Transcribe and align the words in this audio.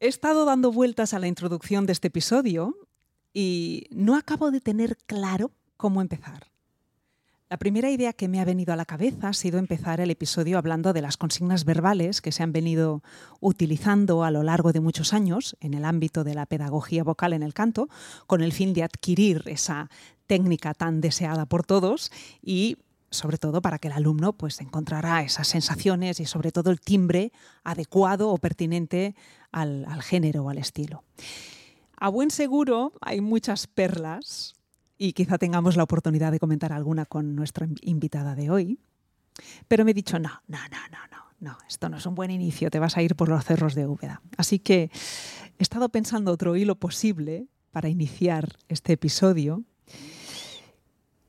He 0.00 0.06
estado 0.06 0.44
dando 0.44 0.70
vueltas 0.70 1.12
a 1.12 1.18
la 1.18 1.26
introducción 1.26 1.84
de 1.84 1.92
este 1.92 2.06
episodio 2.06 2.76
y 3.34 3.88
no 3.90 4.16
acabo 4.16 4.52
de 4.52 4.60
tener 4.60 4.96
claro 5.06 5.50
cómo 5.76 6.00
empezar. 6.00 6.46
La 7.50 7.56
primera 7.56 7.90
idea 7.90 8.12
que 8.12 8.28
me 8.28 8.40
ha 8.40 8.44
venido 8.44 8.72
a 8.72 8.76
la 8.76 8.84
cabeza 8.84 9.30
ha 9.30 9.32
sido 9.32 9.58
empezar 9.58 10.00
el 10.00 10.12
episodio 10.12 10.56
hablando 10.56 10.92
de 10.92 11.02
las 11.02 11.16
consignas 11.16 11.64
verbales 11.64 12.20
que 12.20 12.30
se 12.30 12.44
han 12.44 12.52
venido 12.52 13.02
utilizando 13.40 14.22
a 14.22 14.30
lo 14.30 14.44
largo 14.44 14.72
de 14.72 14.78
muchos 14.78 15.12
años 15.12 15.56
en 15.58 15.74
el 15.74 15.84
ámbito 15.84 16.22
de 16.22 16.34
la 16.34 16.46
pedagogía 16.46 17.02
vocal 17.02 17.32
en 17.32 17.42
el 17.42 17.52
canto, 17.52 17.88
con 18.28 18.40
el 18.40 18.52
fin 18.52 18.74
de 18.74 18.84
adquirir 18.84 19.42
esa 19.46 19.90
técnica 20.28 20.74
tan 20.74 21.00
deseada 21.00 21.46
por 21.46 21.66
todos 21.66 22.12
y 22.40 22.76
sobre 23.10 23.38
todo 23.38 23.62
para 23.62 23.78
que 23.78 23.88
el 23.88 23.94
alumno 23.94 24.32
pues 24.32 24.60
encontrara 24.60 25.22
esas 25.22 25.48
sensaciones 25.48 26.20
y 26.20 26.26
sobre 26.26 26.52
todo 26.52 26.70
el 26.70 26.80
timbre 26.80 27.32
adecuado 27.64 28.30
o 28.30 28.38
pertinente 28.38 29.14
al, 29.52 30.02
género 30.02 30.44
o 30.44 30.50
al 30.50 30.58
estilo. 30.58 31.04
A 31.96 32.08
buen 32.08 32.30
seguro 32.30 32.92
hay 33.00 33.20
muchas 33.20 33.66
perlas 33.66 34.54
y 34.96 35.12
quizá 35.12 35.38
tengamos 35.38 35.76
la 35.76 35.82
oportunidad 35.82 36.32
de 36.32 36.38
comentar 36.38 36.72
alguna 36.72 37.06
con 37.06 37.34
nuestra 37.34 37.68
invitada 37.82 38.34
de 38.34 38.50
hoy. 38.50 38.78
Pero 39.68 39.84
me 39.84 39.92
he 39.92 39.94
dicho, 39.94 40.18
no, 40.18 40.42
no, 40.48 40.58
no, 40.58 40.78
no, 40.90 40.98
no, 41.10 41.24
no, 41.40 41.58
esto 41.68 41.88
no 41.88 41.98
es 41.98 42.06
un 42.06 42.14
buen 42.14 42.30
inicio, 42.30 42.70
te 42.70 42.78
vas 42.78 42.96
a 42.96 43.02
ir 43.02 43.14
por 43.14 43.28
los 43.28 43.44
cerros 43.44 43.74
de 43.74 43.86
Úbeda. 43.86 44.20
Así 44.36 44.58
que 44.58 44.90
he 45.58 45.62
estado 45.62 45.88
pensando 45.88 46.32
otro 46.32 46.56
hilo 46.56 46.74
posible 46.74 47.46
para 47.70 47.88
iniciar 47.88 48.56
este 48.68 48.94
episodio 48.94 49.62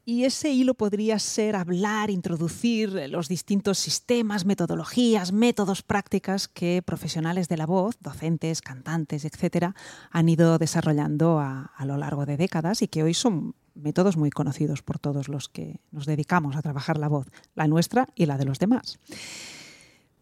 y 0.09 0.25
ese 0.25 0.49
hilo 0.49 0.73
podría 0.73 1.19
ser 1.19 1.55
hablar, 1.55 2.09
introducir 2.09 2.89
los 3.11 3.27
distintos 3.27 3.77
sistemas, 3.77 4.43
metodologías, 4.43 5.31
métodos, 5.31 5.83
prácticas 5.83 6.47
que 6.47 6.81
profesionales 6.83 7.47
de 7.47 7.57
la 7.57 7.67
voz, 7.67 7.95
docentes, 7.99 8.63
cantantes, 8.63 9.23
etcétera, 9.23 9.75
han 10.09 10.27
ido 10.27 10.57
desarrollando 10.57 11.37
a, 11.37 11.71
a, 11.75 11.85
lo 11.85 11.95
largo 11.95 12.25
de 12.25 12.37
décadas 12.37 12.81
y 12.81 12.87
que 12.87 13.03
hoy 13.03 13.13
son 13.13 13.53
métodos 13.75 14.17
muy 14.17 14.31
conocidos 14.31 14.81
por 14.81 14.97
todos 14.97 15.29
los 15.29 15.47
que 15.47 15.79
nos 15.91 16.07
dedicamos 16.07 16.55
a 16.55 16.63
trabajar 16.63 16.97
la 16.97 17.07
voz, 17.07 17.27
la 17.53 17.67
nuestra 17.67 18.07
y 18.15 18.25
la 18.25 18.39
de 18.39 18.45
los 18.45 18.57
demás. 18.57 18.97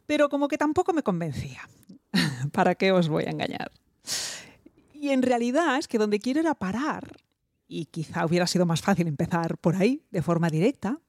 Pero 0.05 0.27
como 0.27 0.49
que 0.49 0.57
tampoco 0.57 0.91
me 0.91 1.01
convencía. 1.01 1.61
¿Para 2.51 2.75
qué 2.75 2.91
os 2.91 3.07
voy 3.07 3.23
a 3.23 3.29
engañar? 3.29 3.71
Y 4.93 5.11
en 5.11 5.21
realidad 5.21 5.77
es 5.77 5.87
que 5.87 5.97
donde 5.97 6.19
quiero 6.19 6.41
era 6.41 6.55
parar 6.55 7.15
y 7.67 7.85
quizá 7.85 8.25
hubiera 8.25 8.47
sido 8.47 8.65
más 8.65 8.81
fácil 8.81 9.07
empezar 9.07 9.57
por 9.57 9.75
ahí, 9.75 10.03
de 10.11 10.21
forma 10.21 10.49
directa, 10.49 10.99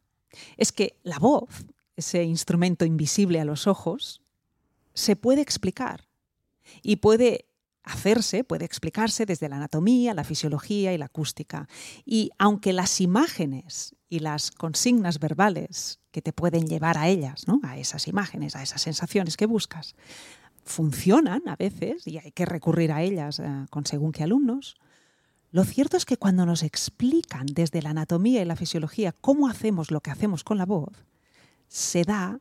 es 0.57 0.73
que 0.73 0.99
la 1.03 1.19
voz, 1.19 1.67
ese 1.97 2.25
instrumento 2.25 2.85
invisible 2.85 3.41
a 3.41 3.45
los 3.45 3.67
ojos, 3.67 4.23
se 4.95 5.17
puede 5.17 5.41
explicar 5.41 6.09
y 6.83 6.97
puede 6.97 7.47
hacerse, 7.85 8.45
puede 8.45 8.65
explicarse 8.65 9.25
desde 9.25 9.49
la 9.49 9.57
anatomía, 9.57 10.13
la 10.13 10.25
fisiología 10.25 10.93
y 10.93 10.99
la 10.99 11.07
acústica. 11.07 11.69
Y 12.05 12.31
aunque 12.39 12.73
las 12.73 13.01
imágenes 13.01 13.97
y 14.09 14.19
las 14.19 14.51
consignas 14.51 15.19
verbales 15.19 16.01
que 16.11 16.21
te 16.21 16.33
pueden 16.33 16.67
llevar 16.67 16.99
a 16.99 17.09
ellas, 17.09 17.47
¿no? 17.47 17.61
a 17.63 17.79
esas 17.79 18.09
imágenes, 18.09 18.57
a 18.57 18.63
esas 18.63 18.83
sensaciones 18.83 19.37
que 19.37 19.47
buscas, 19.47 19.95
funcionan 20.65 21.49
a 21.49 21.57
veces 21.57 22.07
y 22.07 22.19
hay 22.19 22.33
que 22.33 22.45
recurrir 22.45 22.93
a 22.93 23.03
ellas 23.03 23.39
eh, 23.39 23.67
con 23.71 23.87
según 23.87 24.13
qué 24.13 24.23
alumnos, 24.23 24.77
lo 25.51 25.65
cierto 25.65 25.97
es 25.97 26.05
que 26.05 26.17
cuando 26.17 26.45
nos 26.45 26.63
explican 26.63 27.47
desde 27.47 27.83
la 27.83 27.91
anatomía 27.91 28.43
y 28.43 28.45
la 28.45 28.57
fisiología 28.57 29.13
cómo 29.13 29.49
hacemos 29.49 29.91
lo 29.91 30.01
que 30.01 30.11
hacemos 30.11 30.45
con 30.45 30.59
la 30.59 30.67
voz, 30.67 30.93
se 31.69 32.05
da, 32.05 32.41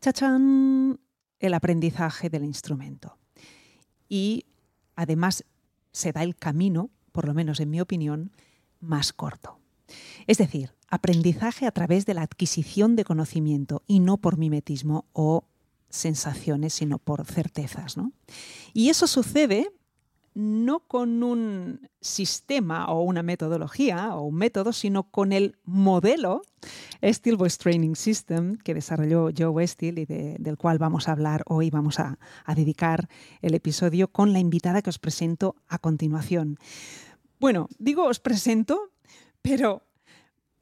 chachán, 0.00 1.00
el 1.40 1.54
aprendizaje 1.54 2.30
del 2.30 2.44
instrumento. 2.44 3.18
Y 4.08 4.46
además 4.94 5.44
se 5.92 6.12
da 6.12 6.22
el 6.22 6.36
camino, 6.36 6.90
por 7.12 7.26
lo 7.26 7.34
menos 7.34 7.60
en 7.60 7.70
mi 7.70 7.80
opinión, 7.80 8.32
más 8.80 9.12
corto. 9.12 9.58
Es 10.26 10.38
decir, 10.38 10.74
aprendizaje 10.88 11.66
a 11.66 11.72
través 11.72 12.06
de 12.06 12.14
la 12.14 12.22
adquisición 12.22 12.96
de 12.96 13.04
conocimiento 13.04 13.82
y 13.86 14.00
no 14.00 14.16
por 14.18 14.38
mimetismo 14.38 15.06
o 15.12 15.44
sensaciones, 15.88 16.74
sino 16.74 16.98
por 16.98 17.24
certezas. 17.26 17.96
¿no? 17.96 18.12
Y 18.72 18.88
eso 18.90 19.06
sucede 19.06 19.70
no 20.34 20.80
con 20.80 21.22
un 21.22 21.88
sistema 22.00 22.86
o 22.86 23.02
una 23.02 23.22
metodología 23.22 24.14
o 24.16 24.22
un 24.22 24.34
método, 24.34 24.72
sino 24.72 25.04
con 25.04 25.32
el 25.32 25.56
modelo 25.64 26.42
Steel 27.02 27.36
Voice 27.36 27.56
Training 27.58 27.94
System 27.94 28.56
que 28.56 28.74
desarrolló 28.74 29.30
Joe 29.36 29.66
Steele 29.66 30.02
y 30.02 30.04
del 30.06 30.56
cual 30.56 30.78
vamos 30.78 31.08
a 31.08 31.12
hablar 31.12 31.42
hoy, 31.46 31.70
vamos 31.70 32.00
a, 32.00 32.18
a 32.44 32.54
dedicar 32.54 33.08
el 33.42 33.54
episodio 33.54 34.08
con 34.08 34.32
la 34.32 34.40
invitada 34.40 34.82
que 34.82 34.90
os 34.90 34.98
presento 34.98 35.56
a 35.68 35.78
continuación. 35.78 36.58
Bueno, 37.38 37.68
digo 37.78 38.04
os 38.04 38.18
presento, 38.18 38.90
pero 39.40 39.82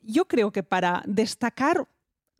yo 0.03 0.27
creo 0.27 0.53
que 0.53 0.63
para 0.63 1.03
destacar 1.07 1.89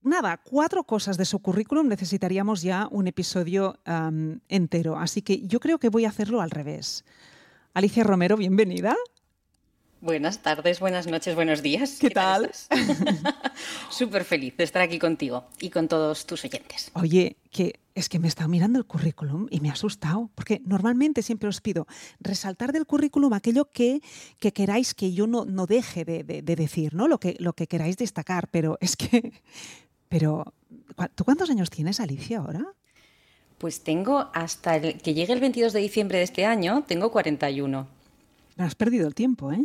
nada, 0.03 0.39
cuatro 0.39 0.85
cosas 0.85 1.17
de 1.17 1.25
su 1.25 1.41
currículum 1.41 1.89
necesitaríamos 1.89 2.63
ya 2.63 2.89
un 2.91 3.07
episodio 3.07 3.79
um, 3.87 4.39
entero. 4.49 4.99
Así 4.99 5.23
que 5.23 5.47
yo 5.47 5.61
creo 5.61 5.79
que 5.79 5.89
voy 5.89 6.05
a 6.05 6.09
hacerlo 6.09 6.41
al 6.41 6.51
revés. 6.51 7.05
Alicia 7.75 8.05
Romero, 8.05 8.37
bienvenida. 8.37 8.97
Buenas 10.03 10.43
tardes, 10.43 10.81
buenas 10.81 11.07
noches, 11.07 11.37
buenos 11.37 11.63
días. 11.63 11.99
¿Qué, 12.01 12.09
¿Qué 12.09 12.15
tal? 12.15 12.51
Súper 13.89 14.25
feliz 14.25 14.57
de 14.57 14.65
estar 14.65 14.83
aquí 14.83 14.99
contigo 14.99 15.45
y 15.61 15.71
con 15.71 15.87
todos 15.87 16.27
tus 16.27 16.45
oyentes. 16.45 16.91
Oye, 16.95 17.37
que 17.53 17.79
es 17.95 18.09
que 18.09 18.19
me 18.19 18.27
he 18.27 18.29
estado 18.29 18.49
mirando 18.49 18.81
el 18.81 18.85
currículum 18.85 19.47
y 19.49 19.61
me 19.61 19.71
ha 19.71 19.75
asustado, 19.75 20.29
porque 20.35 20.61
normalmente 20.65 21.23
siempre 21.23 21.49
os 21.49 21.61
pido 21.61 21.87
resaltar 22.19 22.73
del 22.73 22.85
currículum 22.85 23.33
aquello 23.33 23.71
que, 23.71 24.01
que 24.41 24.53
queráis 24.53 24.93
que 24.93 25.13
yo 25.13 25.29
no, 25.29 25.45
no 25.45 25.67
deje 25.67 26.05
de, 26.05 26.25
de, 26.25 26.43
de, 26.43 26.57
decir, 26.57 26.95
¿no? 26.95 27.07
Lo 27.07 27.21
que, 27.21 27.37
lo 27.39 27.53
que 27.53 27.69
queráis 27.69 27.97
destacar, 27.97 28.49
pero 28.49 28.79
es 28.81 28.97
que 28.97 29.41
pero, 30.13 30.53
¿tú 31.15 31.25
cuántos 31.25 31.49
años 31.49 31.71
tienes, 31.71 31.99
Alicia, 31.99 32.41
ahora? 32.41 32.67
Pues 33.57 33.83
tengo 33.83 34.29
hasta 34.35 34.77
el, 34.77 35.01
que 35.01 35.15
llegue 35.15 35.33
el 35.33 35.41
22 35.41 35.73
de 35.73 35.81
diciembre 35.81 36.19
de 36.19 36.25
este 36.25 36.45
año, 36.45 36.85
tengo 36.87 37.11
41. 37.11 37.89
No 38.57 38.65
has 38.65 38.75
perdido 38.75 39.09
el 39.09 39.15
tiempo, 39.15 39.53
¿eh? 39.53 39.65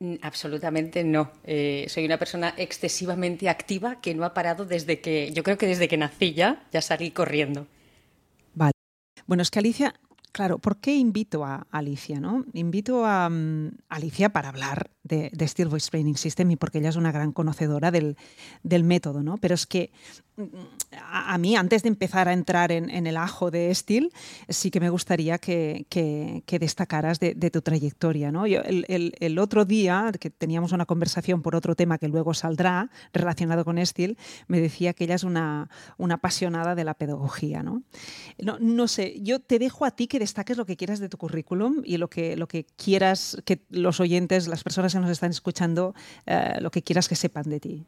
Mm, 0.00 0.16
absolutamente 0.20 1.04
no. 1.04 1.32
Eh, 1.42 1.86
soy 1.88 2.04
una 2.04 2.18
persona 2.18 2.52
excesivamente 2.58 3.48
activa 3.48 3.98
que 4.02 4.14
no 4.14 4.26
ha 4.26 4.34
parado 4.34 4.66
desde 4.66 5.00
que, 5.00 5.32
yo 5.32 5.42
creo 5.42 5.56
que 5.56 5.66
desde 5.66 5.88
que 5.88 5.96
nací 5.96 6.34
ya, 6.34 6.66
ya 6.70 6.82
salí 6.82 7.10
corriendo. 7.10 7.66
Vale. 8.52 8.72
Bueno, 9.26 9.42
es 9.42 9.50
que 9.50 9.60
Alicia, 9.60 9.94
claro, 10.32 10.58
¿por 10.58 10.80
qué 10.80 10.96
invito 10.96 11.46
a 11.46 11.66
Alicia? 11.70 12.20
¿no? 12.20 12.44
Invito 12.52 13.06
a 13.06 13.28
um, 13.28 13.70
Alicia 13.88 14.28
para 14.28 14.50
hablar 14.50 14.90
de, 15.08 15.30
de, 15.32 15.48
Steel 15.48 15.68
Voice 15.68 15.90
Training 15.90 16.14
System 16.14 16.50
y 16.50 16.56
porque 16.56 16.78
ella 16.78 16.90
es 16.90 16.96
una 16.96 17.12
gran 17.12 17.32
conocedora 17.32 17.90
del, 17.90 18.16
del 18.62 18.84
método, 18.84 19.22
¿no? 19.22 19.38
Pero 19.38 19.54
es 19.54 19.66
que 19.66 19.90
a, 20.92 21.34
a, 21.34 21.38
mí, 21.38 21.56
antes 21.56 21.82
de 21.82 21.88
empezar 21.88 22.28
a 22.28 22.32
entrar 22.32 22.70
en, 22.70 22.90
en, 22.90 23.06
el 23.06 23.16
ajo 23.16 23.50
de 23.50 23.74
Steel, 23.74 24.12
sí 24.48 24.70
que 24.70 24.80
me 24.80 24.90
gustaría 24.90 25.38
que, 25.38 25.86
que, 25.88 26.42
que 26.46 26.58
destacaras 26.58 27.18
de, 27.18 27.34
de, 27.34 27.50
tu 27.50 27.60
trayectoria, 27.60 28.30
¿no? 28.30 28.46
Yo, 28.46 28.60
el, 28.60 28.84
el, 28.88 29.14
el, 29.18 29.38
otro 29.38 29.64
día, 29.64 30.12
que 30.18 30.30
teníamos 30.30 30.72
una 30.72 30.86
conversación 30.86 31.42
por 31.42 31.56
otro 31.56 31.74
tema 31.74 31.98
que 31.98 32.08
luego 32.08 32.34
saldrá 32.34 32.90
relacionado 33.12 33.64
con 33.64 33.84
Steel, 33.84 34.16
me 34.46 34.60
decía 34.60 34.92
que 34.92 35.04
ella 35.04 35.16
es 35.16 35.24
una, 35.24 35.68
una 35.96 36.14
apasionada 36.14 36.74
de 36.74 36.84
la 36.84 36.94
pedagogía, 36.94 37.62
¿no? 37.62 37.82
¿no? 38.38 38.58
No 38.60 38.86
sé, 38.86 39.20
yo 39.20 39.40
te 39.40 39.58
dejo 39.58 39.84
a 39.84 39.90
ti 39.90 40.06
que 40.06 40.18
destaques 40.18 40.56
lo 40.56 40.66
que 40.66 40.76
quieras 40.76 41.00
de 41.00 41.08
tu 41.08 41.18
currículum 41.18 41.82
y 41.84 41.96
lo 41.96 42.08
que, 42.08 42.36
lo 42.36 42.46
que 42.46 42.64
quieras 42.76 43.42
que 43.44 43.64
los 43.70 43.98
oyentes, 44.00 44.46
las 44.46 44.62
personas 44.62 44.94
nos 45.00 45.10
están 45.10 45.30
escuchando, 45.30 45.94
eh, 46.26 46.54
lo 46.60 46.70
que 46.70 46.82
quieras 46.82 47.08
que 47.08 47.16
sepan 47.16 47.44
de 47.44 47.60
ti. 47.60 47.84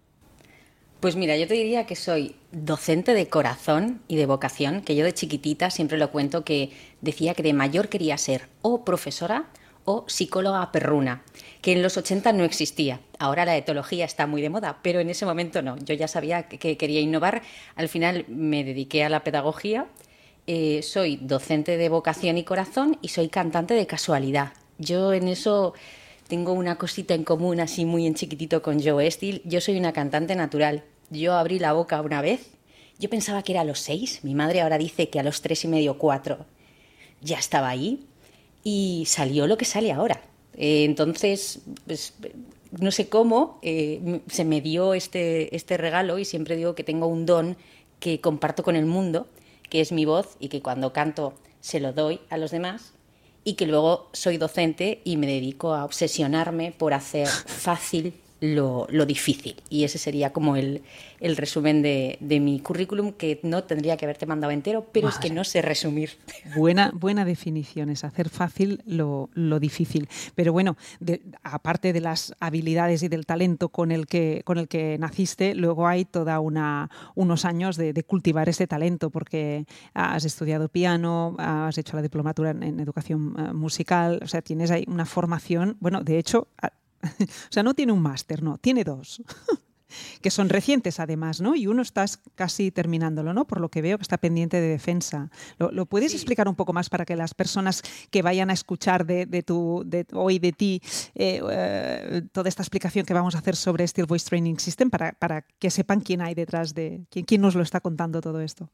Pues 1.01 1.17
mira, 1.17 1.35
yo 1.39 1.49
te 1.49 1.55
diría 1.55 1.87
que 1.87 1.97
soy 1.97 2.37
docente 2.53 3.15
de 3.15 3.27
corazón 3.29 4.03
y 4.07 4.17
de 4.17 4.27
vocación, 4.27 4.83
que 4.83 4.95
yo 4.95 5.05
de 5.05 5.15
chiquitita 5.15 5.71
siempre 5.71 5.97
lo 5.97 6.11
cuento 6.11 6.45
que 6.45 6.73
decía 7.01 7.33
que 7.33 7.43
de 7.43 7.55
mayor 7.55 7.89
quería 7.89 8.19
ser 8.19 8.49
o 8.61 8.85
profesora 8.85 9.47
o 9.87 10.05
psicóloga 10.09 10.71
perruna, 10.73 11.23
que 11.63 11.73
en 11.73 11.83
los 11.83 11.97
80 11.97 12.35
no 12.35 12.45
existía. 12.45 13.01
Ahora 13.19 13.47
la 13.47 13.57
etología 13.57 14.05
está 14.05 14.27
muy 14.27 14.43
de 14.43 14.51
moda, 14.51 14.79
pero 14.83 15.01
en 15.01 15.09
ese 15.09 15.25
momento 15.25 15.63
no. 15.63 15.79
Yo 15.79 15.95
ya 15.95 16.07
sabía 16.07 16.49
que 16.49 16.77
quería 16.77 17.01
innovar. 17.01 17.41
Al 17.77 17.89
final 17.89 18.27
me 18.29 18.63
dediqué 18.63 19.03
a 19.03 19.09
la 19.09 19.25
pedagogía. 19.25 19.87
Eh, 20.47 20.83
soy 20.83 21.17
docente 21.17 21.79
de 21.79 21.89
vocación 21.89 22.37
y 22.37 22.45
corazón 22.45 22.99
y 23.01 23.09
soy 23.09 23.29
cantante 23.29 23.73
de 23.73 23.87
casualidad. 23.87 24.53
Yo 24.79 25.13
en 25.13 25.29
eso 25.29 25.75
tengo 26.31 26.53
una 26.53 26.79
cosita 26.79 27.15
en 27.15 27.25
común 27.25 27.59
así 27.59 27.85
muy 27.85 28.07
en 28.07 28.15
chiquitito 28.15 28.63
con 28.63 28.81
Joe 28.81 29.11
Steele. 29.11 29.43
Yo 29.45 29.61
soy 29.61 29.77
una 29.77 29.93
cantante 29.93 30.37
natural. 30.37 30.85
Yo 31.11 31.35
abrí 31.35 31.59
la 31.59 31.73
boca 31.73 32.01
una 32.01 32.23
vez. 32.23 32.53
Yo 33.01 33.11
pensaba 33.11 33.43
que 33.43 33.51
era 33.51 33.63
a 33.63 33.65
los 33.65 33.81
seis. 33.81 34.21
Mi 34.23 34.37
madre 34.37 34.61
ahora 34.61 34.79
dice 34.79 35.11
que 35.11 35.19
a 35.19 35.25
los 35.25 35.43
tres 35.43 35.65
y 35.65 35.69
medio, 35.69 35.99
cuatro. 35.99 36.47
Ya 37.21 37.37
estaba 37.37 37.69
ahí 37.69 38.07
y 38.63 39.05
salió 39.09 39.49
lo 39.49 39.59
que 39.59 39.65
sale 39.65 39.91
ahora. 39.91 40.23
Eh, 40.57 40.85
entonces, 40.85 41.63
pues, 41.85 42.15
no 42.79 42.93
sé 42.93 43.09
cómo 43.09 43.59
eh, 43.63 44.21
se 44.29 44.45
me 44.45 44.61
dio 44.61 44.95
este, 44.95 45.55
este 45.57 45.79
regalo 45.79 46.21
y 46.21 46.25
siempre 46.25 46.55
digo 46.57 46.77
que 46.77 46.85
tengo 46.85 47.09
un 47.09 47.27
don 47.27 47.57
que 47.99 48.21
comparto 48.21 48.63
con 48.63 48.77
el 48.77 48.87
mundo, 48.87 49.27
que 49.69 49.81
es 49.81 49.91
mi 49.91 50.05
voz 50.05 50.37
y 50.39 50.49
que 50.49 50.63
cuando 50.63 50.93
canto 50.93 51.35
se 51.61 51.81
lo 51.81 51.93
doy 51.93 52.21
a 52.31 52.37
los 52.37 52.53
demás 52.53 52.93
y 53.45 53.55
que 53.55 53.67
luego 53.67 54.09
soy 54.13 54.37
docente 54.37 55.01
y 55.05 55.17
me 55.17 55.27
dedico 55.27 55.75
a 55.75 55.85
obsesionarme 55.85 56.73
por 56.73 56.95
hacer 56.95 57.27
fácil 57.27 58.20
lo, 58.41 58.87
difícil. 59.07 59.57
Y 59.69 59.85
ese 59.85 59.99
sería 59.99 60.33
como 60.33 60.57
el, 60.57 60.83
resumen 61.21 61.83
de, 61.83 62.19
mi 62.41 62.61
currículum, 62.61 63.13
que 63.13 63.41
no 63.43 63.65
tendría 63.65 63.97
que 63.97 64.07
haberte 64.07 64.27
mandado 64.27 64.53
entero, 64.53 64.87
pero 64.93 65.09
es 65.09 65.19
que 65.19 65.31
no 65.31 65.45
sé 65.45 65.63
resumir. 65.63 66.11
Buena, 66.57 66.91
buena 66.95 67.25
definición, 67.25 67.91
es 67.91 68.05
hacer 68.05 68.29
fácil 68.29 68.83
lo, 68.87 69.29
difícil. 69.61 70.09
Pero 70.35 70.53
bueno, 70.53 70.77
aparte 71.43 71.93
de 71.93 72.01
las 72.01 72.35
habilidades 72.41 73.03
y 73.03 73.09
del 73.09 73.27
talento 73.27 73.69
con 73.69 73.93
el 73.93 74.07
que, 74.07 74.43
con 74.45 74.59
el 74.59 74.69
que 74.69 74.97
naciste, 74.99 75.55
luego 75.55 75.87
hay 75.87 76.05
toda 76.05 76.41
una, 76.41 76.91
unos 77.15 77.45
años 77.45 77.77
de, 77.77 78.01
cultivar 78.05 78.49
ese 78.49 78.67
talento, 78.67 79.11
porque 79.11 79.67
has 79.93 80.25
estudiado 80.25 80.69
piano, 80.69 81.37
has 81.39 81.77
hecho 81.77 81.95
la 81.97 82.03
diplomatura 82.03 82.51
en, 82.51 82.63
en 82.63 82.81
educación 82.81 83.35
eh, 83.39 83.53
musical, 83.53 84.21
o 84.23 84.27
sea, 84.27 84.41
tienes 84.41 84.71
ahí 84.71 84.85
una 84.89 85.05
formación, 85.05 85.77
bueno, 85.81 86.03
de 86.03 86.19
hecho, 86.19 86.49
o 87.21 87.53
sea, 87.53 87.63
no 87.63 87.75
tiene 87.75 87.93
un 87.93 88.03
máster, 88.03 88.43
no, 88.43 88.59
tiene 88.59 88.85
dos. 88.85 89.23
que 90.23 90.31
son 90.31 90.49
recientes 90.49 91.01
además, 91.01 91.41
¿no? 91.41 91.55
Y 91.55 91.67
uno 91.67 91.83
estás 91.83 92.21
casi 92.35 92.71
terminándolo, 92.71 93.33
¿no? 93.35 93.47
Por 93.47 93.61
lo 93.61 93.69
que 93.69 93.83
veo 93.83 93.99
que 93.99 94.03
está 94.03 94.19
pendiente 94.19 94.61
de 94.61 94.69
defensa. 94.69 95.31
¿Lo, 95.59 95.87
puedes 95.87 96.15
explicar 96.15 96.49
un 96.49 96.55
poco 96.55 96.73
más 96.73 96.89
para 96.89 97.05
que 97.05 97.17
las 97.17 97.35
personas 97.35 97.83
que 98.11 98.23
vayan 98.23 98.51
a 98.51 98.53
escuchar 98.53 99.07
de, 99.07 99.27
tu, 99.43 99.83
de, 99.87 100.07
hoy 100.13 100.39
de 100.39 100.53
ti 100.53 100.83
eh, 101.15 101.41
eh, 101.51 102.23
toda 102.33 102.49
esta 102.49 102.63
explicación 102.63 103.05
que 103.05 103.15
vamos 103.15 103.35
a 103.35 103.39
hacer 103.39 103.57
sobre 103.57 103.87
Steel 103.87 104.07
Voice 104.07 104.27
Training 104.29 104.57
System 104.57 104.91
para, 104.91 105.13
para 105.13 105.43
que 105.43 105.71
sepan 105.71 106.01
quién 106.01 106.21
hay 106.21 106.35
detrás 106.35 106.75
de, 106.75 107.03
quién, 107.11 107.25
quién 107.25 107.41
nos 107.41 107.55
lo 107.55 107.63
está 107.63 107.81
contando 107.81 108.21
todo 108.21 108.41
esto? 108.41 108.71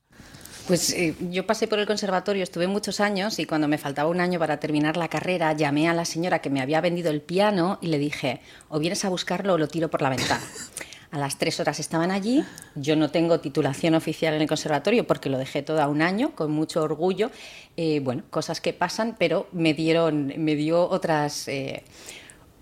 Pues 0.66 0.92
eh, 0.94 1.14
yo 1.30 1.46
pasé 1.46 1.68
por 1.68 1.78
el 1.78 1.86
conservatorio, 1.86 2.42
estuve 2.42 2.66
muchos 2.66 2.98
años 2.98 3.38
y 3.38 3.46
cuando 3.46 3.68
me 3.68 3.78
faltaba 3.78 4.10
un 4.10 4.20
año 4.20 4.40
para 4.40 4.58
terminar 4.58 4.96
la 4.96 5.06
carrera, 5.06 5.52
llamé 5.52 5.88
a 5.88 5.94
la 5.94 6.04
señora 6.04 6.40
que 6.40 6.50
me 6.50 6.60
había 6.60 6.80
vendido 6.80 7.10
el 7.10 7.22
piano 7.22 7.78
y 7.80 7.86
le 7.86 7.98
dije, 7.98 8.40
o 8.68 8.80
vienes 8.80 9.04
a 9.04 9.08
buscarlo 9.08 9.54
o 9.54 9.58
lo 9.58 9.68
tiro 9.68 9.88
por 9.90 10.02
la 10.02 10.10
ventana. 10.10 10.42
A 11.16 11.18
las 11.18 11.38
tres 11.38 11.58
horas 11.60 11.80
estaban 11.80 12.10
allí. 12.10 12.44
Yo 12.74 12.94
no 12.94 13.10
tengo 13.10 13.40
titulación 13.40 13.94
oficial 13.94 14.34
en 14.34 14.42
el 14.42 14.46
conservatorio 14.46 15.06
porque 15.06 15.30
lo 15.30 15.38
dejé 15.38 15.62
todo 15.62 15.80
a 15.80 15.88
un 15.88 16.02
año, 16.02 16.34
con 16.34 16.52
mucho 16.52 16.82
orgullo. 16.82 17.30
Eh, 17.78 18.00
bueno, 18.00 18.24
cosas 18.28 18.60
que 18.60 18.74
pasan, 18.74 19.16
pero 19.18 19.48
me 19.50 19.72
dieron, 19.72 20.34
me 20.36 20.56
dio 20.56 20.86
otras. 20.86 21.48
Eh, 21.48 21.84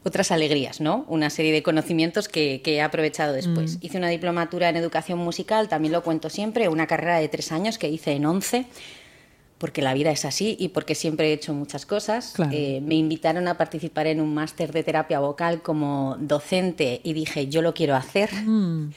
otras 0.05 0.31
alegrías, 0.31 0.81
¿no? 0.81 1.05
Una 1.09 1.31
serie 1.31 1.51
de 1.51 1.65
conocimientos 1.65 2.29
que, 2.29 2.61
he 2.65 2.81
aprovechado 2.81 3.33
después. 3.33 3.77
Mm. 3.77 3.87
Hice 3.87 3.99
una 3.99 4.09
diplomatura 4.09 4.69
en 4.69 4.77
educación 4.77 5.19
musical, 5.19 5.69
también 5.69 5.93
lo 5.93 6.05
cuento 6.05 6.31
siempre, 6.31 6.69
una 6.69 6.87
carrera 6.87 7.19
de 7.19 7.27
tres 7.29 7.51
años 7.51 7.79
que 7.79 7.89
hice 7.89 8.13
en 8.13 8.27
once, 8.27 8.67
porque 9.59 9.83
la 9.83 9.95
vida 9.95 10.11
es 10.11 10.25
así 10.25 10.57
y 10.59 10.69
porque 10.69 10.95
siempre 10.95 11.29
he 11.29 11.33
hecho 11.33 11.55
muchas 11.55 11.87
cosas. 11.87 12.35
Eh, 12.51 12.81
me 12.83 12.97
invitaron 12.97 13.49
a 13.49 13.57
participar 13.57 14.07
en 14.07 14.21
un 14.21 14.35
máster 14.35 14.73
de 14.73 14.83
terapia 14.83 15.21
vocal 15.21 15.63
como 15.63 16.17
docente 16.19 17.01
y 17.05 17.13
dije, 17.13 17.49
yo 17.49 17.63
lo 17.63 17.75
quiero 17.75 17.95
hacer. 17.95 18.33
Mm. 18.33 18.93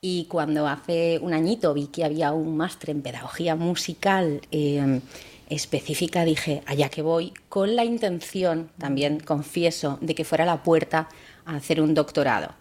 Y 0.00 0.26
cuando 0.26 0.68
hace 0.68 1.18
un 1.20 1.34
añito 1.34 1.74
vi 1.74 1.88
que 1.88 2.04
había 2.04 2.32
un 2.32 2.56
máster 2.56 2.90
en 2.90 3.02
pedagogía 3.02 3.56
musical, 3.56 4.40
eh, 4.52 5.00
específica 5.48 6.24
dije, 6.24 6.62
allá 6.66 6.88
que 6.88 7.02
voy, 7.02 7.32
con 7.48 7.74
la 7.74 7.84
intención, 7.84 8.70
también 8.78 9.20
confieso, 9.20 9.98
de 10.00 10.14
que 10.14 10.24
fuera 10.24 10.44
la 10.44 10.62
puerta 10.62 11.08
a 11.44 11.56
hacer 11.56 11.80
un 11.80 11.94
doctorado. 11.94 12.54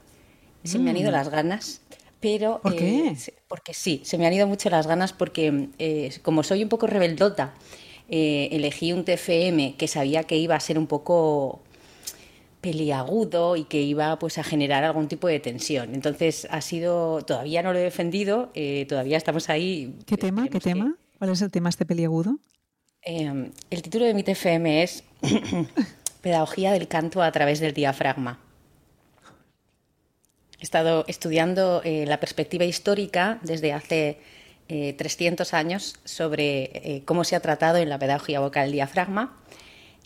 Se 0.63 0.79
me 0.79 0.89
han 0.89 0.97
ido 0.97 1.11
mm. 1.11 1.13
las 1.13 1.29
ganas, 1.29 1.81
pero... 2.19 2.59
¿Por 2.61 2.75
qué? 2.75 3.07
Eh, 3.07 3.33
porque 3.47 3.73
sí, 3.73 4.01
se 4.03 4.17
me 4.17 4.25
han 4.25 4.33
ido 4.33 4.47
mucho 4.47 4.69
las 4.69 4.87
ganas 4.87 5.13
porque 5.13 5.69
eh, 5.79 6.11
como 6.21 6.43
soy 6.43 6.63
un 6.63 6.69
poco 6.69 6.87
rebeldota, 6.87 7.53
eh, 8.09 8.49
elegí 8.51 8.93
un 8.93 9.05
TFM 9.05 9.75
que 9.77 9.87
sabía 9.87 10.23
que 10.23 10.37
iba 10.37 10.55
a 10.55 10.59
ser 10.59 10.79
un 10.79 10.87
poco 10.87 11.61
peliagudo 12.61 13.55
y 13.55 13.65
que 13.65 13.81
iba 13.81 14.17
pues 14.19 14.37
a 14.37 14.43
generar 14.43 14.83
algún 14.83 15.07
tipo 15.07 15.27
de 15.27 15.39
tensión. 15.39 15.93
Entonces 15.93 16.47
ha 16.49 16.61
sido, 16.61 17.21
todavía 17.21 17.61
no 17.63 17.71
lo 17.71 17.79
he 17.79 17.83
defendido, 17.83 18.51
todavía 18.89 19.17
estamos 19.17 19.49
ahí. 19.49 19.95
¿Qué 20.05 20.17
tema? 20.17 20.47
¿Qué 20.47 20.59
tema? 20.59 20.95
¿Cuál 21.19 21.31
es 21.31 21.41
el 21.41 21.51
tema 21.51 21.69
este 21.69 21.85
peliagudo? 21.85 22.39
Em, 23.03 23.51
el 23.69 23.81
título 23.81 24.05
de 24.05 24.13
mi 24.13 24.23
TFM 24.23 24.83
es 24.83 25.03
Pedagogía 26.21 26.73
del 26.73 26.87
canto 26.87 27.21
a 27.21 27.31
través 27.31 27.59
del 27.59 27.73
diafragma. 27.73 28.39
He 30.59 30.63
estado 30.63 31.05
estudiando 31.07 31.81
eh, 31.83 32.05
la 32.07 32.19
perspectiva 32.19 32.65
histórica 32.65 33.39
desde 33.43 33.73
hace 33.73 34.19
300 34.67 35.53
eh, 35.53 35.55
años 35.55 35.95
sobre 36.03 36.71
eh, 36.73 37.01
cómo 37.05 37.23
se 37.23 37.35
ha 37.35 37.39
tratado 37.39 37.77
en 37.77 37.89
la 37.89 37.99
pedagogía 37.99 38.39
vocal 38.39 38.65
el 38.65 38.71
diafragma 38.73 39.37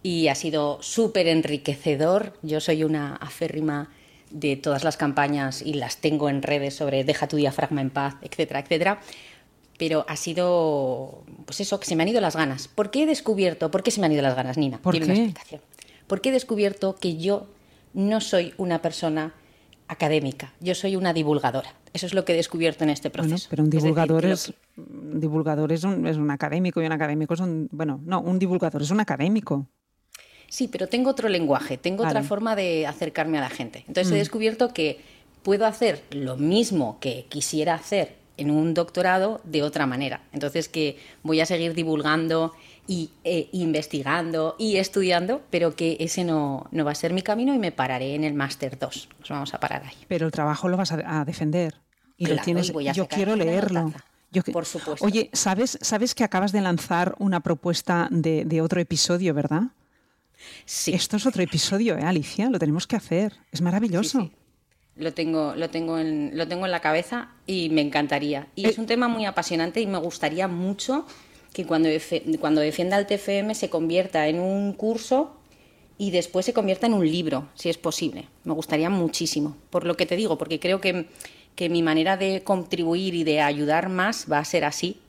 y 0.04 0.28
ha 0.28 0.36
sido 0.36 0.82
súper 0.82 1.28
enriquecedor. 1.28 2.38
Yo 2.42 2.60
soy 2.60 2.84
una 2.84 3.16
aférrima 3.16 3.90
de 4.30 4.56
todas 4.56 4.84
las 4.84 4.98
campañas 4.98 5.62
y 5.62 5.74
las 5.76 5.98
tengo 5.98 6.30
en 6.30 6.42
redes 6.42 6.76
sobre 6.76 7.04
deja 7.04 7.28
tu 7.28 7.38
diafragma 7.38 7.82
en 7.82 7.90
paz, 7.90 8.16
etcétera, 8.22 8.60
etcétera 8.60 9.02
pero 9.82 10.06
ha 10.08 10.16
sido, 10.16 11.24
pues 11.48 11.60
eso, 11.60 11.80
que 11.80 11.88
se 11.88 11.96
me 11.96 12.04
han 12.04 12.10
ido 12.10 12.22
las 12.22 12.36
ganas. 12.36 12.68
¿Por 12.68 12.92
qué 12.92 13.02
he 13.02 13.06
descubierto, 13.08 13.72
por 13.72 13.82
qué 13.82 13.90
se 13.90 14.00
me 14.00 14.06
han 14.06 14.12
ido 14.12 14.22
las 14.22 14.36
ganas, 14.36 14.56
Nina? 14.56 14.78
¿Por 14.78 14.94
qué? 14.96 15.04
una 15.04 15.16
explicación. 15.16 15.60
Porque 16.06 16.30
he 16.30 16.32
descubierto 16.32 16.96
que 16.98 17.18
yo 17.18 17.48
no 17.96 18.22
soy 18.22 18.54
una 18.58 18.84
persona 18.84 19.34
académica, 19.92 20.54
yo 20.62 20.74
soy 20.74 20.96
una 20.96 21.12
divulgadora. 21.12 21.74
Eso 21.92 22.06
es 22.06 22.14
lo 22.14 22.24
que 22.24 22.32
he 22.32 22.36
descubierto 22.38 22.86
en 22.86 22.92
este 22.92 23.10
proceso. 23.10 23.48
pero 23.50 23.62
un 23.62 23.70
divulgador 23.70 24.26
es, 24.26 24.54
divulgador 24.78 25.74
es 25.74 25.84
un, 25.84 26.08
es 26.08 26.16
un 26.16 26.32
académico 26.32 26.82
y 26.82 26.86
un 26.86 26.94
académico 26.94 27.34
es 27.34 27.42
un, 27.42 27.68
bueno, 27.74 28.00
no, 28.06 28.22
un 28.22 28.40
divulgador 28.40 28.82
es 28.82 28.90
un 28.90 29.02
académico. 29.02 29.68
Sí, 30.48 30.70
pero 30.70 30.88
tengo 30.88 31.10
otro 31.10 31.28
lenguaje, 31.28 31.78
tengo 31.78 32.06
otra 32.06 32.24
forma 32.24 32.56
de 32.56 32.88
acercarme 32.88 33.38
a 33.38 33.42
la 33.42 33.50
gente. 33.50 33.84
Entonces 33.88 34.12
he 34.14 34.16
mm. 34.16 34.20
descubierto 34.20 34.74
que 34.74 35.02
puedo 35.44 35.66
hacer 35.66 36.04
lo 36.12 36.38
mismo 36.38 36.98
que 37.02 37.26
quisiera 37.28 37.74
hacer 37.74 38.16
en 38.38 38.50
un 38.50 38.74
doctorado 38.74 39.42
de 39.44 39.62
otra 39.62 39.88
manera. 39.88 40.22
Entonces 40.32 40.70
que 40.70 40.98
voy 41.22 41.42
a 41.42 41.46
seguir 41.46 41.74
divulgando 41.74 42.54
y 42.88 43.12
e 43.24 43.50
investigando 43.54 44.56
y 44.58 44.78
estudiando, 44.78 45.42
pero 45.50 45.76
que 45.76 45.98
ese 46.00 46.24
no, 46.24 46.68
no, 46.72 46.86
va 46.86 46.92
a 46.92 46.96
ser 46.96 47.14
mi 47.14 47.22
camino 47.22 47.54
y 47.54 47.60
me 47.60 47.72
pararé 47.72 48.16
en 48.16 48.24
el 48.24 48.34
máster 48.34 48.78
2. 48.78 49.10
Nos 49.20 49.30
vamos 49.30 49.54
a 49.54 49.60
parar 49.60 49.84
ahí. 49.86 49.96
Pero 50.08 50.26
el 50.26 50.32
trabajo 50.32 50.68
lo 50.70 50.78
vas 50.78 50.92
a, 50.92 51.26
defender. 51.26 51.76
Y 52.18 52.28
lo 52.28 52.38
tienes. 52.38 52.72
yo 52.94 53.08
quiero 53.08 53.36
leerlo. 53.36 53.94
Por 54.54 54.66
supuesto. 54.66 55.06
Oye, 55.06 55.30
¿sabes, 55.34 55.78
¿sabes 55.82 56.16
que 56.16 56.24
acabas 56.24 56.52
de 56.52 56.62
lanzar 56.62 57.16
una 57.20 57.42
propuesta 57.42 58.08
de, 58.12 58.62
otro 58.62 58.80
episodio, 58.80 59.34
verdad? 59.34 59.64
Sí. 60.66 60.94
Esto 60.94 61.18
es 61.18 61.26
otro 61.26 61.44
episodio, 61.44 61.98
¿eh, 61.98 62.04
Alicia? 62.04 62.50
Lo 62.50 62.58
tenemos 62.58 62.88
que 62.88 62.96
hacer. 62.96 63.34
Es 63.52 63.62
maravilloso 63.62 64.32
lo 64.96 65.14
tengo, 65.14 65.56
lo 65.56 65.70
tengo, 65.70 65.98
en, 65.98 66.32
lo 66.38 66.48
tengo 66.48 66.66
en 66.66 66.72
la 66.72 66.80
cabeza 66.80 67.30
y 67.46 67.70
me 67.70 67.82
encantaría. 67.82 68.48
Y 68.56 68.68
es 68.68 68.78
eh. 68.78 68.82
un 68.82 68.88
tema 68.88 69.08
muy 69.08 69.26
apasionante 69.26 69.82
y 69.82 69.88
me 69.88 69.98
gustaría 69.98 70.48
mucho 70.48 71.06
que 71.54 71.66
cuando, 71.66 71.90
cuando 72.40 72.62
defienda 72.62 72.98
el 72.98 73.08
TFM 73.08 73.56
se 73.56 73.70
convierta 73.70 74.28
en 74.28 74.40
un 74.40 74.74
curso 74.74 75.36
y 75.98 76.12
después 76.12 76.46
se 76.46 76.54
convierta 76.54 76.88
en 76.88 76.94
un 76.94 77.06
libro, 77.06 77.50
si 77.56 77.70
es 77.70 77.78
posible. 77.78 78.26
Me 78.44 78.54
gustaría 78.54 78.90
muchísimo, 78.90 79.58
por 79.70 79.86
lo 79.86 79.96
que 79.96 80.06
te 80.06 80.16
digo, 80.16 80.38
porque 80.38 80.60
creo 80.60 80.82
que, 80.82 81.08
que 81.56 81.70
mi 81.70 81.84
manera 81.84 82.18
de 82.18 82.44
contribuir 82.44 83.14
y 83.14 83.24
de 83.24 83.42
ayudar 83.42 83.90
más 83.90 84.26
va 84.32 84.40
a 84.40 84.46
ser 84.46 84.66
así, 84.66 85.00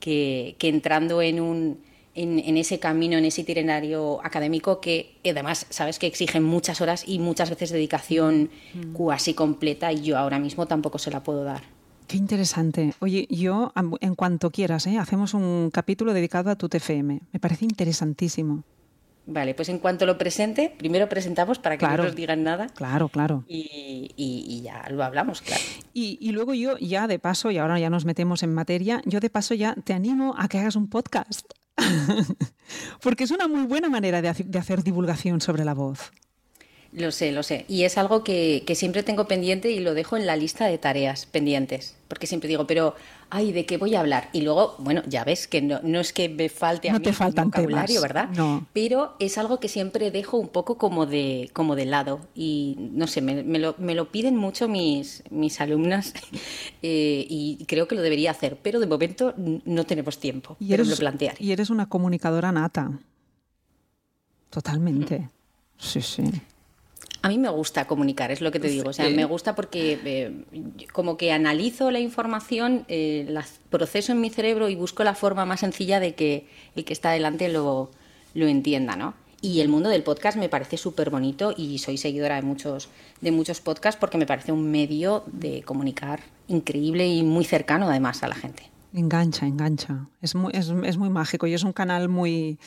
que, 0.00 0.54
que 0.58 0.68
entrando 0.68 1.20
en 1.20 1.40
un, 1.40 1.80
en, 2.14 2.56
ese 2.56 2.78
camino, 2.78 3.16
en 3.16 3.24
ese 3.24 3.42
itinerario 3.42 4.20
académico 4.24 4.80
que 4.80 5.16
además 5.24 5.66
sabes 5.70 5.98
que 5.98 6.06
exigen 6.06 6.42
muchas 6.42 6.80
horas 6.80 7.04
y 7.06 7.18
muchas 7.18 7.50
veces 7.50 7.70
dedicación 7.70 8.50
mm. 8.74 8.92
cuasi 8.92 9.34
completa 9.34 9.92
y 9.92 10.02
yo 10.02 10.18
ahora 10.18 10.38
mismo 10.38 10.66
tampoco 10.66 10.98
se 10.98 11.10
la 11.10 11.22
puedo 11.22 11.44
dar. 11.44 11.62
Qué 12.08 12.16
interesante. 12.16 12.94
Oye, 13.00 13.28
yo 13.30 13.72
en 14.00 14.14
cuanto 14.14 14.50
quieras, 14.50 14.86
¿eh? 14.86 14.98
hacemos 14.98 15.34
un 15.34 15.70
capítulo 15.70 16.14
dedicado 16.14 16.50
a 16.50 16.56
tu 16.56 16.68
TFM. 16.68 17.20
Me 17.32 17.38
parece 17.38 17.66
interesantísimo. 17.66 18.64
Vale, 19.26 19.54
pues 19.54 19.68
en 19.68 19.78
cuanto 19.78 20.06
lo 20.06 20.16
presente, 20.16 20.74
primero 20.78 21.06
presentamos 21.10 21.58
para 21.58 21.76
que 21.76 21.86
no 21.86 21.98
nos 21.98 22.16
digan 22.16 22.42
nada. 22.42 22.68
Claro, 22.68 23.10
claro. 23.10 23.44
Y, 23.46 24.62
ya 24.64 24.88
lo 24.88 25.04
hablamos, 25.04 25.42
claro. 25.42 25.62
Y, 25.92 26.16
y, 26.18 26.32
luego 26.32 26.54
yo 26.54 26.78
ya 26.78 27.06
de 27.06 27.18
paso, 27.18 27.50
y 27.50 27.58
ahora 27.58 27.78
ya 27.78 27.90
nos 27.90 28.06
metemos 28.06 28.42
en 28.42 28.54
materia, 28.54 29.02
yo 29.04 29.20
de 29.20 29.28
paso 29.28 29.52
ya 29.52 29.74
te 29.84 29.92
animo 29.92 30.34
a 30.38 30.48
que 30.48 30.58
hagas 30.58 30.76
un 30.76 30.88
podcast. 30.88 31.46
Porque 33.02 33.24
es 33.24 33.30
una 33.30 33.48
muy 33.48 33.66
buena 33.66 33.90
manera 33.90 34.22
de, 34.22 34.28
hacer 34.28 34.82
divulgación 34.82 35.42
sobre 35.42 35.66
la 35.66 35.74
voz. 35.74 36.10
Lo 36.92 37.12
sé, 37.12 37.32
lo 37.32 37.42
sé. 37.42 37.66
Y 37.68 37.82
es 37.82 37.98
algo 37.98 38.24
que, 38.24 38.64
siempre 38.74 39.02
tengo 39.02 39.26
pendiente 39.26 39.70
y 39.70 39.80
lo 39.80 39.92
dejo 39.92 40.16
en 40.16 40.26
la 40.26 40.36
lista 40.36 40.66
de 40.66 40.78
tareas 40.78 41.26
pendientes. 41.26 41.96
Porque 42.08 42.26
siempre 42.26 42.48
digo, 42.48 42.66
pero, 42.66 42.94
ay, 43.28 43.52
¿de 43.52 43.66
qué 43.66 43.76
voy 43.76 43.94
a 43.94 44.00
hablar? 44.00 44.30
Y 44.32 44.40
luego, 44.40 44.74
bueno, 44.78 45.02
ya 45.06 45.22
ves 45.22 45.46
que 45.46 45.60
no, 45.60 45.80
no 45.82 46.00
es 46.00 46.14
que 46.14 46.30
me 46.30 46.48
falte 46.48 46.88
a 46.88 46.94
no 46.94 47.02
te 47.02 47.12
faltan 47.12 47.50
vocabulario, 47.50 48.00
¿verdad? 48.00 48.30
No. 48.30 48.66
Pero 48.72 49.14
es 49.18 49.36
algo 49.36 49.60
que 49.60 49.68
siempre 49.68 50.10
dejo 50.10 50.38
un 50.38 50.48
poco 50.48 50.78
como 50.78 51.04
de, 51.04 51.50
como 51.52 51.76
de 51.76 51.84
lado. 51.84 52.20
Y 52.34 52.76
no 52.78 53.06
sé, 53.06 53.20
me, 53.20 53.42
lo, 53.58 53.74
me 53.76 53.94
lo, 53.94 54.10
piden 54.10 54.36
mucho 54.36 54.66
mis, 54.66 55.22
mis 55.28 55.60
alumnas 55.60 56.14
eh, 56.82 57.26
y 57.28 57.66
creo 57.66 57.86
que 57.86 57.96
lo 57.96 58.00
debería 58.00 58.30
hacer. 58.30 58.58
Pero 58.62 58.80
de 58.80 58.86
momento 58.86 59.34
no 59.36 59.84
tenemos 59.84 60.18
tiempo. 60.18 60.56
Y 60.58 60.72
eres, 60.72 60.88
lo 60.88 60.96
plantear. 60.96 61.36
Y 61.38 61.52
eres 61.52 61.68
una 61.68 61.86
comunicadora 61.86 62.50
nata. 62.50 62.98
Totalmente. 64.48 65.28
Sí, 65.76 66.00
sí. 66.00 66.24
A 67.22 67.28
mí 67.28 67.38
me 67.38 67.48
gusta 67.48 67.86
comunicar, 67.86 68.30
es 68.30 68.40
lo 68.40 68.52
que 68.52 68.60
te 68.60 68.68
digo. 68.68 68.90
O 68.90 68.92
sea, 68.92 69.08
me 69.10 69.24
gusta 69.24 69.54
porque 69.54 69.98
eh, 70.04 70.84
como 70.92 71.16
que 71.16 71.32
analizo 71.32 71.90
la 71.90 71.98
información, 71.98 72.84
eh, 72.88 73.26
la 73.28 73.44
proceso 73.70 74.12
en 74.12 74.20
mi 74.20 74.30
cerebro 74.30 74.68
y 74.68 74.76
busco 74.76 75.02
la 75.02 75.14
forma 75.14 75.44
más 75.44 75.60
sencilla 75.60 75.98
de 76.00 76.14
que 76.14 76.46
el 76.76 76.84
que 76.84 76.92
está 76.92 77.10
delante 77.10 77.48
lo, 77.48 77.90
lo 78.34 78.46
entienda, 78.46 78.94
¿no? 78.94 79.14
Y 79.40 79.60
el 79.60 79.68
mundo 79.68 79.88
del 79.88 80.02
podcast 80.02 80.36
me 80.36 80.48
parece 80.48 80.76
súper 80.76 81.10
bonito 81.10 81.54
y 81.56 81.78
soy 81.78 81.96
seguidora 81.96 82.36
de 82.36 82.42
muchos, 82.42 82.88
de 83.20 83.30
muchos 83.30 83.60
podcasts 83.60 83.98
porque 83.98 84.18
me 84.18 84.26
parece 84.26 84.50
un 84.50 84.70
medio 84.70 85.22
de 85.26 85.62
comunicar 85.62 86.20
increíble 86.48 87.06
y 87.06 87.22
muy 87.22 87.44
cercano 87.44 87.88
además 87.88 88.22
a 88.22 88.28
la 88.28 88.34
gente. 88.34 88.70
Engancha, 88.94 89.46
engancha. 89.46 90.06
Es 90.22 90.34
muy, 90.34 90.52
es, 90.54 90.72
es 90.84 90.96
muy 90.96 91.10
mágico 91.10 91.46
y 91.46 91.54
es 91.54 91.62
un 91.62 91.72
canal 91.72 92.08
muy 92.08 92.58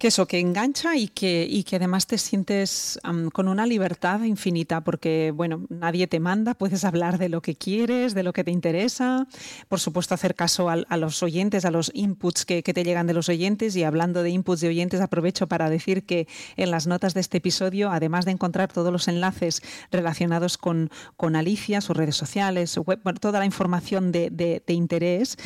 que 0.00 0.08
eso, 0.08 0.26
que 0.26 0.40
engancha 0.40 0.96
y 0.96 1.08
que, 1.08 1.46
y 1.48 1.62
que 1.62 1.76
además 1.76 2.06
te 2.06 2.16
sientes 2.16 2.98
con 3.34 3.48
una 3.48 3.66
libertad 3.66 4.22
infinita, 4.22 4.80
porque, 4.80 5.30
bueno, 5.36 5.66
nadie 5.68 6.06
te 6.06 6.20
manda, 6.20 6.54
puedes 6.54 6.86
hablar 6.86 7.18
de 7.18 7.28
lo 7.28 7.42
que 7.42 7.54
quieres, 7.54 8.14
de 8.14 8.22
lo 8.22 8.32
que 8.32 8.42
te 8.42 8.50
interesa, 8.50 9.26
por 9.68 9.78
supuesto 9.78 10.14
hacer 10.14 10.34
caso 10.34 10.70
a, 10.70 10.96
los 10.96 11.22
oyentes, 11.22 11.66
a 11.66 11.70
los 11.70 11.90
inputs 11.92 12.46
que, 12.46 12.62
te 12.62 12.82
llegan 12.82 13.06
de 13.08 13.12
los 13.12 13.28
oyentes, 13.28 13.76
y 13.76 13.84
hablando 13.84 14.22
de 14.22 14.30
inputs 14.30 14.60
de 14.62 14.68
oyentes, 14.68 15.02
aprovecho 15.02 15.48
para 15.48 15.68
decir 15.68 16.06
que 16.06 16.26
en 16.56 16.70
las 16.70 16.86
notas 16.86 17.12
de 17.12 17.20
este 17.20 17.36
episodio, 17.36 17.90
además 17.90 18.24
de 18.24 18.30
encontrar 18.30 18.72
todos 18.72 18.90
los 18.90 19.06
enlaces 19.06 19.60
relacionados 19.92 20.56
con, 20.56 20.88
con 21.18 21.36
Alicia, 21.36 21.82
sus 21.82 21.94
redes 21.94 22.16
sociales, 22.16 22.70
su 22.70 22.84
web, 22.84 23.00
toda 23.20 23.38
la 23.38 23.44
información 23.44 24.12
de, 24.12 24.30
de, 24.30 24.72
interés, 24.72 25.36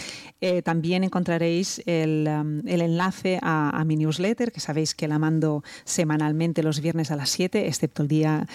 eh, 0.40 0.62
también 0.62 1.02
encontraréis 1.02 1.82
el, 1.86 2.28
el 2.66 2.82
enlace 2.82 3.40
a 3.42 3.82
mi 3.84 3.96
newsletter 3.96 4.43
que 4.52 4.60
sabéis 4.60 4.94
que 4.94 5.08
la 5.08 5.18
mando 5.18 5.62
semanalmente 5.84 6.62
los 6.62 6.80
viernes 6.80 7.10
a 7.10 7.16
las 7.16 7.30
7, 7.30 7.66
excepto 7.66 8.02
el 8.02 8.08
día 8.08 8.46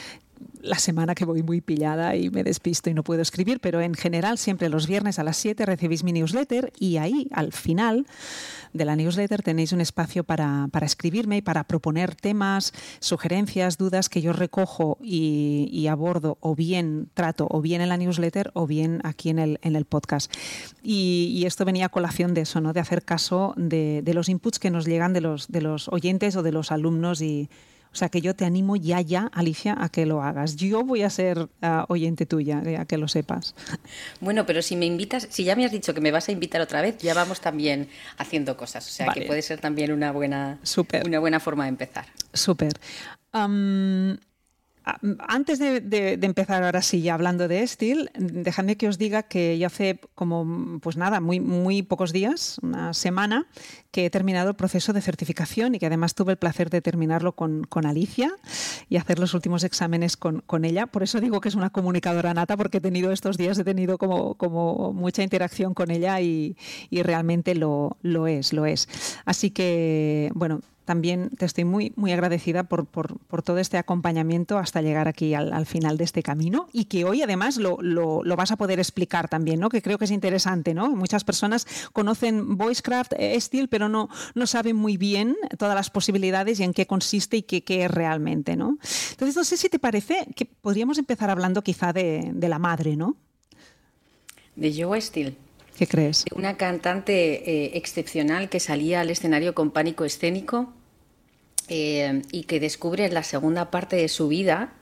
la 0.62 0.78
semana 0.78 1.16
que 1.16 1.26
voy 1.26 1.44
muy 1.44 1.62
pillada 1.62 2.16
y 2.16 2.30
me 2.30 2.44
despisto 2.44 2.90
y 2.90 2.94
no 2.94 3.04
puedo 3.04 3.22
escribir, 3.22 3.60
pero 3.60 3.82
en 3.82 3.94
general 3.94 4.38
siempre 4.38 4.70
los 4.70 4.88
viernes 4.88 5.20
a 5.20 5.24
las 5.24 5.38
7 5.38 5.66
recibís 5.66 6.04
mi 6.04 6.12
newsletter 6.12 6.72
y 6.80 6.98
ahí 6.98 7.28
al 7.32 7.54
final 7.54 8.06
de 8.74 8.86
la 8.86 8.96
newsletter 8.96 9.42
tenéis 9.42 9.72
un 9.72 9.82
espacio 9.82 10.24
para, 10.24 10.68
para 10.72 10.86
escribirme 10.86 11.38
y 11.38 11.42
para 11.42 11.64
proponer 11.64 12.16
temas, 12.16 12.74
sugerencias, 13.00 13.78
dudas 13.78 14.10
que 14.10 14.22
yo 14.22 14.34
recojo 14.34 14.98
y, 15.02 15.88
abordo 15.90 16.38
o 16.40 16.54
bien 16.54 17.10
trato 17.16 17.48
o 17.50 17.62
bien 17.62 17.82
en 17.82 17.90
la 17.90 17.98
newsletter 17.98 18.52
o 18.54 18.68
bien 18.68 19.02
aquí 19.04 19.30
en 19.30 19.40
el, 19.40 19.60
en 19.64 19.76
el 19.76 19.86
podcast. 19.86 20.32
Y, 20.84 21.44
esto 21.46 21.66
venía 21.66 21.88
a 21.88 21.90
colación 21.90 22.36
de 22.36 22.42
eso, 22.42 22.62
¿no? 22.62 22.74
de 22.74 22.80
hacer 22.80 23.04
caso 23.04 23.56
de, 23.58 24.02
de 24.04 24.14
los 24.14 24.30
inputs 24.30 24.60
que 24.60 24.70
nos 24.70 24.86
llegan 24.86 25.14
de 25.14 25.22
los, 25.22 25.48
de 25.48 25.62
los 25.62 25.88
oyentes 25.88 26.36
o 26.36 26.44
de 26.44 26.52
los 26.52 26.72
alumnos 26.72 27.22
y 27.22 27.50
o 27.92 27.96
sea 27.96 28.10
que 28.10 28.22
yo 28.22 28.36
te 28.36 28.46
animo 28.46 28.76
ya, 28.76 29.02
ya, 29.02 29.30
Alicia, 29.34 29.76
a 29.80 29.90
que 29.90 30.06
lo 30.06 30.22
hagas. 30.22 30.56
Yo 30.56 30.84
voy 30.84 31.02
a 31.04 31.10
ser 31.10 31.50
ah, 31.62 31.86
oyente 31.90 32.26
tuya, 32.26 32.62
a 32.80 32.86
que 32.86 32.98
lo 32.98 33.08
sepas. 33.08 33.56
Bueno, 34.22 34.46
pero 34.46 34.62
si 34.62 34.76
me 34.76 34.86
invitas, 34.86 35.28
si 35.30 35.44
ya 35.44 35.56
me 35.56 35.66
has 35.66 35.72
dicho 35.72 35.94
que 35.94 36.02
me 36.02 36.12
vas 36.12 36.30
a 36.30 36.32
invitar 36.32 36.62
otra 36.62 36.82
vez, 36.82 36.98
ya 37.00 37.14
vamos 37.14 37.42
también 37.42 37.90
haciendo 38.18 38.58
cosas. 38.58 38.88
O 38.88 38.92
sea 38.92 39.08
que 39.14 39.22
puede 39.22 39.42
ser 39.42 39.60
también 39.60 39.92
una 39.92 40.12
buena, 40.12 40.60
Una 41.06 41.20
buena 41.20 41.40
forma 41.40 41.64
de 41.64 41.70
empezar. 41.70 42.06
Súper. 42.34 42.74
Antes 45.20 45.60
de, 45.60 46.20
empezar 46.22 46.64
ahora 46.64 46.82
sí 46.82 47.02
ya 47.02 47.14
hablando 47.14 47.48
de 47.48 47.62
Estil, 47.62 48.10
dejadme 48.18 48.78
que 48.78 48.88
os 48.88 48.98
diga 48.98 49.24
que 49.24 49.58
ya 49.58 49.68
hace 49.68 50.00
como, 50.16 50.80
pues 50.82 50.98
nada, 50.98 51.20
muy, 51.20 51.40
muy 51.40 51.82
pocos 51.82 52.14
días, 52.14 52.60
una 52.62 52.94
semana, 52.94 53.48
que 53.92 54.06
he 54.06 54.10
terminado 54.10 54.50
el 54.50 54.56
proceso 54.56 54.94
de 54.94 55.02
certificación 55.02 55.76
y 55.76 55.80
que 55.80 55.88
además 55.88 56.16
tuve 56.16 56.34
el 56.34 56.38
placer 56.38 56.70
de 56.70 56.82
terminarlo 56.82 57.34
con, 57.34 57.68
Alicia 57.86 58.32
y 58.90 58.98
hacer 58.98 59.20
los 59.20 59.34
últimos 59.34 59.64
exámenes 59.64 60.18
con, 60.18 60.66
ella. 60.66 60.86
Por 60.86 61.04
eso 61.04 61.22
digo 61.22 61.40
que 61.40 61.50
es 61.50 61.56
una 61.56 61.70
comunicadora 61.70 62.34
nata, 62.34 62.58
porque 62.58 62.78
he 62.78 62.82
tenido 62.82 63.12
estos 63.12 63.38
días, 63.38 63.58
he 63.58 63.64
tenido 63.64 63.98
como, 63.98 64.36
como 64.36 64.92
mucha 64.94 65.24
interacción 65.24 65.74
con 65.74 65.92
ella 65.92 66.20
y, 66.22 66.56
realmente 66.92 67.56
lo, 67.56 67.98
lo 68.02 68.28
es, 68.28 68.54
lo 68.54 68.66
es. 68.66 68.88
Así 69.26 69.52
que, 69.52 70.30
bueno, 70.36 70.62
también 70.90 71.30
te 71.38 71.46
estoy 71.46 71.66
muy, 71.66 71.94
muy 71.98 72.12
agradecida 72.14 72.64
por, 72.64 72.88
todo 73.44 73.60
este 73.60 73.78
acompañamiento 73.78 74.58
hasta 74.58 74.82
llegar 74.82 75.08
aquí 75.08 75.36
al, 75.36 75.68
final 75.68 75.98
de 75.98 76.04
este 76.04 76.24
camino 76.24 76.68
y 76.74 76.86
que 76.86 77.06
hoy 77.06 77.22
además 77.22 77.58
lo, 77.58 78.24
vas 78.36 78.50
a 78.50 78.56
poder 78.56 78.80
explicar 78.80 79.30
también, 79.30 79.60
¿no? 79.60 79.70
que 79.70 79.84
creo 79.84 80.00
que 80.00 80.06
es 80.06 80.12
interesante. 80.12 80.74
¿no? 80.74 80.90
Muchas 80.90 81.24
personas 81.24 81.68
conocen 81.94 82.58
Voicecraft, 82.58 83.14
eh, 83.20 83.40
Steel, 83.40 83.68
pero 83.68 83.88
no, 83.88 84.10
no 84.34 84.48
saben 84.48 84.78
muy 84.78 84.98
bien 84.98 85.36
todas 85.60 85.76
las 85.76 85.92
posibilidades 85.92 86.60
y 86.60 86.64
en 86.64 86.74
qué 86.74 86.88
consiste 86.88 87.38
y 87.38 87.44
qué, 87.44 87.64
qué 87.64 87.86
es 87.86 87.92
realmente. 87.92 88.56
¿no? 88.56 88.80
Entonces, 89.12 89.36
no 89.36 89.44
sé 89.44 89.58
si 89.58 89.70
te 89.70 89.78
parece 89.78 90.26
que 90.36 90.46
podríamos 90.46 90.98
empezar 90.98 91.30
hablando 91.30 91.62
quizá 91.62 91.94
de, 91.94 92.34
la 92.34 92.58
madre, 92.58 92.96
¿no? 92.96 93.16
De 94.56 94.74
Joe 94.76 95.00
Steel. 95.00 95.38
¿Qué 95.78 95.86
crees? 95.86 96.26
Una 96.36 96.58
cantante 96.58 97.48
eh, 97.48 97.78
excepcional 97.78 98.50
que 98.50 98.60
salía 98.60 99.02
al 99.02 99.12
escenario 99.12 99.54
con 99.54 99.70
pánico 99.70 100.04
escénico 100.04 100.74
eh, 101.70 102.24
y 102.32 102.44
que 102.44 102.60
descubre 102.60 103.06
en 103.06 103.14
la 103.14 103.24
segunda 103.24 103.70
parte 103.70 103.96
de 103.96 104.10
su 104.10 104.28
vida 104.28 104.74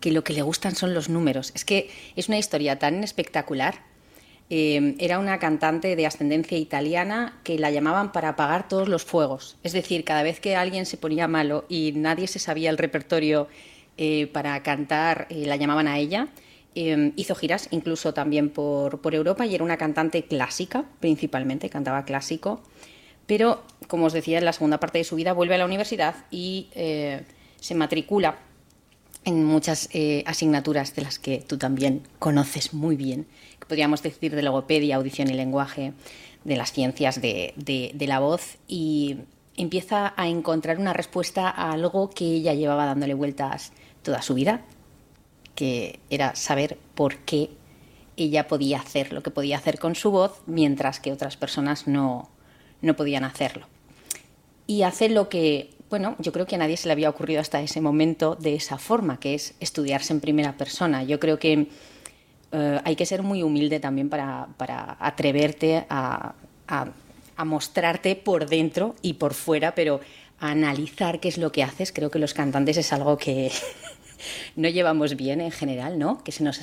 que 0.00 0.12
lo 0.12 0.24
que 0.24 0.32
le 0.32 0.42
gustan 0.42 0.74
son 0.74 0.94
los 0.94 1.08
números. 1.08 1.52
Es 1.54 1.64
que 1.64 1.90
es 2.16 2.28
una 2.28 2.38
historia 2.38 2.78
tan 2.78 3.02
espectacular. 3.02 3.82
Eh, 4.50 4.94
era 4.98 5.18
una 5.18 5.38
cantante 5.38 5.96
de 5.96 6.06
ascendencia 6.06 6.58
italiana 6.58 7.40
que 7.42 7.58
la 7.58 7.70
llamaban 7.70 8.12
para 8.12 8.30
apagar 8.30 8.68
todos 8.68 8.88
los 8.88 9.04
fuegos. 9.04 9.56
Es 9.62 9.72
decir, 9.72 10.04
cada 10.04 10.22
vez 10.22 10.40
que 10.40 10.56
alguien 10.56 10.86
se 10.86 10.96
ponía 10.96 11.26
malo 11.28 11.64
y 11.68 11.92
nadie 11.96 12.28
se 12.28 12.38
sabía 12.38 12.70
el 12.70 12.78
repertorio 12.78 13.48
eh, 13.96 14.26
para 14.28 14.62
cantar, 14.62 15.26
la 15.30 15.56
llamaban 15.56 15.88
a 15.88 15.98
ella. 15.98 16.28
hizo 16.74 17.34
giras 17.34 17.68
incluso 17.70 18.14
también 18.14 18.48
por 18.48 19.14
Europa 19.14 19.44
y 19.44 19.54
era 19.54 19.64
una 19.64 19.76
cantante 19.76 20.24
clásica, 20.24 20.84
principalmente, 21.00 21.68
cantaba 21.68 22.04
clásico 22.04 22.62
pero 23.32 23.62
como 23.88 24.04
os 24.04 24.12
decía, 24.12 24.36
en 24.36 24.44
la 24.44 24.52
segunda 24.52 24.78
parte 24.78 24.98
de 24.98 25.04
su 25.04 25.16
vida 25.16 25.32
vuelve 25.32 25.54
a 25.54 25.58
la 25.58 25.64
universidad 25.64 26.16
y 26.30 26.68
eh, 26.74 27.24
se 27.58 27.74
matricula 27.74 28.36
en 29.24 29.42
muchas 29.42 29.88
eh, 29.94 30.22
asignaturas 30.26 30.94
de 30.94 31.00
las 31.00 31.18
que 31.18 31.38
tú 31.38 31.56
también 31.56 32.02
conoces 32.18 32.74
muy 32.74 32.94
bien, 32.94 33.26
que 33.58 33.64
podríamos 33.64 34.02
decir 34.02 34.36
de 34.36 34.42
logopedia, 34.42 34.96
audición 34.96 35.30
y 35.30 35.32
lenguaje, 35.32 35.94
de 36.44 36.56
las 36.58 36.72
ciencias 36.72 37.22
de, 37.22 37.54
de, 37.56 38.06
la 38.06 38.20
voz, 38.20 38.58
y 38.68 39.20
empieza 39.56 40.12
a 40.14 40.28
encontrar 40.28 40.78
una 40.78 40.92
respuesta 40.92 41.48
a 41.48 41.72
algo 41.72 42.10
que 42.10 42.26
ella 42.26 42.52
llevaba 42.52 42.84
dándole 42.84 43.14
vueltas 43.14 43.72
toda 44.02 44.20
su 44.20 44.34
vida, 44.34 44.60
que 45.54 46.00
era 46.10 46.36
saber 46.36 46.76
por 46.94 47.16
qué 47.20 47.48
ella 48.18 48.46
podía 48.46 48.80
hacer 48.80 49.10
lo 49.10 49.22
que 49.22 49.30
podía 49.30 49.56
hacer 49.56 49.78
con 49.78 49.94
su 49.94 50.10
voz, 50.10 50.42
mientras 50.44 51.00
que 51.00 51.12
otras 51.12 51.38
personas 51.38 51.88
no, 51.88 52.28
no 52.82 52.94
podían 52.94 53.24
hacerlo. 53.24 53.66
Y 54.66 54.82
hace 54.82 55.08
lo 55.08 55.28
que, 55.28 55.70
bueno, 55.90 56.16
yo 56.18 56.32
creo 56.32 56.46
que 56.46 56.56
a 56.56 56.58
nadie 56.58 56.76
se 56.76 56.88
le 56.88 56.92
había 56.92 57.10
ocurrido 57.10 57.40
hasta 57.40 57.60
ese 57.62 57.80
momento 57.80 58.36
de 58.36 58.54
esa 58.54 58.78
forma, 58.78 59.18
que 59.18 59.34
es 59.34 59.54
estudiarse 59.60 60.12
en 60.12 60.20
primera 60.20 60.56
persona. 60.56 61.02
Yo 61.04 61.18
creo 61.18 61.38
que 61.38 61.68
eh, 62.52 62.80
hay 62.84 62.96
que 62.96 63.06
ser 63.06 63.22
muy 63.22 63.42
humilde 63.42 63.80
también 63.80 64.08
para, 64.08 64.48
atreverte 65.00 65.86
a, 65.88 66.34
mostrarte 67.44 68.14
por 68.14 68.48
dentro 68.48 68.94
y 69.02 69.14
por 69.14 69.34
fuera, 69.34 69.74
pero 69.74 70.00
a 70.38 70.50
analizar 70.52 71.18
qué 71.18 71.28
es 71.28 71.38
lo 71.38 71.50
que 71.50 71.64
haces. 71.64 71.92
Creo 71.92 72.10
que 72.10 72.20
los 72.20 72.34
cantantes 72.34 72.76
es 72.76 72.92
algo 72.92 73.18
que 73.18 73.50
no 74.56 74.68
llevamos 74.68 75.16
bien 75.16 75.40
en 75.40 75.50
general, 75.50 75.98
¿no? 75.98 76.22
Que 76.22 76.30
se 76.30 76.44
nos, 76.44 76.60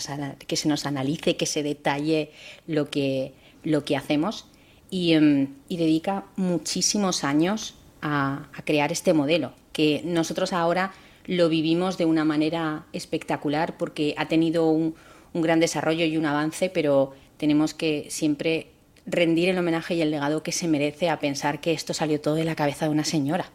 que 0.48 0.56
se 0.56 0.70
nos 0.70 0.86
analice, 0.86 1.36
que 1.36 1.46
se 1.46 1.64
detalle 1.64 2.32
lo 2.66 2.90
que, 2.90 3.34
lo 3.64 3.84
que 3.84 3.98
hacemos. 3.98 4.46
Em, 4.92 5.50
y, 5.68 5.78
dedica 5.78 6.26
muchísimos 6.36 7.24
años 7.24 7.76
a, 8.02 8.48
crear 8.66 8.92
este 8.92 9.14
modelo, 9.14 9.54
que 9.72 10.02
nosotros 10.04 10.52
ahora 10.52 10.94
lo 11.26 11.48
vivimos 11.48 11.98
de 11.98 12.06
una 12.06 12.26
manera 12.26 12.86
espectacular 12.92 13.78
porque 13.78 14.16
ha 14.18 14.28
tenido 14.28 14.70
un, 14.70 14.96
gran 15.34 15.60
desarrollo 15.60 16.06
y 16.06 16.18
un 16.18 16.26
avance, 16.26 16.72
pero 16.72 17.14
tenemos 17.38 17.76
que 17.76 18.08
siempre 18.10 18.68
rendir 19.06 19.50
el 19.50 19.60
homenaje 19.60 19.94
y 19.94 20.02
el 20.02 20.10
legado 20.10 20.42
que 20.42 20.52
se 20.52 20.68
merece 20.68 21.10
a 21.10 21.20
pensar 21.20 21.62
que 21.62 21.72
esto 21.72 21.94
salió 21.94 22.20
todo 22.20 22.34
de 22.36 22.46
la 22.46 22.56
cabeza 22.56 22.86
de 22.86 22.92
una 22.92 23.06
señora, 23.06 23.52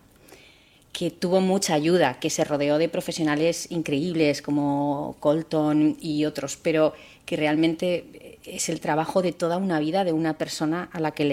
que 0.93 1.11
tuvo 1.11 1.41
mucha 1.41 1.75
ayuda, 1.75 2.21
que 2.21 2.31
se 2.31 2.45
rodeó 2.45 2.79
de 2.79 2.89
profesionales 2.89 3.67
increíbles 3.73 4.41
como 4.41 5.17
Colton 5.19 5.97
y 6.01 6.25
otros, 6.27 6.57
pero 6.57 6.95
que 7.27 7.37
realmente 7.37 8.24
es 8.47 8.69
el 8.69 8.81
trabajo 8.81 9.23
de 9.23 9.33
toda 9.33 9.57
una 9.57 9.79
vida 9.79 10.05
de 10.05 10.13
una 10.13 10.37
persona 10.37 10.89
a 10.93 11.01
la 11.01 11.13
que 11.13 11.25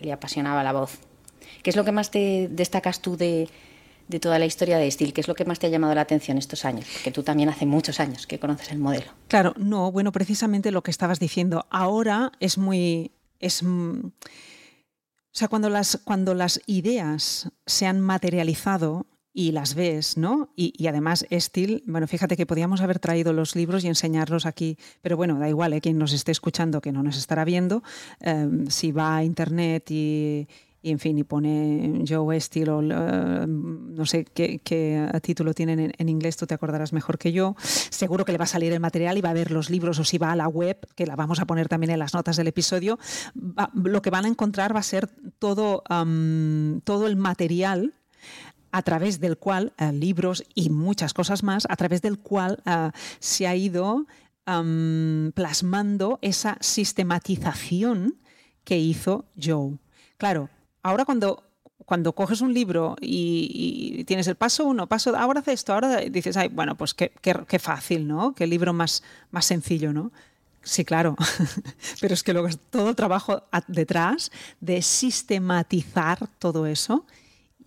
le, 0.00 0.12
apasionaba 0.12 0.62
la 0.62 0.72
voz. 0.72 0.98
¿Qué 1.62 1.70
es 1.70 1.76
lo 1.76 1.84
que 1.84 1.92
más 1.92 2.10
te 2.10 2.48
destacas 2.50 3.00
tú 3.00 3.16
de, 3.16 3.48
toda 4.20 4.38
la 4.38 4.46
historia 4.46 4.78
de 4.78 4.90
Steel? 4.90 5.12
¿Qué 5.12 5.20
es 5.20 5.28
lo 5.28 5.34
que 5.34 5.44
más 5.44 5.58
te 5.58 5.66
ha 5.66 5.70
llamado 5.70 5.94
la 5.94 6.02
atención 6.02 6.38
estos 6.38 6.64
años? 6.64 6.86
Porque 6.92 7.10
tú 7.10 7.22
también 7.22 7.48
hace 7.48 7.66
muchos 7.66 8.00
años 8.00 8.26
que 8.26 8.38
conoces 8.38 8.70
el 8.70 8.78
modelo. 8.78 9.10
Claro, 9.28 9.54
no, 9.56 9.90
bueno, 9.90 10.12
precisamente 10.12 10.70
lo 10.70 10.82
que 10.82 10.90
estabas 10.90 11.18
diciendo. 11.18 11.66
Ahora 11.70 12.32
es 12.40 12.58
muy... 12.58 13.12
Es, 13.40 13.62
o 13.62 14.12
sea, 15.32 15.48
cuando 15.48 15.70
las, 15.70 16.00
cuando 16.04 16.34
las 16.34 16.60
ideas 16.66 17.50
se 17.66 17.86
han 17.86 18.00
materializado 18.00 19.06
y 19.38 19.52
las 19.52 19.76
ves, 19.76 20.16
¿no? 20.16 20.48
Y, 20.56 20.84
además, 20.88 21.24
Estil, 21.30 21.84
bueno, 21.86 22.08
fíjate 22.08 22.36
que 22.36 22.44
podíamos 22.44 22.80
haber 22.80 22.98
traído 22.98 23.32
los 23.32 23.54
libros 23.54 23.84
y 23.84 23.86
enseñarlos 23.86 24.46
aquí, 24.46 24.76
pero 25.00 25.16
bueno, 25.16 25.38
da 25.38 25.48
igual, 25.48 25.74
¿eh? 25.74 25.80
quien 25.80 25.96
nos 25.96 26.12
esté 26.12 26.32
escuchando, 26.32 26.80
que 26.80 26.90
no 26.90 27.04
nos 27.04 27.16
estará 27.16 27.44
viendo, 27.44 27.84
em, 28.18 28.66
si 28.66 28.90
va 28.90 29.18
a 29.18 29.22
internet 29.22 29.88
y, 29.92 30.48
en 30.82 30.98
fin, 30.98 31.16
y 31.18 31.22
pone 31.22 32.02
Joe 32.04 32.40
Steele 32.40 32.70
o 32.72 32.82
no 32.82 34.06
sé 34.06 34.24
qué, 34.24 34.60
título 35.22 35.54
tienen 35.54 35.92
en, 35.96 36.08
inglés, 36.08 36.36
tú 36.36 36.48
te 36.48 36.54
acordarás 36.54 36.92
mejor 36.92 37.16
que 37.16 37.30
yo. 37.30 37.54
Seguro 37.60 38.24
que 38.24 38.32
le 38.32 38.38
va 38.38 38.44
a 38.44 38.48
salir 38.48 38.72
el 38.72 38.80
material 38.80 39.18
y 39.18 39.20
va 39.20 39.30
a 39.30 39.34
ver 39.34 39.52
los 39.52 39.70
libros 39.70 40.00
o 40.00 40.04
si 40.04 40.18
va 40.18 40.32
a 40.32 40.36
la 40.36 40.48
web, 40.48 40.78
que 40.96 41.06
la 41.06 41.14
vamos 41.14 41.38
a 41.38 41.46
poner 41.46 41.68
también 41.68 41.90
en 41.92 42.00
las 42.00 42.12
notas 42.12 42.36
del 42.38 42.48
episodio, 42.48 42.98
lo 43.72 44.02
que 44.02 44.10
van 44.10 44.24
a 44.24 44.28
encontrar 44.28 44.74
va 44.74 44.80
a 44.80 44.82
ser 44.82 45.08
todo, 45.38 45.84
todo 46.82 47.06
el 47.06 47.14
material 47.14 47.94
a 48.72 48.82
través 48.82 49.20
del 49.20 49.38
cual, 49.38 49.72
eh, 49.78 49.92
libros 49.92 50.44
y 50.54 50.70
muchas 50.70 51.14
cosas 51.14 51.42
más, 51.42 51.66
a 51.68 51.76
través 51.76 52.02
del 52.02 52.18
cual 52.18 52.62
eh, 52.66 52.90
se 53.18 53.46
ha 53.46 53.54
ido 53.54 54.06
plasmando 55.34 56.18
esa 56.22 56.56
sistematización 56.60 58.16
que 58.64 58.78
hizo 58.78 59.26
Joe. 59.38 59.76
Claro, 60.16 60.48
ahora 60.82 61.04
cuando, 61.04 61.42
cuando 61.84 62.14
coges 62.14 62.40
un 62.40 62.54
libro 62.54 62.96
y, 63.00 64.04
tienes 64.04 64.26
el 64.26 64.36
paso 64.36 64.64
uno, 64.64 64.86
paso, 64.86 65.14
ahora 65.16 65.40
hace 65.40 65.52
esto, 65.52 65.74
ahora 65.74 65.98
dices, 65.98 66.36
ay, 66.38 66.48
bueno, 66.48 66.76
pues 66.76 66.94
qué, 66.94 67.12
qué, 67.20 67.58
fácil, 67.58 68.08
¿no? 68.08 68.34
Qué 68.34 68.46
libro 68.46 68.72
más, 68.72 69.02
más 69.30 69.44
sencillo, 69.44 69.92
¿no? 69.92 70.12
Sí, 70.62 70.84
claro, 70.84 71.14
pero 72.00 72.14
es 72.14 72.22
que 72.22 72.32
luego 72.32 72.48
es 72.48 72.58
todo 72.70 72.90
el 72.90 72.96
trabajo 72.96 73.44
detrás 73.68 74.32
de 74.60 74.82
sistematizar 74.82 76.26
todo 76.38 76.66
eso 76.66 77.06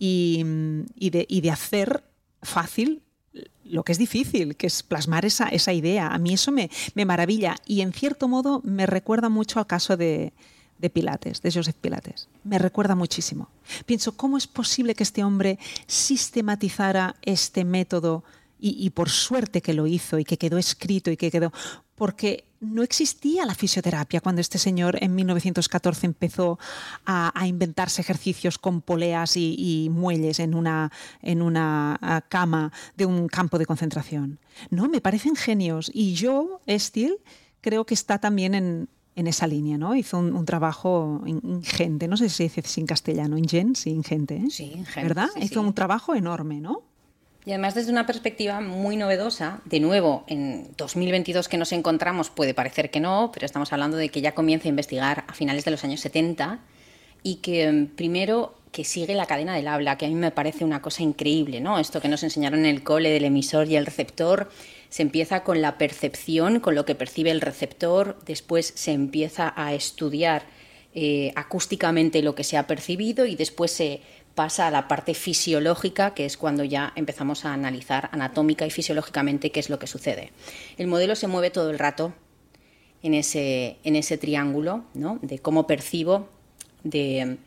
y, 0.03 1.09
de, 1.11 1.27
y 1.29 1.41
de 1.41 1.51
hacer 1.51 2.03
fácil 2.41 3.03
lo 3.63 3.83
que 3.83 3.91
es 3.91 3.99
difícil, 3.99 4.55
que 4.55 4.65
es 4.65 4.81
plasmar 4.81 5.25
esa, 5.25 5.47
esa 5.49 5.73
idea. 5.73 6.07
A 6.07 6.17
mí 6.17 6.33
eso 6.33 6.51
me, 6.51 6.71
me, 6.95 7.05
maravilla 7.05 7.55
y 7.67 7.81
en 7.81 7.93
cierto 7.93 8.27
modo 8.27 8.61
me 8.63 8.87
recuerda 8.87 9.29
mucho 9.29 9.59
al 9.59 9.67
caso 9.67 9.97
de, 9.97 10.33
de 10.79 10.89
Pilates, 10.89 11.43
de 11.43 11.51
Joseph 11.51 11.75
Pilates. 11.79 12.29
Me 12.43 12.57
recuerda 12.57 12.95
muchísimo. 12.95 13.49
Pienso, 13.85 14.17
¿cómo 14.17 14.39
es 14.39 14.47
posible 14.47 14.95
que 14.95 15.03
este 15.03 15.23
hombre 15.23 15.59
sistematizara 15.85 17.15
este 17.21 17.63
método? 17.63 18.23
Y, 18.63 18.91
por 18.91 19.09
suerte 19.09 19.61
que 19.61 19.73
lo 19.73 19.87
hizo 19.87 20.19
y 20.19 20.23
que 20.23 20.37
quedó 20.37 20.59
escrito 20.59 21.09
y 21.09 21.17
que 21.17 21.31
quedó, 21.31 21.51
porque 21.95 22.45
no 22.59 22.83
existía 22.83 23.43
la 23.43 23.55
fisioterapia 23.55 24.21
cuando 24.21 24.39
este 24.39 24.59
señor 24.59 25.03
en 25.03 25.15
1914 25.15 26.05
empezó 26.05 26.59
a, 27.05 27.33
inventarse 27.47 28.01
ejercicios 28.01 28.59
con 28.59 28.81
poleas 28.81 29.35
y, 29.35 29.89
muelles 29.91 30.39
en 30.39 30.53
una, 30.53 30.91
en 31.23 31.41
una 31.41 31.97
ah, 32.01 32.21
cama 32.21 32.71
de 32.95 33.07
un 33.07 33.27
campo 33.27 33.57
de 33.57 33.65
concentración. 33.65 34.37
No, 34.69 34.87
me 34.87 35.01
parecen 35.01 35.35
genios. 35.35 35.89
Y 35.91 36.13
yo, 36.13 36.61
Estil, 36.67 37.17
creo 37.61 37.85
que 37.85 37.95
está 37.95 38.19
también 38.19 38.53
en, 38.53 38.89
en 39.15 39.27
esa 39.27 39.47
línea, 39.47 39.77
¿no? 39.77 39.95
Hizo 39.95 40.19
un, 40.19 40.45
trabajo 40.45 41.21
ingente, 41.25 42.07
no 42.07 42.17
sé 42.17 42.29
si 42.29 42.35
se 42.35 42.43
dice 42.43 42.61
sin 42.63 42.85
castellano, 42.85 43.37
ingen, 43.37 43.75
sí, 43.75 43.89
ingente, 43.89 44.37
¿eh? 44.37 44.49
Sí, 44.49 44.71
ingente. 44.75 45.03
¿Verdad? 45.03 45.29
Hizo 45.41 45.61
un 45.61 45.73
trabajo 45.73 46.15
enorme, 46.15 46.61
¿no? 46.61 46.83
Y 47.45 47.51
además 47.51 47.73
desde 47.73 47.91
una 47.91 48.05
perspectiva 48.05 48.61
muy 48.61 48.97
novedosa, 48.97 49.61
de 49.65 49.79
nuevo, 49.79 50.23
en 50.27 50.69
2022 50.77 51.47
que 51.47 51.57
nos 51.57 51.71
encontramos 51.71 52.29
puede 52.29 52.53
parecer 52.53 52.91
que 52.91 52.99
no, 52.99 53.31
pero 53.33 53.45
estamos 53.45 53.73
hablando 53.73 53.97
de 53.97 54.09
que 54.09 54.21
ya 54.21 54.33
comienza 54.33 54.67
a 54.67 54.69
investigar 54.69 55.25
a 55.27 55.33
finales 55.33 55.65
de 55.65 55.71
los 55.71 55.83
años 55.83 56.01
70 56.01 56.59
y 57.23 57.35
que 57.35 57.63
em, 57.63 57.87
primero 57.87 58.55
que 58.71 58.85
sigue 58.85 59.15
la 59.15 59.25
cadena 59.25 59.55
del 59.55 59.67
habla, 59.67 59.97
que 59.97 60.05
a 60.05 60.09
mí 60.09 60.15
me 60.15 60.31
parece 60.31 60.63
una 60.63 60.81
cosa 60.81 61.03
increíble, 61.03 61.59
¿no? 61.59 61.77
Esto 61.79 61.99
que 61.99 62.07
nos 62.07 62.23
enseñaron 62.23 62.59
en 62.59 62.67
el 62.67 62.83
cole 62.83 63.09
del 63.09 63.25
emisor 63.25 63.67
y 63.67 63.75
el 63.75 63.85
receptor, 63.85 64.49
se 64.89 65.01
empieza 65.01 65.43
con 65.43 65.61
la 65.61 65.77
percepción, 65.77 66.59
con 66.59 66.75
lo 66.75 66.85
que 66.85 66.95
percibe 66.95 67.31
el 67.31 67.41
receptor, 67.41 68.17
después 68.25 68.71
se 68.75 68.91
empieza 68.91 69.51
a 69.55 69.73
estudiar 69.73 70.43
eh, 70.93 71.31
acústicamente 71.35 72.21
lo 72.21 72.35
que 72.35 72.43
se 72.43 72.57
ha 72.57 72.67
percibido 72.67 73.25
y 73.25 73.35
después 73.35 73.71
se 73.71 74.01
pasa 74.35 74.67
a 74.67 74.71
la 74.71 74.87
parte 74.87 75.13
fisiológica, 75.13 76.13
que 76.13 76.25
es 76.25 76.37
cuando 76.37 76.63
ya 76.63 76.93
empezamos 76.95 77.45
a 77.45 77.53
analizar 77.53 78.09
anatómica 78.11 78.65
y 78.65 78.71
fisiológicamente 78.71 79.51
qué 79.51 79.59
es 79.59 79.69
lo 79.69 79.79
que 79.79 79.87
sucede. 79.87 80.31
El 80.77 80.87
modelo 80.87 81.15
se 81.15 81.27
mueve 81.27 81.49
todo 81.49 81.69
el 81.69 81.79
rato 81.79 82.13
en 83.03 83.13
ese, 83.13 83.77
en 83.83 83.95
ese 83.95 84.17
triángulo 84.17 84.85
¿no? 84.93 85.19
de 85.21 85.39
cómo 85.39 85.67
percibo, 85.67 86.29
de 86.83 87.37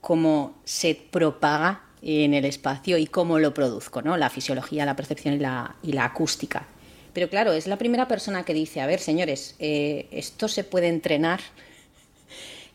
cómo 0.00 0.54
se 0.64 0.94
propaga 0.94 1.82
en 2.02 2.34
el 2.34 2.44
espacio 2.44 2.98
y 2.98 3.06
cómo 3.06 3.38
lo 3.38 3.54
produzco, 3.54 4.02
¿no? 4.02 4.16
la 4.16 4.30
fisiología, 4.30 4.84
la 4.86 4.96
percepción 4.96 5.34
y 5.34 5.38
la, 5.38 5.76
y 5.82 5.92
la 5.92 6.04
acústica. 6.04 6.66
Pero 7.12 7.30
claro, 7.30 7.52
es 7.52 7.66
la 7.66 7.78
primera 7.78 8.08
persona 8.08 8.44
que 8.44 8.52
dice, 8.52 8.80
a 8.80 8.86
ver, 8.86 9.00
señores, 9.00 9.56
eh, 9.58 10.06
esto 10.10 10.48
se 10.48 10.64
puede 10.64 10.88
entrenar 10.88 11.40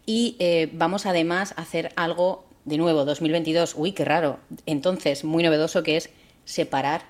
y 0.06 0.36
eh, 0.40 0.70
vamos 0.74 1.06
además 1.06 1.54
a 1.58 1.62
hacer 1.62 1.92
algo, 1.96 2.46
de 2.66 2.78
nuevo, 2.78 3.06
2022, 3.06 3.74
uy, 3.76 3.92
qué 3.92 4.06
raro, 4.06 4.40
entonces, 4.66 5.24
muy 5.24 5.44
novedoso 5.44 5.84
que 5.84 5.98
es 5.98 6.10
separar 6.46 7.06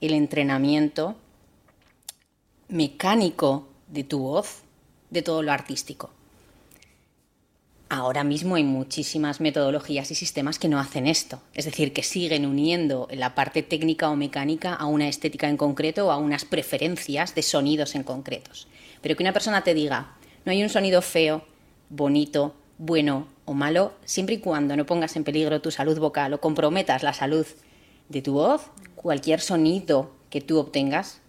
el 0.00 0.12
entrenamiento 0.12 1.16
mecánico 2.68 3.68
de 3.88 4.04
tu 4.04 4.20
voz 4.20 4.62
de 5.10 5.22
todo 5.22 5.42
lo 5.42 5.52
artístico. 5.52 6.10
Ahora 7.90 8.22
mismo 8.22 8.56
hay 8.56 8.64
muchísimas 8.64 9.40
metodologías 9.40 10.10
y 10.10 10.14
sistemas 10.14 10.58
que 10.58 10.68
no 10.68 10.78
hacen 10.78 11.06
esto, 11.06 11.40
es 11.54 11.64
decir, 11.64 11.94
que 11.94 12.02
siguen 12.02 12.44
uniendo 12.44 13.08
la 13.10 13.34
parte 13.34 13.62
técnica 13.62 14.10
o 14.10 14.16
mecánica 14.16 14.74
a 14.74 14.84
una 14.84 15.08
estética 15.08 15.48
en 15.48 15.56
concreto 15.56 16.06
o 16.06 16.10
a 16.10 16.18
unas 16.18 16.44
preferencias 16.44 17.34
de 17.34 17.42
sonidos 17.42 17.94
en 17.94 18.02
concretos. 18.02 18.68
Pero 19.00 19.16
que 19.16 19.22
una 19.22 19.32
persona 19.32 19.64
te 19.64 19.72
diga, 19.72 20.16
no 20.44 20.52
hay 20.52 20.62
un 20.62 20.68
sonido 20.68 21.00
feo, 21.00 21.44
bonito, 21.88 22.54
bueno 22.76 23.26
o 23.48 23.54
malo, 23.54 23.92
siempre 24.04 24.36
y 24.36 24.38
cuando 24.38 24.76
no 24.76 24.84
pongas 24.84 25.16
en 25.16 25.24
peligro 25.24 25.60
tu 25.60 25.70
salud 25.70 25.98
vocal 25.98 26.34
o 26.34 26.40
comprometas 26.40 27.02
la 27.02 27.12
salud 27.12 27.46
de 28.08 28.22
tu 28.22 28.34
voz, 28.34 28.70
cualquier 28.94 29.40
sonido 29.40 30.12
que 30.30 30.40
tú 30.40 30.58
obtengas 30.58 31.20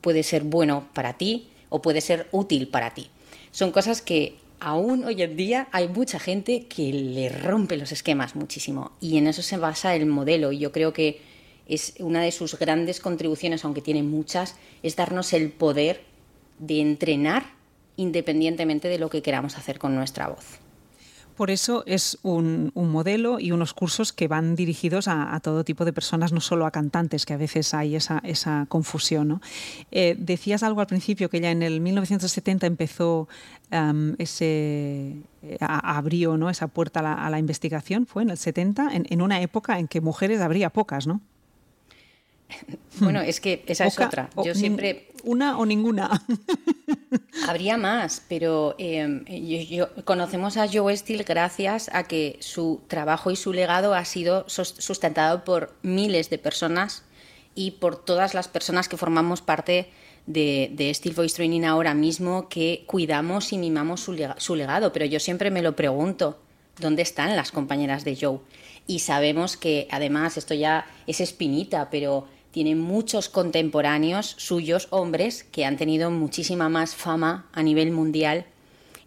puede 0.00 0.22
ser 0.22 0.44
bueno 0.44 0.88
para 0.94 1.18
ti 1.18 1.50
o 1.68 1.82
puede 1.82 2.00
ser 2.00 2.28
útil 2.32 2.68
para 2.68 2.94
ti. 2.94 3.10
Son 3.50 3.70
cosas 3.70 4.00
que 4.00 4.38
aún 4.60 5.04
hoy 5.04 5.22
en 5.22 5.36
día 5.36 5.68
hay 5.70 5.88
mucha 5.88 6.18
gente 6.18 6.66
que 6.66 6.92
le 6.92 7.28
rompe 7.28 7.76
los 7.76 7.92
esquemas 7.92 8.34
muchísimo 8.34 8.92
y 9.00 9.18
en 9.18 9.26
eso 9.26 9.42
se 9.42 9.58
basa 9.58 9.94
el 9.94 10.06
modelo 10.06 10.52
y 10.52 10.58
yo 10.58 10.72
creo 10.72 10.92
que 10.92 11.20
es 11.66 11.94
una 11.98 12.22
de 12.22 12.32
sus 12.32 12.58
grandes 12.58 12.98
contribuciones, 12.98 13.64
aunque 13.64 13.82
tiene 13.82 14.02
muchas, 14.02 14.56
es 14.82 14.96
darnos 14.96 15.34
el 15.34 15.50
poder 15.50 16.00
de 16.58 16.80
entrenar 16.80 17.44
independientemente 17.96 18.88
de 18.88 18.98
lo 18.98 19.10
que 19.10 19.20
queramos 19.20 19.58
hacer 19.58 19.78
con 19.78 19.94
nuestra 19.94 20.28
voz. 20.28 20.60
Por 21.38 21.52
eso 21.52 21.84
es 21.86 22.18
un, 22.24 22.72
modelo 22.74 23.38
y 23.38 23.52
unos 23.52 23.72
cursos 23.72 24.12
que 24.12 24.26
van 24.26 24.56
dirigidos 24.56 25.06
a, 25.06 25.38
todo 25.38 25.62
tipo 25.62 25.84
de 25.84 25.92
personas, 25.92 26.32
no 26.32 26.40
solo 26.40 26.66
a 26.66 26.72
cantantes, 26.72 27.26
que 27.26 27.32
a 27.32 27.36
veces 27.36 27.74
hay 27.74 27.94
esa, 27.94 28.66
confusión. 28.68 29.40
Eh, 29.92 30.16
decías 30.18 30.64
algo 30.64 30.80
al 30.80 30.88
principio, 30.88 31.30
que 31.30 31.40
ya 31.40 31.52
en 31.52 31.62
el 31.62 31.80
1970 31.80 32.66
empezó 32.66 33.28
ese, 34.18 35.14
eh, 35.44 35.58
abrió 35.60 36.36
¿no? 36.36 36.50
esa 36.50 36.66
puerta 36.66 36.98
a 36.98 37.30
la, 37.30 37.38
investigación, 37.38 38.06
fue 38.06 38.24
en 38.24 38.30
el 38.30 38.36
70, 38.36 38.88
en, 39.08 39.22
una 39.22 39.40
época 39.40 39.78
en 39.78 39.86
que 39.86 40.00
mujeres 40.00 40.40
habría 40.40 40.70
pocas, 40.70 41.06
¿no? 41.06 41.20
Bueno, 43.00 43.20
es 43.20 43.40
que 43.40 43.64
esa 43.66 43.86
es 43.86 43.98
otra. 43.98 44.28
Yo 44.44 44.54
siempre. 44.54 45.08
Una 45.22 45.58
o 45.58 45.66
ninguna. 45.66 46.24
Habría 47.48 47.76
más, 47.76 48.22
pero 48.28 48.74
em, 48.78 49.24
yo, 49.24 49.88
conocemos 50.04 50.56
a 50.56 50.66
Joe 50.68 50.96
Steele 50.96 51.24
gracias 51.24 51.90
a 51.92 52.04
que 52.04 52.38
su 52.40 52.80
trabajo 52.88 53.30
y 53.30 53.36
su 53.36 53.52
legado 53.52 53.94
ha 53.94 54.04
sido 54.04 54.48
sustentado 54.48 55.44
por 55.44 55.74
miles 55.82 56.30
de 56.30 56.38
personas 56.38 57.04
y 57.54 57.72
por 57.72 58.04
todas 58.04 58.34
las 58.34 58.48
personas 58.48 58.88
que 58.88 58.96
formamos 58.96 59.42
parte 59.42 59.90
de, 60.26 60.70
de 60.72 60.92
Steel 60.92 61.14
Voice 61.14 61.36
Training 61.36 61.62
ahora 61.62 61.94
mismo 61.94 62.48
que 62.48 62.84
cuidamos 62.86 63.52
y 63.52 63.58
mimamos 63.58 64.00
su, 64.00 64.16
su 64.38 64.56
legado. 64.56 64.92
Pero 64.92 65.04
yo 65.04 65.20
siempre 65.20 65.50
me 65.50 65.62
lo 65.62 65.74
pregunto, 65.74 66.38
¿dónde 66.78 67.02
están 67.02 67.34
las 67.36 67.50
compañeras 67.50 68.04
de 68.04 68.16
Joe? 68.20 68.38
Y 68.86 69.00
sabemos 69.00 69.56
que 69.56 69.86
además 69.90 70.36
esto 70.36 70.54
ya 70.54 70.86
es 71.06 71.20
espinita, 71.20 71.90
pero 71.90 72.26
tiene 72.58 72.74
muchos 72.74 73.28
contemporáneos 73.28 74.34
suyos, 74.36 74.88
hombres, 74.90 75.44
que 75.44 75.64
han 75.64 75.76
tenido 75.76 76.10
muchísima 76.10 76.68
más 76.68 76.96
fama 76.96 77.48
a 77.52 77.62
nivel 77.62 77.92
mundial. 77.92 78.46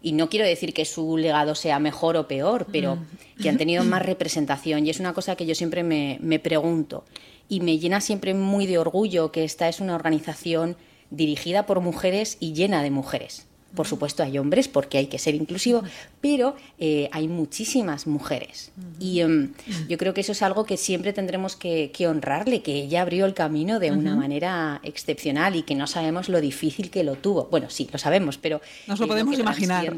Y 0.02 0.12
no 0.12 0.30
quiero 0.30 0.46
decir 0.46 0.72
que 0.72 0.86
su 0.86 1.18
legado 1.18 1.54
sea 1.54 1.78
mejor 1.78 2.16
o 2.16 2.26
peor, 2.26 2.66
pero 2.72 2.96
mm. 2.96 3.42
que 3.42 3.50
han 3.50 3.58
tenido 3.58 3.84
más 3.84 4.06
representación. 4.06 4.86
Y 4.86 4.88
es 4.88 5.00
una 5.00 5.12
cosa 5.12 5.36
que 5.36 5.44
yo 5.44 5.54
siempre 5.54 5.82
me, 5.82 6.16
me 6.22 6.38
pregunto. 6.38 7.04
Y 7.46 7.60
me 7.60 7.78
llena 7.78 8.00
siempre 8.00 8.32
muy 8.32 8.66
de 8.66 8.78
orgullo 8.78 9.32
que 9.32 9.44
esta 9.44 9.68
es 9.68 9.80
una 9.80 9.96
organización 9.96 10.78
dirigida 11.10 11.66
por 11.66 11.80
mujeres 11.80 12.38
y 12.40 12.54
llena 12.54 12.82
de 12.82 12.90
mujeres. 12.90 13.48
Por 13.74 13.86
supuesto 13.86 14.22
hay 14.22 14.38
hombres 14.38 14.68
porque 14.68 14.98
hay 14.98 15.06
que 15.06 15.18
ser 15.18 15.34
inclusivo, 15.34 15.82
pero 16.20 16.56
eh, 16.78 17.08
hay 17.12 17.28
muchísimas 17.28 18.06
mujeres. 18.06 18.72
Y 18.98 19.20
em, 19.20 19.52
yo 19.88 19.98
creo 19.98 20.12
que 20.14 20.20
eso 20.20 20.32
es 20.32 20.42
algo 20.42 20.64
que 20.64 20.76
siempre 20.76 21.12
tendremos 21.12 21.56
que, 21.56 21.90
honrarle, 22.06 22.62
que 22.62 22.74
ella 22.74 23.02
abrió 23.02 23.24
el 23.24 23.34
camino 23.34 23.78
de 23.78 23.92
una 23.92 24.14
manera 24.14 24.80
excepcional 24.82 25.56
y 25.56 25.62
que 25.62 25.74
no 25.74 25.86
sabemos 25.86 26.28
lo 26.28 26.40
difícil 26.40 26.90
que 26.90 27.04
lo 27.04 27.14
tuvo. 27.14 27.48
Bueno, 27.50 27.70
sí, 27.70 27.88
lo 27.92 27.98
sabemos, 27.98 28.38
pero... 28.38 28.60
Nos 28.86 29.00
lo 29.00 29.06
podemos 29.06 29.38
imaginar. 29.38 29.94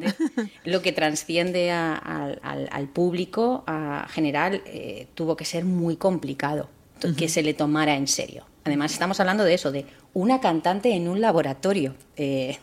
Lo 0.65 0.83
que 0.83 0.93
transciende 0.93 1.71
al, 1.71 2.89
público 2.93 3.65
a 3.67 4.07
general 4.09 4.63
eh, 4.67 5.07
tuvo 5.15 5.37
que 5.37 5.45
ser 5.45 5.65
muy 5.65 5.97
complicado 5.97 6.69
que 7.13 7.29
se 7.29 7.43
le 7.43 7.55
tomara 7.55 7.97
en 7.97 8.07
serio. 8.07 8.47
Además, 8.65 8.93
estamos 8.93 9.21
hablando 9.21 9.45
de 9.45 9.55
eso, 9.55 9.73
de 9.73 9.85
una 10.15 10.41
cantante 10.41 10.95
en 10.95 11.09
un 11.09 11.21
laboratorio. 11.21 11.95
Eh, 12.17 12.57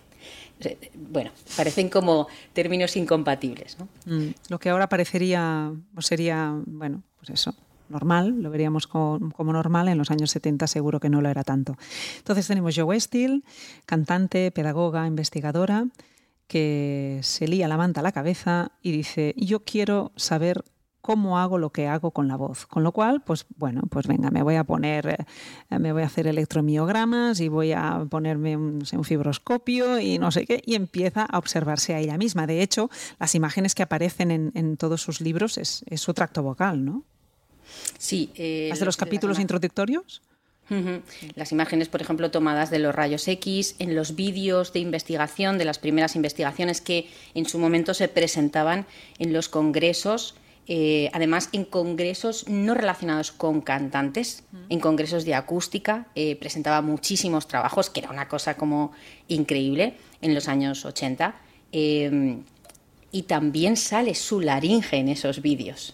bueno, 0.95 1.31
parecen 1.55 1.89
como 1.89 2.27
términos 2.53 2.95
incompatibles. 2.95 3.77
¿no? 3.79 3.87
Mm, 4.05 4.33
lo 4.49 4.59
que 4.59 4.69
ahora 4.69 4.89
parecería, 4.89 5.71
o 5.95 6.01
sería, 6.01 6.53
bueno, 6.65 7.03
pues 7.17 7.29
eso, 7.31 7.55
normal, 7.91 8.41
lo 8.41 8.49
veríamos 8.49 8.87
como, 8.87 9.53
normal, 9.53 9.89
en 9.89 9.97
los 9.97 10.09
años 10.09 10.31
70 10.31 10.65
seguro 10.67 10.99
que 10.99 11.09
no 11.09 11.21
lo 11.21 11.29
era 11.29 11.43
tanto. 11.43 11.77
Entonces 12.17 12.47
tenemos 12.47 12.75
Joe 12.75 12.99
Steele, 12.99 13.41
cantante, 13.85 14.51
pedagoga, 14.51 15.05
investigadora, 15.05 15.85
que 16.47 17.19
se 17.23 17.47
lía 17.47 17.67
la 17.67 17.77
manta 17.77 18.01
a 18.01 18.03
la 18.03 18.11
cabeza 18.11 18.71
y 18.81 18.91
dice, 18.91 19.33
yo 19.37 19.63
quiero 19.63 20.11
saber 20.15 20.63
cómo 21.01 21.39
hago 21.39 21.57
lo 21.57 21.71
que 21.71 21.87
hago 21.87 22.11
con 22.11 22.27
la 22.27 22.35
voz. 22.35 22.65
Con 22.67 22.83
lo 22.83 22.91
cual, 22.91 23.21
pues 23.21 23.45
bueno, 23.57 23.81
pues 23.89 24.07
venga, 24.07 24.29
me 24.31 24.43
voy 24.43 24.55
a 24.55 24.63
poner, 24.63 25.25
eh, 25.69 25.79
me 25.79 25.91
voy 25.91 26.03
a 26.03 26.05
hacer 26.05 26.27
electromiogramas 26.27 27.39
y 27.39 27.47
voy 27.47 27.73
a 27.73 28.05
ponerme 28.09 28.55
un, 28.57 28.85
fibroscopio 29.03 29.99
y 29.99 30.19
no 30.19 30.31
sé 30.31 30.45
qué, 30.45 30.61
y 30.65 30.75
empieza 30.75 31.25
a 31.25 31.37
observarse 31.37 31.93
a 31.93 31.99
ella 31.99 32.17
misma. 32.17 32.47
De 32.47 32.61
hecho, 32.61 32.89
las 33.19 33.35
imágenes 33.35 33.75
que 33.75 33.83
aparecen 33.83 34.51
en, 34.53 34.77
todos 34.77 35.01
sus 35.01 35.21
libros 35.21 35.57
es, 35.57 35.83
su 35.95 36.13
tracto 36.13 36.43
vocal, 36.43 36.85
¿no? 36.85 37.03
Sí. 37.97 38.31
Eh, 38.35 38.67
¿Las 38.69 38.79
de 38.79 38.85
los 38.85 38.97
capítulos 38.97 39.39
introductorios? 39.39 40.21
Las 41.35 41.51
imágenes, 41.51 41.89
por 41.89 42.01
ejemplo, 42.01 42.31
tomadas 42.31 42.69
de 42.69 42.79
los 42.79 42.95
rayos 42.95 43.27
X, 43.27 43.75
en 43.79 43.93
los 43.93 44.15
vídeos 44.15 44.71
de 44.71 44.79
investigación, 44.79 45.57
de 45.57 45.65
las 45.65 45.79
primeras 45.79 46.15
investigaciones 46.15 46.79
que 46.79 47.09
en 47.33 47.45
su 47.45 47.59
momento 47.59 47.93
se 47.93 48.07
presentaban 48.07 48.85
en 49.19 49.33
los 49.33 49.49
congresos 49.49 50.35
eh, 50.67 51.09
además 51.13 51.49
en 51.53 51.65
congresos 51.65 52.47
no 52.47 52.73
relacionados 52.73 53.31
con 53.31 53.61
cantantes, 53.61 54.43
en 54.69 54.79
congresos 54.79 55.25
de 55.25 55.35
acústica, 55.35 56.07
eh, 56.15 56.35
presentaba 56.35 56.81
muchísimos 56.81 57.47
trabajos, 57.47 57.89
que 57.89 58.01
era 58.01 58.09
una 58.09 58.27
cosa 58.27 58.55
como 58.55 58.91
increíble 59.27 59.95
en 60.21 60.33
los 60.33 60.47
años 60.47 60.85
80. 60.85 61.35
Em, 61.71 62.43
y 63.13 63.23
también 63.23 63.75
sale 63.75 64.15
su 64.15 64.39
laringe 64.39 64.97
en 64.97 65.09
esos 65.09 65.41
vídeos. 65.41 65.93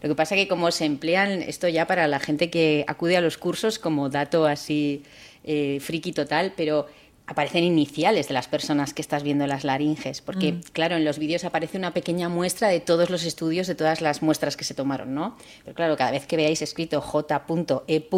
Lo 0.00 0.08
que 0.08 0.14
pasa 0.14 0.36
es 0.36 0.42
que 0.42 0.48
como 0.48 0.70
se 0.70 0.84
emplean 0.84 1.42
esto 1.42 1.68
ya 1.68 1.86
para 1.86 2.06
la 2.06 2.20
gente 2.20 2.50
que 2.50 2.84
acude 2.86 3.16
a 3.16 3.20
los 3.20 3.36
cursos 3.36 3.80
como 3.80 4.08
dato 4.08 4.46
así 4.46 5.02
eh, 5.42 5.78
friki 5.80 6.12
total, 6.12 6.52
pero 6.56 6.86
aparecen 7.26 7.64
iniciales 7.64 8.28
de 8.28 8.34
las 8.34 8.48
personas 8.48 8.94
que 8.94 9.02
estás 9.02 9.22
viendo 9.22 9.46
las 9.46 9.64
laringes, 9.64 10.20
porque 10.20 10.52
mm. 10.52 10.60
claro, 10.72 10.96
en 10.96 11.04
los 11.04 11.18
vídeos 11.18 11.44
aparece 11.44 11.78
una 11.78 11.94
pequeña 11.94 12.28
muestra 12.28 12.68
de 12.68 12.80
todos 12.80 13.10
los 13.10 13.24
estudios, 13.24 13.66
de 13.66 13.74
todas 13.74 14.00
las 14.00 14.22
muestras 14.22 14.56
que 14.56 14.64
se 14.64 14.74
tomaron, 14.74 15.14
¿no? 15.14 15.36
Pero 15.64 15.74
claro, 15.74 15.96
cada 15.96 16.10
vez 16.10 16.26
que 16.26 16.36
veáis 16.36 16.62
escrito 16.62 17.00
J.E. 17.00 18.08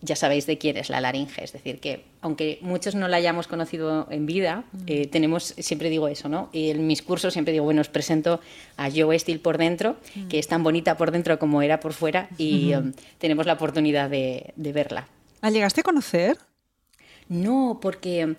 ya 0.00 0.16
sabéis 0.16 0.46
de 0.46 0.58
quién 0.58 0.76
es 0.76 0.90
la 0.90 1.00
laringe, 1.00 1.42
es 1.42 1.52
decir, 1.52 1.80
que 1.80 2.04
aunque 2.20 2.58
muchos 2.60 2.94
no 2.94 3.08
la 3.08 3.16
hayamos 3.16 3.48
conocido 3.48 4.06
en 4.10 4.26
vida, 4.26 4.64
mm. 4.72 4.78
eh, 4.86 5.06
tenemos, 5.08 5.54
siempre 5.58 5.90
digo 5.90 6.08
eso, 6.08 6.28
¿no? 6.28 6.50
Y 6.52 6.70
en 6.70 6.86
mis 6.86 7.02
cursos 7.02 7.32
siempre 7.32 7.52
digo, 7.52 7.64
bueno, 7.64 7.80
os 7.80 7.88
presento 7.88 8.40
a 8.76 8.90
Joe 8.90 9.18
Steele 9.18 9.40
por 9.40 9.58
dentro, 9.58 9.96
mm. 10.14 10.28
que 10.28 10.38
es 10.38 10.46
tan 10.46 10.62
bonita 10.62 10.96
por 10.96 11.10
dentro 11.10 11.38
como 11.38 11.62
era 11.62 11.80
por 11.80 11.92
fuera, 11.92 12.28
y 12.38 12.74
um, 12.74 12.92
tenemos 13.18 13.44
la 13.46 13.54
oportunidad 13.54 14.08
de, 14.08 14.52
de 14.56 14.72
verla. 14.72 15.08
¿La 15.42 15.50
llegaste 15.50 15.80
a 15.80 15.84
conocer? 15.84 16.38
No, 17.28 17.78
porque 17.80 18.36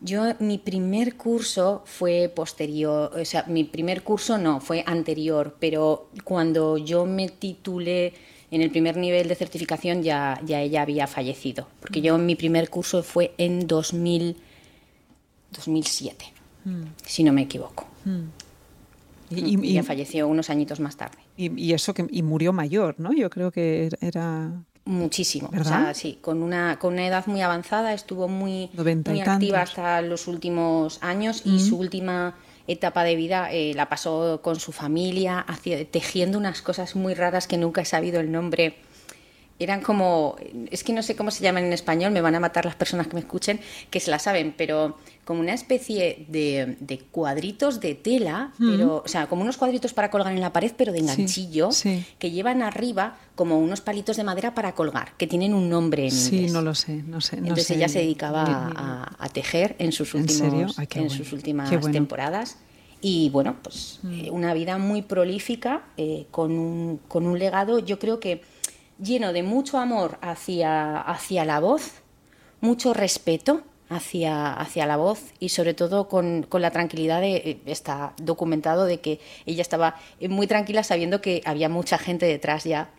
yo 0.00 0.22
mi 0.40 0.58
primer 0.58 1.16
curso 1.16 1.82
fue 1.86 2.30
posterior, 2.34 3.10
o 3.18 3.24
sea, 3.24 3.44
mi 3.48 3.64
primer 3.64 4.02
curso 4.02 4.36
no, 4.36 4.60
fue 4.60 4.84
anterior, 4.86 5.56
pero 5.58 6.08
cuando 6.24 6.76
yo 6.76 7.06
me 7.06 7.28
titulé 7.28 8.12
en 8.50 8.60
el 8.60 8.70
primer 8.70 8.96
nivel 8.96 9.28
de 9.28 9.34
certificación 9.34 10.02
ya, 10.02 10.40
ya 10.44 10.60
ella 10.60 10.82
había 10.82 11.06
fallecido, 11.06 11.66
porque 11.80 12.02
yo 12.02 12.18
mi 12.18 12.36
primer 12.36 12.68
curso 12.68 13.02
fue 13.02 13.32
en 13.38 13.66
2000, 13.66 14.36
2007, 15.52 16.26
mm. 16.64 16.82
si 17.04 17.24
no 17.24 17.32
me 17.32 17.42
equivoco. 17.42 17.86
Mm. 18.04 18.24
Y, 19.30 19.70
ella 19.70 19.82
falleció 19.82 20.28
unos 20.28 20.50
añitos 20.50 20.80
más 20.80 20.96
tarde. 20.96 21.18
Y, 21.36 21.72
eso 21.72 21.94
que 21.94 22.06
y 22.10 22.22
murió 22.22 22.52
mayor, 22.52 22.96
¿no? 22.98 23.12
Yo 23.12 23.30
creo 23.30 23.50
que 23.50 23.88
era 24.00 24.52
muchísimo. 24.84 25.50
O 25.58 25.64
sea, 25.64 25.94
sí, 25.94 26.18
con 26.20 26.42
una, 26.42 26.78
con 26.78 26.94
una 26.94 27.06
edad 27.06 27.26
muy 27.26 27.42
avanzada, 27.42 27.92
estuvo 27.94 28.28
muy, 28.28 28.70
muy 28.76 29.20
activa 29.20 29.62
hasta 29.62 30.02
los 30.02 30.28
últimos 30.28 30.98
años 31.02 31.42
y 31.44 31.60
su 31.60 31.78
última 31.78 32.34
etapa 32.66 33.04
de 33.04 33.16
vida 33.16 33.52
eh, 33.52 33.72
la 33.74 33.88
pasó 33.88 34.40
con 34.42 34.58
su 34.58 34.72
familia, 34.72 35.44
tejiendo 35.90 36.38
unas 36.38 36.62
cosas 36.62 36.96
muy 36.96 37.14
raras 37.14 37.46
que 37.46 37.58
nunca 37.58 37.82
he 37.82 37.84
sabido 37.84 38.20
el 38.20 38.32
nombre 38.32 38.76
eran 39.58 39.80
como, 39.82 40.36
es 40.70 40.82
que 40.82 40.92
no 40.92 41.02
sé 41.02 41.14
cómo 41.14 41.30
se 41.30 41.42
llaman 41.44 41.64
en 41.64 41.72
español, 41.72 42.12
me 42.12 42.20
van 42.20 42.34
a 42.34 42.40
matar 42.40 42.64
las 42.64 42.74
personas 42.74 43.06
que 43.06 43.14
me 43.14 43.20
escuchen, 43.20 43.60
que 43.90 44.00
se 44.00 44.10
la 44.10 44.18
saben, 44.18 44.52
pero 44.56 44.96
como 45.24 45.40
una 45.40 45.54
especie 45.54 46.26
de, 46.28 47.02
cuadritos 47.12 47.80
de 47.80 47.94
tela, 47.94 48.52
pero, 48.58 49.02
o 49.04 49.08
sea, 49.08 49.26
como 49.26 49.42
unos 49.42 49.56
cuadritos 49.56 49.94
para 49.94 50.10
colgar 50.10 50.32
en 50.32 50.40
la 50.40 50.52
pared, 50.52 50.72
pero 50.76 50.92
de 50.92 50.98
enganchillo, 50.98 51.70
que 52.18 52.30
llevan 52.30 52.62
arriba 52.62 53.16
como 53.36 53.58
unos 53.58 53.80
palitos 53.80 54.16
de 54.16 54.24
madera 54.24 54.54
para 54.54 54.74
colgar, 54.74 55.16
que 55.16 55.26
tienen 55.26 55.54
un 55.54 55.70
nombre 55.70 56.04
en 56.04 56.10
Sí, 56.10 56.48
no 56.50 56.60
lo 56.60 56.74
sé, 56.74 57.02
no 57.04 57.20
sé. 57.20 57.36
Entonces 57.36 57.70
ella 57.70 57.88
se 57.88 58.00
dedicaba 58.00 58.72
a, 59.18 59.28
tejer 59.28 59.76
en 59.78 59.92
sus, 59.92 60.14
últimos, 60.14 60.76
en 60.78 61.10
sus 61.10 61.32
últimas 61.32 61.70
temporadas. 61.90 62.58
Y 63.00 63.28
bueno, 63.28 63.56
pues 63.62 63.98
mm. 64.02 64.12
eh, 64.12 64.30
una 64.30 64.54
vida 64.54 64.78
muy 64.78 65.02
prolífica, 65.02 65.82
eh, 65.98 66.26
con, 66.30 66.52
un, 66.52 67.00
con 67.06 67.26
un 67.26 67.38
legado, 67.38 67.78
yo 67.78 67.98
creo 67.98 68.18
que 68.18 68.40
lleno 68.98 69.32
de 69.32 69.42
mucho 69.42 69.78
amor 69.78 70.18
hacia, 70.20 71.00
hacia 71.00 71.44
la 71.44 71.60
voz, 71.60 72.02
mucho 72.60 72.94
respeto 72.94 73.62
hacia, 73.88 74.52
hacia 74.54 74.86
la 74.86 74.96
voz 74.96 75.20
y 75.38 75.50
sobre 75.50 75.74
todo 75.74 76.08
con, 76.08 76.46
la 76.50 76.70
tranquilidad 76.70 77.20
de, 77.20 77.36
eh, 77.36 77.60
está 77.66 78.14
documentado 78.20 78.84
de 78.84 79.00
que 79.00 79.20
ella 79.46 79.62
estaba 79.62 79.96
muy 80.28 80.46
tranquila 80.46 80.82
sabiendo 80.82 81.20
que 81.20 81.42
había 81.44 81.68
mucha 81.68 81.98
gente 81.98 82.26
detrás 82.26 82.64
ya 82.64 82.90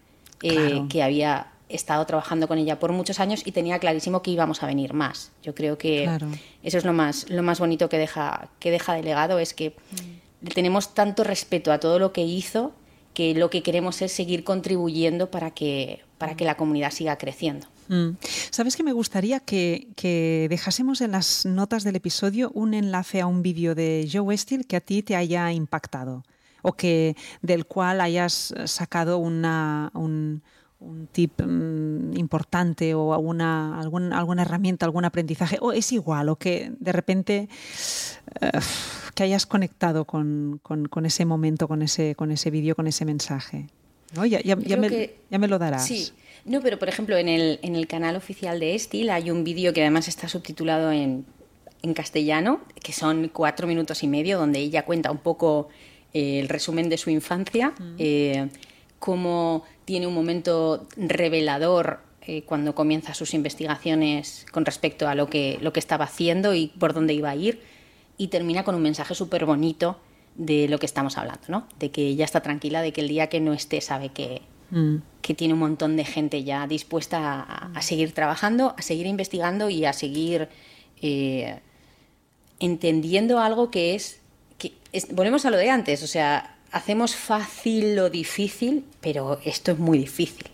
eh, 0.42 0.84
que 0.90 1.02
había 1.02 1.48
estado 1.70 2.06
trabajando 2.06 2.48
con 2.48 2.58
ella 2.58 2.80
por 2.80 2.92
muchos 2.92 3.20
años 3.20 3.42
y 3.46 3.52
tenía 3.52 3.80
clarísimo 3.80 4.22
que 4.22 4.32
íbamos 4.32 4.62
a 4.62 4.68
venir 4.68 4.94
más. 4.94 5.32
Yo 5.42 5.56
creo 5.56 5.78
que 5.78 6.10
eso 6.62 6.78
es 6.78 6.86
lo 6.86 6.94
más, 6.94 7.30
lo 7.30 7.42
más 7.42 7.60
bonito 7.60 7.90
que 7.90 7.98
deja, 7.98 8.50
que 8.60 8.70
deja 8.70 8.94
de 8.94 9.02
legado, 9.02 9.40
es 9.40 9.54
que 9.54 9.72
mm. 10.42 10.48
tenemos 10.50 10.94
tanto 10.94 11.24
respeto 11.24 11.72
a 11.72 11.80
todo 11.80 11.98
lo 11.98 12.14
que 12.14 12.22
hizo 12.22 12.74
que 13.16 13.34
lo 13.34 13.50
que 13.50 13.64
queremos 13.64 14.04
es 14.04 14.12
seguir 14.12 14.44
contribuyendo 14.44 15.32
para 15.32 15.50
que, 15.50 16.02
para 16.20 16.36
que 16.36 16.46
la 16.46 16.56
comunidad 16.56 16.92
siga 16.92 17.18
creciendo. 17.18 17.66
Mm. 17.88 18.18
Sabes 18.52 18.76
que 18.76 18.84
me 18.84 18.94
gustaría 18.94 19.40
que, 19.40 20.48
dejásemos 20.50 21.02
en 21.02 21.12
las 21.12 21.46
notas 21.46 21.84
del 21.84 21.96
episodio 21.96 22.52
un 22.54 22.76
enlace 22.76 23.22
a 23.22 23.28
un 23.28 23.42
vídeo 23.42 23.74
de 23.74 24.08
Joe 24.12 24.22
Westil 24.22 24.68
que 24.68 24.76
a 24.76 24.82
ti 24.82 25.02
te 25.02 25.16
haya 25.16 25.52
impactado 25.52 26.24
o 26.62 26.74
que 26.74 27.16
del 27.42 27.66
cual 27.66 28.02
hayas 28.02 28.54
sacado 28.66 29.18
una, 29.18 29.92
un, 29.94 30.44
tip 31.12 31.42
mm, 31.42 32.18
importante 32.18 32.94
o 32.94 33.14
alguna, 33.14 33.80
alguna 33.80 34.42
herramienta, 34.42 34.86
algún 34.86 35.06
aprendizaje, 35.06 35.58
o 35.62 35.72
es 35.72 35.92
igual, 35.92 36.30
o 36.30 36.36
que 36.36 36.72
de 36.80 36.92
repente 36.92 37.50
eh, 38.42 38.52
que 39.14 39.24
hayas 39.24 39.46
conectado 39.46 40.06
con, 40.06 40.60
ese 41.04 41.26
momento, 41.26 41.68
con 41.68 41.82
ese, 41.82 42.16
con 42.16 42.32
ese 42.32 42.52
vídeo, 42.52 42.76
con 42.76 42.88
ese 42.88 43.06
mensaje. 43.06 43.68
¿no? 44.14 44.26
Ya, 44.26 44.42
ya, 44.42 44.56
me, 44.56 45.48
lo 45.48 45.58
darás. 45.60 45.86
Sí. 45.86 46.12
No, 46.44 46.62
pero 46.62 46.78
por 46.78 46.90
ejemplo, 46.90 47.18
en 47.18 47.28
el, 47.28 47.60
en 47.64 47.76
el 47.76 47.88
canal 47.88 48.16
oficial 48.16 48.60
de 48.60 48.76
Estil 48.76 49.10
hay 49.10 49.32
un 49.32 49.44
vídeo 49.44 49.74
que 49.74 49.82
además 49.82 50.08
está 50.08 50.28
subtitulado 50.28 50.92
en, 50.92 51.26
castellano, 51.94 52.62
que 52.82 52.94
son 52.94 53.30
cuatro 53.32 53.68
minutos 53.68 54.02
y 54.02 54.08
medio, 54.08 54.40
donde 54.40 54.58
ella 54.58 54.86
cuenta 54.86 55.12
un 55.12 55.20
poco 55.20 55.70
eh, 56.14 56.40
el 56.40 56.50
resumen 56.50 56.90
de 56.90 56.98
su 56.98 57.12
infancia, 57.12 57.76
mm. 57.78 57.96
eh, 58.00 58.50
cómo 58.98 59.64
tiene 59.86 60.08
un 60.08 60.14
momento 60.14 60.88
revelador 60.98 62.00
eh, 62.22 62.42
cuando 62.42 62.74
comienza 62.74 63.14
sus 63.14 63.36
investigaciones 63.36 64.46
con 64.52 64.66
respecto 64.66 65.08
a 65.08 65.14
lo 65.14 65.30
que, 65.30 65.60
lo 65.62 65.72
que 65.74 65.80
estaba 65.80 66.06
haciendo 66.06 66.56
y 66.56 66.68
por 66.68 66.94
dónde 66.94 67.14
iba 67.14 67.30
a 67.30 67.36
ir 67.36 67.62
y 68.18 68.30
termina 68.30 68.64
con 68.64 68.74
un 68.74 68.82
mensaje 68.82 69.14
súper 69.14 69.46
bonito 69.46 70.00
de 70.36 70.68
lo 70.68 70.80
que 70.80 70.88
estamos 70.88 71.18
hablando, 71.18 71.44
¿no? 71.48 71.68
De 71.80 71.92
que 71.92 72.08
ella 72.08 72.26
está 72.26 72.42
tranquila, 72.42 72.82
de 72.82 72.92
que 72.94 73.02
el 73.02 73.08
día 73.08 73.28
que 73.28 73.40
no 73.40 73.54
esté 73.54 73.80
sabe 73.80 74.10
que, 74.10 74.42
mm. 74.72 74.96
que 75.22 75.34
tiene 75.34 75.54
un 75.54 75.60
montón 75.60 75.96
de 75.96 76.04
gente 76.04 76.44
ya 76.44 76.66
dispuesta 76.68 77.42
a, 77.42 77.82
seguir 77.82 78.12
trabajando, 78.14 78.74
a 78.78 78.82
seguir 78.82 79.06
investigando 79.06 79.70
y 79.70 79.86
a 79.86 79.94
seguir 79.94 80.50
eh, 81.02 81.60
entendiendo 82.60 83.40
algo 83.40 83.70
que 83.70 83.96
es, 83.96 84.20
que 84.58 84.74
volvemos 85.12 85.46
a 85.46 85.52
lo 85.52 85.58
de 85.58 85.70
antes, 85.70 86.04
o 86.04 86.08
sea, 86.08 86.55
hacemos 86.76 87.16
fácil 87.16 87.96
lo 87.96 88.10
difícil, 88.10 88.84
pero 89.00 89.40
esto 89.46 89.72
es 89.72 89.80
muy 89.80 89.98
difícil. 89.98 90.48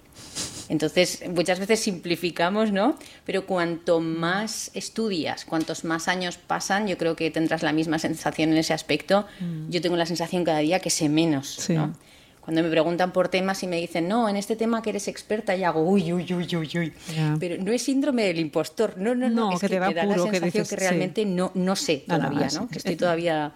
Entonces, 0.70 1.24
muchas 1.28 1.60
veces 1.60 1.80
simplificamos, 1.80 2.72
¿no? 2.72 2.96
Pero 3.26 3.48
cuanto 3.48 4.00
más 4.00 4.70
estudias, 4.76 5.46
cuantos 5.46 5.84
más 5.84 6.08
años 6.08 6.38
pasan, 6.38 6.88
yo 6.88 6.98
creo 7.00 7.16
que 7.16 7.32
tendrás 7.32 7.64
la 7.64 7.74
misma 7.74 7.98
sensación 7.98 8.52
en 8.52 8.58
ese 8.58 8.72
aspecto. 8.72 9.26
Mm. 9.40 9.70
Yo 9.70 9.82
tengo 9.82 9.98
la 9.98 10.06
sensación 10.06 10.44
cada 10.44 10.60
día 10.60 10.80
que 10.80 10.92
sé 10.92 11.10
menos, 11.10 11.68
¿no? 11.70 11.94
Cuando 12.40 12.62
me 12.64 12.70
preguntan 12.70 13.12
por 13.14 13.28
temas 13.28 13.64
y 13.64 13.68
me 13.68 13.78
dicen, 13.78 14.08
no, 14.08 14.30
en 14.30 14.36
este 14.36 14.56
tema 14.56 14.82
que 14.84 14.92
eres 14.92 15.08
experta, 15.08 15.56
y 15.56 15.64
hago, 15.64 15.82
uy, 15.82 16.14
uy, 16.14 16.34
uy, 16.34 16.56
uy, 16.56 16.70
uy. 16.78 16.94
Pero 17.40 17.62
no 17.62 17.72
es 17.72 17.82
síndrome 17.82 18.24
del 18.24 18.40
impostor, 18.40 18.98
no, 18.98 19.16
no, 19.16 19.28
no, 19.28 19.54
es 19.54 19.60
que, 19.60 19.70
te 19.70 19.80
da, 19.80 19.92
la 19.92 20.18
sensación 20.18 20.66
que, 20.68 20.76
realmente 20.76 21.26
no, 21.26 21.52
no 21.56 21.76
sé 21.76 22.04
todavía, 22.08 22.48
¿no? 22.54 22.68
Que 22.70 22.78
estoy 22.78 22.96
todavía 22.96 23.54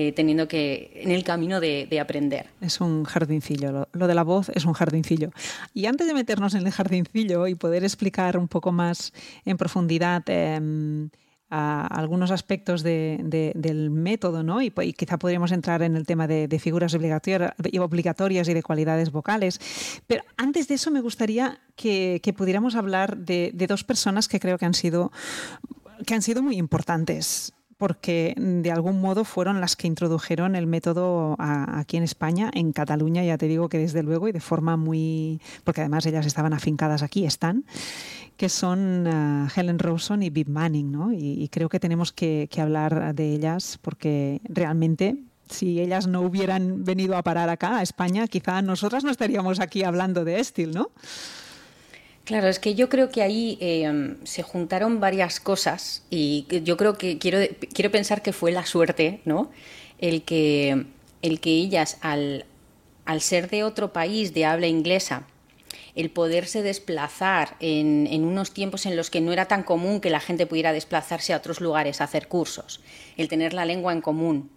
eh, 0.00 0.12
teniendo 0.12 0.46
que, 0.46 0.92
en 0.94 1.10
el 1.10 1.24
camino 1.24 1.58
de, 1.58 1.98
aprender. 2.00 2.50
Es 2.60 2.80
un 2.80 3.02
jardincillo, 3.02 3.88
lo, 3.92 4.06
de 4.06 4.14
la 4.14 4.22
voz 4.22 4.48
es 4.50 4.64
un 4.64 4.72
jardincillo. 4.72 5.32
Y 5.74 5.86
antes 5.86 6.06
de 6.06 6.14
meternos 6.14 6.54
en 6.54 6.64
el 6.64 6.72
jardincillo 6.72 7.48
y 7.48 7.56
poder 7.56 7.82
explicar 7.82 8.38
un 8.38 8.46
poco 8.46 8.70
más 8.70 9.12
en 9.44 9.56
profundidad 9.56 10.22
em, 10.28 11.10
algunos 11.50 12.30
aspectos 12.30 12.84
del 12.84 13.90
método, 13.90 14.44
¿no? 14.44 14.62
Y, 14.62 14.70
quizá 14.70 15.18
podríamos 15.18 15.50
entrar 15.50 15.82
en 15.82 15.96
el 15.96 16.06
tema 16.06 16.28
de, 16.28 16.58
figuras 16.60 16.94
obligatorias 16.94 18.48
y 18.48 18.54
de 18.54 18.62
cualidades 18.62 19.10
vocales. 19.10 19.60
Pero 20.06 20.22
antes 20.36 20.68
de 20.68 20.76
eso 20.76 20.92
me 20.92 21.00
gustaría 21.00 21.58
que, 21.74 22.22
pudiéramos 22.36 22.76
hablar 22.76 23.16
de, 23.16 23.50
de, 23.52 23.66
dos 23.66 23.82
personas 23.82 24.28
que 24.28 24.38
creo 24.38 24.58
que 24.58 24.64
han 24.66 24.74
sido 24.74 25.10
que 26.06 26.14
han 26.14 26.22
sido 26.22 26.40
muy 26.44 26.56
importantes 26.56 27.52
porque 27.78 28.34
de 28.36 28.72
algún 28.72 29.00
modo 29.00 29.24
fueron 29.24 29.60
las 29.60 29.76
que 29.76 29.86
introdujeron 29.86 30.56
el 30.56 30.66
método 30.66 31.36
aquí 31.38 31.96
en 31.96 32.02
España, 32.02 32.50
en 32.52 32.72
Cataluña, 32.72 33.24
ya 33.24 33.38
te 33.38 33.46
digo 33.46 33.68
que 33.68 33.78
desde 33.78 34.02
luego 34.02 34.28
y 34.28 34.32
de 34.32 34.40
forma 34.40 34.76
muy, 34.76 35.40
porque 35.62 35.80
además 35.82 36.04
ellas 36.04 36.26
estaban 36.26 36.52
afincadas 36.52 37.04
aquí, 37.04 37.24
están, 37.24 37.64
que 38.36 38.48
son 38.48 39.06
ah, 39.06 39.48
Helen 39.54 39.78
Rawson 39.78 40.24
y 40.24 40.30
Viv 40.30 40.48
Manning, 40.48 40.90
¿no? 40.90 41.12
Y, 41.12 41.48
creo 41.50 41.68
que 41.68 41.80
tenemos 41.80 42.12
que, 42.12 42.48
hablar 42.58 43.14
de 43.14 43.32
ellas 43.32 43.78
porque 43.80 44.40
realmente 44.44 45.16
si 45.48 45.80
ellas 45.80 46.08
no 46.08 46.22
hubieran 46.22 46.84
venido 46.84 47.16
a 47.16 47.22
parar 47.22 47.48
acá, 47.48 47.78
a 47.78 47.82
España, 47.82 48.26
quizá 48.26 48.60
nosotras 48.60 49.04
no 49.04 49.10
estaríamos 49.10 49.60
aquí 49.60 49.84
hablando 49.84 50.24
de 50.24 50.40
Estil, 50.40 50.72
¿no? 50.72 50.90
Claro, 52.28 52.48
es 52.48 52.58
que 52.58 52.74
yo 52.74 52.90
creo 52.90 53.08
que 53.08 53.22
ahí 53.22 53.56
eh, 53.58 54.16
se 54.24 54.42
juntaron 54.42 55.00
varias 55.00 55.40
cosas 55.40 56.02
y 56.10 56.46
yo 56.62 56.76
creo 56.76 56.98
que 56.98 57.16
quiero, 57.16 57.38
quiero 57.72 57.90
pensar 57.90 58.20
que 58.20 58.34
fue 58.34 58.52
la 58.52 58.66
suerte, 58.66 59.22
¿no? 59.24 59.50
El 59.98 60.24
que, 60.24 60.84
el 61.22 61.40
que 61.40 61.48
ellas, 61.48 61.96
al, 62.02 62.44
al 63.06 63.22
ser 63.22 63.48
de 63.48 63.64
otro 63.64 63.94
país 63.94 64.34
de 64.34 64.44
habla 64.44 64.66
inglesa, 64.66 65.26
el 65.94 66.10
poderse 66.10 66.60
desplazar 66.60 67.56
en, 67.60 68.06
en, 68.10 68.26
unos 68.26 68.52
tiempos 68.52 68.84
en 68.84 68.94
los 68.94 69.08
que 69.08 69.22
no 69.22 69.32
era 69.32 69.46
tan 69.46 69.62
común 69.62 70.02
que 70.02 70.10
la 70.10 70.20
gente 70.20 70.44
pudiera 70.44 70.74
desplazarse 70.74 71.32
a 71.32 71.38
otros 71.38 71.62
lugares 71.62 72.02
a 72.02 72.04
hacer 72.04 72.28
cursos, 72.28 72.82
el 73.16 73.28
tener 73.28 73.54
la 73.54 73.64
lengua 73.64 73.94
en 73.94 74.02
común 74.02 74.50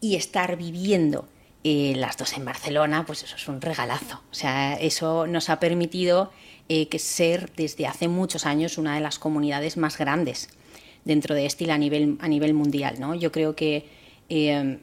y 0.00 0.16
estar 0.16 0.56
viviendo 0.56 1.28
eh, 1.62 1.92
las 1.96 2.16
dos 2.16 2.32
en 2.38 2.46
Barcelona, 2.46 3.04
pues 3.04 3.22
eso 3.22 3.36
es 3.36 3.46
un 3.46 3.60
regalazo. 3.60 4.22
O 4.30 4.34
sea, 4.34 4.72
eso 4.76 5.26
nos 5.26 5.50
ha 5.50 5.60
permitido 5.60 6.32
eh, 6.70 6.88
que 6.88 6.98
ser 6.98 7.50
desde 7.56 7.86
hace 7.86 8.08
muchos 8.08 8.46
años 8.46 8.78
una 8.78 8.94
de 8.94 9.00
las 9.00 9.18
comunidades 9.18 9.76
más 9.76 9.98
grandes 9.98 10.48
dentro 11.04 11.34
de 11.34 11.44
Estil 11.44 11.70
a 11.70 11.78
nivel, 11.78 12.16
a 12.20 12.28
nivel 12.28 12.54
mundial. 12.54 12.96
¿no? 12.98 13.14
Yo 13.14 13.32
creo 13.32 13.54
que 13.56 13.86
eh, 14.28 14.78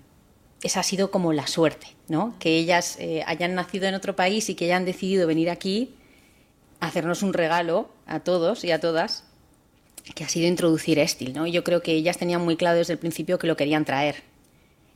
esa 0.61 0.81
ha 0.81 0.83
sido 0.83 1.09
como 1.11 1.33
la 1.33 1.47
suerte, 1.47 1.87
¿no? 2.09 2.35
que 2.39 2.57
ellas 2.57 2.99
hayan 3.25 3.55
nacido 3.55 3.87
en 3.87 3.95
otro 3.95 4.15
país 4.15 4.49
y 4.49 4.55
que 4.55 4.65
hayan 4.65 4.85
decidido 4.85 5.27
venir 5.27 5.49
aquí 5.49 5.93
a 6.79 6.87
hacernos 6.87 7.23
un 7.23 7.33
regalo 7.33 7.89
a 8.05 8.19
todos 8.19 8.63
y 8.63 8.71
a 8.71 8.79
todas 8.79 9.23
que 10.13 10.23
ha 10.23 10.29
sido 10.29 10.47
introducir 10.47 10.99
Estil. 10.99 11.33
¿no? 11.33 11.47
Yo 11.47 11.63
creo 11.63 11.81
que 11.81 11.93
ellas 11.93 12.17
tenían 12.17 12.43
muy 12.43 12.57
claro 12.57 12.77
desde 12.77 12.93
el 12.93 12.99
principio 12.99 13.39
que 13.39 13.47
lo 13.47 13.55
querían 13.55 13.85
traer. 13.85 14.23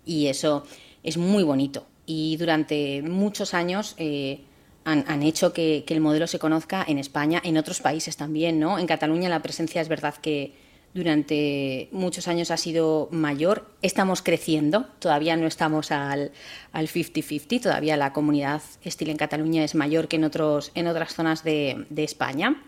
Y 0.05 0.27
eso 0.27 0.65
es 1.03 1.17
muy 1.17 1.43
bonito 1.43 1.87
y 2.05 2.35
durante 2.37 3.01
muchos 3.03 3.53
años 3.53 3.95
eh, 3.97 4.41
han, 4.83 5.23
hecho 5.23 5.53
que, 5.53 5.85
el 5.87 6.01
modelo 6.01 6.27
se 6.27 6.39
conozca 6.39 6.83
en 6.87 6.97
España, 6.97 7.41
en 7.43 7.57
otros 7.57 7.81
países 7.81 8.17
también, 8.17 8.59
¿no? 8.59 8.79
En 8.79 8.87
Cataluña 8.87 9.29
la 9.29 9.41
presencia 9.41 9.81
es 9.81 9.87
verdad 9.87 10.15
que 10.15 10.53
durante 10.93 11.87
muchos 11.91 12.27
años 12.27 12.51
ha 12.51 12.57
sido 12.57 13.07
mayor. 13.11 13.69
Estamos 13.81 14.21
creciendo, 14.21 14.87
todavía 14.99 15.37
no 15.37 15.47
estamos 15.47 15.91
al 15.91 16.31
50-50, 16.73 17.61
todavía 17.61 17.95
la 17.95 18.11
comunidad 18.11 18.61
estilo 18.83 19.11
en 19.11 19.17
Cataluña 19.17 19.63
es 19.63 19.75
mayor 19.75 20.07
que 20.07 20.17
en, 20.17 20.23
otros, 20.23 20.71
en 20.75 20.87
otras 20.87 21.13
zonas 21.13 21.43
de, 21.43 21.85
de 21.89 22.03
España, 22.03 22.63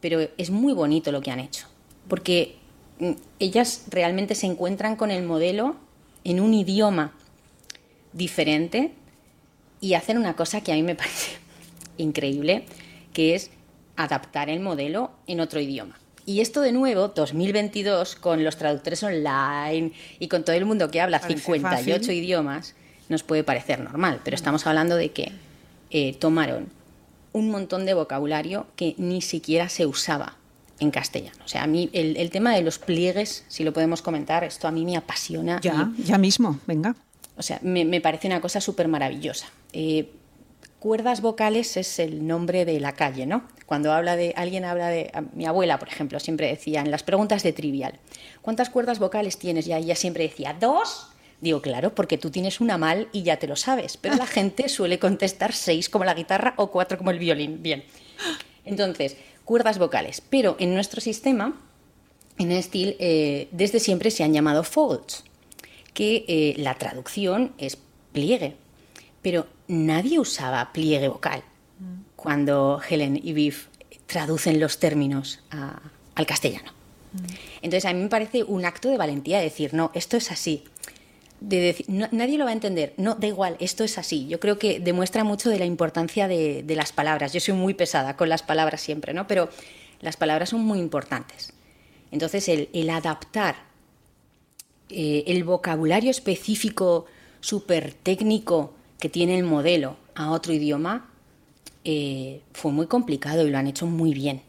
pero 0.00 0.20
es 0.38 0.50
muy 0.50 0.72
bonito 0.72 1.12
lo 1.12 1.20
que 1.20 1.30
han 1.30 1.40
hecho, 1.40 1.66
porque 2.08 2.56
mm, 3.00 3.12
ellas 3.40 3.86
realmente 3.90 4.34
se 4.34 4.46
encuentran 4.46 4.96
con 4.96 5.10
el 5.10 5.24
modelo 5.24 5.76
en 6.22 6.40
un 6.40 6.54
idioma 6.54 7.12
diferente 8.12 8.92
y 9.84 9.92
hacer 9.92 10.16
una 10.16 10.34
cosa 10.34 10.62
que 10.62 10.72
a 10.72 10.76
mí 10.76 10.82
me 10.82 10.94
parece 10.94 11.36
increíble, 11.98 12.64
que 13.12 13.34
es 13.34 13.50
adaptar 13.96 14.48
el 14.48 14.60
modelo 14.60 15.10
en 15.26 15.40
otro 15.40 15.60
idioma. 15.60 15.98
Y 16.26 16.40
esto 16.40 16.62
de 16.62 16.72
nuevo, 16.72 17.08
2022, 17.08 18.16
con 18.16 18.42
los 18.42 18.56
traductores 18.56 19.02
online 19.02 19.92
y 20.18 20.28
con 20.28 20.42
todo 20.42 20.56
el 20.56 20.64
mundo 20.64 20.90
que 20.90 21.02
habla 21.02 21.18
58 21.18 22.12
idiomas, 22.12 22.74
nos 23.10 23.22
puede 23.22 23.44
parecer 23.44 23.80
normal, 23.80 24.22
pero 24.24 24.34
estamos 24.34 24.66
hablando 24.66 24.96
de 24.96 25.12
que 25.12 25.32
eh, 25.90 26.14
tomaron 26.14 26.68
un 27.32 27.50
montón 27.50 27.84
de 27.84 27.92
vocabulario 27.92 28.66
que 28.76 28.94
ni 28.96 29.20
siquiera 29.20 29.68
se 29.68 29.84
usaba 29.84 30.38
en 30.80 30.90
castellano. 30.90 31.44
O 31.44 31.48
sea, 31.48 31.62
a 31.62 31.66
mí 31.66 31.90
el, 31.92 32.30
tema 32.30 32.54
de 32.54 32.62
los 32.62 32.78
pliegues, 32.78 33.44
si 33.48 33.64
lo 33.64 33.74
podemos 33.74 34.00
comentar, 34.00 34.44
esto 34.44 34.66
a 34.66 34.70
mí 34.70 34.86
me 34.86 34.96
apasiona. 34.96 35.60
Ya, 35.60 35.92
ya 35.98 36.16
mismo, 36.16 36.58
venga. 36.66 36.96
O 37.36 37.42
sea, 37.42 37.58
me, 37.62 38.00
parece 38.00 38.28
una 38.28 38.40
cosa 38.40 38.60
súper 38.60 38.88
maravillosa. 38.88 39.46
Eh, 39.74 40.10
cuerdas 40.78 41.20
vocales 41.20 41.76
es 41.76 41.98
el 41.98 42.26
nombre 42.26 42.64
de 42.64 42.78
la 42.80 42.92
calle, 42.92 43.26
¿no? 43.26 43.46
Cuando 43.66 43.92
habla 43.92 44.16
de, 44.16 44.32
alguien 44.36 44.64
habla 44.64 44.88
de, 44.88 45.10
mi 45.34 45.46
abuela, 45.46 45.78
por 45.78 45.88
ejemplo, 45.88 46.20
siempre 46.20 46.46
decía 46.46 46.80
en 46.80 46.90
las 46.90 47.02
preguntas 47.02 47.42
de 47.42 47.52
trivial, 47.52 47.98
¿cuántas 48.42 48.70
cuerdas 48.70 48.98
vocales 48.98 49.38
tienes? 49.38 49.66
Y 49.66 49.72
ella 49.72 49.96
siempre 49.96 50.24
decía, 50.24 50.56
¿dos? 50.58 51.08
Digo, 51.40 51.60
claro, 51.60 51.94
porque 51.94 52.18
tú 52.18 52.30
tienes 52.30 52.60
una 52.60 52.78
mal 52.78 53.08
y 53.12 53.22
ya 53.22 53.38
te 53.38 53.46
lo 53.46 53.56
sabes, 53.56 53.96
pero 53.96 54.14
la 54.16 54.26
gente 54.38 54.68
suele 54.68 54.98
contestar 54.98 55.52
seis 55.52 55.88
como 55.88 56.04
la 56.04 56.14
guitarra 56.14 56.54
o 56.56 56.70
cuatro 56.70 56.96
como 56.96 57.10
el 57.10 57.18
violín. 57.18 57.62
Bien. 57.62 57.84
Entonces, 58.64 59.16
cuerdas 59.44 59.78
vocales. 59.78 60.20
Pero 60.20 60.56
en 60.58 60.74
nuestro 60.74 61.00
sistema, 61.00 61.60
en 62.38 62.52
Estil, 62.52 62.96
eh, 62.98 63.48
desde 63.50 63.80
siempre 63.80 64.10
se 64.10 64.24
han 64.24 64.32
llamado 64.32 64.64
folds 64.64 65.24
que 65.92 66.24
eh, 66.28 66.54
la 66.58 66.74
traducción 66.74 67.52
es 67.56 67.78
pliegue, 68.12 68.56
pero 69.22 69.46
nadie 69.68 70.18
usaba 70.18 70.72
pliegue 70.72 71.08
vocal 71.08 71.42
cuando 72.16 72.80
Helen 72.88 73.20
y 73.22 73.32
Viv 73.32 73.68
traducen 74.06 74.60
los 74.60 74.78
términos 74.78 75.40
al 76.14 76.26
castellano. 76.26 76.72
Entonces 77.62 77.84
a 77.84 77.92
mí 77.92 78.00
me 78.00 78.08
parece 78.08 78.42
un 78.42 78.64
acto 78.64 78.88
de 78.88 78.96
valentía 78.96 79.40
decir, 79.40 79.74
no, 79.74 79.90
esto 79.94 80.16
es 80.16 80.30
así. 80.30 80.64
De 81.40 81.84
nadie 81.88 82.38
lo 82.38 82.44
va 82.44 82.50
a 82.50 82.54
entender, 82.54 82.94
no, 82.96 83.16
da 83.16 83.26
igual, 83.26 83.56
esto 83.60 83.84
es 83.84 83.98
así. 83.98 84.26
Yo 84.28 84.40
creo 84.40 84.58
que 84.58 84.80
demuestra 84.80 85.24
mucho 85.24 85.50
de 85.50 85.58
la 85.58 85.66
importancia 85.66 86.26
de, 86.26 86.64
las 86.68 86.92
palabras. 86.92 87.32
Yo 87.32 87.40
soy 87.40 87.54
muy 87.54 87.74
pesada 87.74 88.16
con 88.16 88.28
las 88.28 88.42
palabras 88.42 88.80
siempre, 88.80 89.12
¿no? 89.12 89.26
Pero 89.26 89.50
las 90.00 90.16
palabras 90.16 90.50
son 90.50 90.64
muy 90.64 90.78
importantes. 90.78 91.52
Entonces 92.10 92.48
el, 92.48 92.68
el 92.72 92.90
adaptar 92.90 93.56
eh, 94.88 95.24
el 95.26 95.44
vocabulario 95.44 96.10
específico, 96.10 97.06
súper 97.40 97.94
técnico 97.94 98.74
que 99.04 99.10
tiene 99.10 99.36
el 99.36 99.44
modelo 99.44 99.98
a 100.14 100.30
otro 100.30 100.54
idioma, 100.54 101.10
eh, 101.84 102.40
fue 102.54 102.72
muy 102.72 102.86
complicado 102.86 103.46
y 103.46 103.50
lo 103.50 103.58
han 103.58 103.66
hecho 103.66 103.84
muy 103.84 104.14
bien. 104.14 104.40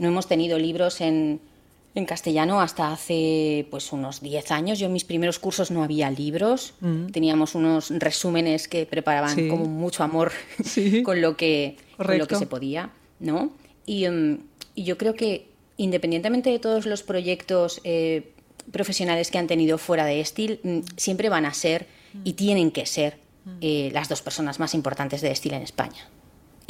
No 0.00 0.08
hemos 0.08 0.26
tenido 0.26 0.58
libros 0.58 1.00
en, 1.00 1.40
castellano 2.04 2.60
hasta 2.60 2.92
hace 2.92 3.68
pues 3.70 3.92
unos 3.92 4.20
10 4.20 4.50
años. 4.50 4.80
Yo 4.80 4.86
en 4.86 4.92
mis 4.92 5.04
primeros 5.04 5.38
cursos 5.38 5.70
no 5.70 5.84
había 5.84 6.10
libros, 6.10 6.74
mm. 6.80 7.06
teníamos 7.12 7.54
unos 7.54 7.90
resúmenes 7.90 8.66
que 8.66 8.84
preparaban 8.84 9.48
como 9.48 9.66
mucho 9.66 10.02
amor 10.02 10.32
con, 11.04 11.20
lo 11.20 11.36
que, 11.36 11.76
lo 11.98 12.26
que 12.26 12.34
se 12.34 12.46
podía, 12.46 12.90
¿no? 13.20 13.52
Em, 13.86 14.40
y, 14.74 14.82
yo 14.82 14.98
creo 14.98 15.14
que 15.14 15.46
independientemente 15.76 16.50
de 16.50 16.58
todos 16.58 16.84
los 16.84 17.04
proyectos 17.04 17.80
eh, 17.84 18.32
profesionales 18.72 19.30
que 19.30 19.38
han 19.38 19.46
tenido 19.46 19.78
fuera 19.78 20.04
de 20.04 20.20
Estil 20.20 20.58
mm, 20.64 20.78
siempre 20.96 21.28
van 21.28 21.46
a 21.46 21.54
ser 21.54 21.86
y 22.24 22.32
tienen 22.32 22.72
que 22.72 22.84
ser 22.84 23.27
eh, 23.60 23.90
las 23.92 24.08
dos 24.08 24.22
personas 24.22 24.58
más 24.58 24.74
importantes 24.74 25.20
de 25.20 25.30
Estil 25.30 25.54
en 25.54 25.62
España. 25.62 26.08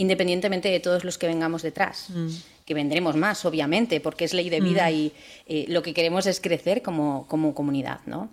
independientemente 0.00 0.68
de 0.70 0.78
todos 0.78 1.02
los 1.04 1.18
que 1.18 1.26
vengamos 1.26 1.62
detrás. 1.62 2.06
Mm. 2.10 2.28
Que 2.64 2.74
vendremos 2.74 3.16
más, 3.16 3.44
obviamente, 3.44 4.00
porque 4.00 4.26
es 4.26 4.32
ley 4.32 4.48
de 4.48 4.60
vida 4.60 4.88
mm. 4.88 4.94
y 4.94 5.12
eh, 5.46 5.64
lo 5.68 5.82
que 5.82 5.92
queremos 5.92 6.26
es 6.26 6.40
crecer 6.40 6.82
como, 6.82 7.26
como 7.26 7.52
comunidad, 7.52 8.00
¿no? 8.06 8.28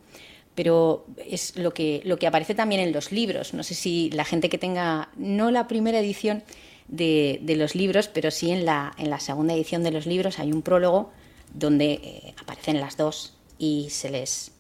Pero 0.53 1.08
es 1.27 1.58
lo 1.58 1.73
que, 1.73 2.01
lo 2.05 2.17
que 2.17 2.27
aparece 2.27 2.53
también 2.53 2.81
en 2.81 2.91
los 2.93 3.12
libros. 3.12 3.55
No 3.55 3.63
sé 3.63 3.73
si 3.73 4.12
la 4.12 4.25
gente 4.25 4.47
que 4.47 4.60
tenga, 4.60 5.10
no 5.17 5.49
la 5.49 5.67
primera 5.67 5.99
edición 5.99 6.43
de, 6.88 7.39
de 7.41 7.55
los 7.55 7.73
libros, 7.73 8.08
pero 8.10 8.29
sí 8.29 8.51
en 8.51 8.63
la, 8.63 8.93
en 8.99 9.10
la 9.10 9.19
segunda 9.19 9.53
edición 9.55 9.84
de 9.84 9.91
los 9.91 10.05
libros 10.05 10.38
hay 10.38 10.51
un 10.51 10.62
prólogo 10.62 11.12
donde 11.53 11.93
eh, 11.93 12.34
aparecen 12.39 12.79
las 12.79 12.97
dos 12.97 13.34
y 13.58 13.88
se 13.89 14.10
les 14.10 14.51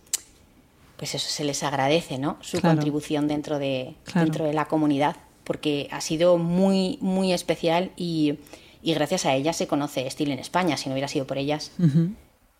pues 0.97 1.15
eso 1.15 1.29
se 1.29 1.43
les 1.43 1.63
agradece 1.63 2.17
¿no? 2.17 2.37
su 2.41 2.61
contribución 2.61 3.27
dentro 3.27 3.59
de, 3.59 3.95
dentro 4.13 4.45
de 4.45 4.53
la 4.53 4.65
comunidad 4.65 5.15
porque 5.45 5.87
ha 5.91 6.01
sido 6.01 6.37
muy, 6.37 6.97
muy 6.99 7.31
especial 7.31 7.91
y, 7.95 8.39
gracias 8.83 9.25
a 9.25 9.33
ellas 9.33 9.55
se 9.55 9.67
conoce 9.67 10.09
Steel 10.09 10.31
en 10.31 10.39
España. 10.39 10.75
Si 10.75 10.89
no 10.89 10.93
hubiera 10.93 11.07
sido 11.07 11.25
por 11.25 11.37
ellas, 11.37 11.71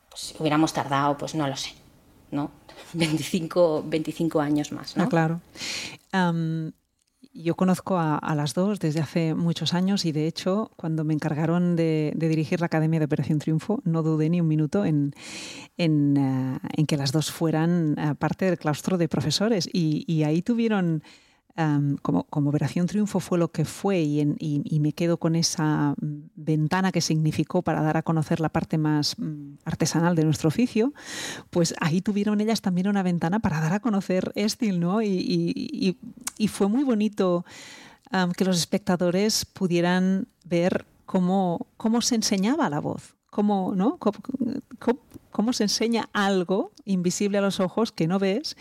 pues 0.09 0.35
hubiéramos 0.39 0.71
tardado, 0.71 1.17
pues 1.17 1.35
no 1.35 1.47
lo 1.47 1.57
sé, 1.57 1.73
¿no? 2.31 2.51
25, 2.93 3.83
25 3.85 4.39
años 4.39 4.71
más, 4.71 4.95
¿no? 4.95 5.03
Ah, 5.03 5.09
claro. 5.09 5.41
Yo 7.33 7.55
conozco 7.55 7.97
a, 7.97 8.35
las 8.35 8.53
dos 8.53 8.79
desde 8.79 8.99
hace 8.99 9.33
muchos 9.35 9.73
años 9.73 10.05
y 10.05 10.11
de 10.11 10.27
hecho 10.27 10.71
cuando 10.75 11.03
me 11.03 11.13
encargaron 11.13 11.75
de, 11.75 12.13
dirigir 12.15 12.59
la 12.59 12.67
Academia 12.67 12.99
de 12.99 13.05
Operación 13.05 13.39
Triunfo 13.39 13.81
no 13.83 14.03
dudé 14.03 14.29
ni 14.29 14.41
un 14.41 14.47
minuto 14.47 14.85
en, 14.85 15.13
en, 15.77 16.17
eh, 16.17 16.85
que 16.85 16.97
las 16.97 17.11
dos 17.11 17.31
fueran 17.31 17.95
eh, 17.97 18.15
parte 18.15 18.45
del 18.45 18.57
claustro 18.57 18.97
de 18.97 19.07
profesores. 19.07 19.69
Y, 19.71 20.05
y 20.07 20.23
ahí 20.23 20.41
tuvieron 20.41 21.03
como, 22.01 22.25
como, 22.25 22.49
Operación 22.49 22.85
Triunfo 22.85 23.21
fue 23.21 23.37
lo 23.37 23.49
que 23.51 23.63
fue 23.63 24.01
y, 24.01 24.79
me 24.79 24.91
quedo 24.91 25.17
con 25.17 25.35
esa 25.35 25.95
ventana 26.35 26.91
que 26.91 26.99
significó 26.99 27.61
para 27.61 27.81
dar 27.81 27.95
a 27.95 28.03
conocer 28.03 28.41
la 28.41 28.49
parte 28.49 28.77
más 28.77 29.17
mm, 29.17 29.59
artesanal 29.63 30.15
de 30.15 30.25
nuestro 30.25 30.49
oficio, 30.49 30.93
pues 31.49 31.73
ahí 31.79 32.01
tuvieron 32.01 32.41
ellas 32.41 32.61
también 32.61 32.89
una 32.89 33.03
ventana 33.03 33.39
para 33.39 33.61
dar 33.61 33.73
a 33.73 33.79
conocer 33.79 34.33
Estil, 34.35 34.79
¿no? 34.79 35.01
Y, 35.01 35.97
fue 36.49 36.67
muy 36.67 36.83
bonito 36.83 37.45
que 38.37 38.45
los 38.45 38.57
espectadores 38.57 39.45
pudieran 39.45 40.27
ver 40.43 40.85
cómo, 41.05 41.67
se 42.01 42.15
enseñaba 42.15 42.69
la 42.69 42.79
voz, 42.79 43.15
¿no? 43.37 43.97
cómo 43.97 44.99
se 45.53 45.63
enseña 45.63 46.09
algo 46.13 46.71
invisible 46.85 47.37
a 47.37 47.41
los 47.41 47.59
ojos 47.59 47.91
que 47.91 48.07
no 48.07 48.19
ves, 48.19 48.55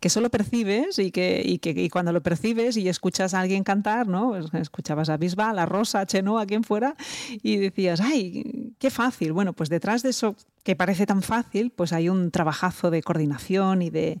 que 0.00 0.10
solo 0.10 0.30
percibes 0.30 0.98
y 0.98 1.10
que, 1.10 1.42
y 1.44 1.58
que 1.58 1.88
cuando 1.90 2.12
lo 2.12 2.22
percibes 2.22 2.76
y 2.76 2.88
escuchas 2.88 3.34
a 3.34 3.40
alguien 3.40 3.64
cantar, 3.64 4.06
¿no? 4.06 4.30
Pues 4.30 4.46
escuchabas 4.54 5.08
a 5.08 5.16
Bisbal, 5.16 5.58
a 5.58 5.66
Rosa, 5.66 6.00
a 6.00 6.06
Chenoa, 6.06 6.42
a 6.42 6.46
quien 6.46 6.64
fuera, 6.64 6.94
y 7.42 7.56
decías, 7.56 8.00
¡ay, 8.00 8.74
qué 8.78 8.90
fácil! 8.90 9.32
Bueno, 9.32 9.52
pues 9.52 9.68
detrás 9.68 10.02
de 10.02 10.10
eso 10.10 10.36
que 10.62 10.76
parece 10.76 11.06
tan 11.06 11.22
fácil, 11.22 11.70
pues 11.70 11.92
hay 11.92 12.08
un 12.08 12.30
trabajazo 12.30 12.90
de 12.90 13.02
coordinación 13.02 13.82
y 13.82 13.90
de 13.90 14.20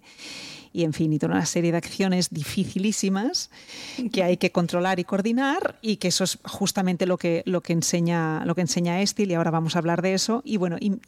y 0.72 0.84
en 0.84 0.92
fin, 0.92 1.12
y 1.12 1.18
toda 1.18 1.34
una 1.34 1.46
serie 1.46 1.72
de 1.72 1.78
acciones 1.78 2.30
dificilísimas 2.30 3.50
que 4.12 4.22
hay 4.22 4.36
que 4.36 4.52
controlar 4.52 5.00
y 5.00 5.04
coordinar 5.04 5.78
y 5.82 5.96
que 5.96 6.08
eso 6.08 6.24
es 6.24 6.38
justamente 6.44 7.06
lo 7.06 7.18
que, 7.18 7.42
lo 7.44 7.60
que 7.60 7.72
enseña 7.72 8.44
lo 8.44 8.54
que 8.54 8.60
enseña 8.60 9.02
Estil 9.02 9.30
y 9.30 9.34
ahora 9.34 9.50
vamos 9.50 9.74
a 9.74 9.80
hablar 9.80 10.00
de 10.00 10.14
eso 10.14 10.42
y 10.44 10.58
bueno, 10.58 10.76
y, 10.78 11.00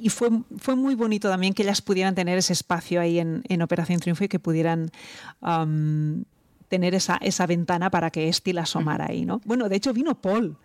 y 0.00 0.08
fue, 0.08 0.30
fue 0.56 0.76
muy 0.76 0.94
bonito 0.94 1.28
también 1.28 1.52
que 1.52 1.62
ellas 1.62 1.82
pudieran 1.82 2.14
tener 2.14 2.38
ese 2.38 2.52
espacio 2.52 3.00
ahí 3.00 3.18
en, 3.18 3.42
en 3.48 3.62
Operación 3.62 4.00
Triunfo 4.00 4.24
y 4.24 4.28
que 4.28 4.38
pudieran 4.38 4.90
tener 6.68 6.94
esa, 6.94 7.18
esa 7.20 7.46
ventana 7.46 7.90
para 7.90 8.10
que 8.10 8.28
Estil 8.28 8.58
asomara 8.58 9.06
ahí, 9.10 9.24
¿no? 9.24 9.40
Bueno, 9.44 9.68
de 9.68 9.76
hecho 9.76 9.92
vino 9.92 10.20
Paul 10.20 10.56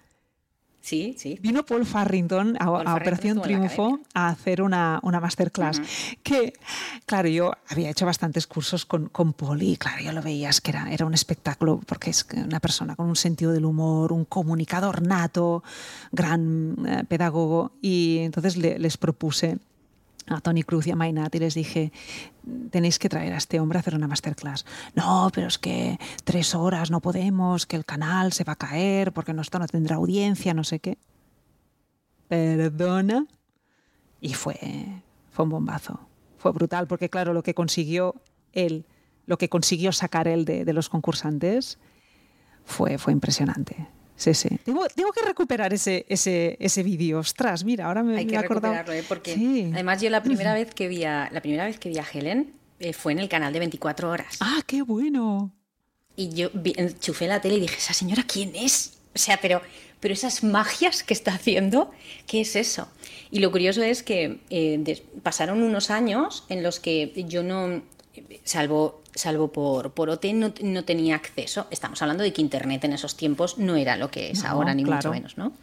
Sí, 0.85 1.15
sí. 1.17 1.39
Vino 1.41 1.65
Paul 1.65 1.83
Farrington 1.83 2.57
a, 2.59 2.69
Operación 2.69 3.41
Triunfo 3.41 4.01
a 4.13 4.29
hacer 4.29 4.61
una, 4.61 4.99
una 5.01 5.19
masterclass. 5.19 5.81
Que, 6.21 6.53
claro, 7.07 7.27
yo 7.27 7.53
había 7.69 7.89
hecho 7.89 8.05
bastantes 8.05 8.45
cursos 8.45 8.85
con, 8.85 9.09
con 9.09 9.33
Paul 9.33 9.63
y, 9.63 9.77
claro, 9.77 10.03
yo 10.03 10.11
lo 10.11 10.21
veías 10.21 10.61
que 10.61 10.69
era, 10.69 10.93
era 10.93 11.07
un 11.07 11.15
espectáculo 11.15 11.81
porque 11.87 12.11
es 12.11 12.27
una 12.35 12.59
persona 12.59 12.95
con 12.95 13.07
un 13.07 13.15
sentido 13.15 13.51
del 13.51 13.65
humor, 13.65 14.13
un 14.13 14.25
comunicador 14.25 15.01
nato, 15.01 15.63
gran 16.11 16.75
eh, 16.87 17.03
pedagogo. 17.07 17.71
Y 17.81 18.19
entonces 18.19 18.55
les 18.55 18.97
propuse 18.97 19.57
a 20.27 20.41
Tony 20.41 20.63
Cruz 20.63 20.87
y 20.87 20.91
a 20.91 20.95
Maynat 20.95 21.33
y 21.35 21.39
les 21.39 21.53
dije, 21.53 21.91
tenéis 22.71 22.99
que 22.99 23.09
traer 23.09 23.33
a 23.33 23.37
este 23.37 23.59
hombre 23.59 23.77
a 23.77 23.81
hacer 23.81 23.95
una 23.95 24.07
masterclass. 24.07 24.65
No, 24.95 25.29
pero 25.33 25.47
es 25.47 25.57
que 25.57 25.99
tres 26.23 26.55
horas 26.55 26.91
no 26.91 26.99
podemos, 26.99 27.65
que 27.65 27.75
el 27.75 27.85
canal 27.85 28.33
se 28.33 28.43
va 28.43 28.53
a 28.53 28.57
caer 28.57 29.11
porque 29.11 29.33
esto 29.39 29.59
no 29.59 29.67
tendrá 29.67 29.97
audiencia, 29.97 30.53
no 30.53 30.63
sé 30.63 30.79
qué. 30.79 30.97
Perdona. 32.27 33.25
Y 34.19 34.33
fue, 34.33 34.57
fue 35.31 35.43
un 35.43 35.51
bombazo. 35.51 35.99
Fue 36.37 36.51
brutal 36.51 36.87
porque, 36.87 37.09
claro, 37.09 37.33
lo 37.33 37.43
que 37.43 37.53
consiguió 37.53 38.15
él, 38.53 38.85
lo 39.25 39.37
que 39.37 39.49
consiguió 39.49 39.91
sacar 39.91 40.27
él 40.27 40.45
de, 40.45 40.65
de 40.65 40.73
los 40.73 40.89
concursantes 40.89 41.77
fue, 42.63 42.97
fue 42.97 43.13
impresionante. 43.13 43.87
Sí, 44.15 44.33
sí. 44.33 44.49
Tengo, 44.63 44.87
tengo 44.87 45.11
que 45.11 45.21
recuperar 45.21 45.73
ese, 45.73 46.05
ese, 46.07 46.55
ese 46.59 46.83
vídeo. 46.83 47.19
Ostras, 47.19 47.63
mira, 47.63 47.87
ahora 47.87 48.01
me, 48.03 48.17
Hay 48.17 48.25
que 48.25 48.39
recuperarlo, 48.39 48.93
¿eh? 48.93 49.03
porque 49.07 49.33
además 49.73 50.01
yo 50.01 50.09
la 50.09 50.23
primera 50.23 50.53
vez 50.53 50.73
que 50.73 50.87
vi 50.87 51.03
a, 51.03 51.29
la 51.31 51.41
primera 51.41 51.65
vez 51.65 51.79
que 51.79 51.89
vi 51.89 51.97
a 51.97 52.05
Helen 52.11 52.53
eh, 52.79 52.93
fue 52.93 53.11
en 53.11 53.19
el 53.19 53.29
canal 53.29 53.51
de 53.51 53.59
24 53.59 54.09
horas. 54.09 54.37
Ah, 54.39 54.61
qué 54.65 54.81
bueno. 54.81 55.51
Y 56.15 56.29
yo 56.29 56.49
enchufé 56.53 57.27
la 57.27 57.41
tele 57.41 57.55
y 57.55 57.59
dije, 57.61 57.77
¿esa 57.77 57.93
señora 57.93 58.23
quién 58.23 58.55
es? 58.55 58.97
O 59.13 59.17
sea, 59.17 59.37
pero, 59.41 59.61
pero 59.99 60.13
esas 60.13 60.43
magias 60.43 61.03
que 61.03 61.13
está 61.13 61.33
haciendo, 61.33 61.91
¿qué 62.25 62.41
es 62.41 62.55
eso? 62.55 62.87
Y 63.31 63.39
lo 63.39 63.51
curioso 63.51 63.83
es 63.83 64.01
que 64.01 64.39
eh, 64.49 65.03
pasaron 65.23 65.61
unos 65.61 65.89
años 65.89 66.45
en 66.47 66.63
los 66.63 66.79
que 66.79 67.25
yo 67.27 67.43
no, 67.43 67.81
salvo 68.43 69.01
salvo 69.15 69.51
por, 69.51 69.93
por 69.93 70.09
OT, 70.09 70.25
no, 70.33 70.83
tenía 70.83 71.15
acceso. 71.15 71.67
Estamos 71.71 72.01
hablando 72.01 72.23
de 72.23 72.33
que 72.33 72.41
Internet 72.41 72.83
en 72.83 72.93
esos 72.93 73.15
tiempos 73.15 73.57
no 73.57 73.75
era 73.75 73.95
lo 73.95 74.11
que 74.11 74.31
es 74.31 74.43
ahora, 74.43 74.75
ni 74.75 74.85
mucho 74.85 75.09
menos, 75.09 75.37
¿no? 75.37 75.53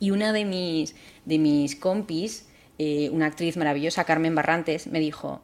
Y 0.00 0.10
una 0.10 0.32
de 0.32 0.44
mis, 0.44 0.94
de 1.24 1.38
mis 1.38 1.76
compis, 1.76 2.46
eh, 2.78 3.08
una 3.10 3.26
actriz 3.26 3.56
maravillosa, 3.56 4.04
Carmen 4.04 4.34
Barrantes, 4.34 4.86
me 4.86 5.00
dijo, 5.00 5.40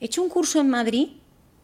he 0.00 0.06
hecho 0.06 0.22
un 0.22 0.28
curso 0.28 0.60
en 0.60 0.70
Madrid 0.70 1.08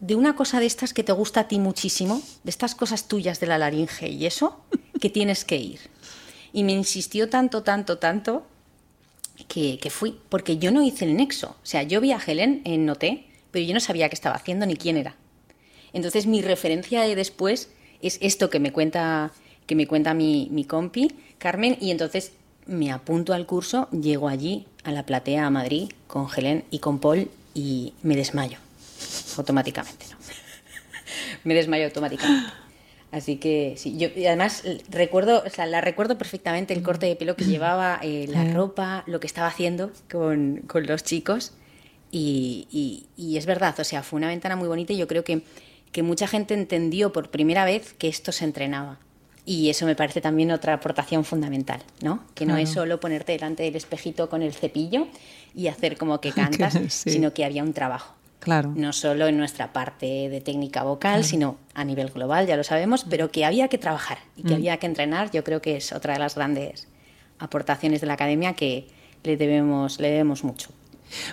de 0.00 0.14
una 0.14 0.36
cosa 0.36 0.60
de 0.60 0.66
estas 0.66 0.92
que 0.92 1.02
te 1.02 1.12
gusta 1.12 1.40
a 1.40 1.48
ti 1.48 1.58
muchísimo, 1.58 2.22
de 2.44 2.50
estas 2.50 2.74
cosas 2.74 3.08
tuyas 3.08 3.40
de 3.40 3.46
la 3.46 3.58
laringe 3.58 4.08
y 4.08 4.26
eso, 4.26 4.60
que 5.00 5.10
tienes 5.10 5.44
que 5.44 5.56
ir. 5.56 5.80
Y 6.52 6.64
me 6.64 6.72
insistió 6.72 7.28
tanto, 7.28 7.62
tanto, 7.62 7.98
tanto, 7.98 8.46
que, 9.48 9.78
que 9.78 9.90
fui, 9.90 10.18
porque 10.28 10.58
yo 10.58 10.72
no 10.72 10.82
hice 10.82 11.04
el 11.04 11.16
nexo. 11.16 11.56
O 11.62 11.66
sea, 11.66 11.82
yo 11.82 12.00
vi 12.00 12.12
a 12.12 12.20
Helen 12.24 12.62
en 12.64 12.88
OT, 12.88 13.04
pero 13.50 13.64
yo 13.64 13.74
no 13.74 13.80
sabía 13.80 14.08
qué 14.08 14.14
estaba 14.14 14.36
haciendo 14.36 14.66
ni 14.66 14.76
quién 14.76 14.96
era. 14.96 15.16
Entonces 15.92 16.26
mi 16.26 16.42
referencia 16.42 17.02
de 17.02 17.14
después 17.14 17.70
es 18.02 18.18
esto 18.20 18.50
que 18.50 18.60
me 18.60 18.72
cuenta, 18.72 19.32
que 19.66 19.74
me 19.74 19.86
cuenta 19.86 20.14
mi, 20.14 20.48
mi 20.50 20.64
compi, 20.64 21.12
Carmen, 21.38 21.76
y 21.80 21.90
entonces 21.90 22.32
me 22.66 22.92
apunto 22.92 23.32
al 23.32 23.46
curso, 23.46 23.88
llego 23.90 24.28
allí 24.28 24.66
a 24.84 24.92
la 24.92 25.04
platea 25.04 25.46
a 25.46 25.50
Madrid 25.50 25.90
con 26.06 26.28
Helen 26.34 26.64
y 26.70 26.78
con 26.78 26.98
Paul 26.98 27.30
y 27.54 27.94
me 28.02 28.14
desmayo 28.14 28.58
automáticamente. 29.36 30.06
¿no? 30.10 30.16
me 31.44 31.54
desmayo 31.54 31.86
automáticamente. 31.86 32.52
Así 33.10 33.36
que 33.36 33.74
sí, 33.78 33.96
yo 33.96 34.08
y 34.14 34.26
además 34.26 34.64
recuerdo, 34.90 35.42
o 35.46 35.48
sea, 35.48 35.64
la 35.64 35.80
recuerdo 35.80 36.18
perfectamente 36.18 36.74
el 36.74 36.82
corte 36.82 37.06
de 37.06 37.16
pelo 37.16 37.36
que 37.36 37.46
llevaba, 37.46 37.98
eh, 38.02 38.26
la 38.28 38.52
ropa, 38.52 39.02
lo 39.06 39.18
que 39.18 39.26
estaba 39.26 39.48
haciendo 39.48 39.90
con, 40.10 40.58
con 40.66 40.86
los 40.86 41.04
chicos. 41.04 41.54
Y, 42.10 42.68
y, 42.70 43.06
y, 43.16 43.36
es 43.36 43.46
verdad, 43.46 43.78
o 43.78 43.84
sea, 43.84 44.02
fue 44.02 44.18
una 44.18 44.28
ventana 44.28 44.56
muy 44.56 44.68
bonita 44.68 44.92
y 44.94 44.96
yo 44.96 45.06
creo 45.06 45.24
que 45.24 45.42
que 45.92 46.02
mucha 46.02 46.26
gente 46.26 46.54
entendió 46.54 47.12
por 47.12 47.30
primera 47.30 47.64
vez 47.64 47.94
que 47.94 48.08
esto 48.08 48.32
se 48.32 48.44
entrenaba. 48.44 48.98
Y 49.44 49.70
eso 49.70 49.86
me 49.86 49.96
parece 49.96 50.20
también 50.20 50.50
otra 50.50 50.74
aportación 50.74 51.24
fundamental, 51.24 51.82
¿no? 52.02 52.22
Que 52.34 52.44
no 52.44 52.58
es 52.58 52.68
solo 52.68 53.00
ponerte 53.00 53.32
delante 53.32 53.62
del 53.62 53.76
espejito 53.76 54.28
con 54.28 54.42
el 54.42 54.52
cepillo 54.52 55.08
y 55.54 55.68
hacer 55.68 55.96
como 55.96 56.20
que 56.20 56.32
cantas, 56.34 56.78
sino 56.88 57.32
que 57.32 57.46
había 57.46 57.62
un 57.62 57.72
trabajo. 57.72 58.14
Claro. 58.40 58.72
No 58.76 58.92
solo 58.92 59.26
en 59.26 59.38
nuestra 59.38 59.72
parte 59.72 60.28
de 60.28 60.40
técnica 60.40 60.82
vocal, 60.82 61.24
sino 61.24 61.56
a 61.74 61.84
nivel 61.84 62.10
global, 62.10 62.46
ya 62.46 62.56
lo 62.56 62.62
sabemos, 62.62 63.04
pero 63.08 63.30
que 63.30 63.44
había 63.44 63.68
que 63.68 63.78
trabajar 63.78 64.18
y 64.36 64.42
que 64.42 64.50
mm. 64.50 64.56
había 64.56 64.76
que 64.76 64.86
entrenar, 64.86 65.30
yo 65.30 65.42
creo 65.42 65.60
que 65.62 65.76
es 65.78 65.92
otra 65.92 66.12
de 66.12 66.18
las 66.20 66.34
grandes 66.34 66.86
aportaciones 67.38 68.00
de 68.00 68.06
la 68.06 68.14
academia 68.14 68.52
que 68.52 68.86
le 69.24 69.36
debemos, 69.36 69.98
le 69.98 70.10
debemos 70.10 70.44
mucho. 70.44 70.70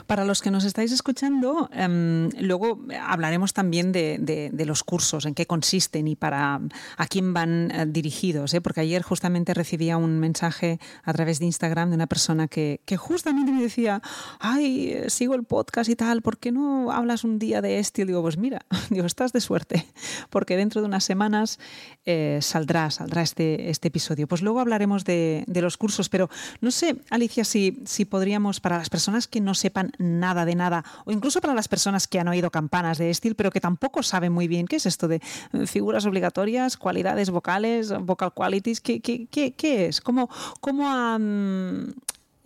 Para 0.07 0.25
los 0.25 0.41
que 0.41 0.51
nos 0.51 0.63
estáis 0.63 0.91
escuchando, 0.91 1.69
em, 1.73 2.29
luego 2.39 2.79
hablaremos 3.01 3.53
también 3.53 3.91
de, 3.91 4.51
los 4.65 4.83
cursos, 4.83 5.25
en 5.25 5.35
qué 5.35 5.45
consisten 5.45 6.07
y 6.07 6.15
para 6.15 6.59
a 6.97 7.07
quién 7.07 7.33
van 7.33 7.71
eh, 7.71 7.85
dirigidos, 7.87 8.53
¿eh? 8.53 8.61
porque 8.61 8.81
ayer 8.81 9.03
justamente 9.03 9.53
recibía 9.53 9.97
un 9.97 10.19
mensaje 10.19 10.79
a 11.03 11.13
través 11.13 11.39
de 11.39 11.45
Instagram 11.45 11.89
de 11.89 11.95
una 11.95 12.07
persona 12.07 12.47
que, 12.47 12.79
justamente 12.97 13.51
me 13.51 13.61
decía, 13.61 14.01
ay, 14.39 14.97
sigo 15.07 15.35
el 15.35 15.43
podcast 15.43 15.89
y 15.89 15.95
tal, 15.95 16.21
¿por 16.21 16.37
qué 16.37 16.51
no 16.51 16.91
hablas 16.91 17.23
un 17.23 17.39
día 17.39 17.61
de 17.61 17.79
este? 17.79 18.01
Y 18.01 18.05
digo, 18.05 18.21
pues 18.21 18.37
mira, 18.37 18.65
digo, 18.89 19.05
estás 19.05 19.33
de 19.33 19.41
suerte, 19.41 19.85
porque 20.29 20.57
dentro 20.57 20.81
de 20.81 20.87
unas 20.87 21.03
semanas 21.03 21.59
eh, 22.05 22.39
saldrá, 22.41 22.91
saldrá 22.91 23.21
este, 23.21 23.69
este 23.69 23.87
episodio. 23.89 24.27
Pues 24.27 24.41
luego 24.41 24.59
hablaremos 24.59 25.05
de, 25.05 25.43
los 25.47 25.77
cursos, 25.77 26.09
pero 26.09 26.29
no 26.61 26.71
sé, 26.71 26.97
Alicia, 27.09 27.43
si, 27.43 27.81
si 27.85 28.05
podríamos, 28.05 28.59
para 28.59 28.77
las 28.77 28.89
personas 28.89 29.27
que 29.27 29.41
no 29.41 29.53
se 29.53 29.64
sepan 29.65 29.91
nada 29.97 30.45
de 30.45 30.53
nada, 30.53 30.85
o 31.05 31.11
incluso 31.11 31.41
para 31.41 31.55
las 31.55 31.67
personas 31.67 32.07
que 32.07 32.19
han 32.19 32.27
oído 32.27 32.51
campanas 32.51 32.99
de 32.99 33.09
Estil, 33.09 33.35
pero 33.35 33.49
que 33.49 33.59
tampoco 33.59 34.03
saben 34.03 34.31
muy 34.31 34.47
bien 34.47 34.67
qué 34.67 34.75
es 34.75 34.85
esto 34.85 35.07
de 35.07 35.15
eh, 35.53 35.65
figuras 35.65 36.05
obligatorias, 36.05 36.77
cualidades 36.77 37.31
vocales, 37.31 37.91
vocal 37.99 38.31
qualities, 38.31 38.79
¿qué, 38.79 39.01
qué, 39.01 39.27
qué, 39.27 39.85
es? 39.87 40.01
¿Cómo, 40.01 40.29
cómo 40.61 40.83
ha... 40.87 41.17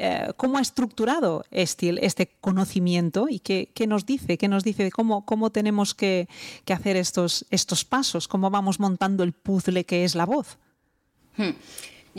Eh, 0.01 0.31
cómo 0.37 0.57
ha 0.57 0.61
estructurado 0.61 1.43
Estil 1.51 1.99
este 2.01 2.31
conocimiento 2.39 3.27
y 3.27 3.39
qué, 3.39 3.69
qué, 3.75 3.85
nos 3.85 4.05
dice, 4.05 4.37
qué 4.37 4.47
nos 4.47 4.63
dice 4.63 4.85
de 4.85 4.91
cómo, 4.91 5.25
cómo 5.25 5.49
tenemos 5.49 5.93
que, 5.93 6.29
que, 6.63 6.71
hacer 6.71 6.95
estos, 6.95 7.45
estos 7.49 7.83
pasos, 7.83 8.29
cómo 8.29 8.49
vamos 8.49 8.79
montando 8.79 9.23
el 9.23 9.33
puzzle 9.33 9.83
que 9.83 10.05
es 10.05 10.15
la 10.15 10.25
voz. 10.25 10.57
Hmm. 11.35 11.51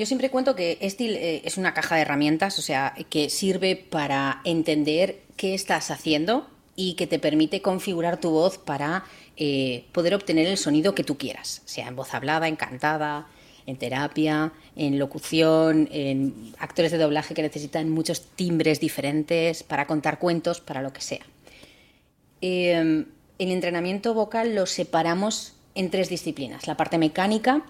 Yo 0.00 0.06
siempre 0.06 0.30
cuento 0.30 0.56
que 0.56 0.78
Estil 0.80 1.14
eh, 1.14 1.42
es 1.44 1.58
una 1.58 1.74
caja 1.74 1.96
de 1.96 2.00
herramientas, 2.00 2.58
o 2.58 2.62
sea, 2.62 2.94
que 3.10 3.28
sirve 3.28 3.76
para 3.76 4.40
entender 4.46 5.20
qué 5.36 5.52
estás 5.52 5.90
haciendo 5.90 6.48
y 6.74 6.94
que 6.94 7.06
te 7.06 7.18
permite 7.18 7.60
configurar 7.60 8.18
tu 8.18 8.30
voz 8.30 8.56
para 8.56 9.04
eh, 9.36 9.84
poder 9.92 10.14
obtener 10.14 10.46
el 10.46 10.56
sonido 10.56 10.94
que 10.94 11.04
tú 11.04 11.18
quieras, 11.18 11.60
sea 11.66 11.86
en 11.86 11.96
voz 11.96 12.14
hablada, 12.14 12.48
en 12.48 12.56
cantada, 12.56 13.26
en 13.66 13.76
terapia, 13.76 14.54
en 14.74 14.98
locución, 14.98 15.86
en 15.92 16.54
actores 16.58 16.92
de 16.92 16.96
doblaje 16.96 17.34
que 17.34 17.42
necesitan 17.42 17.90
muchos 17.90 18.22
timbres 18.22 18.80
diferentes 18.80 19.62
para 19.62 19.86
contar 19.86 20.18
cuentos, 20.18 20.62
para 20.62 20.80
lo 20.80 20.94
que 20.94 21.02
sea. 21.02 21.26
Em, 22.40 23.04
el 23.38 23.50
entrenamiento 23.50 24.14
vocal 24.14 24.54
lo 24.54 24.64
separamos 24.64 25.56
en 25.74 25.90
tres 25.90 26.08
disciplinas, 26.08 26.66
la 26.66 26.78
parte 26.78 26.96
mecánica, 26.96 27.66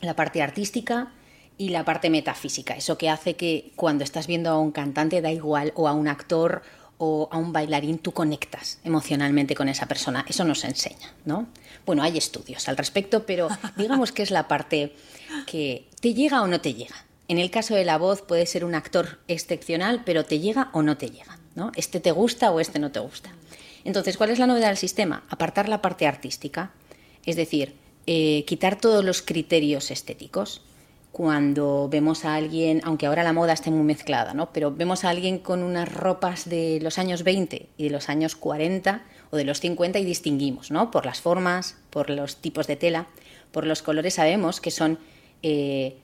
la 0.00 0.16
parte 0.16 0.42
artística 0.42 1.12
y 1.58 1.68
la 1.70 1.84
parte 1.84 2.10
metafísica, 2.10 2.74
eso 2.74 2.98
que 2.98 3.08
hace 3.08 3.34
que 3.36 3.72
cuando 3.76 4.04
estás 4.04 4.26
viendo 4.26 4.50
a 4.50 4.58
un 4.58 4.72
cantante 4.72 5.20
da 5.20 5.30
igual 5.30 5.72
o 5.76 5.88
a 5.88 5.92
un 5.92 6.08
actor 6.08 6.62
o 6.98 7.28
a 7.30 7.38
un 7.38 7.52
bailarín 7.52 7.98
tú 7.98 8.12
conectas 8.12 8.78
emocionalmente 8.84 9.54
con 9.54 9.68
esa 9.68 9.86
persona, 9.86 10.24
eso 10.28 10.44
nos 10.44 10.64
enseña, 10.64 11.12
¿no? 11.24 11.48
Bueno, 11.84 12.02
hay 12.02 12.16
estudios 12.16 12.68
al 12.68 12.76
respecto, 12.76 13.26
pero 13.26 13.48
digamos 13.76 14.12
que 14.12 14.22
es 14.22 14.30
la 14.30 14.48
parte 14.48 14.94
que 15.46 15.88
te 16.00 16.14
llega 16.14 16.42
o 16.42 16.46
no 16.46 16.60
te 16.60 16.74
llega. 16.74 16.94
En 17.28 17.38
el 17.38 17.50
caso 17.50 17.74
de 17.74 17.84
la 17.84 17.98
voz 17.98 18.22
puede 18.22 18.46
ser 18.46 18.64
un 18.64 18.74
actor 18.74 19.18
excepcional, 19.26 20.02
pero 20.04 20.24
te 20.24 20.38
llega 20.38 20.70
o 20.72 20.82
no 20.82 20.96
te 20.96 21.10
llega, 21.10 21.38
¿no? 21.54 21.72
Este 21.76 21.98
te 21.98 22.12
gusta 22.12 22.50
o 22.50 22.60
este 22.60 22.78
no 22.78 22.92
te 22.92 23.00
gusta. 23.00 23.30
Entonces, 23.84 24.16
¿cuál 24.16 24.30
es 24.30 24.38
la 24.38 24.46
novedad 24.46 24.68
del 24.68 24.76
sistema? 24.76 25.24
Apartar 25.28 25.68
la 25.68 25.82
parte 25.82 26.06
artística, 26.06 26.72
es 27.24 27.36
decir, 27.36 27.74
eh, 28.06 28.44
quitar 28.46 28.80
todos 28.80 29.04
los 29.04 29.22
criterios 29.22 29.90
estéticos 29.90 30.62
cuando 31.12 31.88
vemos 31.90 32.24
a 32.24 32.34
alguien, 32.34 32.80
aunque 32.84 33.06
ahora 33.06 33.22
la 33.22 33.34
moda 33.34 33.52
esté 33.52 33.70
muy 33.70 33.84
mezclada, 33.84 34.32
¿no? 34.32 34.50
pero 34.52 34.74
vemos 34.74 35.04
a 35.04 35.10
alguien 35.10 35.38
con 35.38 35.62
unas 35.62 35.92
ropas 35.92 36.48
de 36.48 36.78
los 36.80 36.98
años 36.98 37.22
20 37.22 37.68
y 37.76 37.84
de 37.84 37.90
los 37.90 38.08
años 38.08 38.34
40 38.34 39.02
o 39.30 39.36
de 39.36 39.44
los 39.44 39.60
50 39.60 39.98
y 39.98 40.04
distinguimos, 40.06 40.70
¿no? 40.70 40.90
por 40.90 41.04
las 41.04 41.20
formas, 41.20 41.76
por 41.90 42.08
los 42.08 42.36
tipos 42.36 42.66
de 42.66 42.76
tela, 42.76 43.06
por 43.52 43.66
los 43.66 43.82
colores 43.82 44.14
sabemos 44.14 44.62
que 44.62 44.70
son 44.70 44.98
eh, 45.42 45.96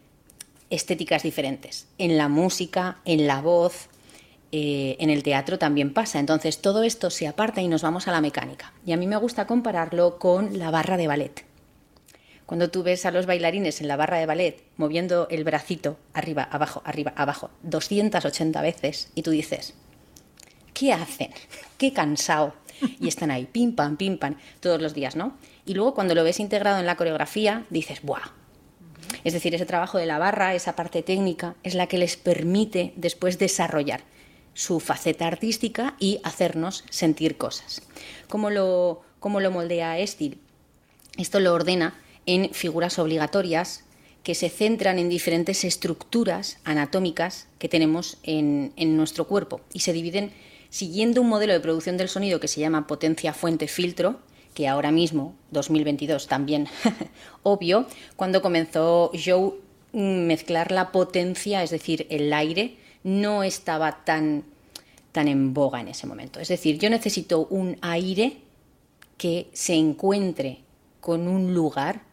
estéticas 0.69 1.23
diferentes. 1.23 1.87
En 1.97 2.19
la 2.19 2.29
música, 2.29 2.99
en 3.07 3.27
la 3.27 3.41
voz, 3.41 3.89
eh, 4.53 4.97
en 4.99 5.09
el 5.09 5.23
teatro 5.23 5.59
también 5.59 5.95
pasa. 5.95 6.19
Entonces 6.19 6.61
todo 6.61 6.83
esto 6.83 7.09
se 7.09 7.27
aparta 7.27 7.63
y 7.63 7.69
nos 7.69 7.83
vamos 7.83 8.09
a 8.09 8.13
la 8.13 8.21
mecánica. 8.21 8.75
Y 8.85 8.93
a 8.93 8.99
mí 8.99 9.07
me 9.07 9.17
gusta 9.17 9.47
compararlo 9.47 10.19
con 10.19 10.59
la 10.59 10.71
barra 10.71 10.99
de 10.99 11.07
ballet. 11.07 11.48
Cuando 12.49 12.71
tú 12.71 12.83
ves 12.83 13.05
a 13.05 13.11
los 13.11 13.27
bailarines 13.27 13.83
en 13.83 13.89
la 13.89 13.97
barra 13.97 14.17
de 14.17 14.25
ballet 14.25 14.63
moviendo 14.79 15.29
el 15.29 15.45
bracito 15.45 15.99
arriba, 16.15 16.49
abajo, 16.51 16.81
arriba, 16.87 17.13
abajo, 17.15 17.51
280 17.65 18.63
veces, 18.63 19.11
y 19.15 19.21
tú 19.21 19.33
dices, 19.33 19.75
¿qué 20.73 20.95
hacen? 20.95 21.31
¡Qué 21.77 21.93
cansado! 21.93 22.55
Y 23.01 23.07
están 23.07 23.31
ahí, 23.31 23.45
pim, 23.45 23.75
pam, 23.75 23.99
pim, 23.99 24.17
pam, 24.17 24.37
todos 24.61 24.81
los 24.81 24.95
días, 24.95 25.15
¿no? 25.15 25.37
Y 25.67 25.75
luego 25.75 25.93
cuando 25.93 26.15
lo 26.15 26.25
ves 26.25 26.41
integrado 26.41 26.81
en 26.81 26.87
la 26.87 26.97
coreografía, 26.97 27.67
dices, 27.69 28.01
¡buah! 28.01 28.33
Es 29.25 29.35
decir, 29.35 29.55
ese 29.55 29.67
trabajo 29.67 29.99
de 29.99 30.07
la 30.07 30.19
barra, 30.19 30.55
esa 30.55 30.75
parte 30.75 31.03
técnica, 31.03 31.55
es 31.65 31.75
la 31.75 31.87
que 31.87 31.99
les 31.99 32.17
permite 32.17 32.95
después 32.97 33.39
desarrollar 33.39 34.01
su 34.55 34.81
faceta 34.81 35.27
artística 35.27 35.97
y 35.99 36.19
hacernos 36.25 36.83
sentir 36.89 37.37
cosas. 37.37 37.83
¿Cómo 38.27 38.49
lo, 38.49 39.03
cómo 39.21 39.41
lo 39.41 39.51
moldea 39.51 39.99
Estil? 39.99 40.41
Esto 41.19 41.41
lo 41.41 41.53
ordena 41.53 41.93
en 42.29 42.53
figuras 42.53 42.99
obligatorias 42.99 43.85
que 44.23 44.35
se 44.35 44.51
centran 44.51 44.99
en 44.99 45.09
diferentes 45.09 45.65
estructuras 45.65 46.59
anatómicas 46.63 47.49
que 47.59 47.71
tenemos 47.71 48.19
en, 48.23 48.75
nuestro 48.99 49.27
cuerpo 49.27 49.63
y 49.73 49.81
se 49.81 49.95
dividen 49.95 50.33
siguiendo 50.69 51.23
un 51.23 51.31
modelo 51.31 51.55
de 51.55 51.61
producción 51.61 51.97
del 51.97 52.11
sonido 52.11 52.39
que 52.39 52.47
se 52.47 52.61
llama 52.61 52.87
potencia 52.87 53.33
fuente 53.33 53.67
filtro, 53.67 54.21
que 54.53 54.69
ahora 54.69 54.91
mismo, 54.91 55.35
2022, 55.53 56.27
también 56.27 56.69
obvio, 57.43 57.87
cuando 58.17 58.43
comenzó 58.43 59.11
Joe 59.15 59.55
mm, 59.93 60.27
mezclar 60.27 60.71
la 60.71 60.93
potencia, 60.93 61.63
es 61.63 61.71
decir, 61.71 62.07
el 62.11 62.31
aire, 62.35 62.77
no 63.05 63.43
estaba 63.43 64.05
tan, 64.05 64.45
tan 65.13 65.29
en 65.29 65.55
boga 65.55 65.81
en 65.81 65.89
ese 65.89 66.07
momento. 66.07 66.41
Es 66.41 66.49
decir, 66.49 66.79
yo 66.79 66.91
necesito 66.91 67.47
un 67.47 67.79
aire 67.81 68.37
que 69.17 69.49
se 69.55 69.77
encuentre 69.77 70.59
con 71.01 71.27
un 71.27 71.55
lugar 71.55 72.07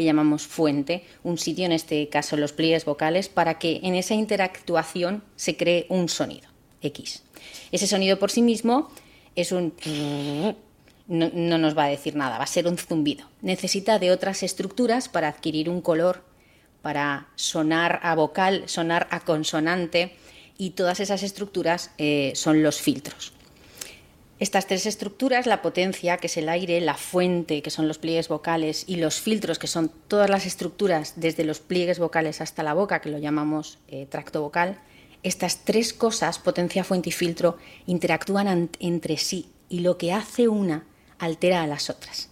que 0.00 0.06
llamamos 0.06 0.46
fuente, 0.46 1.04
un 1.24 1.36
sitio, 1.36 1.66
en 1.66 1.72
este 1.72 2.08
caso 2.08 2.34
los 2.38 2.54
pliegues 2.54 2.86
vocales, 2.86 3.28
para 3.28 3.58
que 3.58 3.80
en 3.82 3.94
esa 3.94 4.14
interactuación 4.14 5.22
se 5.36 5.58
cree 5.58 5.84
un 5.90 6.08
sonido, 6.08 6.48
X. 6.80 7.22
Ese 7.70 7.86
sonido 7.86 8.18
por 8.18 8.30
sí 8.30 8.40
mismo 8.40 8.90
es 9.36 9.52
un... 9.52 9.74
No, 11.06 11.28
no, 11.34 11.58
nos 11.58 11.76
va 11.76 11.86
a 11.86 11.88
decir 11.88 12.14
nada, 12.14 12.38
va 12.38 12.44
a 12.44 12.46
ser 12.46 12.68
un 12.68 12.78
zumbido. 12.78 13.26
Necesita 13.42 13.98
de 13.98 14.12
otras 14.12 14.44
estructuras 14.44 15.08
para 15.08 15.26
adquirir 15.26 15.68
un 15.68 15.80
color, 15.80 16.22
para 16.82 17.26
sonar 17.34 17.98
a 18.04 18.14
vocal, 18.14 18.62
sonar 18.66 19.08
a 19.10 19.18
consonante, 19.18 20.14
y 20.56 20.70
todas 20.70 21.00
esas 21.00 21.24
estructuras 21.24 21.90
eh, 21.98 22.30
son 22.36 22.62
los 22.62 22.80
filtros. 22.80 23.32
Estas 24.40 24.66
tres 24.66 24.86
estructuras, 24.86 25.44
la 25.44 25.60
potencia, 25.60 26.16
que 26.16 26.26
es 26.26 26.36
el 26.38 26.48
aire, 26.48 26.80
la 26.80 26.94
fuente, 26.94 27.60
que 27.60 27.68
son 27.68 27.86
los 27.86 27.98
pliegues 27.98 28.28
vocales, 28.28 28.84
y 28.86 28.96
los 28.96 29.20
filtros, 29.20 29.58
que 29.58 29.66
son 29.66 29.92
todas 30.08 30.30
las 30.30 30.46
estructuras 30.46 31.12
desde 31.16 31.44
los 31.44 31.60
pliegues 31.60 31.98
vocales 31.98 32.40
hasta 32.40 32.62
la 32.62 32.72
boca, 32.72 33.02
que 33.02 33.10
lo 33.10 33.18
llamamos 33.18 33.78
eh, 33.88 34.06
tracto 34.08 34.40
vocal, 34.40 34.78
estas 35.22 35.64
tres 35.64 35.92
cosas, 35.92 36.38
potencia, 36.38 36.84
fuente 36.84 37.10
y 37.10 37.12
filtro, 37.12 37.58
interactúan 37.84 38.70
entre 38.80 39.18
sí 39.18 39.50
y 39.68 39.80
lo 39.80 39.98
que 39.98 40.14
hace 40.14 40.48
una 40.48 40.86
altera 41.18 41.62
a 41.62 41.66
las 41.66 41.90
otras. 41.90 42.30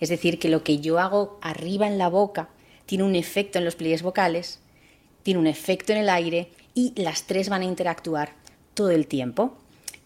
Es 0.00 0.08
decir, 0.08 0.38
que 0.38 0.48
lo 0.48 0.64
que 0.64 0.78
yo 0.78 0.98
hago 0.98 1.38
arriba 1.42 1.86
en 1.86 1.98
la 1.98 2.08
boca 2.08 2.48
tiene 2.86 3.04
un 3.04 3.14
efecto 3.14 3.58
en 3.58 3.66
los 3.66 3.76
pliegues 3.76 4.00
vocales, 4.00 4.60
tiene 5.22 5.40
un 5.40 5.46
efecto 5.46 5.92
en 5.92 5.98
el 5.98 6.08
aire 6.08 6.50
y 6.72 6.94
las 6.96 7.24
tres 7.24 7.50
van 7.50 7.60
a 7.60 7.66
interactuar 7.66 8.32
todo 8.72 8.90
el 8.90 9.06
tiempo. 9.06 9.58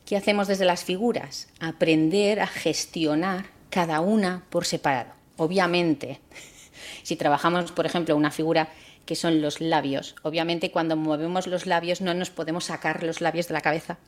¿Qué 0.07 0.17
hacemos 0.17 0.49
desde 0.49 0.65
las 0.65 0.85
figuras? 0.85 1.49
Aprender 1.61 2.41
a 2.41 2.47
gestionar 2.47 3.47
cada 3.71 4.01
una 4.01 4.45
por 4.51 4.65
separado. 4.65 5.13
Obviamente, 5.37 6.21
si 7.03 7.17
trabajamos, 7.17 7.73
por 7.73 7.87
ejemplo, 7.87 8.17
una 8.17 8.31
figura 8.31 8.69
que 9.07 9.17
son 9.17 9.43
los 9.43 9.61
labios, 9.61 10.15
obviamente 10.23 10.71
cuando 10.71 10.97
movemos 10.97 11.47
los 11.47 11.67
labios 11.67 12.01
no 12.01 12.15
nos 12.15 12.31
podemos 12.31 12.67
sacar 12.67 13.03
los 13.03 13.21
labios 13.21 13.49
de 13.49 13.55
la 13.55 13.61
cabeza 13.61 13.99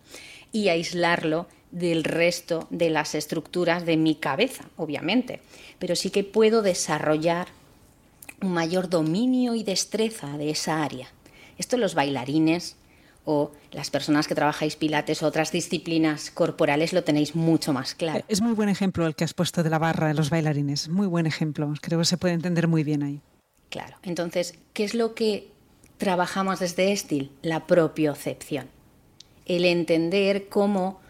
y 0.53 0.69
aislarlo 0.69 1.49
del 1.73 2.05
resto 2.05 2.69
de 2.71 2.91
las 2.91 3.17
estructuras 3.17 3.85
de 3.85 3.97
mi 3.97 4.15
cabeza, 4.15 4.65
obviamente. 4.77 5.41
Pero 5.81 5.97
sí 5.97 6.11
que 6.11 6.23
puedo 6.23 6.63
desarrollar 6.63 7.49
un 8.41 8.53
mayor 8.53 8.89
dominio 8.89 9.55
y 9.55 9.65
destreza 9.65 10.39
de 10.39 10.51
esa 10.51 10.85
área. 10.85 11.09
Esto 11.59 11.77
los 11.77 11.95
bailarines, 11.95 12.77
o 13.25 13.53
las 13.73 13.91
personas 13.91 14.29
que 14.29 14.35
trabajáis 14.35 14.77
pilates 14.77 15.23
o 15.23 15.27
otras 15.27 15.51
disciplinas 15.51 16.31
corporales 16.31 16.93
lo 16.93 17.05
tenéis 17.05 17.35
mucho 17.35 17.73
más 17.73 17.95
claro. 17.95 18.25
Es 18.29 18.43
muy 18.43 18.53
buen 18.53 18.69
ejemplo 18.69 19.07
el 19.07 19.15
que 19.15 19.25
has 19.25 19.35
puesto 19.35 19.63
de 19.63 19.71
la 19.71 19.79
barra 19.79 20.09
de 20.09 20.15
los 20.15 20.31
bailarines, 20.31 20.89
muy 20.89 21.07
buen 21.07 21.27
ejemplo, 21.27 21.73
creo 21.81 21.99
que 21.99 22.05
se 22.05 22.19
puede 22.19 22.35
entender 22.35 22.69
muy 22.69 22.85
bien 22.85 23.03
ahí. 23.03 23.21
Claro, 23.71 23.97
entonces, 24.03 24.55
¿qué 24.73 24.85
es 24.85 24.95
lo 24.95 25.15
que 25.15 25.51
trabajamos 25.99 26.61
desde 26.61 26.93
Estil? 26.93 27.33
La 27.43 27.67
propiocepción. 27.67 28.69
el 29.47 29.65
entender 29.67 30.49
cómo 30.49 31.01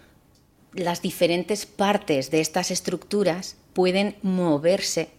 las 0.72 1.02
diferentes 1.02 1.66
partes 1.66 2.30
de 2.30 2.40
estas 2.40 2.70
estructuras 2.70 3.56
pueden 3.74 4.16
moverse, 4.22 5.10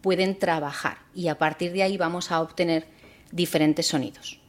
pueden 0.00 0.38
trabajar 0.38 0.98
y 1.14 1.28
a 1.28 1.38
partir 1.38 1.72
de 1.72 1.82
ahí 1.82 1.96
vamos 1.96 2.30
a 2.30 2.40
obtener 2.40 2.86
diferentes 3.32 3.86
sonidos. 3.86 4.39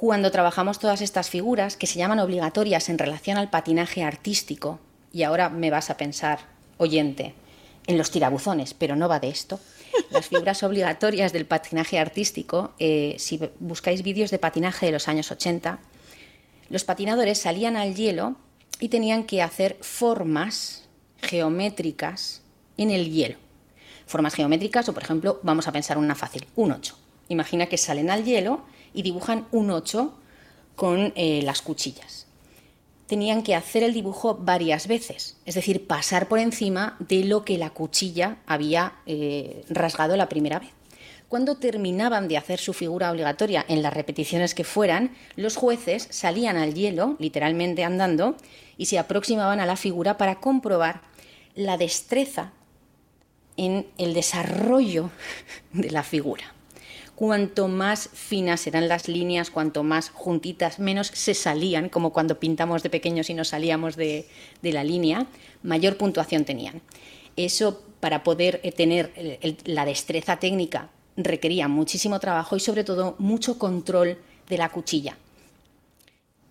Cuando 0.00 0.30
trabajamos 0.30 0.78
todas 0.78 1.02
estas 1.02 1.28
figuras, 1.28 1.76
que 1.76 1.86
se 1.86 1.98
llaman 1.98 2.20
obligatorias 2.20 2.88
en 2.88 2.96
relación 2.96 3.36
al 3.36 3.50
patinaje 3.50 4.02
artístico, 4.02 4.80
y 5.12 5.24
ahora 5.24 5.50
me 5.50 5.68
vas 5.68 5.90
a 5.90 5.98
pensar, 5.98 6.38
oyente, 6.78 7.34
en 7.86 7.98
los 7.98 8.10
tirabuzones, 8.10 8.72
pero 8.72 8.96
no 8.96 9.10
va 9.10 9.20
de 9.20 9.28
esto. 9.28 9.60
Las 10.08 10.28
figuras 10.28 10.62
obligatorias 10.62 11.34
del 11.34 11.44
patinaje 11.44 11.98
artístico, 11.98 12.72
eh, 12.78 13.16
si 13.18 13.38
buscáis 13.58 14.02
vídeos 14.02 14.30
de 14.30 14.38
patinaje 14.38 14.86
de 14.86 14.92
los 14.92 15.06
años 15.06 15.30
80, 15.30 15.80
los 16.70 16.84
patinadores 16.84 17.36
salían 17.36 17.76
al 17.76 17.94
hielo 17.94 18.36
y 18.78 18.88
tenían 18.88 19.24
que 19.24 19.42
hacer 19.42 19.76
formas 19.82 20.88
geométricas 21.20 22.40
en 22.78 22.90
el 22.90 23.10
hielo. 23.10 23.36
Formas 24.06 24.32
geométricas 24.32 24.88
o, 24.88 24.94
por 24.94 25.02
ejemplo, 25.02 25.40
vamos 25.42 25.68
a 25.68 25.72
pensar 25.72 25.98
una 25.98 26.14
fácil, 26.14 26.46
un 26.56 26.72
8. 26.72 26.96
Imagina 27.28 27.66
que 27.66 27.76
salen 27.76 28.08
al 28.08 28.24
hielo 28.24 28.64
y 28.94 29.02
dibujan 29.02 29.46
un 29.52 29.70
8 29.70 30.14
con 30.76 31.12
eh, 31.14 31.42
las 31.42 31.62
cuchillas. 31.62 32.26
Tenían 33.06 33.42
que 33.42 33.54
hacer 33.54 33.82
el 33.82 33.92
dibujo 33.92 34.36
varias 34.36 34.86
veces, 34.86 35.36
es 35.44 35.54
decir, 35.56 35.86
pasar 35.86 36.28
por 36.28 36.38
encima 36.38 36.96
de 37.00 37.24
lo 37.24 37.44
que 37.44 37.58
la 37.58 37.70
cuchilla 37.70 38.38
había 38.46 38.94
eh, 39.04 39.64
rasgado 39.68 40.16
la 40.16 40.28
primera 40.28 40.58
vez. 40.58 40.70
Cuando 41.28 41.58
terminaban 41.58 42.28
de 42.28 42.36
hacer 42.36 42.58
su 42.58 42.72
figura 42.72 43.10
obligatoria 43.10 43.64
en 43.68 43.82
las 43.82 43.94
repeticiones 43.94 44.54
que 44.54 44.64
fueran, 44.64 45.14
los 45.36 45.56
jueces 45.56 46.08
salían 46.10 46.56
al 46.56 46.74
hielo, 46.74 47.16
literalmente 47.18 47.84
andando, 47.84 48.36
y 48.76 48.86
se 48.86 48.98
aproximaban 48.98 49.60
a 49.60 49.66
la 49.66 49.76
figura 49.76 50.16
para 50.16 50.40
comprobar 50.40 51.02
la 51.54 51.76
destreza 51.76 52.52
en 53.56 53.86
el 53.98 54.14
desarrollo 54.14 55.10
de 55.72 55.90
la 55.90 56.02
figura 56.02 56.54
cuanto 57.20 57.68
más 57.68 58.08
finas 58.14 58.66
eran 58.66 58.88
las 58.88 59.06
líneas, 59.06 59.50
cuanto 59.50 59.82
más 59.82 60.08
juntitas, 60.08 60.78
menos 60.78 61.08
se 61.08 61.34
salían, 61.34 61.90
como 61.90 62.14
cuando 62.14 62.40
pintamos 62.40 62.82
de 62.82 62.88
pequeños 62.88 63.28
y 63.28 63.34
nos 63.34 63.48
salíamos 63.48 63.94
de, 63.94 64.26
la 64.62 64.84
línea, 64.84 65.26
mayor 65.62 65.98
puntuación 65.98 66.46
tenían. 66.46 66.80
Eso, 67.36 67.82
para 68.00 68.22
poder 68.24 68.60
eh, 68.62 68.72
tener 68.72 69.12
la 69.66 69.84
destreza 69.84 70.38
técnica, 70.38 70.88
requería 71.14 71.68
muchísimo 71.68 72.18
trabajo 72.20 72.56
y 72.56 72.60
sobre 72.60 72.84
todo 72.84 73.16
mucho 73.18 73.58
control 73.58 74.16
de 74.48 74.56
la 74.56 74.70
cuchilla. 74.70 75.18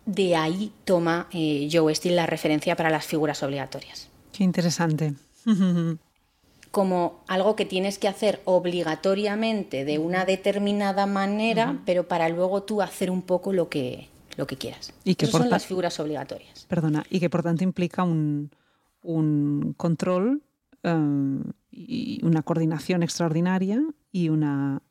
De 0.06 0.36
ahí 0.36 0.72
toma 0.86 1.30
eh, 1.34 1.68
Joe 1.72 1.96
Steele 1.96 2.16
la 2.16 2.28
referencia 2.28 2.76
para 2.76 2.92
las 2.92 3.08
figuras 3.08 3.42
obligatorias. 3.42 4.08
Qué 4.32 4.44
interesante. 4.44 5.16
como 6.72 7.24
algo 7.28 7.56
que 7.56 7.66
tienes 7.66 7.98
que 7.98 8.08
hacer 8.08 8.42
obligatoriamente 8.46 9.86
de 9.86 9.98
una 9.98 10.26
determinada 10.26 11.06
manera, 11.06 11.80
pero 11.86 12.08
para 12.08 12.30
luego 12.30 12.64
tú 12.64 12.82
hacer 12.82 13.10
un 13.10 13.24
poco 13.24 13.54
lo 13.54 13.70
que, 13.70 14.10
lo 14.38 14.46
que 14.46 14.58
quieras. 14.58 14.94
Y 15.04 15.16
que 15.16 15.26
son 15.26 15.50
las 15.50 15.66
figuras 15.66 16.00
obligatorias. 16.00 16.66
Perdona, 16.68 17.04
y 17.10 17.20
que 17.20 17.30
por 17.30 17.42
tanto 17.42 17.64
implica 17.64 18.04
un, 18.04 18.52
un 19.02 19.74
control 19.78 20.44
eh, 20.84 21.42
y 21.72 22.20
una 22.24 22.44
coordinación 22.44 23.02
extraordinaria 23.02 23.82
y 24.12 24.30
una 24.30 24.84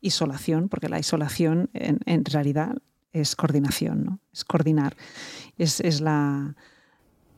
isolación, 0.00 0.68
porque 0.68 0.88
la 0.88 0.98
isolación 0.98 1.68
en, 1.74 2.00
en 2.06 2.24
realidad 2.24 2.76
es 3.12 3.36
coordinación, 3.36 4.04
¿no? 4.04 4.20
Es 4.32 4.44
coordinar. 4.44 4.96
Es, 5.58 5.80
es 5.80 6.00
la, 6.00 6.54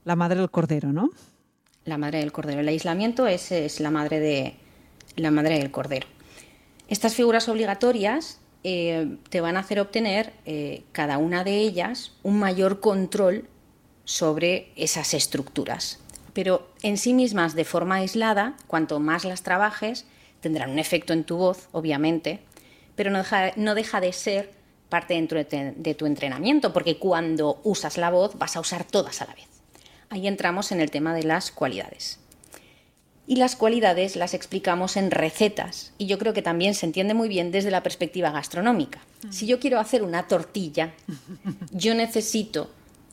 la 0.05 0.17
madre 0.17 0.41
del 0.41 0.51
cordero, 0.51 0.93
¿no? 0.93 1.11
La 1.89 1.99
madre 1.99 2.21
del 2.21 2.33
cordero. 2.33 2.61
El 2.61 2.69
aislamiento 2.69 3.27
es, 3.27 3.51
es 3.53 3.81
la, 3.81 3.91
madre 3.91 4.21
de, 4.21 4.55
la 5.17 5.31
madre 5.31 5.59
del 5.59 5.71
cordero. 5.71 6.07
Estas 6.89 7.15
figuras 7.15 7.49
obligatorias 7.49 8.41
eh, 8.65 9.17
te 9.31 9.41
van 9.41 9.57
a 9.57 9.61
hacer 9.61 9.81
obtener, 9.81 10.33
eh, 10.47 10.83
cada 10.93 11.19
una 11.19 11.45
de 11.45 11.59
ellas, 11.59 12.13
un 12.23 12.39
mayor 12.39 12.81
control 12.81 13.49
sobre 14.05 14.73
esas 14.77 15.15
estructuras. 15.15 16.01
Pero 16.33 16.69
en 16.83 16.97
sí 16.97 17.15
mismas, 17.15 17.55
de 17.55 17.65
forma 17.65 17.97
aislada, 17.97 18.57
cuanto 18.67 19.01
más 19.01 19.25
las 19.25 19.43
trabajes, 19.43 20.07
tendrán 20.41 20.71
un 20.71 20.79
efecto 20.79 21.13
en 21.13 21.25
tu 21.25 21.37
voz, 21.37 21.69
obviamente, 21.73 22.41
pero 22.95 23.11
no 23.11 23.19
deja, 23.19 23.53
no 23.57 23.75
deja 23.75 24.01
de 24.01 24.13
ser 24.13 24.53
parte 24.89 25.21
de 25.21 25.95
tu 25.95 26.07
entrenamiento, 26.07 26.73
porque 26.73 26.99
cuando 26.99 27.61
usas 27.65 27.99
la 27.99 28.11
voz 28.11 28.39
vas 28.39 28.57
a 28.57 28.61
usar 28.61 28.85
todas 28.85 29.21
a 29.21 29.27
la 29.27 29.35
vez 29.35 29.58
ahí 30.11 30.27
entramos 30.27 30.73
en 30.73 30.81
el 30.81 30.91
tema 30.91 31.15
de 31.15 31.23
las 31.23 31.51
cualidades. 31.51 32.19
Y 33.27 33.37
las 33.37 33.57
cualidades 33.57 34.17
las 34.17 34.33
explicamos 34.33 34.97
en 34.97 35.11
recetas 35.11 35.93
y 35.99 36.07
yo 36.07 36.19
creo 36.19 36.33
que 36.33 36.41
también 36.41 36.75
se 36.75 36.87
entiende 36.87 37.13
muy 37.13 37.29
bien 37.29 37.53
desde 37.53 37.71
la 37.71 37.83
perspectiva 37.83 38.31
gastronómica. 38.31 39.01
Si 39.31 39.47
yo 39.47 39.61
quiero 39.61 39.79
hacer 39.79 40.03
una 40.03 40.27
tortilla, 40.27 40.95
yo 41.71 41.95
necesito 41.95 42.71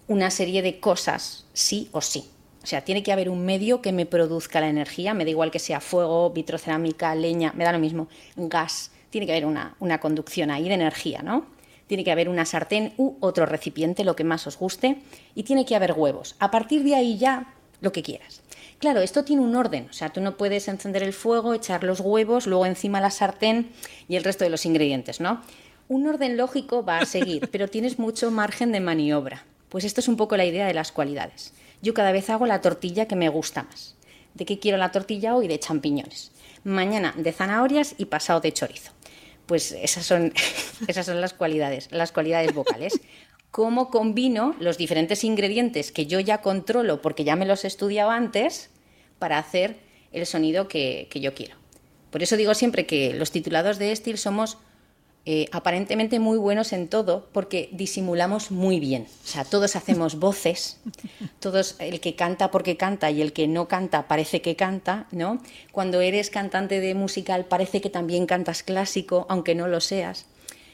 una 0.07 0.31
serie 0.31 0.61
de 0.61 0.79
cosas, 0.79 1.45
sí 1.53 1.89
o 1.91 1.99
sí. 1.99 2.29
O 2.63 2.67
sea, 2.67 2.81
tiene 2.83 3.03
que 3.03 3.11
haber 3.11 3.29
un 3.29 3.45
medio 3.45 3.81
que 3.81 3.91
me 3.91 4.05
produzca 4.05 4.61
la 4.61 4.69
energía, 4.69 5.13
me 5.13 5.25
da 5.25 5.31
igual 5.31 5.51
que 5.51 5.59
sea 5.59 5.81
fuego, 5.81 6.31
vitrocerámica, 6.31 7.13
leña, 7.13 7.53
me 7.53 7.63
da 7.63 7.71
lo 7.71 7.79
mismo, 7.79 8.07
gas, 8.37 8.91
tiene 9.09 9.27
que 9.27 9.33
haber 9.33 9.45
una, 9.45 9.75
una 9.79 9.99
conducción 9.99 10.49
ahí 10.49 10.67
de 10.67 10.73
energía, 10.73 11.21
¿no? 11.21 11.45
Tiene 11.87 12.03
que 12.03 12.11
haber 12.11 12.29
una 12.29 12.45
sartén 12.45 12.93
u 12.97 13.15
otro 13.19 13.45
recipiente, 13.45 14.03
lo 14.03 14.15
que 14.15 14.23
más 14.23 14.47
os 14.47 14.57
guste, 14.57 15.01
y 15.35 15.43
tiene 15.43 15.65
que 15.65 15.75
haber 15.75 15.93
huevos. 15.93 16.35
A 16.39 16.51
partir 16.51 16.83
de 16.83 16.95
ahí 16.95 17.17
ya 17.17 17.53
lo 17.81 17.91
que 17.91 18.03
quieras. 18.03 18.41
Claro, 18.79 19.01
esto 19.01 19.23
tiene 19.23 19.41
un 19.41 19.55
orden, 19.55 19.87
o 19.89 19.93
sea, 19.93 20.11
tú 20.11 20.21
no 20.21 20.37
puedes 20.37 20.67
encender 20.67 21.03
el 21.03 21.13
fuego, 21.13 21.53
echar 21.53 21.83
los 21.83 22.01
huevos, 22.01 22.45
luego 22.45 22.65
encima 22.65 22.99
la 22.99 23.11
sartén 23.11 23.71
y 24.07 24.15
el 24.15 24.23
resto 24.23 24.43
de 24.43 24.49
los 24.49 24.65
ingredientes, 24.65 25.21
¿no? 25.21 25.41
Un 25.87 26.07
orden 26.07 26.35
lógico 26.35 26.83
va 26.83 26.99
a 26.99 27.05
seguir, 27.05 27.49
pero 27.51 27.69
tienes 27.69 27.99
mucho 27.99 28.31
margen 28.31 28.71
de 28.71 28.79
maniobra. 28.79 29.45
Pues 29.69 29.83
esto 29.85 30.01
es 30.01 30.07
un 30.07 30.17
poco 30.17 30.35
la 30.35 30.45
idea 30.45 30.67
de 30.67 30.73
las 30.73 30.91
cualidades. 30.91 31.53
Yo 31.81 31.93
cada 31.93 32.11
vez 32.11 32.29
hago 32.29 32.45
la 32.45 32.61
tortilla 32.61 33.07
que 33.07 33.15
me 33.15 33.29
gusta 33.29 33.63
más. 33.63 33.95
¿De 34.33 34.45
qué 34.45 34.59
quiero 34.59 34.77
la 34.77 34.91
tortilla 34.91 35.35
hoy? 35.35 35.47
De 35.47 35.59
champiñones. 35.59 36.31
Mañana 36.63 37.13
de 37.17 37.31
zanahorias 37.31 37.95
y 37.97 38.05
pasado 38.05 38.41
de 38.41 38.51
chorizo. 38.51 38.94
Pues 39.45 39.71
esas 39.71 40.05
son, 40.05 40.33
esas 40.87 41.05
son 41.05 41.21
las 41.21 41.33
cualidades, 41.33 41.87
las 41.91 42.11
cualidades 42.11 42.53
vocales. 42.53 42.99
Cómo 43.51 43.89
combino 43.89 44.55
los 44.59 44.77
diferentes 44.77 45.23
ingredientes 45.23 45.91
que 45.91 46.07
yo 46.07 46.19
ya 46.19 46.41
controlo 46.41 47.01
porque 47.01 47.23
ya 47.23 47.35
me 47.35 47.45
los 47.45 47.63
he 47.63 47.67
estudiado 47.67 48.11
antes 48.11 48.69
para 49.17 49.37
hacer 49.37 49.77
el 50.11 50.25
sonido 50.25 50.67
que, 50.67 51.07
que 51.09 51.21
yo 51.21 51.33
quiero. 51.33 51.55
Por 52.11 52.23
eso 52.23 52.37
digo 52.37 52.53
siempre 52.53 52.85
que 52.85 53.13
los 53.13 53.31
titulados 53.31 53.77
de 53.77 53.91
Estil 53.91 54.17
somos 54.17 54.57
eh, 55.27 55.47
aparentemente 55.51 56.19
muy 56.19 56.37
buenos 56.37 56.71
en 56.71 56.87
todo 56.87 57.27
porque 57.31 57.69
disimulamos 57.71 58.51
muy 58.51 58.79
bien. 58.79 59.07
O 59.23 59.27
sea, 59.27 59.43
todos 59.43 59.75
hacemos 59.75 60.15
voces, 60.19 60.79
todos, 61.39 61.77
el 61.79 61.99
que 61.99 62.15
canta 62.15 62.51
porque 62.51 62.77
canta 62.77 63.09
y 63.09 63.23
el 63.23 63.33
que 63.33 63.47
no 63.47 63.67
canta 63.67 64.07
parece 64.07 64.43
que 64.43 64.55
canta, 64.55 65.07
¿no? 65.11 65.41
Cuando 65.71 66.01
eres 66.01 66.29
cantante 66.29 66.79
de 66.79 66.93
musical 66.93 67.45
parece 67.45 67.81
que 67.81 67.89
también 67.89 68.27
cantas 68.27 68.61
clásico, 68.61 69.25
aunque 69.27 69.55
no 69.55 69.67
lo 69.67 69.81
seas. 69.81 70.27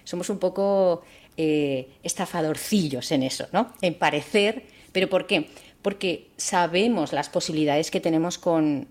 Somos 0.04 0.30
un 0.30 0.40
poco 0.40 1.04
eh, 1.38 1.88
estafadorcillos 2.04 3.10
en 3.14 3.24
eso, 3.24 3.48
¿no? 3.54 3.72
En 3.82 3.94
parecer, 3.94 4.66
pero 4.92 5.10
¿por 5.10 5.28
qué? 5.28 5.50
Porque 5.82 6.28
sabemos 6.36 7.14
las 7.14 7.30
posibilidades 7.30 7.90
que 7.90 8.02
tenemos 8.02 8.38
con, 8.38 8.88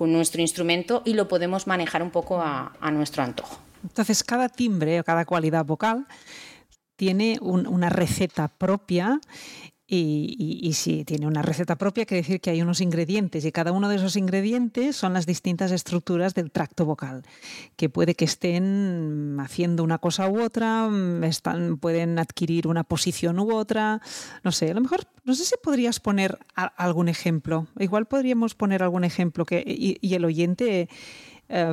nuestro 0.00 0.40
instrumento 0.40 1.02
y 1.04 1.12
lo 1.12 1.28
podemos 1.28 1.66
manejar 1.66 2.02
un 2.02 2.10
poco 2.10 2.40
a 2.40 2.90
nuestro 2.90 3.22
antojo. 3.22 3.60
Entonces, 3.82 4.22
cada 4.24 4.48
timbre 4.48 5.00
o 5.00 5.04
cada 5.04 5.24
cualidad 5.24 5.64
vocal 5.64 6.06
tiene 6.96 7.38
una 7.40 7.88
receta 7.88 8.48
propia 8.48 9.20
y, 9.92 10.70
si 10.74 11.04
tiene 11.04 11.26
una 11.26 11.42
receta 11.42 11.76
propia, 11.76 12.06
quiere 12.06 12.22
decir 12.22 12.40
que 12.40 12.50
hay 12.50 12.62
unos 12.62 12.80
ingredientes 12.80 13.44
y 13.44 13.50
cada 13.50 13.72
uno 13.72 13.88
de 13.88 13.96
esos 13.96 14.14
ingredientes 14.14 14.94
son 14.94 15.14
las 15.14 15.26
distintas 15.26 15.72
estructuras 15.72 16.32
del 16.34 16.52
tracto 16.52 16.84
vocal, 16.84 17.24
que 17.76 17.88
puede 17.88 18.14
que 18.14 18.24
estén 18.24 19.36
haciendo 19.40 19.82
una 19.82 19.98
cosa 19.98 20.28
u 20.28 20.42
otra, 20.42 20.88
están, 21.22 21.78
pueden 21.78 22.20
adquirir 22.20 22.68
una 22.68 22.84
posición 22.84 23.40
u 23.40 23.52
otra, 23.52 24.00
no 24.44 24.52
sé, 24.52 24.70
a 24.70 24.74
lo 24.74 24.80
mejor, 24.80 25.08
no 25.24 25.34
sé 25.34 25.44
si 25.44 25.56
podrías 25.60 25.98
poner 25.98 26.38
algún 26.54 27.08
ejemplo, 27.08 27.66
igual 27.78 28.06
podríamos 28.06 28.54
poner 28.54 28.84
algún 28.84 29.02
ejemplo 29.02 29.44
que, 29.44 29.64
y 29.66 30.14
el 30.14 30.24
oyente 30.24 30.88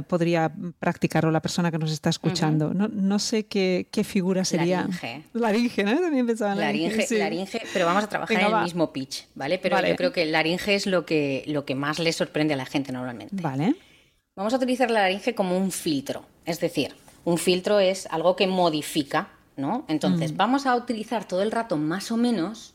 podría 0.07 0.51
practicarlo 0.79 1.29
la 1.31 1.41
persona 1.41 1.71
que 1.71 1.77
nos 1.77 1.91
está 1.91 2.09
escuchando. 2.09 2.73
no, 2.73 2.87
no, 2.87 3.19
sé 3.19 3.45
qué, 3.45 3.87
qué, 3.91 4.03
figura 4.03 4.43
sería. 4.43 4.81
Laringe. 4.81 5.23
Laringe, 5.33 5.83
¿no? 5.83 5.99
También 5.99 6.25
pensaba 6.25 6.53
en 6.53 6.59
laringe. 6.59 7.17
Laringe, 7.17 7.61
pero 7.73 7.85
vamos 7.85 8.03
a 8.03 8.09
trabajar 8.09 8.39
en 8.39 8.45
el 8.45 8.63
mismo 8.63 8.91
pitch, 8.91 9.27
¿vale? 9.35 9.59
Pero 9.59 9.79
yo 9.85 9.95
creo 9.95 10.11
que 10.11 10.23
el 10.23 10.31
laringe 10.31 10.75
es 10.75 10.87
lo 10.87 11.05
que, 11.05 11.43
lo 11.47 11.65
que 11.65 11.75
más 11.75 11.99
le 11.99 12.11
sorprende 12.13 12.53
a 12.53 12.57
la 12.57 12.65
gente 12.65 12.91
normalmente. 12.91 13.35
Vale. 13.41 13.75
Vamos 14.35 14.53
a 14.53 14.57
utilizar 14.57 14.89
la 14.91 15.01
laringe 15.01 15.35
como 15.35 15.57
un 15.57 15.71
filtro. 15.71 16.25
Es 16.45 16.59
decir, 16.59 16.95
un 17.23 17.37
filtro 17.37 17.79
es 17.79 18.07
algo 18.07 18.35
que 18.35 18.47
modifica, 18.47 19.29
¿no? 19.57 19.85
Entonces, 19.87 20.33
mm. 20.33 20.37
vamos 20.37 20.65
a 20.65 20.75
utilizar 20.75 21.27
todo 21.27 21.41
el 21.41 21.51
rato 21.51 21.77
más 21.77 22.11
o 22.11 22.17
menos 22.17 22.73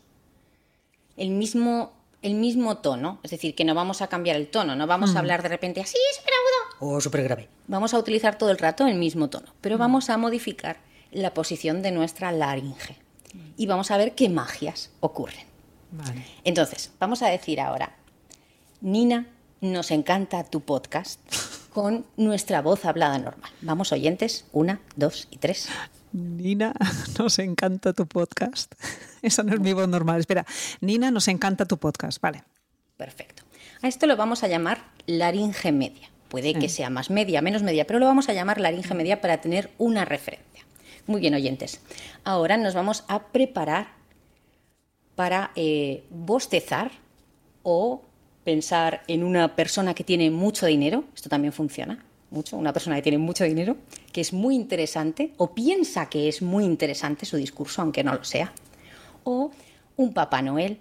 el 1.16 1.30
mismo, 1.30 1.92
el 2.22 2.34
mismo 2.34 2.78
tono, 2.78 3.18
es 3.22 3.30
decir, 3.30 3.54
que 3.54 3.64
no 3.64 3.74
vamos 3.74 4.02
a 4.02 4.08
cambiar 4.08 4.36
el 4.36 4.48
tono, 4.48 4.76
no 4.76 4.86
vamos 4.86 5.14
a 5.14 5.18
hablar 5.20 5.42
de 5.42 5.48
repente 5.48 5.80
así, 5.80 5.96
agudo 5.96 6.41
o 6.82 7.00
súper 7.00 7.22
grave. 7.22 7.48
Vamos 7.68 7.94
a 7.94 7.98
utilizar 7.98 8.36
todo 8.36 8.50
el 8.50 8.58
rato 8.58 8.86
el 8.88 8.96
mismo 8.96 9.30
tono, 9.30 9.54
pero 9.60 9.78
vamos 9.78 10.10
a 10.10 10.18
modificar 10.18 10.78
la 11.12 11.32
posición 11.32 11.80
de 11.80 11.92
nuestra 11.92 12.32
laringe 12.32 12.96
y 13.56 13.66
vamos 13.66 13.92
a 13.92 13.96
ver 13.96 14.14
qué 14.16 14.28
magias 14.28 14.90
ocurren. 14.98 15.46
Vale. 15.92 16.26
Entonces, 16.42 16.90
vamos 16.98 17.22
a 17.22 17.28
decir 17.28 17.60
ahora, 17.60 17.94
Nina, 18.80 19.28
nos 19.60 19.92
encanta 19.92 20.42
tu 20.42 20.62
podcast 20.62 21.20
con 21.72 22.04
nuestra 22.16 22.62
voz 22.62 22.84
hablada 22.84 23.16
normal. 23.18 23.52
Vamos, 23.60 23.92
oyentes, 23.92 24.46
una, 24.52 24.80
dos 24.96 25.28
y 25.30 25.36
tres. 25.36 25.68
Nina, 26.12 26.74
nos 27.18 27.38
encanta 27.38 27.92
tu 27.92 28.08
podcast. 28.08 28.74
Esa 29.22 29.44
no 29.44 29.54
es 29.54 29.60
mi 29.60 29.72
voz 29.72 29.86
normal. 29.86 30.18
Espera, 30.18 30.44
Nina, 30.80 31.12
nos 31.12 31.28
encanta 31.28 31.64
tu 31.64 31.78
podcast. 31.78 32.20
Vale. 32.20 32.42
Perfecto. 32.96 33.44
A 33.82 33.88
esto 33.88 34.06
lo 34.06 34.16
vamos 34.16 34.42
a 34.42 34.48
llamar 34.48 34.84
laringe 35.06 35.70
media. 35.70 36.11
Puede 36.32 36.54
que 36.54 36.70
sea 36.70 36.88
más 36.88 37.10
media, 37.10 37.42
menos 37.42 37.62
media, 37.62 37.86
pero 37.86 37.98
lo 37.98 38.06
vamos 38.06 38.30
a 38.30 38.32
llamar 38.32 38.58
laringe 38.58 38.94
media 38.94 39.20
para 39.20 39.42
tener 39.42 39.68
una 39.76 40.06
referencia. 40.06 40.64
Muy 41.06 41.20
bien, 41.20 41.34
oyentes. 41.34 41.82
Ahora 42.24 42.56
nos 42.56 42.72
vamos 42.72 43.04
a 43.06 43.24
preparar 43.24 43.88
para 45.14 45.50
eh, 45.56 46.04
bostezar 46.08 46.90
o 47.62 48.00
pensar 48.44 49.02
en 49.08 49.24
una 49.24 49.54
persona 49.56 49.92
que 49.92 50.04
tiene 50.04 50.30
mucho 50.30 50.64
dinero. 50.64 51.04
Esto 51.14 51.28
también 51.28 51.52
funciona 51.52 52.02
mucho. 52.30 52.56
Una 52.56 52.72
persona 52.72 52.96
que 52.96 53.02
tiene 53.02 53.18
mucho 53.18 53.44
dinero, 53.44 53.76
que 54.10 54.22
es 54.22 54.32
muy 54.32 54.54
interesante 54.54 55.34
o 55.36 55.52
piensa 55.52 56.08
que 56.08 56.28
es 56.28 56.40
muy 56.40 56.64
interesante 56.64 57.26
su 57.26 57.36
discurso, 57.36 57.82
aunque 57.82 58.02
no 58.02 58.14
lo 58.14 58.24
sea. 58.24 58.54
O 59.24 59.50
un 59.98 60.14
Papá 60.14 60.40
Noel 60.40 60.80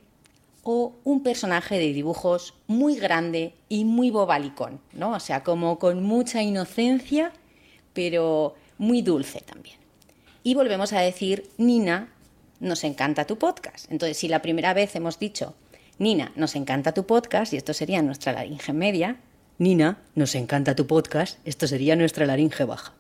o 0.64 0.96
un 1.04 1.24
personaje 1.24 1.80
de 1.80 1.94
dibujos 1.94 2.54
muy 2.68 2.96
grande 2.96 3.56
y 3.68 3.86
muy 3.86 4.12
bobalicón, 4.12 4.80
¿no? 4.94 5.12
O 5.12 5.20
sea, 5.20 5.44
como 5.44 5.80
con 5.80 6.04
mucha 6.04 6.42
inocencia, 6.44 7.32
pero 7.94 8.56
muy 8.78 9.02
dulce 9.02 9.42
también. 9.42 9.78
Y 10.44 10.54
volvemos 10.56 10.94
a 10.94 11.02
decir, 11.02 11.50
Nina, 11.58 12.14
nos 12.60 12.84
encanta 12.84 13.26
tu 13.26 13.38
podcast. 13.38 13.92
Entonces, 13.92 14.18
si 14.18 14.28
la 14.28 14.42
primera 14.42 14.74
vez 14.74 14.96
hemos 14.96 15.20
dicho, 15.20 15.56
Nina, 15.98 16.32
nos 16.36 16.56
encanta 16.56 16.94
tu 16.94 17.06
podcast, 17.06 17.54
y 17.54 17.58
esto 17.58 17.74
sería 17.74 18.02
nuestra 18.02 18.34
laringe 18.34 18.74
media, 18.74 19.20
Nina, 19.58 20.00
nos 20.16 20.34
encanta 20.36 20.76
tu 20.76 20.88
podcast, 20.88 21.38
esto 21.46 21.68
sería 21.68 21.96
nuestra 21.96 22.26
laringe 22.26 22.64
baja. 22.66 22.94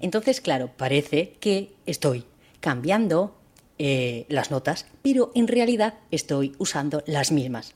Entonces, 0.00 0.40
claro, 0.40 0.70
parece 0.76 1.34
que 1.40 1.72
estoy 1.86 2.24
cambiando 2.60 3.39
eh, 3.82 4.26
las 4.28 4.50
notas, 4.50 4.84
pero 5.00 5.32
en 5.34 5.48
realidad 5.48 5.94
estoy 6.10 6.54
usando 6.58 7.02
las 7.06 7.32
mismas. 7.32 7.72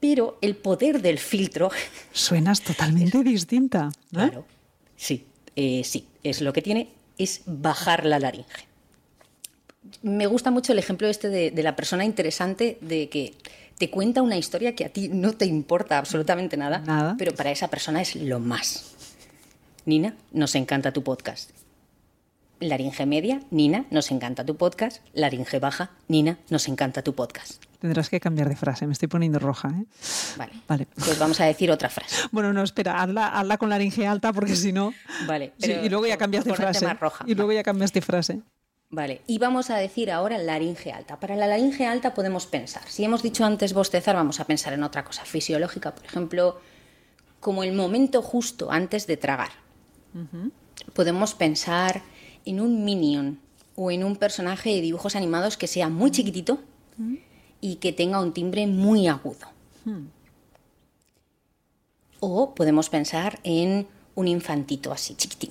Pero 0.00 0.38
el 0.42 0.56
poder 0.56 1.00
del 1.02 1.20
filtro, 1.20 1.70
Suenas 2.12 2.62
totalmente 2.62 3.22
distinta. 3.22 3.90
¿eh? 3.92 4.08
claro, 4.10 4.44
sí, 4.96 5.24
eh, 5.54 5.82
sí, 5.84 6.08
es 6.24 6.40
lo 6.40 6.52
que 6.52 6.62
tiene, 6.62 6.88
es 7.16 7.42
bajar 7.46 8.06
la 8.06 8.18
laringe. 8.18 8.66
Me 10.02 10.26
gusta 10.26 10.50
mucho 10.50 10.72
el 10.72 10.80
ejemplo 10.80 11.06
este 11.06 11.28
de, 11.28 11.52
de 11.52 11.62
la 11.62 11.76
persona 11.76 12.04
interesante 12.04 12.76
de 12.80 13.08
que 13.08 13.34
te 13.78 13.88
cuenta 13.88 14.22
una 14.22 14.36
historia 14.36 14.74
que 14.74 14.84
a 14.84 14.88
ti 14.88 15.08
no 15.08 15.34
te 15.34 15.46
importa 15.46 15.96
absolutamente 15.98 16.56
nada, 16.56 16.80
Nada. 16.80 17.14
pero 17.16 17.32
para 17.36 17.52
esa 17.52 17.68
persona 17.68 18.02
es 18.02 18.16
lo 18.16 18.40
más. 18.40 18.96
Nina, 19.84 20.16
nos 20.32 20.56
encanta 20.56 20.92
tu 20.92 21.04
podcast. 21.04 21.50
Laringe 22.60 23.04
media, 23.04 23.40
Nina, 23.50 23.84
nos 23.90 24.10
encanta 24.10 24.44
tu 24.44 24.56
podcast. 24.56 25.02
Laringe 25.12 25.58
baja, 25.58 25.90
Nina, 26.08 26.38
nos 26.48 26.68
encanta 26.68 27.02
tu 27.02 27.14
podcast. 27.14 27.62
Tendrás 27.80 28.08
que 28.08 28.18
cambiar 28.18 28.48
de 28.48 28.56
frase. 28.56 28.86
Me 28.86 28.94
estoy 28.94 29.08
poniendo 29.08 29.38
roja. 29.38 29.68
¿eh? 29.68 29.84
Vale. 30.38 30.52
Vale. 30.66 30.86
Pues 30.94 31.18
vamos 31.18 31.38
a 31.40 31.44
decir 31.44 31.70
otra 31.70 31.90
frase. 31.90 32.16
Bueno, 32.32 32.52
no, 32.52 32.62
espera, 32.62 33.02
hazla, 33.02 33.28
hazla 33.28 33.58
con 33.58 33.68
laringe 33.68 34.06
alta 34.06 34.32
porque 34.32 34.56
si 34.56 34.72
no. 34.72 34.94
Vale. 35.26 35.52
Sí, 35.58 35.72
y 35.72 35.88
luego 35.88 36.06
ya 36.06 36.16
cambias 36.16 36.44
de 36.44 36.54
frase. 36.54 36.86
más 36.86 36.98
roja. 36.98 37.24
Y 37.28 37.34
luego 37.34 37.52
ya 37.52 37.62
cambias 37.62 37.92
de 37.92 38.00
frase. 38.00 38.40
Vale, 38.88 39.20
y 39.26 39.38
vamos 39.38 39.70
a 39.70 39.76
decir 39.76 40.10
ahora 40.10 40.38
laringe 40.38 40.92
alta. 40.92 41.18
Para 41.20 41.36
la 41.36 41.46
laringe 41.46 41.86
alta 41.86 42.14
podemos 42.14 42.46
pensar, 42.46 42.82
si 42.86 43.04
hemos 43.04 43.22
dicho 43.22 43.44
antes 43.44 43.74
bostezar, 43.74 44.14
vamos 44.14 44.38
a 44.38 44.46
pensar 44.46 44.72
en 44.72 44.84
otra 44.84 45.04
cosa 45.04 45.24
fisiológica, 45.24 45.92
por 45.94 46.04
ejemplo, 46.04 46.60
como 47.40 47.64
el 47.64 47.72
momento 47.72 48.22
justo 48.22 48.70
antes 48.70 49.06
de 49.06 49.16
tragar. 49.16 49.50
Podemos 50.94 51.34
pensar 51.34 52.02
en 52.46 52.60
un 52.60 52.84
minion 52.84 53.38
o 53.74 53.90
en 53.90 54.02
un 54.02 54.16
personaje 54.16 54.70
de 54.70 54.80
dibujos 54.80 55.16
animados 55.16 55.56
que 55.56 55.66
sea 55.66 55.88
muy 55.90 56.10
chiquitito 56.10 56.58
y 57.60 57.76
que 57.76 57.92
tenga 57.92 58.20
un 58.20 58.32
timbre 58.32 58.66
muy 58.66 59.06
agudo. 59.08 59.46
O 62.20 62.54
podemos 62.54 62.88
pensar 62.88 63.38
en 63.44 63.86
un 64.14 64.28
infantito 64.28 64.92
así 64.92 65.14
chiquitín, 65.14 65.50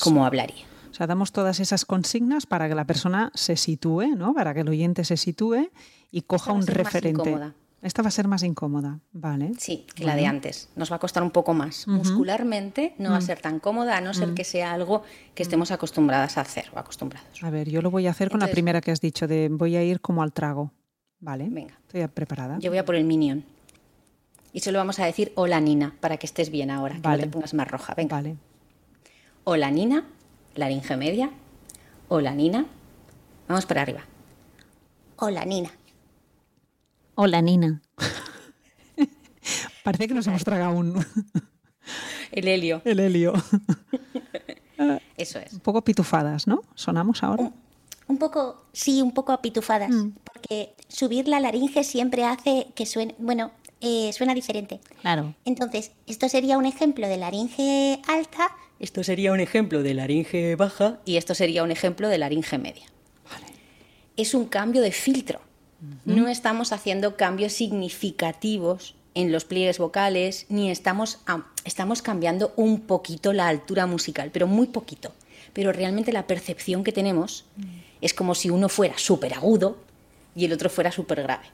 como 0.00 0.24
hablaría. 0.24 0.64
O 0.90 0.94
sea, 0.94 1.06
damos 1.06 1.32
todas 1.32 1.60
esas 1.60 1.84
consignas 1.84 2.46
para 2.46 2.68
que 2.68 2.74
la 2.74 2.84
persona 2.84 3.30
se 3.34 3.56
sitúe, 3.56 4.16
¿no? 4.16 4.34
Para 4.34 4.54
que 4.54 4.60
el 4.60 4.68
oyente 4.68 5.04
se 5.04 5.16
sitúe 5.16 5.70
y 6.10 6.22
coja 6.22 6.52
un 6.52 6.66
referente. 6.66 7.52
Esta 7.80 8.02
va 8.02 8.08
a 8.08 8.10
ser 8.10 8.26
más 8.26 8.42
incómoda, 8.42 8.98
¿vale? 9.12 9.52
Sí, 9.56 9.86
que 9.94 10.04
la 10.04 10.16
de 10.16 10.26
antes. 10.26 10.68
Nos 10.74 10.90
va 10.90 10.96
a 10.96 10.98
costar 10.98 11.22
un 11.22 11.30
poco 11.30 11.54
más. 11.54 11.86
Muscularmente 11.86 12.94
no 12.98 13.10
va 13.10 13.18
a 13.18 13.20
ser 13.20 13.40
tan 13.40 13.60
cómoda, 13.60 13.96
a 13.96 14.00
no 14.00 14.14
ser 14.14 14.34
que 14.34 14.42
sea 14.42 14.72
algo 14.72 15.04
que 15.34 15.44
estemos 15.44 15.70
acostumbradas 15.70 16.38
a 16.38 16.40
hacer 16.40 16.66
o 16.74 16.78
acostumbrados. 16.78 17.42
A 17.42 17.50
ver, 17.50 17.68
yo 17.68 17.80
lo 17.80 17.92
voy 17.92 18.08
a 18.08 18.10
hacer 18.10 18.30
con 18.30 18.40
la 18.40 18.48
primera 18.48 18.80
que 18.80 18.90
has 18.90 19.00
dicho, 19.00 19.28
de 19.28 19.48
voy 19.48 19.76
a 19.76 19.84
ir 19.84 20.00
como 20.00 20.22
al 20.22 20.32
trago. 20.32 20.72
¿Vale? 21.20 21.48
Venga. 21.50 21.78
Estoy 21.86 22.06
preparada. 22.08 22.58
Yo 22.58 22.70
voy 22.70 22.78
a 22.78 22.84
por 22.84 22.96
el 22.96 23.04
minion. 23.04 23.44
Y 24.52 24.60
solo 24.60 24.78
vamos 24.78 24.98
a 24.98 25.04
decir 25.04 25.32
hola 25.36 25.60
Nina, 25.60 25.94
para 26.00 26.16
que 26.16 26.26
estés 26.26 26.50
bien 26.50 26.70
ahora, 26.70 26.96
que 26.96 27.00
Vale. 27.00 27.18
no 27.18 27.28
te 27.28 27.32
pongas 27.32 27.54
más 27.54 27.68
roja. 27.68 27.94
Venga. 27.94 28.16
Vale. 28.16 28.36
Hola 29.44 29.70
Nina, 29.70 30.04
laringe 30.54 30.96
media. 30.96 31.30
Hola 32.08 32.34
Nina. 32.34 32.66
Vamos 33.46 33.66
para 33.66 33.82
arriba. 33.82 34.02
Hola 35.16 35.44
Nina. 35.44 35.70
Hola, 37.20 37.42
Nina. 37.42 37.82
Parece 39.82 40.06
que 40.06 40.14
nos 40.14 40.24
hemos 40.28 40.44
tragado 40.44 40.70
un, 40.76 41.04
El 42.30 42.46
helio. 42.46 42.80
el 42.84 43.00
helio. 43.00 43.32
Eso 45.16 45.40
es. 45.40 45.52
Un 45.52 45.58
poco 45.58 45.82
pitufadas, 45.82 46.46
¿no? 46.46 46.62
¿Sonamos 46.76 47.24
ahora? 47.24 47.50
Un 48.06 48.18
poco, 48.18 48.66
sí, 48.72 49.02
un 49.02 49.10
poco 49.10 49.32
apitufadas, 49.32 49.90
porque 50.32 50.76
subir 50.86 51.26
la 51.26 51.40
laringe 51.40 51.82
siempre 51.82 52.24
hace 52.24 52.68
que 52.76 52.86
suene, 52.86 53.16
bueno, 53.18 53.50
eh, 53.80 54.12
suena 54.12 54.32
diferente. 54.32 54.78
Claro. 55.00 55.34
Entonces, 55.44 55.90
esto 56.06 56.28
sería 56.28 56.56
un 56.56 56.66
ejemplo 56.66 57.08
de 57.08 57.16
laringe 57.16 58.00
alta. 58.06 58.48
Esto 58.78 59.02
sería 59.02 59.32
un 59.32 59.40
ejemplo 59.40 59.82
de 59.82 59.94
laringe 59.94 60.54
baja 60.54 61.00
y 61.04 61.16
esto 61.16 61.34
sería 61.34 61.64
un 61.64 61.72
ejemplo 61.72 62.08
de 62.08 62.18
laringe 62.18 62.58
media. 62.58 62.86
Es 64.16 64.34
un 64.34 64.46
cambio 64.46 64.82
de 64.82 64.92
filtro. 64.92 65.47
No 66.04 66.28
estamos 66.28 66.72
haciendo 66.72 67.16
cambios 67.16 67.52
significativos 67.52 68.94
en 69.14 69.32
los 69.32 69.44
pliegues 69.44 69.78
vocales, 69.78 70.46
ni 70.48 70.70
estamos, 70.70 71.18
estamos 71.64 72.02
cambiando 72.02 72.52
un 72.56 72.80
poquito 72.80 73.32
la 73.32 73.48
altura 73.48 73.86
musical, 73.86 74.30
pero 74.32 74.46
muy 74.46 74.68
poquito. 74.68 75.12
Pero 75.52 75.72
realmente 75.72 76.12
la 76.12 76.26
percepción 76.26 76.84
que 76.84 76.92
tenemos 76.92 77.44
es 78.00 78.14
como 78.14 78.34
si 78.34 78.50
uno 78.50 78.68
fuera 78.68 78.96
súper 78.98 79.34
agudo 79.34 79.78
y 80.34 80.44
el 80.44 80.52
otro 80.52 80.70
fuera 80.70 80.92
súper 80.92 81.22
grave. 81.22 81.46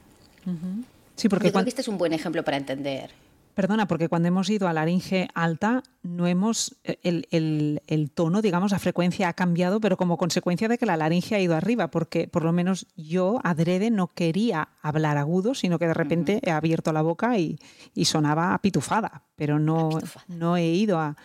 Sí, 1.15 1.29
porque 1.29 1.47
Yo 1.47 1.53
creo 1.53 1.63
que 1.63 1.69
este 1.69 1.81
es 1.81 1.87
un 1.87 1.97
buen 1.97 2.13
ejemplo 2.13 2.43
para 2.43 2.57
entender. 2.57 3.09
Perdona, 3.55 3.87
porque 3.87 4.09
cuando 4.09 4.27
hemos 4.27 4.49
ido 4.49 4.67
a 4.67 4.73
laringe 4.73 5.29
alta, 5.33 5.81
no 6.03 6.27
hemos. 6.27 6.75
El, 6.83 7.27
el- 7.31 7.81
el 7.87 8.11
tono, 8.11 8.41
digamos, 8.41 8.71
la 8.71 8.79
frecuencia 8.79 9.29
ha 9.29 9.33
cambiado, 9.33 9.79
pero 9.79 9.95
como 9.97 10.17
consecuencia 10.17 10.67
de 10.67 10.77
que 10.77 10.85
la 10.85 10.97
laringe 10.97 11.35
ha 11.35 11.39
ido 11.39 11.55
arriba, 11.55 11.89
porque 11.89 12.27
por 12.27 12.43
lo 12.43 12.51
menos 12.51 12.85
yo, 12.97 13.39
adrede, 13.43 13.91
no 13.91 14.07
quería 14.07 14.67
hablar 14.81 15.17
agudo, 15.17 15.55
sino 15.55 15.79
que 15.79 15.87
de 15.87 15.93
repente 15.93 16.39
he 16.43 16.51
abierto 16.51 16.91
la 16.91 17.01
boca 17.01 17.37
y, 17.39 17.57
y 17.93 18.05
sonaba 18.05 18.53
apitufada, 18.53 19.23
pero 19.37 19.57
no, 19.57 19.87
Apitufada. 19.87 20.25
no 20.27 20.57
he 20.57 20.67
ido 20.67 20.99
a. 20.99 21.15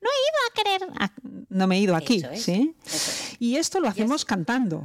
No 0.00 0.08
he 0.08 0.20
ido 0.30 0.38
a 0.48 0.78
querer. 0.86 0.96
a- 0.98 1.12
no 1.50 1.66
me 1.66 1.76
he 1.76 1.80
ido 1.80 1.96
aquí, 1.96 2.18
Eso 2.18 2.30
es, 2.30 2.42
¿sí? 2.42 2.74
eso 2.86 2.96
es. 2.96 3.36
Y 3.40 3.56
esto 3.56 3.80
lo 3.80 3.88
hacemos 3.88 4.24
cantando. 4.24 4.84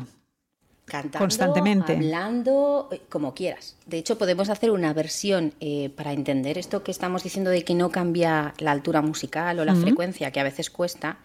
Cantando, 0.86 1.20
Constantemente. 1.20 1.94
hablando, 1.94 2.90
eh, 2.92 3.02
como 3.10 3.34
quieras. 3.34 3.76
De 3.86 3.98
hecho, 3.98 4.18
podemos 4.18 4.50
hacer 4.50 4.72
una 4.72 4.94
versión 4.94 5.54
eh, 5.60 5.90
para 5.96 6.14
entender 6.14 6.58
esto 6.58 6.84
que 6.84 6.92
estamos 6.92 7.24
diciendo 7.24 7.50
de 7.50 7.64
que 7.64 7.74
no 7.74 7.90
cambia 7.92 8.54
la 8.60 8.72
altura 8.72 9.02
musical 9.02 9.60
o 9.60 9.66
la 9.66 9.76
frecuencia, 9.76 10.32
que 10.32 10.40
a 10.40 10.44
veces 10.44 10.70
cuesta. 10.70 11.18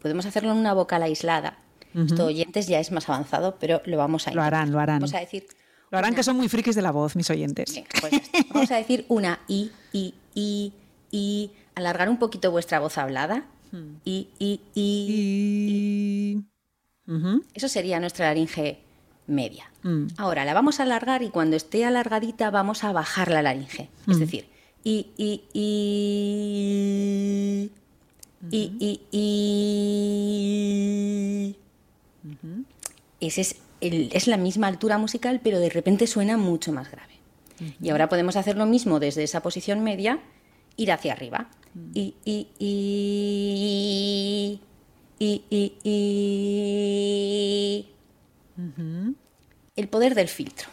Podemos 0.00 0.24
hacerlo 0.26 0.52
en 0.52 0.58
una 0.58 0.72
vocal 0.74 1.02
aislada. 1.02 1.58
Esto, 1.94 2.26
oyentes, 2.26 2.68
ya 2.68 2.78
es 2.78 2.92
más 2.92 3.08
avanzado, 3.08 3.56
pero 3.58 3.80
lo 3.86 3.96
vamos 3.96 4.28
a 4.28 4.32
Lo 4.32 4.42
harán, 4.42 4.68
intentar. 4.68 4.72
lo 4.74 4.80
harán. 4.80 4.98
Vamos 5.00 5.14
a 5.14 5.20
decir. 5.20 5.46
Lo 5.90 5.98
harán 5.98 6.10
una- 6.10 6.16
que 6.16 6.22
son 6.22 6.36
muy 6.36 6.48
frikis 6.48 6.76
de 6.76 6.82
la 6.82 6.92
voz, 6.92 7.16
mis 7.16 7.28
oyentes. 7.30 7.82
Pues. 8.00 8.12
Vamos 8.52 8.70
a 8.70 8.76
decir 8.76 9.04
una 9.08 9.40
i, 9.48 9.70
i, 9.92 10.14
i, 10.34 10.72
i. 11.10 11.50
Alargar 11.74 12.08
un 12.08 12.18
poquito 12.18 12.50
vuestra 12.52 12.78
voz 12.78 12.98
hablada. 12.98 13.46
I, 14.04 14.28
i, 14.38 14.60
i. 14.74 16.38
Y. 17.08 17.12
Ujú. 17.12 17.42
Eso 17.54 17.68
sería 17.68 17.98
nuestra 18.00 18.26
laringe 18.26 18.78
media. 19.28 19.70
Ahora 20.16 20.44
la 20.44 20.54
vamos 20.54 20.80
a 20.80 20.82
alargar 20.82 21.22
y 21.22 21.28
cuando 21.30 21.54
esté 21.56 21.84
alargadita 21.84 22.50
vamos 22.50 22.82
a 22.84 22.90
bajar 22.92 23.30
la 23.30 23.42
laringe. 23.42 23.88
Es 24.08 24.18
decir, 24.18 24.46
y, 24.84 25.06
y, 25.16 25.42
y, 25.52 25.68
y, 28.50 28.72
y, 28.80 29.00
y. 31.52 31.56
Ese 33.20 33.40
es, 33.42 33.56
el- 33.80 34.10
es 34.12 34.26
la 34.28 34.36
misma 34.36 34.66
altura 34.68 34.98
musical, 34.98 35.40
pero 35.42 35.58
de 35.60 35.70
repente 35.70 36.06
suena 36.06 36.36
mucho 36.36 36.72
más 36.72 36.88
grave. 36.90 37.14
Y 37.82 37.90
ahora 37.90 38.08
podemos 38.08 38.36
hacer 38.36 38.56
lo 38.56 38.66
mismo 38.66 39.00
desde 39.00 39.24
esa 39.24 39.42
posición 39.42 39.82
media, 39.82 40.20
ir 40.76 40.92
hacia 40.92 41.12
arriba. 41.12 41.48
Y, 41.94 42.14
y, 42.24 42.46
y, 42.58 44.60
y, 45.18 45.42
y, 45.50 45.72
y. 48.62 49.17
El 49.78 49.86
poder 49.86 50.16
del 50.16 50.26
filtro. 50.26 50.68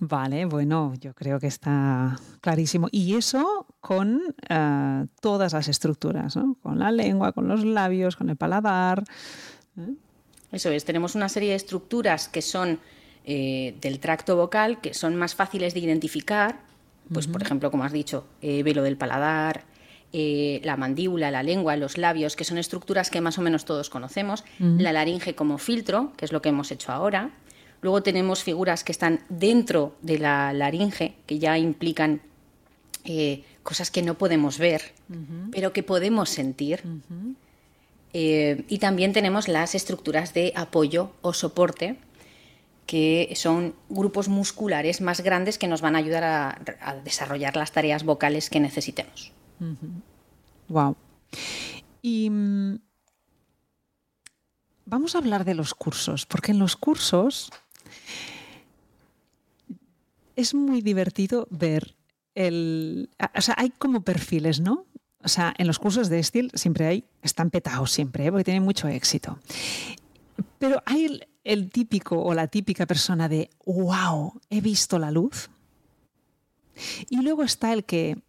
Vale, 0.00 0.46
bueno, 0.46 0.94
yo 1.00 1.14
creo 1.14 1.38
que 1.38 1.46
está 1.46 2.18
clarísimo. 2.40 2.88
Y 2.90 3.14
eso 3.14 3.68
con 3.80 4.20
eh, 4.48 5.06
todas 5.20 5.52
las 5.52 5.68
estructuras, 5.68 6.34
¿no? 6.34 6.56
Con 6.60 6.80
la 6.80 6.90
lengua, 6.90 7.30
con 7.30 7.46
los 7.46 7.64
labios, 7.64 8.16
con 8.16 8.30
el 8.30 8.36
paladar. 8.36 9.04
Eso 10.50 10.70
es, 10.70 10.84
tenemos 10.84 11.14
una 11.14 11.28
serie 11.28 11.50
de 11.50 11.54
estructuras 11.54 12.26
que 12.26 12.42
son 12.42 12.80
eh, 13.26 13.76
del 13.80 14.00
tracto 14.00 14.34
vocal, 14.34 14.80
que 14.80 14.92
son 14.92 15.14
más 15.14 15.36
fáciles 15.36 15.74
de 15.74 15.80
identificar, 15.80 16.62
pues 17.12 17.28
por 17.28 17.42
ejemplo, 17.42 17.70
como 17.70 17.84
has 17.84 17.92
dicho, 17.92 18.26
eh, 18.40 18.64
velo 18.64 18.82
del 18.82 18.96
paladar, 18.96 19.62
eh, 20.14 20.60
la 20.62 20.76
mandíbula, 20.76 21.30
la 21.30 21.42
lengua, 21.42 21.76
los 21.76 21.96
labios, 21.96 22.36
que 22.36 22.44
son 22.44 22.58
estructuras 22.58 23.10
que 23.10 23.22
más 23.22 23.38
o 23.38 23.42
menos 23.42 23.64
todos 23.64 23.88
conocemos, 23.88 24.44
la 24.58 24.92
laringe 24.92 25.34
como 25.34 25.56
filtro, 25.56 26.12
que 26.18 26.26
es 26.26 26.32
lo 26.32 26.42
que 26.42 26.50
hemos 26.50 26.70
hecho 26.70 26.92
ahora. 26.92 27.30
Luego 27.80 28.02
tenemos 28.02 28.42
figuras 28.44 28.84
que 28.84 28.92
están 28.92 29.20
dentro 29.30 29.96
de 30.02 30.18
la 30.18 30.52
laringe, 30.52 31.14
que 31.26 31.38
ya 31.38 31.56
implican 31.56 32.20
eh, 33.04 33.42
cosas 33.62 33.90
que 33.90 34.02
no 34.02 34.18
podemos 34.18 34.58
ver, 34.58 34.92
pero 35.50 35.72
que 35.72 35.82
podemos 35.82 36.28
sentir. 36.28 36.82
Eh, 38.12 38.64
y 38.68 38.78
también 38.78 39.14
tenemos 39.14 39.48
las 39.48 39.74
estructuras 39.74 40.34
de 40.34 40.52
apoyo 40.54 41.12
o 41.22 41.32
soporte, 41.32 41.96
que 42.84 43.32
son 43.34 43.74
grupos 43.88 44.28
musculares 44.28 45.00
más 45.00 45.22
grandes 45.22 45.56
que 45.56 45.68
nos 45.68 45.80
van 45.80 45.96
a 45.96 45.98
ayudar 45.98 46.24
a, 46.24 46.60
a 46.82 46.96
desarrollar 46.96 47.56
las 47.56 47.72
tareas 47.72 48.04
vocales 48.04 48.50
que 48.50 48.60
necesitemos. 48.60 49.32
Wow. 50.68 50.96
Y 52.00 52.30
mm, 52.30 52.78
vamos 54.86 55.14
a 55.14 55.18
hablar 55.18 55.44
de 55.44 55.54
los 55.54 55.74
cursos, 55.74 56.26
porque 56.26 56.52
en 56.52 56.58
los 56.58 56.76
cursos 56.76 57.50
es 60.36 60.54
muy 60.54 60.80
divertido 60.80 61.46
ver 61.50 61.94
el... 62.34 63.10
O 63.36 63.40
sea, 63.40 63.54
hay 63.58 63.70
como 63.70 64.02
perfiles, 64.02 64.60
¿no? 64.60 64.86
O 65.24 65.28
sea, 65.28 65.54
en 65.56 65.66
los 65.66 65.78
cursos 65.78 66.08
de 66.08 66.22
Steel 66.22 66.50
siempre 66.54 66.86
hay, 66.86 67.04
están 67.22 67.50
petados 67.50 67.92
siempre, 67.92 68.26
¿eh? 68.26 68.30
porque 68.30 68.44
tienen 68.44 68.64
mucho 68.64 68.88
éxito. 68.88 69.38
Pero 70.58 70.82
hay 70.84 71.20
el 71.44 71.70
típico 71.70 72.20
o 72.20 72.34
la 72.34 72.48
típica 72.48 72.86
persona 72.86 73.28
de, 73.28 73.50
wow, 73.64 74.40
he 74.50 74.60
visto 74.60 74.98
la 74.98 75.10
luz. 75.10 75.50
Y 77.08 77.20
luego 77.20 77.42
está 77.42 77.72
el 77.72 77.84
que, 77.84 78.22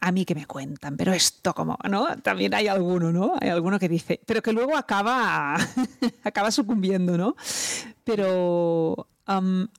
a 0.00 0.12
mí 0.12 0.24
que 0.24 0.34
me 0.34 0.46
cuentan, 0.46 0.96
pero 0.96 1.12
esto 1.12 1.54
como, 1.54 1.76
¿no? 1.88 2.16
También 2.18 2.54
hay 2.54 2.68
alguno, 2.68 3.12
¿no? 3.12 3.34
Hay 3.40 3.48
alguno 3.48 3.78
que 3.78 3.88
dice, 3.88 4.20
pero 4.26 4.42
que 4.42 4.52
luego 4.52 4.76
acaba, 4.76 5.56
acaba 6.24 6.50
sucumbiendo, 6.50 7.18
¿no? 7.18 7.34
Pero 8.04 9.08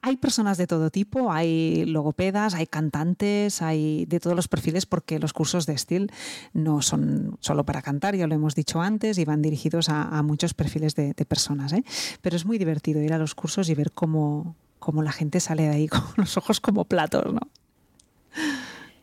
hay 0.01 0.17
personas 0.17 0.59
de 0.59 0.67
todo 0.67 0.91
tipo, 0.91 1.31
hay 1.31 1.83
logopedas, 1.85 2.53
hay 2.53 2.67
cantantes, 2.67 3.63
hay 3.63 4.05
de 4.05 4.19
todos 4.19 4.35
los 4.35 4.47
perfiles, 4.47 4.85
porque 4.85 5.17
los 5.17 5.33
cursos 5.33 5.65
de 5.65 5.75
Steel 5.75 6.11
no 6.53 6.83
son 6.83 7.37
solo 7.39 7.65
para 7.65 7.81
cantar, 7.81 8.15
ya 8.15 8.27
lo 8.27 8.35
hemos 8.35 8.53
dicho 8.53 8.79
antes, 8.79 9.17
y 9.17 9.25
van 9.25 9.41
dirigidos 9.41 9.89
a, 9.89 10.03
a 10.03 10.21
muchos 10.21 10.53
perfiles 10.53 10.93
de, 10.93 11.13
de 11.13 11.25
personas, 11.25 11.73
¿eh? 11.73 11.83
Pero 12.21 12.35
es 12.35 12.45
muy 12.45 12.59
divertido 12.59 13.01
ir 13.01 13.11
a 13.11 13.17
los 13.17 13.33
cursos 13.33 13.69
y 13.69 13.73
ver 13.73 13.91
cómo, 13.91 14.55
cómo 14.77 15.01
la 15.01 15.11
gente 15.11 15.39
sale 15.39 15.63
de 15.63 15.69
ahí 15.69 15.87
con 15.87 16.03
los 16.17 16.37
ojos 16.37 16.61
como 16.61 16.85
platos, 16.85 17.33
¿no? 17.33 17.41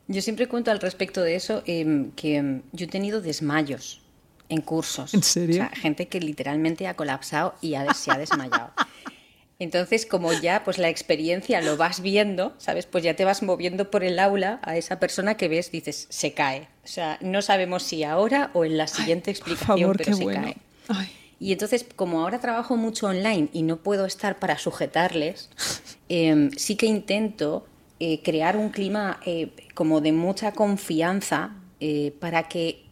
Yo 0.09 0.23
siempre 0.23 0.47
cuento 0.47 0.71
al 0.71 0.81
respecto 0.81 1.23
de 1.23 1.35
eso 1.35 1.63
eh, 1.67 2.11
que 2.15 2.39
eh, 2.39 2.61
yo 2.73 2.85
he 2.85 2.89
tenido 2.89 3.21
desmayos 3.21 4.01
en 4.49 4.61
cursos. 4.61 5.15
¿En 5.15 5.23
serio? 5.23 5.57
O 5.57 5.59
sea, 5.59 5.69
gente 5.71 6.07
que 6.07 6.21
literalmente 6.21 6.87
ha 6.87 6.95
colapsado 6.95 7.55
y 7.61 7.75
ha, 7.75 7.93
se 7.95 8.13
ha 8.13 8.19
desmayado. 8.19 8.71
Entonces, 9.59 10.05
como 10.05 10.33
ya 10.35 10.65
pues 10.65 10.77
la 10.79 10.91
experiencia 10.91 11.63
lo 11.63 11.77
vas 11.77 12.03
viendo, 12.03 12.55
¿sabes? 12.59 12.85
Pues 12.85 13.03
ya 13.03 13.17
te 13.17 13.25
vas 13.25 13.43
moviendo 13.43 13.91
por 13.91 14.05
el 14.05 14.19
aula 14.19 14.61
a 14.63 14.77
esa 14.77 15.01
persona 15.01 15.37
que 15.37 15.49
ves, 15.49 15.73
dices, 15.73 16.07
se 16.11 16.35
cae. 16.35 16.69
O 16.85 16.89
sea, 16.89 17.19
no 17.23 17.41
sabemos 17.41 17.83
si 17.83 18.05
ahora 18.05 18.51
o 18.53 18.67
en 18.67 18.77
la 18.77 18.87
siguiente 18.87 19.31
Ay, 19.31 19.33
explicación, 19.33 19.79
favor, 19.79 19.97
pero 19.97 20.15
se 20.15 20.23
bueno. 20.25 20.43
cae. 20.43 20.57
Ay. 20.89 21.11
Y 21.41 21.53
entonces, 21.53 21.87
como 21.97 22.21
ahora 22.21 22.39
trabajo 22.39 22.77
mucho 22.77 23.07
online 23.07 23.49
y 23.53 23.63
no 23.63 23.79
puedo 23.79 24.05
estar 24.05 24.39
para 24.39 24.59
sujetarles, 24.59 25.49
eh, 26.11 26.51
sí 26.57 26.77
que 26.77 26.87
intento 26.87 27.67
eh, 27.99 28.23
crear 28.23 28.59
un 28.59 28.69
clima 28.69 29.21
eh, 29.25 29.51
como 29.75 30.03
de 30.03 30.13
mucha 30.13 30.53
confianza 30.53 31.57
eh, 31.81 32.13
para 32.21 32.47
que 32.47 32.85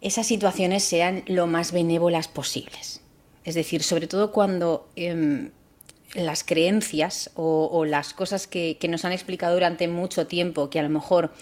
esas 0.00 0.26
situaciones 0.26 0.84
sean 0.84 1.22
lo 1.26 1.46
más 1.46 1.72
benévolas 1.72 2.26
posibles. 2.26 3.02
Es 3.44 3.54
decir, 3.54 3.82
sobre 3.82 4.06
todo 4.06 4.32
cuando 4.32 4.88
em, 4.96 5.50
las 6.14 6.44
creencias 6.44 7.30
o, 7.34 7.84
las 7.84 8.14
cosas 8.14 8.46
que, 8.46 8.78
que 8.80 8.88
nos 8.88 9.04
han 9.04 9.12
explicado 9.12 9.52
durante 9.52 9.86
mucho 9.86 10.26
tiempo, 10.26 10.70
que 10.70 10.80
a 10.80 10.82
lo 10.82 10.88
mejor, 10.88 11.32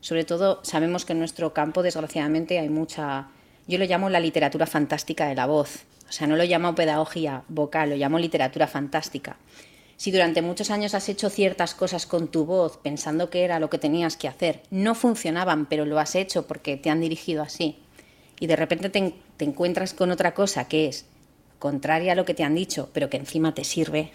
sobre 0.00 0.24
todo, 0.24 0.60
sabemos 0.62 1.04
que 1.04 1.14
en 1.14 1.18
nuestro 1.18 1.52
campo, 1.52 1.82
desgraciadamente, 1.82 2.60
hay 2.60 2.68
mucha, 2.68 3.28
yo 3.66 3.76
lo 3.78 3.86
llamo 3.86 4.08
la 4.08 4.20
literatura 4.20 4.66
fantástica 4.66 5.26
de 5.26 5.34
la 5.34 5.46
voz. 5.46 5.82
O 6.08 6.12
sea, 6.12 6.28
no 6.28 6.36
lo 6.36 6.44
llamo 6.44 6.76
pedagogía 6.76 7.42
vocal, 7.48 7.90
lo 7.90 7.96
llamo 7.96 8.20
literatura 8.20 8.68
fantástica. 8.68 9.36
Si 9.96 10.10
durante 10.10 10.42
muchos 10.42 10.70
años 10.70 10.94
has 10.94 11.08
hecho 11.08 11.30
ciertas 11.30 11.74
cosas 11.74 12.06
con 12.06 12.28
tu 12.28 12.44
voz 12.44 12.78
pensando 12.78 13.30
que 13.30 13.44
era 13.44 13.60
lo 13.60 13.70
que 13.70 13.78
tenías 13.78 14.16
que 14.16 14.28
hacer, 14.28 14.62
no 14.70 14.94
funcionaban, 14.94 15.66
pero 15.66 15.84
lo 15.86 15.98
has 15.98 16.14
hecho 16.14 16.46
porque 16.46 16.76
te 16.76 16.90
han 16.90 17.00
dirigido 17.00 17.42
así, 17.42 17.78
y 18.40 18.46
de 18.48 18.56
repente 18.56 18.90
te, 18.90 18.98
en- 18.98 19.14
te 19.36 19.44
encuentras 19.44 19.94
con 19.94 20.10
otra 20.10 20.34
cosa 20.34 20.66
que 20.68 20.88
es 20.88 21.06
contraria 21.60 22.12
a 22.12 22.14
lo 22.16 22.24
que 22.24 22.34
te 22.34 22.42
han 22.42 22.54
dicho, 22.54 22.90
pero 22.92 23.08
que 23.08 23.16
encima 23.16 23.54
te 23.54 23.64
sirve, 23.64 24.10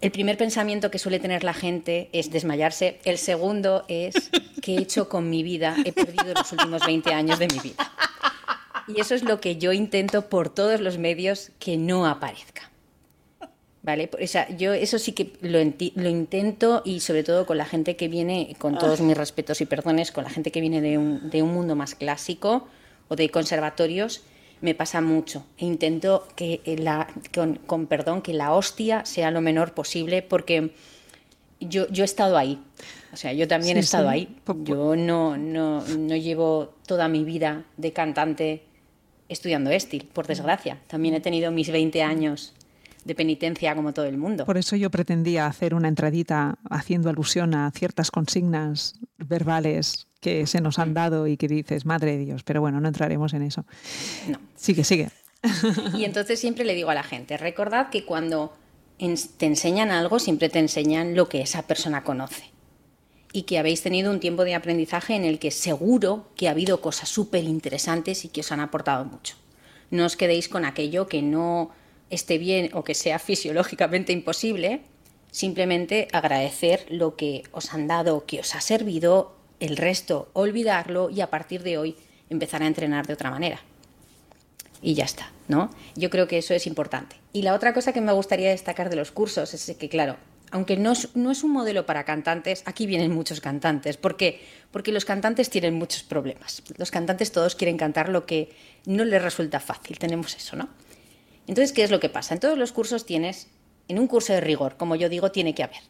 el 0.00 0.10
primer 0.10 0.36
pensamiento 0.38 0.90
que 0.90 0.98
suele 0.98 1.20
tener 1.20 1.44
la 1.44 1.52
gente 1.52 2.08
es 2.12 2.30
desmayarse. 2.30 2.98
El 3.04 3.18
segundo 3.18 3.84
es 3.86 4.14
¿qué 4.62 4.76
he 4.76 4.80
hecho 4.80 5.10
con 5.10 5.28
mi 5.28 5.42
vida? 5.42 5.76
He 5.84 5.92
perdido 5.92 6.32
los 6.34 6.50
últimos 6.52 6.84
20 6.86 7.12
años 7.12 7.38
de 7.38 7.48
mi 7.48 7.58
vida. 7.58 7.92
Y 8.88 8.98
eso 8.98 9.14
es 9.14 9.22
lo 9.22 9.42
que 9.42 9.56
yo 9.56 9.72
intento 9.74 10.30
por 10.30 10.48
todos 10.48 10.80
los 10.80 10.96
medios 10.96 11.50
que 11.58 11.76
no 11.76 12.06
aparezca. 12.06 12.69
¿Vale? 13.82 14.10
O 14.22 14.26
sea, 14.26 14.46
yo 14.56 14.74
eso 14.74 14.98
sí 14.98 15.12
que 15.12 15.32
lo, 15.40 15.58
lo 15.58 16.08
intento 16.10 16.82
y 16.84 17.00
sobre 17.00 17.24
todo 17.24 17.46
con 17.46 17.56
la 17.56 17.64
gente 17.64 17.96
que 17.96 18.08
viene, 18.08 18.54
con 18.58 18.76
todos 18.76 19.00
mis 19.00 19.16
respetos 19.16 19.62
y 19.62 19.66
perdones, 19.66 20.12
con 20.12 20.24
la 20.24 20.28
gente 20.30 20.50
que 20.52 20.60
viene 20.60 20.82
de 20.82 20.98
un, 20.98 21.30
de 21.30 21.42
un 21.42 21.54
mundo 21.54 21.74
más 21.76 21.94
clásico 21.94 22.68
o 23.08 23.16
de 23.16 23.30
conservatorios, 23.30 24.22
me 24.60 24.74
pasa 24.74 25.00
mucho. 25.00 25.46
E 25.56 25.64
intento 25.64 26.28
que 26.36 26.60
la, 26.78 27.08
con, 27.32 27.54
con 27.56 27.86
perdón, 27.86 28.20
que 28.20 28.34
la 28.34 28.52
hostia 28.52 29.06
sea 29.06 29.30
lo 29.30 29.40
menor 29.40 29.72
posible 29.72 30.20
porque 30.20 30.72
yo, 31.58 31.88
yo 31.88 32.04
he 32.04 32.06
estado 32.06 32.36
ahí. 32.36 32.62
O 33.14 33.16
sea, 33.16 33.32
yo 33.32 33.48
también 33.48 33.78
he 33.78 33.80
estado 33.80 34.08
sí. 34.10 34.14
ahí. 34.14 34.36
Pu- 34.46 34.62
pu- 34.62 34.64
Yo 34.66 34.96
no, 34.96 35.38
no, 35.38 35.80
no 35.86 36.16
llevo 36.16 36.74
toda 36.86 37.08
mi 37.08 37.24
vida 37.24 37.64
de 37.78 37.94
cantante 37.94 38.62
estudiando 39.30 39.70
Estil, 39.70 40.04
por 40.12 40.26
desgracia. 40.26 40.78
También 40.86 41.14
he 41.14 41.20
tenido 41.20 41.50
mis 41.50 41.70
20 41.70 42.02
años 42.02 42.52
de 43.04 43.14
penitencia 43.14 43.74
como 43.74 43.92
todo 43.92 44.06
el 44.06 44.16
mundo. 44.16 44.44
Por 44.44 44.58
eso 44.58 44.76
yo 44.76 44.90
pretendía 44.90 45.46
hacer 45.46 45.74
una 45.74 45.88
entradita 45.88 46.58
haciendo 46.68 47.10
alusión 47.10 47.54
a 47.54 47.70
ciertas 47.70 48.10
consignas 48.10 48.94
verbales 49.18 50.08
que 50.20 50.46
se 50.46 50.60
nos 50.60 50.78
han 50.78 50.94
dado 50.94 51.26
y 51.26 51.36
que 51.36 51.48
dices, 51.48 51.86
madre 51.86 52.18
de 52.18 52.24
Dios, 52.24 52.42
pero 52.42 52.60
bueno, 52.60 52.80
no 52.80 52.88
entraremos 52.88 53.32
en 53.32 53.42
eso. 53.42 53.64
No. 54.28 54.38
Sigue, 54.54 54.84
sigue. 54.84 55.10
Y 55.94 56.04
entonces 56.04 56.38
siempre 56.38 56.64
le 56.64 56.74
digo 56.74 56.90
a 56.90 56.94
la 56.94 57.02
gente, 57.02 57.38
recordad 57.38 57.88
que 57.88 58.04
cuando 58.04 58.52
te 59.38 59.46
enseñan 59.46 59.90
algo, 59.90 60.18
siempre 60.18 60.50
te 60.50 60.58
enseñan 60.58 61.14
lo 61.14 61.28
que 61.28 61.40
esa 61.40 61.62
persona 61.62 62.04
conoce. 62.04 62.50
Y 63.32 63.42
que 63.42 63.58
habéis 63.58 63.82
tenido 63.82 64.10
un 64.10 64.20
tiempo 64.20 64.44
de 64.44 64.54
aprendizaje 64.54 65.14
en 65.14 65.24
el 65.24 65.38
que 65.38 65.50
seguro 65.50 66.28
que 66.36 66.48
ha 66.48 66.50
habido 66.50 66.80
cosas 66.80 67.08
súper 67.08 67.44
interesantes 67.44 68.24
y 68.24 68.28
que 68.28 68.40
os 68.40 68.52
han 68.52 68.60
aportado 68.60 69.04
mucho. 69.04 69.36
No 69.90 70.04
os 70.04 70.16
quedéis 70.16 70.48
con 70.48 70.64
aquello 70.64 71.06
que 71.06 71.22
no 71.22 71.70
esté 72.10 72.38
bien 72.38 72.70
o 72.74 72.84
que 72.84 72.94
sea 72.94 73.18
fisiológicamente 73.18 74.12
imposible. 74.12 74.82
Simplemente 75.30 76.08
agradecer 76.12 76.86
lo 76.88 77.16
que 77.16 77.44
os 77.52 77.72
han 77.72 77.86
dado, 77.86 78.26
que 78.26 78.40
os 78.40 78.54
ha 78.54 78.60
servido, 78.60 79.36
el 79.60 79.76
resto 79.76 80.30
olvidarlo 80.32 81.10
y 81.10 81.20
a 81.20 81.30
partir 81.30 81.62
de 81.62 81.78
hoy 81.78 81.96
empezar 82.28 82.62
a 82.62 82.66
entrenar 82.66 83.06
de 83.06 83.14
otra 83.14 83.30
manera. 83.30 83.60
y 84.82 84.94
ya 84.94 85.04
está, 85.04 85.30
¿no? 85.46 85.70
Yo 85.94 86.08
creo 86.08 86.26
que 86.26 86.38
eso 86.38 86.54
es 86.54 86.66
importante. 86.66 87.16
Y 87.34 87.42
la 87.42 87.54
otra 87.54 87.74
cosa 87.74 87.92
que 87.92 88.00
me 88.00 88.12
gustaría 88.12 88.48
destacar 88.48 88.88
de 88.88 88.96
los 88.96 89.10
cursos 89.10 89.52
es 89.52 89.76
que, 89.76 89.90
claro, 89.90 90.16
aunque 90.50 90.76
no 90.76 90.92
es, 90.92 91.44
un 91.44 91.52
modelo 91.52 91.86
para 91.86 92.04
cantantes, 92.04 92.62
aquí 92.66 92.86
vienen 92.86 93.12
muchos 93.12 93.40
cantantes. 93.40 93.96
¿Por 93.96 94.16
qué? 94.16 94.40
Porque 94.70 94.92
los 94.92 95.04
cantantes 95.04 95.50
tienen 95.50 95.74
muchos 95.74 96.02
problemas. 96.02 96.62
Los 96.76 96.90
cantantes 96.90 97.30
todos 97.30 97.54
quieren 97.54 97.76
cantar 97.76 98.08
lo 98.08 98.26
que 98.26 98.50
no 98.84 99.04
les 99.04 99.22
resulta 99.22 99.60
fácil. 99.60 99.98
Tenemos 99.98 100.34
eso, 100.34 100.56
¿no? 100.56 100.68
Entonces, 101.50 101.72
¿qué 101.72 101.82
es 101.82 101.90
lo 101.90 101.98
que 101.98 102.08
pasa? 102.08 102.32
En 102.32 102.38
todos 102.38 102.56
los 102.56 102.70
cursos 102.70 103.04
tienes, 103.04 103.48
en 103.88 103.98
un 103.98 104.06
curso 104.06 104.32
de 104.32 104.40
rigor, 104.40 104.76
como 104.76 104.94
yo 104.94 105.08
digo, 105.08 105.32
tiene 105.32 105.52
que 105.52 105.64
haber 105.64 105.80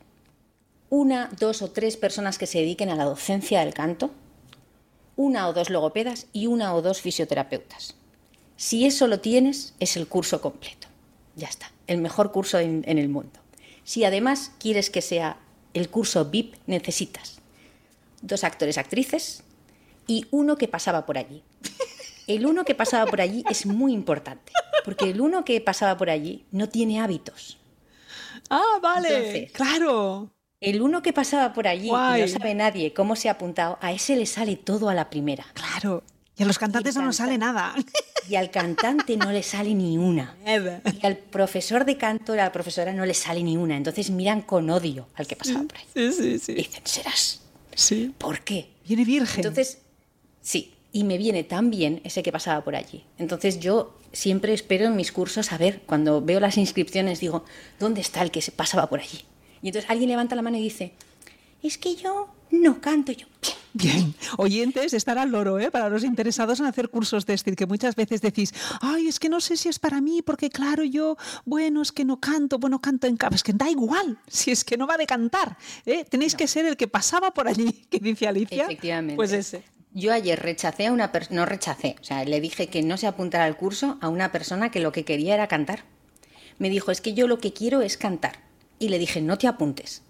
una, 0.89 1.29
dos 1.39 1.61
o 1.61 1.71
tres 1.71 1.99
personas 1.99 2.39
que 2.39 2.47
se 2.47 2.61
dediquen 2.61 2.89
a 2.89 2.97
la 2.97 3.05
docencia 3.05 3.61
del 3.61 3.75
canto, 3.75 4.11
una 5.17 5.47
o 5.49 5.53
dos 5.53 5.69
logopedas 5.69 6.29
y 6.33 6.47
una 6.47 6.75
o 6.75 6.81
dos 6.81 7.03
fisioterapeutas. 7.03 7.95
Si 8.57 8.87
eso 8.87 9.07
lo 9.07 9.21
tienes, 9.21 9.75
es 9.81 9.99
el 9.99 10.09
curso 10.09 10.41
completo. 10.41 10.89
Ya 11.37 11.49
está, 11.49 11.71
el 11.87 11.99
mejor 11.99 12.33
curso 12.33 12.59
en, 12.59 12.83
el 12.87 13.11
mundo. 13.11 13.39
Si 13.85 14.03
además 14.05 14.53
quieres 14.59 14.89
que 14.89 15.03
sea 15.03 15.37
el 15.75 15.91
curso 15.91 16.25
VIP, 16.25 16.55
necesitas 16.69 17.39
dos 18.23 18.45
actores, 18.45 18.79
actrices 18.79 19.43
y 20.07 20.25
uno 20.31 20.57
que 20.57 20.69
pasaba 20.69 21.05
por 21.05 21.19
allí. 21.19 21.43
El 22.35 22.47
uno 22.47 22.65
que 22.65 22.77
pasaba 22.77 23.07
por 23.11 23.21
allí 23.21 23.43
es 23.51 23.67
muy 23.67 23.93
importante, 23.93 24.53
porque 24.85 25.11
el 25.11 25.21
uno 25.21 25.45
que 25.45 25.61
pasaba 25.61 25.97
por 25.97 26.11
allí 26.11 26.47
no 26.53 26.69
tiene 26.69 27.01
hábitos. 27.01 27.59
Ah, 28.49 28.79
vale, 28.81 29.51
claro. 29.53 30.31
El 30.61 30.81
uno 30.81 31.03
que 31.03 31.13
pasaba 31.13 31.53
por 31.53 31.67
allí 31.67 31.89
y 31.89 31.91
no 31.91 32.29
sabe 32.29 32.55
nadie 32.55 32.93
cómo 32.93 33.17
se 33.17 33.29
ha 33.29 33.33
apuntado, 33.33 33.79
a 33.81 33.93
ese 33.93 34.15
le 34.15 34.27
sale 34.27 34.57
todo 34.57 34.89
a 34.89 34.95
la 34.95 35.11
primera. 35.11 35.45
Claro. 35.55 36.05
Y 36.37 36.43
a 36.45 36.47
los 36.47 36.59
cantantes 36.59 36.95
no 36.95 37.03
nos 37.03 37.17
sale 37.17 37.37
nada. 37.37 37.75
Y 38.29 38.37
al 38.37 38.51
cantante 38.51 39.17
no 39.17 39.33
le 39.33 39.43
sale 39.43 39.75
ni 39.75 39.99
una. 39.99 40.37
Y 40.47 41.05
al 41.05 41.17
profesor 41.17 41.85
de 41.85 41.97
canto, 41.97 42.35
a 42.35 42.37
la 42.37 42.53
profesora 42.53 42.93
no 42.93 43.05
le 43.05 43.15
sale 43.15 43.43
ni 43.43 43.57
una. 43.57 43.77
Entonces 43.77 44.11
miran 44.11 44.43
con 44.43 44.71
odio 44.71 45.09
al 45.17 45.27
que 45.27 45.35
pasaba 45.35 45.65
por 45.65 45.77
ahí. 45.77 45.85
Sí, 45.93 46.13
sí, 46.13 46.39
sí. 46.39 46.55
dicen, 46.55 46.83
serás. 46.85 47.41
Sí. 47.75 48.15
¿Por 48.17 48.41
qué? 48.43 48.71
Viene 48.87 49.05
virgen. 49.05 49.45
Entonces, 49.45 49.79
sí. 50.41 50.75
Y 50.93 51.05
me 51.05 51.19
viene 51.19 51.45
tan 51.45 51.71
bien 51.71 52.01
ese 52.05 52.23
que 52.23 52.33
pasaba 52.33 52.65
por 52.65 52.75
allí. 52.75 53.05
Entonces 53.19 53.61
yo 53.61 53.97
siempre 54.13 54.53
espero 54.53 54.87
en 54.87 54.97
mis 54.97 55.13
cursos 55.13 55.53
a 55.53 55.59
ver, 55.59 55.83
cuando 55.87 56.21
veo 56.21 56.41
las 56.41 56.57
inscripciones, 56.57 57.21
digo, 57.21 57.45
¿dónde 57.79 58.01
está 58.01 58.23
el 58.23 58.31
que 58.31 58.43
se 58.43 58.53
pasaba 58.53 58.89
por 58.89 59.01
allí? 59.01 59.21
Y 59.63 59.69
entonces 59.69 59.91
alguien 59.91 60.11
levanta 60.11 60.35
la 60.35 60.43
mano 60.43 60.57
y 60.57 60.63
dice, 60.63 60.93
es 61.63 61.79
que 61.79 61.95
yo 61.95 62.29
no 62.51 62.81
canto 62.81 63.13
yo. 63.13 63.27
Bien, 63.73 64.15
oyentes, 64.37 64.93
estar 64.95 65.17
al 65.17 65.31
loro, 65.31 65.61
¿eh? 65.61 65.71
para 65.71 65.89
los 65.89 66.03
interesados 66.03 66.59
en 66.59 66.67
hacer 66.67 66.89
cursos 66.89 67.25
de 67.25 67.35
este, 67.35 67.55
que 67.55 67.67
muchas 67.67 67.95
veces 67.95 68.21
decís, 68.21 68.53
ay, 68.81 69.07
es 69.07 69.21
que 69.21 69.29
no 69.29 69.41
sé 69.41 69.57
si 69.57 69.69
es 69.69 69.79
para 69.79 70.01
mí, 70.01 70.23
porque 70.23 70.51
claro, 70.51 70.83
yo, 70.83 71.17
bueno, 71.45 71.81
es 71.81 71.93
que 71.93 72.05
no 72.05 72.19
canto, 72.19 72.59
bueno, 72.59 72.81
canto 72.81 73.07
en 73.07 73.17
casa, 73.17 73.37
es 73.37 73.45
que 73.45 73.53
da 73.53 73.71
igual, 73.71 74.19
si 74.27 74.51
es 74.51 74.65
que 74.65 74.77
no 74.77 74.89
va 74.89 74.97
de 74.97 75.07
cantar, 75.07 75.57
¿eh? 75.87 76.05
tenéis 76.05 76.35
que 76.35 76.49
ser 76.49 76.67
el 76.67 76.77
que 76.77 76.89
pasaba 76.89 77.33
por 77.33 77.47
allí, 77.47 77.73
que 77.91 78.01
dice 78.01 78.27
Alicia. 78.27 78.65
Efectivamente. 78.65 79.15
Pues 79.15 79.33
ese. 79.33 79.63
Yo 79.93 80.13
ayer 80.13 80.39
rechacé 80.39 80.87
a 80.87 80.93
una 80.93 81.11
persona, 81.11 81.41
no 81.41 81.47
rechacé, 81.47 81.97
o 82.01 82.05
sea, 82.05 82.25
le 82.25 82.41
dije 82.41 82.69
que 82.69 82.83
no 82.83 82.97
se 82.97 83.09
apuntara 83.09 83.45
al 83.45 83.57
curso 83.57 83.99
a 84.01 84.09
una 84.09 84.31
persona 84.31 84.71
que 84.71 84.79
lo 84.79 84.93
que 84.93 85.05
quería 85.05 85.35
era 85.35 85.49
cantar. 85.49 85.85
Me 86.59 86.71
dijo, 86.71 86.93
es 86.93 87.01
que 87.01 87.15
yo 87.15 87.27
lo 87.27 87.39
que 87.39 87.53
quiero 87.53 87.81
es 87.81 87.97
cantar 87.97 88.39
y 88.79 88.89
le 88.89 88.99
dije, 88.99 89.21
no 89.21 89.37
te 89.37 89.49
apuntes. 89.49 90.03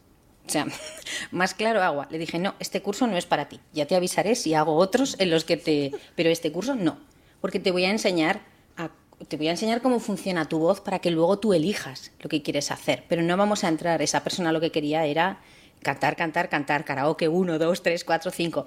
O 0.46 0.50
sea, 0.50 0.66
más 1.30 1.54
claro 1.54 1.82
agua. 1.82 2.08
Le 2.10 2.18
dije, 2.18 2.38
no, 2.38 2.54
este 2.58 2.82
curso 2.82 3.06
no 3.06 3.16
es 3.16 3.24
para 3.24 3.48
ti. 3.48 3.60
Ya 3.72 3.86
te 3.86 3.96
avisaré 3.96 4.34
si 4.34 4.52
hago 4.52 4.74
otros 4.76 5.16
en 5.18 5.30
los 5.30 5.44
que 5.44 5.56
te... 5.56 5.92
Pero 6.14 6.28
este 6.28 6.52
curso 6.52 6.74
no, 6.74 6.98
porque 7.40 7.60
te 7.60 7.70
voy 7.70 7.84
a 7.84 7.90
enseñar 7.90 8.40
a... 8.76 8.90
Te 9.28 9.36
voy 9.36 9.48
a 9.48 9.52
enseñar 9.52 9.80
cómo 9.80 10.00
funciona 10.00 10.48
tu 10.48 10.58
voz 10.58 10.80
para 10.80 10.98
que 10.98 11.10
luego 11.10 11.38
tú 11.38 11.52
elijas 11.52 12.10
lo 12.20 12.28
que 12.28 12.42
quieres 12.42 12.70
hacer. 12.70 13.04
Pero 13.08 13.22
no 13.22 13.36
vamos 13.36 13.64
a 13.64 13.68
entrar. 13.68 14.02
Esa 14.02 14.24
persona 14.24 14.52
lo 14.52 14.60
que 14.60 14.72
quería 14.72 15.04
era 15.06 15.40
cantar, 15.82 16.16
cantar, 16.16 16.48
cantar, 16.48 16.84
karaoke 16.84 17.28
uno, 17.28 17.58
dos, 17.58 17.82
tres, 17.82 18.04
cuatro, 18.04 18.30
cinco. 18.30 18.66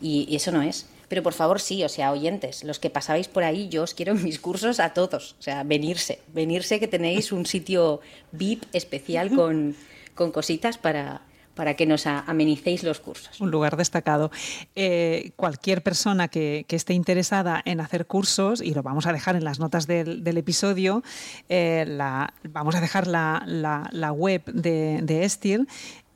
Y 0.00 0.34
eso 0.34 0.52
no 0.52 0.62
es. 0.62 0.86
Pero 1.10 1.24
por 1.24 1.32
favor, 1.32 1.60
sí, 1.60 1.82
o 1.82 1.88
sea, 1.88 2.12
oyentes, 2.12 2.62
los 2.62 2.78
que 2.78 2.88
pasabais 2.88 3.26
por 3.26 3.42
ahí, 3.42 3.68
yo 3.68 3.82
os 3.82 3.94
quiero 3.94 4.12
en 4.12 4.22
mis 4.22 4.38
cursos 4.38 4.78
a 4.78 4.94
todos. 4.94 5.34
O 5.40 5.42
sea, 5.42 5.64
venirse, 5.64 6.20
venirse 6.32 6.78
que 6.78 6.86
tenéis 6.86 7.32
un 7.32 7.46
sitio 7.46 8.00
VIP 8.30 8.62
especial 8.72 9.34
con, 9.34 9.74
con 10.14 10.30
cositas 10.30 10.78
para, 10.78 11.22
para 11.56 11.74
que 11.74 11.84
nos 11.84 12.06
amenicéis 12.06 12.84
los 12.84 13.00
cursos. 13.00 13.40
Un 13.40 13.50
lugar 13.50 13.76
destacado. 13.76 14.30
Eh, 14.76 15.32
cualquier 15.34 15.82
persona 15.82 16.28
que, 16.28 16.64
esté 16.68 16.94
interesada 16.94 17.60
en 17.64 17.80
hacer 17.80 18.06
cursos, 18.06 18.62
y 18.62 18.72
lo 18.72 18.84
vamos 18.84 19.06
a 19.06 19.12
dejar 19.12 19.34
en 19.34 19.42
las 19.42 19.58
notas 19.58 19.88
del, 19.88 20.36
episodio, 20.38 21.02
eh, 21.48 21.86
la, 21.88 22.34
vamos 22.48 22.76
a 22.76 22.80
dejar 22.80 23.08
la, 23.08 23.42
la, 23.46 24.12
web 24.12 24.44
de, 24.44 25.00
de 25.02 25.24
Estil 25.24 25.66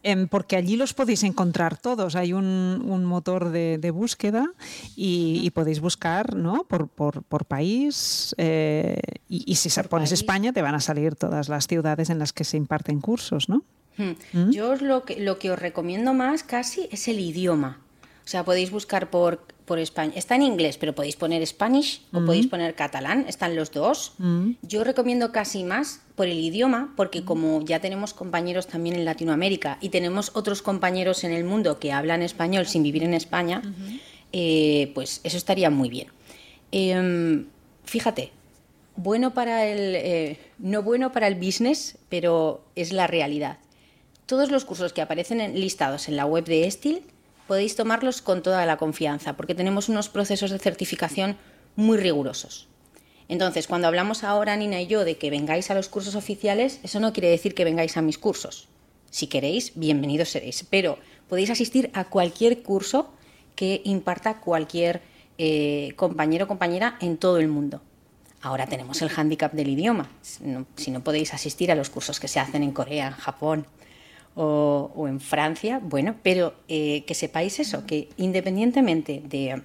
Em, 0.07 0.29
porque 0.29 0.57
allí 0.57 0.77
los 0.77 0.93
podéis 0.93 1.23
encontrar 1.23 1.79
todos. 1.79 2.15
Hay 2.15 2.35
un, 2.35 3.05
motor 3.07 3.49
de, 3.49 3.91
búsqueda 3.91 4.53
y, 4.95 5.51
podéis 5.53 5.81
buscar 5.81 6.37
¿no? 6.37 6.65
por, 6.65 6.89
por, 6.89 7.45
país 7.47 8.35
eh, 8.37 9.01
y, 9.31 9.55
si 9.55 9.71
pones 9.89 10.13
España 10.13 10.53
te 10.53 10.61
van 10.61 10.75
a 10.75 10.81
salir 10.81 11.15
todas 11.15 11.49
las 11.49 11.67
ciudades 11.67 12.11
en 12.11 12.19
las 12.19 12.35
que 12.35 12.45
se 12.45 12.59
imparten 12.59 13.01
cursos, 13.01 13.49
¿no? 13.49 13.65
Hmm. 13.97 14.13
¿Mm? 14.33 14.51
Yo 14.51 14.77
lo 14.77 15.05
que, 15.05 15.21
lo 15.21 15.39
que 15.39 15.51
os 15.51 15.59
recomiendo 15.59 16.13
más 16.13 16.43
casi 16.43 16.87
es 16.93 17.09
el 17.09 17.19
idioma. 17.19 17.81
O 18.25 18.29
sea, 18.29 18.45
podéis 18.45 18.71
buscar 18.71 19.09
por, 19.09 19.47
por 19.65 19.79
España. 19.79 20.13
Está 20.17 20.35
en 20.35 20.43
inglés, 20.43 20.77
pero 20.79 20.95
podéis 20.95 21.17
poner 21.17 21.45
Spanish 21.47 22.03
o 22.13 22.21
mm. 22.21 22.27
podéis 22.27 22.47
poner 22.47 22.75
catalán, 22.75 23.25
están 23.29 23.57
los 23.57 23.71
dos. 23.71 24.13
Mm. 24.19 24.53
Yo 24.63 24.85
recomiendo 24.85 25.33
casi 25.33 25.65
más 25.65 26.01
por 26.15 26.27
el 26.27 26.39
idioma, 26.39 26.93
porque 26.97 27.23
mm. 27.23 27.25
como 27.25 27.65
ya 27.65 27.81
tenemos 27.81 28.15
compañeros 28.15 28.67
también 28.67 28.97
en 28.97 29.05
Latinoamérica 29.05 29.79
y 29.81 29.89
tenemos 29.89 30.33
otros 30.35 30.63
compañeros 30.63 31.25
en 31.25 31.33
el 31.33 31.45
mundo 31.45 31.79
que 31.79 31.93
hablan 31.93 32.23
español 32.23 32.67
sin 32.67 32.83
vivir 32.83 33.03
en 33.05 33.15
España, 33.15 33.63
eh, 34.33 34.91
pues 34.95 35.21
eso 35.25 35.37
estaría 35.37 35.71
muy 35.71 35.89
bien. 35.89 36.09
Em, 36.73 37.47
fíjate, 37.85 38.33
bueno 38.97 39.33
para 39.33 39.67
el, 39.67 39.95
eh, 39.97 40.39
no 40.59 40.83
bueno 40.83 41.13
para 41.13 41.27
el 41.27 41.37
business, 41.37 41.99
pero 42.09 42.65
es 42.75 42.93
la 42.93 43.07
realidad. 43.07 43.59
Todos 44.27 44.51
los 44.51 44.65
cursos 44.65 44.93
que 44.93 45.03
aparecen 45.03 45.39
listados 45.61 46.09
en 46.09 46.17
la 46.17 46.27
web 46.27 46.45
de 46.45 46.67
Estil 46.67 47.03
podéis 47.47 47.77
tomarlos 47.77 48.23
con 48.23 48.43
toda 48.43 48.67
la 48.67 48.77
confianza, 48.77 49.37
porque 49.37 49.55
tenemos 49.55 49.89
unos 49.89 50.09
procesos 50.09 50.51
de 50.51 50.59
certificación 50.59 51.37
muy 51.77 51.99
rigurosos. 51.99 52.69
Entonces, 53.29 53.67
cuando 53.67 53.89
hablamos 53.89 54.23
ahora, 54.23 54.57
Nina 54.57 54.81
y 54.81 54.87
yo, 54.87 55.05
de 55.05 55.17
que 55.17 55.31
vengáis 55.31 55.71
a 55.71 55.75
los 55.75 55.89
cursos 55.89 56.15
oficiales, 56.15 56.81
eso 56.83 57.01
no 57.01 57.13
quiere 57.13 57.31
decir 57.31 57.55
que 57.55 57.65
vengáis 57.65 57.97
a 57.97 58.03
mis 58.03 58.19
cursos. 58.19 58.69
Si 59.11 59.29
queréis, 59.29 59.73
bienvenidos 59.77 60.31
seréis, 60.31 60.67
pero 60.69 60.99
podéis 61.29 61.51
asistir 61.51 61.91
a 61.95 62.05
cualquier 62.05 62.63
curso 62.63 63.13
que 63.55 63.81
imparta 63.85 64.41
cualquier 64.41 65.03
eh, 65.39 65.93
compañero 65.97 66.45
o 66.45 66.49
compañera 66.49 66.99
en 67.01 67.17
todo 67.17 67.39
el 67.39 67.49
mundo. 67.49 67.81
Ahora 68.43 68.67
tenemos 68.67 69.01
el 69.01 69.09
hándicap 69.09 69.53
del 69.55 69.69
idioma. 69.69 70.11
si 70.77 70.91
no 70.91 71.03
podéis 71.03 71.33
asistir 71.33 71.73
a 71.73 71.75
los 71.75 71.89
cursos 71.89 72.21
que 72.21 72.29
se 72.29 72.41
hacen 72.41 72.63
en 72.63 72.73
Corea, 72.73 73.07
en 73.07 73.15
Japón, 73.15 73.67
o, 74.35 75.07
en 75.09 75.21
Francia, 75.21 75.81
bueno, 75.83 76.17
pero 76.23 76.55
eh, 76.69 77.05
que 77.07 77.15
sepáis 77.15 77.61
eso, 77.61 77.87
que 77.87 78.09
independientemente 78.17 79.23
de 79.25 79.63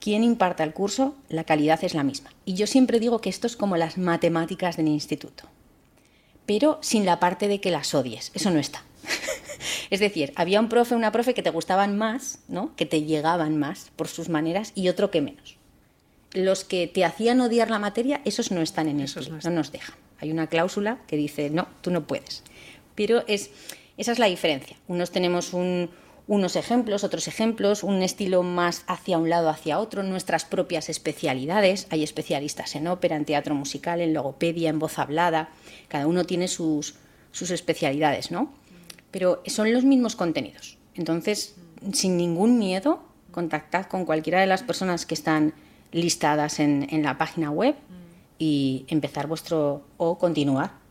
quién 0.00 0.24
imparta 0.24 0.64
el 0.64 0.72
curso, 0.72 1.14
la 1.28 1.44
calidad 1.44 1.82
es 1.84 1.94
la 1.94 2.04
misma. 2.04 2.30
Y 2.44 2.54
yo 2.54 2.66
siempre 2.66 3.00
digo 3.00 3.20
que 3.20 3.30
esto 3.30 3.46
es 3.46 3.56
como 3.56 3.76
las 3.76 3.98
matemáticas 3.98 4.76
del 4.76 4.88
instituto, 4.88 5.44
pero 6.46 6.78
sin 6.80 7.04
la 7.04 7.20
parte 7.20 7.48
de 7.48 7.60
que 7.60 7.70
las 7.70 7.94
odies, 7.94 8.30
eso 8.34 8.50
no 8.50 8.58
está. 8.58 8.82
es 9.90 10.00
decir, 10.00 10.32
había 10.36 10.60
un 10.60 10.68
profe, 10.68 10.94
una 10.94 11.12
profe 11.12 11.34
que 11.34 11.42
te 11.42 11.50
gustaban 11.50 11.96
más, 11.96 12.40
¿no? 12.48 12.74
que 12.76 12.86
te 12.86 13.02
llegaban 13.02 13.58
más 13.58 13.90
por 13.96 14.08
sus 14.08 14.28
maneras 14.28 14.72
y 14.74 14.88
otro 14.88 15.10
que 15.10 15.20
menos. 15.20 15.56
Los 16.32 16.64
que 16.64 16.86
te 16.86 17.04
hacían 17.04 17.40
odiar 17.40 17.70
la 17.70 17.78
materia, 17.78 18.20
esos 18.24 18.50
no 18.50 18.60
están 18.60 18.88
en 18.88 19.00
eso, 19.00 19.20
no, 19.30 19.38
no 19.42 19.50
nos 19.50 19.72
dejan. 19.72 19.96
Hay 20.20 20.30
una 20.30 20.46
cláusula 20.46 20.98
que 21.06 21.16
dice, 21.16 21.48
no, 21.48 21.68
tú 21.80 21.90
no 21.90 22.06
puedes. 22.06 22.42
Pero 22.94 23.24
es, 23.28 23.50
esa 23.98 24.12
es 24.12 24.20
la 24.20 24.26
diferencia. 24.26 24.76
Unos 24.86 25.10
tenemos 25.10 25.52
unos 25.52 26.56
ejemplos, 26.56 27.02
otros 27.02 27.26
ejemplos, 27.26 27.82
un 27.82 28.00
estilo 28.02 28.44
más 28.44 28.84
hacia 28.86 29.18
un 29.18 29.28
lado, 29.28 29.48
hacia 29.48 29.80
otro, 29.80 30.04
nuestras 30.04 30.44
propias 30.44 30.88
especialidades. 30.88 31.88
Hay 31.90 32.04
especialistas 32.04 32.76
en 32.76 32.86
ópera, 32.86 33.16
en 33.16 33.24
teatro 33.24 33.56
musical, 33.56 34.00
en 34.00 34.14
logopedia, 34.14 34.70
en 34.70 34.78
voz 34.78 35.00
hablada. 35.00 35.48
Cada 35.88 36.06
uno 36.06 36.24
tiene 36.24 36.46
sus, 36.46 36.94
sus 37.32 37.50
especialidades, 37.50 38.30
¿no? 38.30 38.52
Pero 39.10 39.42
son 39.46 39.72
los 39.72 39.84
mismos 39.84 40.14
contenidos. 40.14 40.78
Entonces, 40.94 41.56
sin 41.92 42.16
ningún 42.16 42.56
miedo, 42.56 43.02
contactad 43.32 43.86
con 43.86 44.04
cualquiera 44.04 44.40
de 44.40 44.46
las 44.46 44.62
personas 44.62 45.06
que 45.06 45.14
están 45.14 45.54
listadas 45.90 46.60
en, 46.60 46.86
en 46.90 47.02
la 47.02 47.18
página 47.18 47.50
web 47.50 47.74
y 48.38 48.84
empezar 48.88 49.26
vuestro 49.26 49.82
o 49.96 50.18
continuar 50.18 50.87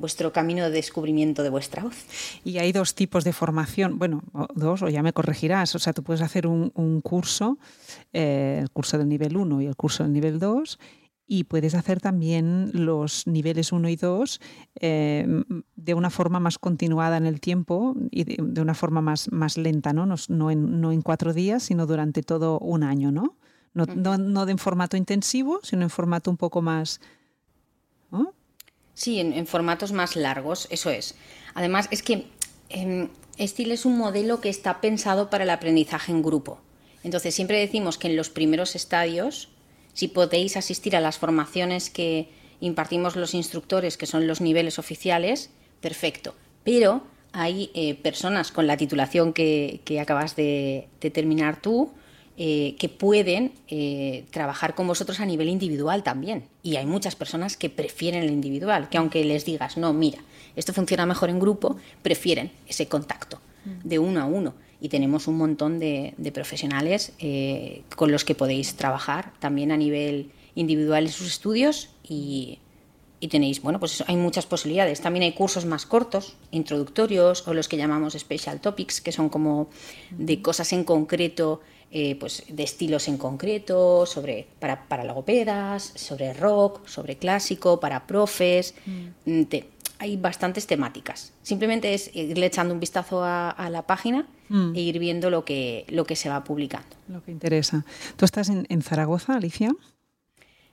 vuestro 0.00 0.32
camino 0.32 0.64
de 0.64 0.70
descubrimiento 0.70 1.42
de 1.42 1.50
vuestra 1.50 1.84
voz. 1.84 1.94
Y 2.42 2.58
hay 2.58 2.72
dos 2.72 2.94
tipos 2.94 3.22
de 3.22 3.32
formación, 3.32 3.98
bueno, 3.98 4.22
dos, 4.54 4.82
o 4.82 4.88
ya 4.88 5.02
me 5.02 5.12
corregirás, 5.12 5.74
o 5.74 5.78
sea, 5.78 5.92
tú 5.92 6.02
puedes 6.02 6.22
hacer 6.22 6.46
un, 6.46 7.00
curso, 7.02 7.58
eh, 8.12 8.58
el 8.62 8.70
curso 8.70 8.98
del 8.98 9.08
nivel 9.08 9.36
1 9.36 9.60
y 9.60 9.66
el 9.66 9.76
curso 9.76 10.02
del 10.02 10.12
nivel 10.12 10.38
2, 10.38 10.78
y 11.32 11.44
puedes 11.44 11.76
hacer 11.76 12.00
también 12.00 12.70
los 12.72 13.24
niveles 13.28 13.70
1 13.70 13.88
y 13.88 13.94
2 13.94 14.40
eh, 14.80 15.44
de 15.76 15.94
una 15.94 16.10
forma 16.10 16.40
más 16.40 16.58
continuada 16.58 17.18
en 17.18 17.26
el 17.26 17.40
tiempo 17.40 17.94
y 18.10 18.24
de, 18.24 18.60
una 18.60 18.74
forma 18.74 19.00
más, 19.00 19.30
más 19.30 19.56
lenta, 19.56 19.92
¿no? 19.92 20.06
No, 20.06 20.50
en, 20.50 20.80
no, 20.80 20.90
en, 20.90 21.02
cuatro 21.02 21.32
días, 21.32 21.62
sino 21.62 21.86
durante 21.86 22.24
todo 22.24 22.58
un 22.58 22.82
año, 22.82 23.12
¿no? 23.12 23.36
No, 23.74 23.86
no, 24.18 24.48
en 24.48 24.58
formato 24.58 24.96
intensivo, 24.96 25.60
sino 25.62 25.82
en 25.82 25.90
formato 25.90 26.30
un 26.30 26.36
poco 26.36 26.62
más... 26.62 27.00
Sí, 29.00 29.18
en, 29.18 29.46
formatos 29.46 29.92
más 29.92 30.14
largos, 30.14 30.68
eso 30.68 30.90
es. 30.90 31.14
Además, 31.54 31.88
es 31.90 32.02
que 32.02 32.26
eh, 32.68 33.08
es 33.38 33.86
un 33.86 33.96
modelo 33.96 34.42
que 34.42 34.50
está 34.50 34.82
pensado 34.82 35.30
para 35.30 35.44
el 35.44 35.50
aprendizaje 35.50 36.12
en 36.12 36.22
grupo. 36.22 36.60
Entonces, 37.02 37.34
siempre 37.34 37.58
decimos 37.58 37.96
que 37.96 38.08
en 38.08 38.16
los 38.16 38.28
primeros 38.28 38.76
estadios 38.76 39.48
si 39.94 40.08
podéis 40.08 40.58
asistir 40.58 40.96
a 40.96 41.00
las 41.00 41.16
formaciones 41.16 41.88
que 41.88 42.28
impartimos 42.60 43.16
los 43.16 43.32
instructores, 43.32 43.96
que 43.96 44.04
son 44.04 44.26
los 44.26 44.42
niveles 44.42 44.78
oficiales, 44.78 45.48
perfecto. 45.80 46.34
Pero 46.62 47.02
hay 47.32 47.70
eh, 47.72 47.94
personas 47.94 48.52
con 48.52 48.66
la 48.66 48.76
titulación 48.76 49.32
que, 49.32 49.80
acabas 49.98 50.36
de, 50.36 50.88
terminar 51.00 51.62
tú 51.62 51.90
eh, 52.42 52.74
que 52.78 52.88
pueden 52.88 53.52
eh, 53.68 54.24
trabajar 54.30 54.74
con 54.74 54.86
vosotros 54.86 55.20
a 55.20 55.26
nivel 55.26 55.50
individual 55.50 56.02
también. 56.02 56.44
Y 56.62 56.76
hay 56.76 56.86
muchas 56.86 57.14
personas 57.14 57.58
que 57.58 57.68
prefieren 57.68 58.22
el 58.22 58.30
individual, 58.30 58.88
que 58.88 58.96
aunque 58.96 59.22
les 59.26 59.44
digas, 59.44 59.76
no, 59.76 59.92
mira, 59.92 60.20
esto 60.56 60.72
funciona 60.72 61.04
mejor 61.04 61.28
en 61.28 61.38
grupo, 61.38 61.76
prefieren 62.00 62.50
ese 62.66 62.88
contacto 62.88 63.40
de 63.84 63.98
uno 63.98 64.22
a 64.22 64.24
uno 64.24 64.54
y 64.80 64.88
tenemos 64.88 65.28
un 65.28 65.36
montón 65.36 65.78
de, 65.78 66.14
profesionales 66.32 67.12
eh, 67.18 67.82
con 67.94 68.10
los 68.10 68.24
que 68.24 68.34
podéis 68.34 68.74
trabajar 68.74 69.34
también 69.38 69.70
a 69.70 69.76
nivel 69.76 70.30
individual 70.54 71.04
en 71.04 71.12
sus 71.12 71.26
estudios 71.26 71.90
y, 72.08 72.58
tenéis, 73.28 73.60
bueno, 73.60 73.78
pues 73.78 74.02
hay 74.06 74.16
muchas 74.16 74.46
posibilidades. 74.46 75.02
También 75.02 75.24
hay 75.24 75.32
cursos 75.32 75.66
más 75.66 75.84
cortos, 75.84 76.38
introductorios 76.52 77.46
o 77.46 77.52
los 77.52 77.68
que 77.68 77.76
llamamos 77.76 78.14
special 78.14 78.62
topics, 78.62 79.02
que 79.02 79.12
son 79.12 79.28
como 79.28 79.68
de 80.10 80.40
cosas 80.40 80.72
en 80.72 80.84
concreto, 80.84 81.60
eh, 81.90 82.16
pues 82.16 82.44
de 82.48 82.62
estilos 82.62 83.08
en 83.08 83.16
concreto, 83.18 84.06
sobre 84.06 84.46
para, 84.58 84.88
para 84.88 85.04
logopedas, 85.04 85.92
sobre 85.94 86.32
rock, 86.32 86.86
sobre 86.86 87.16
clásico, 87.16 87.80
para 87.80 88.06
profes. 88.06 88.74
Mm. 88.86 89.42
hay 89.98 90.16
bastantes 90.16 90.66
temáticas. 90.66 91.32
Simplemente 91.42 91.92
es 91.92 92.14
irle 92.14 92.46
echando 92.46 92.72
un 92.72 92.80
vistazo 92.80 93.22
a 93.22 93.68
la 93.70 93.86
página 93.86 94.26
Mm. 94.50 94.74
e 94.74 94.80
ir 94.80 94.98
viendo 94.98 95.30
lo 95.30 95.44
que, 95.44 95.86
lo 95.88 96.04
que 96.04 96.16
se 96.16 96.28
va 96.28 96.42
publicando. 96.42 96.96
Lo 97.08 97.22
que 97.22 97.30
interesa. 97.30 97.84
¿Tú 98.16 98.24
estás 98.24 98.48
en, 98.48 98.82
Zaragoza, 98.82 99.36
Alicia? 99.36 99.70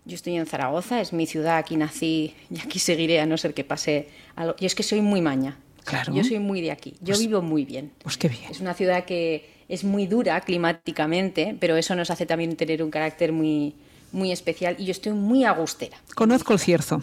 Yo 0.04 0.16
estoy 0.16 0.36
en 0.36 0.48
Zaragoza, 0.48 1.00
es 1.00 1.14
mi 1.14 1.28
ciudad, 1.28 1.58
aquí 1.58 1.78
nací 1.78 2.34
y 2.50 2.60
aquí 2.60 2.80
seguiré 2.80 3.20
a 3.20 3.28
no 3.28 3.38
ser 3.38 3.54
que 3.54 3.64
pase 3.64 4.10
algo. 4.36 4.56
Yo 4.58 4.66
es 4.66 4.74
que 4.74 4.82
soy 4.82 5.02
muy 5.02 5.22
maña. 5.22 5.60
Claro. 5.86 6.14
Yo 6.14 6.24
soy 6.24 6.40
muy 6.40 6.60
de 6.62 6.72
aquí. 6.72 6.96
Yo 7.02 7.14
pues 7.14 7.20
vivo 7.20 7.42
muy 7.42 7.66
bien. 7.66 7.92
Pues 8.02 8.18
qué 8.18 8.28
bien. 8.28 8.50
Es 8.50 8.60
una 8.60 8.74
ciudad 8.74 9.06
que 9.06 9.57
es 9.70 9.84
muy 9.84 10.08
dura 10.08 10.40
climáticamente, 10.42 11.58
pero 11.60 11.76
eso 11.76 11.96
nos 11.96 12.10
hace 12.10 12.26
también 12.26 12.56
tener 12.56 12.82
un 12.84 12.92
carácter 12.92 13.32
muy, 13.32 13.76
muy 14.12 14.32
especial 14.32 14.76
y 14.80 14.86
yo 14.86 14.92
estoy 14.92 15.14
muy 15.14 15.44
agustera. 15.44 15.98
Conozco 16.16 16.54
el 16.54 16.60
Cierzo. 16.60 17.02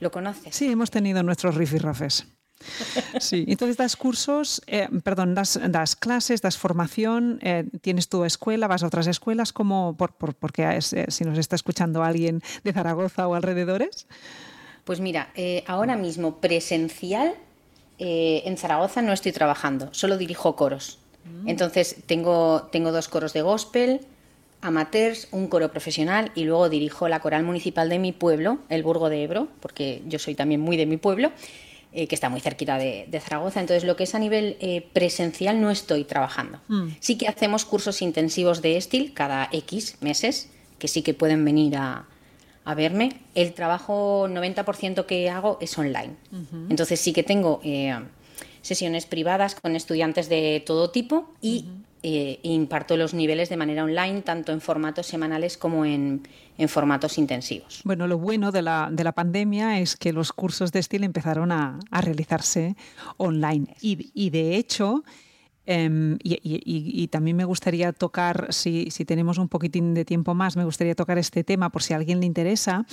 ¿Lo 0.00 0.10
conoces? 0.10 0.54
Sí, 0.54 0.70
hemos 0.70 0.90
tenido 0.90 1.22
nuestros 1.22 1.54
rifirrafes. 1.54 2.26
Sí, 3.20 3.44
entonces 3.48 3.76
das 3.76 3.96
cursos, 3.96 4.62
eh, 4.66 4.88
perdón, 5.04 5.34
das, 5.34 5.60
das, 5.68 5.94
clases, 5.94 6.40
das 6.40 6.56
formación, 6.56 7.38
eh, 7.42 7.64
tienes 7.82 8.08
tu 8.08 8.24
escuela, 8.24 8.66
vas 8.66 8.82
a 8.82 8.86
otras 8.86 9.06
escuelas, 9.06 9.52
como 9.52 9.96
por, 9.96 10.16
por, 10.16 10.34
porque 10.34 10.64
eh, 10.64 10.80
si 10.80 11.24
nos 11.24 11.38
está 11.38 11.56
escuchando 11.56 12.02
alguien 12.02 12.42
de 12.64 12.72
Zaragoza 12.72 13.28
o 13.28 13.34
alrededores. 13.34 14.06
Pues 14.84 15.00
mira, 15.00 15.32
ahora 15.66 15.96
mismo 15.96 16.40
presencial 16.40 17.34
en 17.98 18.56
Zaragoza 18.56 19.02
no 19.02 19.12
estoy 19.12 19.32
trabajando, 19.32 19.92
solo 19.92 20.16
dirijo 20.16 20.54
coros. 20.54 21.00
Mm. 21.26 21.48
Entonces 21.48 21.96
tengo, 22.06 22.68
tengo 22.72 22.92
dos 22.92 23.08
coros 23.08 23.32
de 23.32 23.42
gospel, 23.42 24.00
amateurs, 24.60 25.28
un 25.32 25.48
coro 25.48 25.70
profesional 25.70 26.32
y 26.34 26.44
luego 26.44 26.68
dirijo 26.68 27.08
la 27.08 27.20
coral 27.20 27.44
municipal 27.44 27.88
de 27.88 27.98
mi 27.98 28.12
pueblo, 28.12 28.58
el 28.68 28.82
Burgo 28.82 29.08
de 29.08 29.22
Ebro, 29.22 29.48
porque 29.60 30.02
yo 30.06 30.18
soy 30.18 30.34
también 30.34 30.60
muy 30.60 30.76
de 30.76 30.86
mi 30.86 30.96
pueblo. 30.96 31.32
Eh, 31.92 32.08
que 32.08 32.14
está 32.14 32.28
muy 32.28 32.40
cerquita 32.40 32.76
de, 32.76 33.20
Zaragoza. 33.22 33.58
Entonces, 33.58 33.84
lo 33.84 33.96
que 33.96 34.04
es 34.04 34.14
a 34.14 34.18
nivel 34.18 34.58
eh, 34.60 34.86
presencial 34.92 35.62
no 35.62 35.70
estoy 35.70 36.04
trabajando. 36.04 36.60
Mm. 36.68 36.88
Sí 37.00 37.16
que 37.16 37.26
hacemos 37.26 37.64
cursos 37.64 38.02
intensivos 38.02 38.60
de 38.60 38.76
Estil 38.76 39.14
cada 39.14 39.48
X 39.50 39.96
meses, 40.02 40.50
que 40.78 40.88
sí 40.88 41.00
que 41.00 41.14
pueden 41.14 41.42
venir 41.42 41.76
a, 41.76 42.06
verme. 42.76 43.22
El 43.34 43.54
trabajo 43.54 44.28
90% 44.28 45.06
que 45.06 45.30
hago 45.30 45.56
es 45.62 45.78
online. 45.78 46.16
Entonces, 46.68 47.00
sí 47.00 47.14
que 47.14 47.22
tengo 47.22 47.60
eh, 47.64 47.98
sesiones 48.66 49.06
privadas 49.06 49.54
con 49.54 49.76
estudiantes 49.76 50.28
de 50.28 50.62
todo 50.66 50.90
tipo 50.90 51.32
y 51.40 51.66
eh, 52.02 52.38
imparto 52.42 52.96
los 52.96 53.14
niveles 53.14 53.48
de 53.48 53.56
manera 53.56 53.82
online, 53.82 54.22
tanto 54.22 54.52
en 54.52 54.60
formatos 54.60 55.06
semanales 55.06 55.56
como 55.56 55.84
en, 55.84 56.22
formatos 56.68 57.18
intensivos. 57.18 57.80
Bueno, 57.84 58.06
lo 58.06 58.18
bueno 58.18 58.52
de 58.52 58.62
la, 58.62 58.88
de 58.92 59.02
la, 59.02 59.12
pandemia 59.12 59.80
es 59.80 59.96
que 59.96 60.12
los 60.12 60.32
cursos 60.32 60.72
de 60.72 60.78
estilo 60.78 61.04
empezaron 61.04 61.52
a, 61.52 61.78
realizarse 61.90 62.76
online. 63.16 63.74
Y, 63.80 64.10
y, 64.14 64.30
de 64.30 64.56
hecho, 64.56 65.02
Em, 65.66 66.16
y, 66.22 67.08
también 67.08 67.36
me 67.36 67.44
gustaría 67.44 67.92
tocar, 67.92 68.48
si, 68.50 68.88
tenemos 69.06 69.38
un 69.38 69.48
poquitín 69.48 69.94
de 69.94 70.04
tiempo 70.04 70.34
más, 70.34 70.56
me 70.56 70.64
gustaría 70.64 70.94
tocar 70.94 71.18
este 71.18 71.44
tema 71.44 71.70
por 71.70 71.82
si 71.82 71.92
a 71.92 71.96
alguien 71.96 72.20
le 72.20 72.26
interesa. 72.26 72.86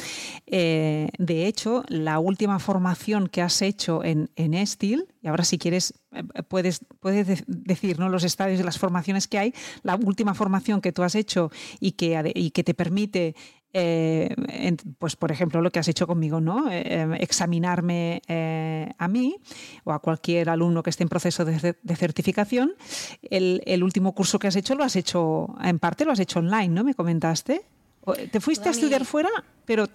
Eh, 0.47 1.09
de 1.17 1.47
hecho, 1.47 1.84
la 1.88 2.19
última 2.19 2.59
formación 2.59 3.28
que 3.28 3.41
has 3.41 3.61
hecho 3.61 4.03
en, 4.03 4.30
en 4.36 4.53
Estil, 4.53 5.07
y 5.21 5.28
ahora 5.28 5.43
si 5.43 5.57
quieres 5.57 5.93
eh, 6.11 6.24
puedes, 6.47 6.82
puedes 6.99 7.43
decir 7.47 7.99
¿no? 7.99 8.09
los 8.09 8.24
estadios 8.24 8.57
de 8.57 8.65
las 8.65 8.80
formaciones 8.80 9.28
que 9.28 9.38
hay, 9.38 9.53
la 9.84 9.95
última 9.95 10.34
formación 10.34 10.82
que 10.82 10.91
tú 10.91 11.03
has 11.03 11.15
hecho 11.15 11.51
y 11.80 11.91
que, 11.91 12.32
y 12.36 12.51
que 12.51 12.63
te 12.63 12.74
permite 12.74 13.36
eh, 13.74 14.34
pues 14.99 15.15
por 15.15 15.32
ejemplo 15.32 15.61
lo 15.61 15.71
que 15.71 15.80
has 15.80 15.88
hecho 15.88 16.05
conmigo, 16.05 16.39
¿no? 16.39 16.69
Eh, 16.71 17.17
examinarme 17.19 18.21
eh, 18.28 18.93
a 18.97 19.07
mí 19.07 19.36
o 19.84 19.91
a 19.91 19.99
cualquier 19.99 20.49
alumno 20.49 20.84
que 20.84 20.91
esté 20.91 21.03
en 21.03 21.09
proceso 21.09 21.43
de, 21.43 21.76
certificación. 21.95 22.74
El, 23.24 23.84
último 23.84 24.13
curso 24.13 24.38
que 24.38 24.47
has 24.47 24.55
hecho 24.55 24.76
lo 24.76 24.84
has 24.84 24.95
hecho, 24.95 25.55
en 25.61 25.80
parte 25.80 26.05
lo 26.05 26.11
has 26.11 26.19
hecho 26.19 26.39
online, 26.39 26.69
¿no? 26.69 26.84
Me 26.84 26.93
comentaste. 26.93 27.65
¿Te 28.32 28.39
fuiste 28.39 28.69
a 28.69 28.71
estudiar 28.74 29.05
fuera? 29.05 29.30
Pero 29.65 29.88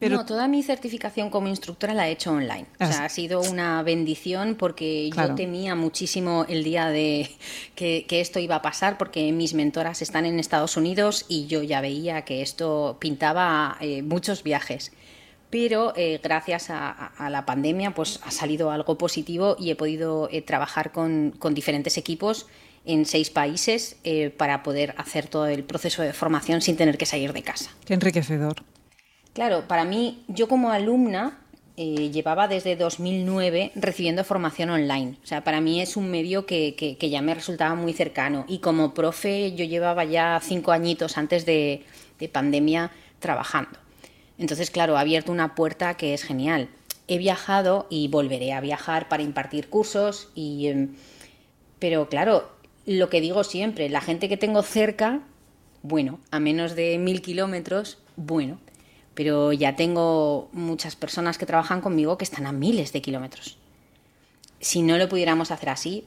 no, 0.00 0.24
toda 0.24 0.46
mi 0.46 0.62
certificación 0.62 1.28
como 1.28 1.48
instructora 1.48 1.92
la 1.92 2.08
he 2.08 2.12
hecho 2.12 2.30
online. 2.30 2.66
O 2.78 2.86
sea, 2.86 3.04
ha 3.04 3.08
sido 3.08 3.40
una 3.40 3.82
bendición 3.82 4.54
porque 4.54 5.10
yo 5.10 5.34
temía 5.34 5.74
muchísimo 5.74 6.46
el 6.48 6.62
día 6.62 6.88
de 6.88 7.28
que, 7.74 8.06
esto 8.08 8.38
iba 8.38 8.56
a 8.56 8.62
pasar 8.62 8.96
porque 8.96 9.32
mis 9.32 9.54
mentoras 9.54 10.02
están 10.02 10.24
en 10.24 10.38
Estados 10.38 10.76
Unidos 10.76 11.26
y 11.28 11.46
yo 11.46 11.62
ya 11.62 11.80
veía 11.80 12.22
que 12.22 12.42
esto 12.42 12.96
pintaba 13.00 13.76
eh, 13.80 14.02
muchos 14.02 14.44
viajes. 14.44 14.92
Pero 15.50 15.94
eh, 15.96 16.20
gracias 16.22 16.68
a, 16.68 17.28
la 17.30 17.46
pandemia 17.46 17.94
pues 17.94 18.20
ha 18.22 18.30
salido 18.30 18.70
algo 18.70 18.98
positivo 18.98 19.56
y 19.58 19.70
he 19.70 19.76
podido 19.76 20.28
eh, 20.30 20.42
trabajar 20.42 20.92
con, 20.92 21.34
con, 21.38 21.54
diferentes 21.54 21.96
equipos 21.96 22.46
en 22.84 23.06
seis 23.06 23.30
países 23.30 23.96
para 24.36 24.62
poder 24.62 24.94
hacer 24.96 25.26
todo 25.26 25.46
el 25.46 25.64
proceso 25.64 26.02
de 26.02 26.12
formación 26.12 26.60
sin 26.60 26.76
tener 26.76 26.96
que 26.96 27.06
salir 27.06 27.32
de 27.32 27.42
casa. 27.42 27.70
Qué 27.84 27.94
enriquecedor. 27.94 28.62
Claro, 29.38 29.68
para 29.68 29.84
mí, 29.84 30.24
yo 30.26 30.48
como 30.48 30.72
alumna 30.72 31.38
eh, 31.76 32.10
llevaba 32.10 32.48
desde 32.48 32.74
2009 32.74 33.70
recibiendo 33.76 34.24
formación 34.24 34.68
online. 34.68 35.14
O 35.22 35.26
sea, 35.28 35.44
para 35.44 35.60
mí 35.60 35.80
es 35.80 35.96
un 35.96 36.10
medio 36.10 36.44
que, 36.44 36.96
ya 37.00 37.22
me 37.22 37.34
resultaba 37.34 37.76
muy 37.76 37.92
cercano. 37.92 38.44
Y 38.48 38.58
como 38.58 38.94
profe, 38.94 39.54
yo 39.54 39.64
llevaba 39.64 40.02
ya 40.02 40.40
cinco 40.42 40.72
añitos 40.72 41.16
antes 41.16 41.46
de, 41.46 41.84
pandemia 42.32 42.90
trabajando. 43.20 43.78
Entonces, 44.38 44.72
claro, 44.72 44.96
ha 44.96 45.02
abierto 45.02 45.30
una 45.30 45.54
puerta 45.54 45.96
que 45.96 46.14
es 46.14 46.24
genial. 46.24 46.68
He 47.06 47.18
viajado 47.18 47.86
y 47.90 48.08
volveré 48.08 48.52
a 48.54 48.60
viajar 48.60 49.08
para 49.08 49.22
impartir 49.22 49.68
cursos. 49.68 50.30
Y, 50.34 50.66
em, 50.66 50.96
pero 51.78 52.08
claro, 52.08 52.50
lo 52.86 53.08
que 53.08 53.20
digo 53.20 53.44
siempre, 53.44 53.88
la 53.88 54.00
gente 54.00 54.28
que 54.28 54.36
tengo 54.36 54.64
cerca, 54.64 55.20
bueno, 55.82 56.18
a 56.32 56.40
menos 56.40 56.74
de 56.74 56.98
mil 56.98 57.22
kilómetros, 57.22 57.98
bueno, 58.16 58.58
pero 59.18 59.52
ya 59.52 59.74
tengo 59.74 60.48
muchas 60.52 60.94
personas 60.94 61.38
que 61.38 61.44
trabajan 61.44 61.80
conmigo 61.80 62.16
que 62.16 62.22
están 62.22 62.46
a 62.46 62.52
miles 62.52 62.92
de 62.92 63.02
kilómetros. 63.02 63.58
Si 64.60 64.80
no 64.80 64.96
lo 64.96 65.08
pudiéramos 65.08 65.50
hacer 65.50 65.70
así, 65.70 66.06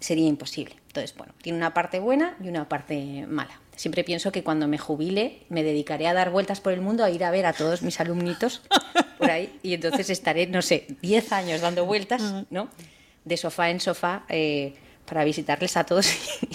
sería 0.00 0.26
imposible. 0.26 0.74
Entonces, 0.88 1.16
bueno, 1.16 1.34
tiene 1.40 1.56
una 1.56 1.72
parte 1.72 2.00
buena 2.00 2.36
y 2.42 2.48
una 2.48 2.68
parte 2.68 3.26
mala. 3.28 3.60
Siempre 3.76 4.02
pienso 4.02 4.32
que 4.32 4.42
cuando 4.42 4.66
me 4.66 4.76
jubile 4.76 5.44
me 5.50 5.62
dedicaré 5.62 6.08
a 6.08 6.12
dar 6.12 6.30
vueltas 6.32 6.60
por 6.60 6.72
el 6.72 6.80
mundo, 6.80 7.04
a 7.04 7.10
ir 7.10 7.22
a 7.22 7.30
ver 7.30 7.46
a 7.46 7.52
todos 7.52 7.82
mis 7.82 8.00
alumnitos 8.00 8.60
por 9.16 9.30
ahí 9.30 9.56
y 9.62 9.74
entonces 9.74 10.10
estaré, 10.10 10.48
no 10.48 10.62
sé, 10.62 10.88
10 11.02 11.32
años 11.32 11.60
dando 11.60 11.86
vueltas, 11.86 12.44
¿no? 12.50 12.70
De 13.24 13.36
sofá 13.36 13.70
en 13.70 13.78
sofá. 13.78 14.24
Eh, 14.28 14.74
para 15.10 15.24
visitarles 15.24 15.76
a 15.76 15.82
todos 15.82 16.08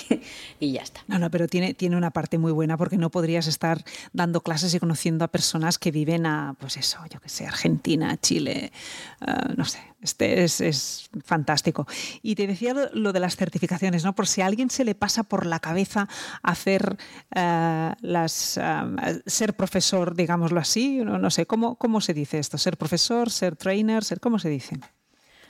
y, 0.62 0.72
ya 0.72 0.82
está. 0.82 1.02
No, 1.08 1.20
no, 1.20 1.30
pero 1.30 1.46
tiene, 1.50 1.74
tiene 1.74 1.98
una 1.98 2.12
parte 2.12 2.38
muy 2.38 2.54
buena 2.54 2.78
porque 2.78 2.98
no 2.98 3.12
podrías 3.12 3.48
estar 3.48 3.84
dando 4.14 4.40
clases 4.40 4.74
y 4.74 4.80
conociendo 4.80 5.26
a 5.26 5.28
personas 5.28 5.78
que 5.78 5.92
viven 5.92 6.26
a, 6.26 6.56
pues 6.58 6.78
eso, 6.78 7.00
yo 7.12 7.20
que 7.20 7.28
sé, 7.28 7.46
Argentina, 7.46 8.16
Chile, 8.16 8.72
ah, 9.20 9.50
no 9.58 9.66
sé, 9.66 9.80
este 10.02 10.46
es, 10.46 10.62
es, 10.62 11.10
fantástico. 11.26 11.86
Y 12.22 12.36
te 12.36 12.48
decía 12.48 12.74
lo, 12.94 13.12
de 13.12 13.20
las 13.20 13.36
certificaciones, 13.36 14.06
¿no? 14.06 14.16
Por 14.16 14.26
si 14.26 14.40
a 14.40 14.46
alguien 14.46 14.70
se 14.70 14.86
le 14.86 14.96
pasa 14.96 15.24
por 15.24 15.46
la 15.46 15.60
cabeza 15.60 16.08
hacer 16.42 16.96
ah, 17.36 17.98
las, 18.00 18.58
ah, 18.58 18.88
ser 19.26 19.58
profesor, 19.58 20.16
digámoslo 20.16 20.62
así, 20.62 21.00
no, 21.00 21.20
no 21.20 21.30
sé, 21.30 21.46
¿cómo, 21.46 21.76
¿cómo 21.76 22.00
se 22.00 22.14
dice 22.14 22.40
esto? 22.40 22.58
¿Ser 22.58 22.78
profesor, 22.78 23.30
ser 23.30 23.58
trainer, 23.58 24.06
ser, 24.06 24.22
cómo 24.22 24.40
se 24.40 24.48
dice? 24.48 24.80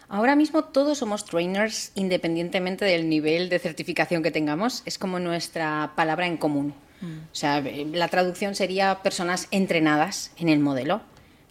Ahora 0.08 0.36
mismo 0.36 0.64
todos 0.64 0.99
somos 0.99 1.26
trainers 1.26 1.91
independientemente 1.95 2.86
del 2.86 3.10
nivel 3.10 3.49
de 3.49 3.60
certificación 3.60 4.22
que 4.24 4.32
tengamos. 4.32 4.84
Es 4.86 4.97
como 4.97 5.20
nuestra 5.20 5.93
palabra 5.95 6.28
en 6.28 6.38
común. 6.38 6.74
Mm. 7.01 7.18
O 7.32 7.36
sea, 7.36 7.62
la 7.62 8.08
traducción 8.08 8.56
sería 8.56 9.01
personas 9.01 9.47
entrenadas 9.51 10.32
en 10.38 10.49
el 10.49 10.60
modelo. 10.60 11.01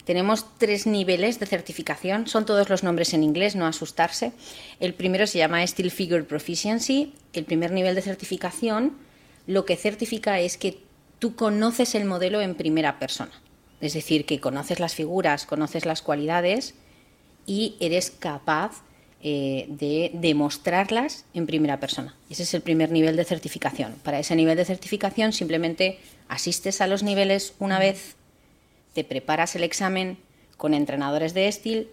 Tenemos 0.05 0.45
tres 0.59 0.85
niveles 0.85 1.39
de 1.39 1.47
certificación, 1.47 2.27
son 2.27 2.45
todos 2.45 2.69
los 2.69 2.83
nombres 2.83 3.13
en 3.13 3.23
inglés, 3.23 3.55
no 3.55 3.65
asustarse. 3.65 4.33
El 4.79 4.93
primero 4.93 5.25
se 5.25 5.39
llama 5.39 5.65
Steel 5.65 5.89
Figure 5.89 6.23
Proficiency. 6.23 7.13
El 7.33 7.45
primer 7.45 7.71
nivel 7.71 7.95
de 7.95 8.03
certificación 8.03 8.93
lo 9.47 9.65
que 9.65 9.75
certifica 9.75 10.39
es 10.39 10.57
que 10.57 10.79
tú 11.19 11.35
conoces 11.35 11.95
el 11.95 12.05
modelo 12.05 12.41
en 12.41 12.55
primera 12.55 12.99
persona. 12.99 13.31
Es 13.81 13.93
decir, 13.93 14.25
que 14.25 14.39
conoces 14.39 14.79
las 14.79 14.95
figuras, 14.95 15.45
conoces 15.45 15.85
las 15.85 16.01
cualidades 16.01 16.75
y 17.45 17.75
eres 17.79 18.11
capaz 18.11 18.81
eh, 19.21 19.65
de 19.69 20.11
demostrarlas 20.13 21.25
en 21.33 21.47
primera 21.47 21.79
persona. 21.79 22.15
Ese 22.29 22.43
es 22.43 22.53
el 22.53 22.61
primer 22.61 22.91
nivel 22.91 23.15
de 23.15 23.23
certificación. 23.23 23.95
Para 24.03 24.19
ese 24.19 24.35
nivel 24.35 24.57
de 24.57 24.65
certificación 24.65 25.33
simplemente 25.33 25.99
asistes 26.27 26.79
a 26.81 26.87
los 26.87 27.01
niveles 27.01 27.53
una 27.59 27.79
vez, 27.79 28.15
te 28.93 29.03
preparas 29.03 29.55
el 29.55 29.63
examen 29.63 30.17
con 30.57 30.73
entrenadores 30.73 31.33
de 31.33 31.51
Steel 31.51 31.87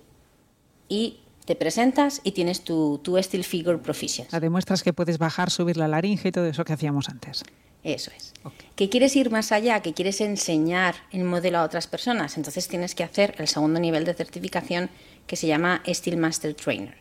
y 0.89 1.21
te 1.47 1.57
presentas 1.57 2.21
y 2.23 2.33
tienes 2.33 2.63
tu, 2.63 3.01
tu 3.03 3.21
Steel 3.21 3.45
Figure 3.45 3.79
Proficiency. 3.79 4.39
demuestras 4.39 4.83
que 4.83 4.93
puedes 4.93 5.19
bajar, 5.19 5.51
subir 5.51 5.77
la 5.77 5.89
laringe 5.89 6.29
y 6.29 6.33
todo 6.33 6.47
eso 6.47 6.65
que 6.65 6.73
hacíamos 6.73 7.09
antes. 7.09 7.45
Eso 7.83 8.13
es. 8.17 8.33
Que 8.77 8.89
quieres 8.89 9.17
ir 9.17 9.31
más 9.31 9.51
allá, 9.51 9.81
que 9.81 9.93
quieres 9.93 10.21
enseñar 10.21 10.95
el 11.11 11.25
modelo 11.25 11.59
a 11.59 11.65
otras 11.65 11.87
personas, 11.87 12.37
entonces 12.37 12.69
tienes 12.69 12.95
que 12.95 13.03
hacer 13.03 13.35
el 13.39 13.49
segundo 13.49 13.81
nivel 13.81 14.05
de 14.05 14.15
certificación 14.15 14.89
que 15.27 15.37
se 15.37 15.47
llama 15.47 15.83
Steel 15.87 16.16
Master 16.16 16.55
Trainer. 16.55 16.95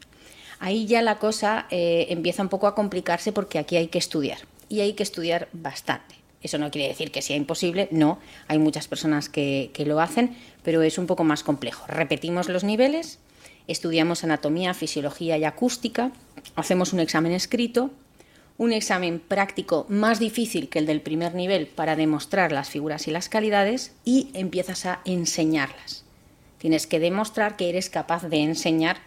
Ahí 0.60 0.86
ya 0.86 1.02
la 1.02 1.18
cosa 1.18 1.66
eh, 1.72 2.08
empieza 2.10 2.44
un 2.44 2.50
poco 2.50 2.68
a 2.68 2.76
complicarse 2.76 3.32
porque 3.32 3.60
aquí 3.60 3.78
hay 3.78 3.88
que 3.88 3.98
estudiar 3.98 4.40
y 4.70 4.82
hay 4.82 4.94
que 4.94 5.04
estudiar 5.04 5.48
bastante. 5.54 6.16
Eso 6.44 6.58
no 6.58 6.72
quiere 6.72 6.88
decir 6.88 7.12
que 7.12 7.22
sea 7.22 7.36
imposible, 7.36 7.88
no, 7.92 8.20
hay 8.48 8.58
muchas 8.58 8.88
personas 8.88 9.30
que, 9.30 9.72
que 9.74 9.86
lo 9.86 10.00
hacen, 10.00 10.36
pero 10.64 10.82
es 10.82 10.98
un 10.98 11.08
poco 11.08 11.24
más 11.24 11.44
complejo. 11.44 11.86
Repetimos 11.88 12.50
los 12.50 12.64
niveles, 12.64 13.20
estudiamos 13.68 14.24
anatomía, 14.24 14.74
fisiología 14.74 15.38
y 15.38 15.44
acústica, 15.44 16.12
hacemos 16.56 16.94
un 16.94 17.00
examen 17.00 17.32
escrito 17.32 17.92
un 18.62 18.74
examen 18.74 19.20
práctico 19.20 19.88
más 19.90 20.20
difícil 20.20 20.70
que 20.70 20.78
el 20.78 20.86
del 20.86 21.02
primer 21.02 21.34
nivel 21.34 21.66
para 21.66 21.96
demostrar 21.96 22.52
las 22.52 22.70
figuras 22.70 23.08
y 23.08 23.12
las 23.12 23.28
calidades 23.28 23.94
y 24.06 24.30
empiezas 24.36 24.86
a 24.86 25.02
enseñarlas. 25.04 26.01
Tienes 26.62 26.86
que 26.86 27.00
demostrar 27.00 27.58
que 27.58 27.70
eres 27.70 27.90
capaz 27.90 28.30
de 28.30 28.38
enseñar 28.38 28.98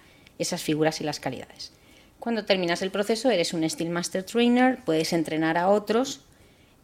esas 0.40 0.60
figuras 0.60 1.00
y 1.00 1.04
las 1.04 1.20
calidades. 1.20 1.70
Cuando 2.18 2.44
terminas 2.44 2.82
el 2.82 2.90
proceso 2.90 3.30
eres 3.30 3.54
un 3.54 3.68
Steel 3.70 3.90
Master 3.90 4.24
Trainer, 4.24 4.80
puedes 4.84 5.12
entrenar 5.12 5.56
a 5.56 5.68
otros, 5.68 6.22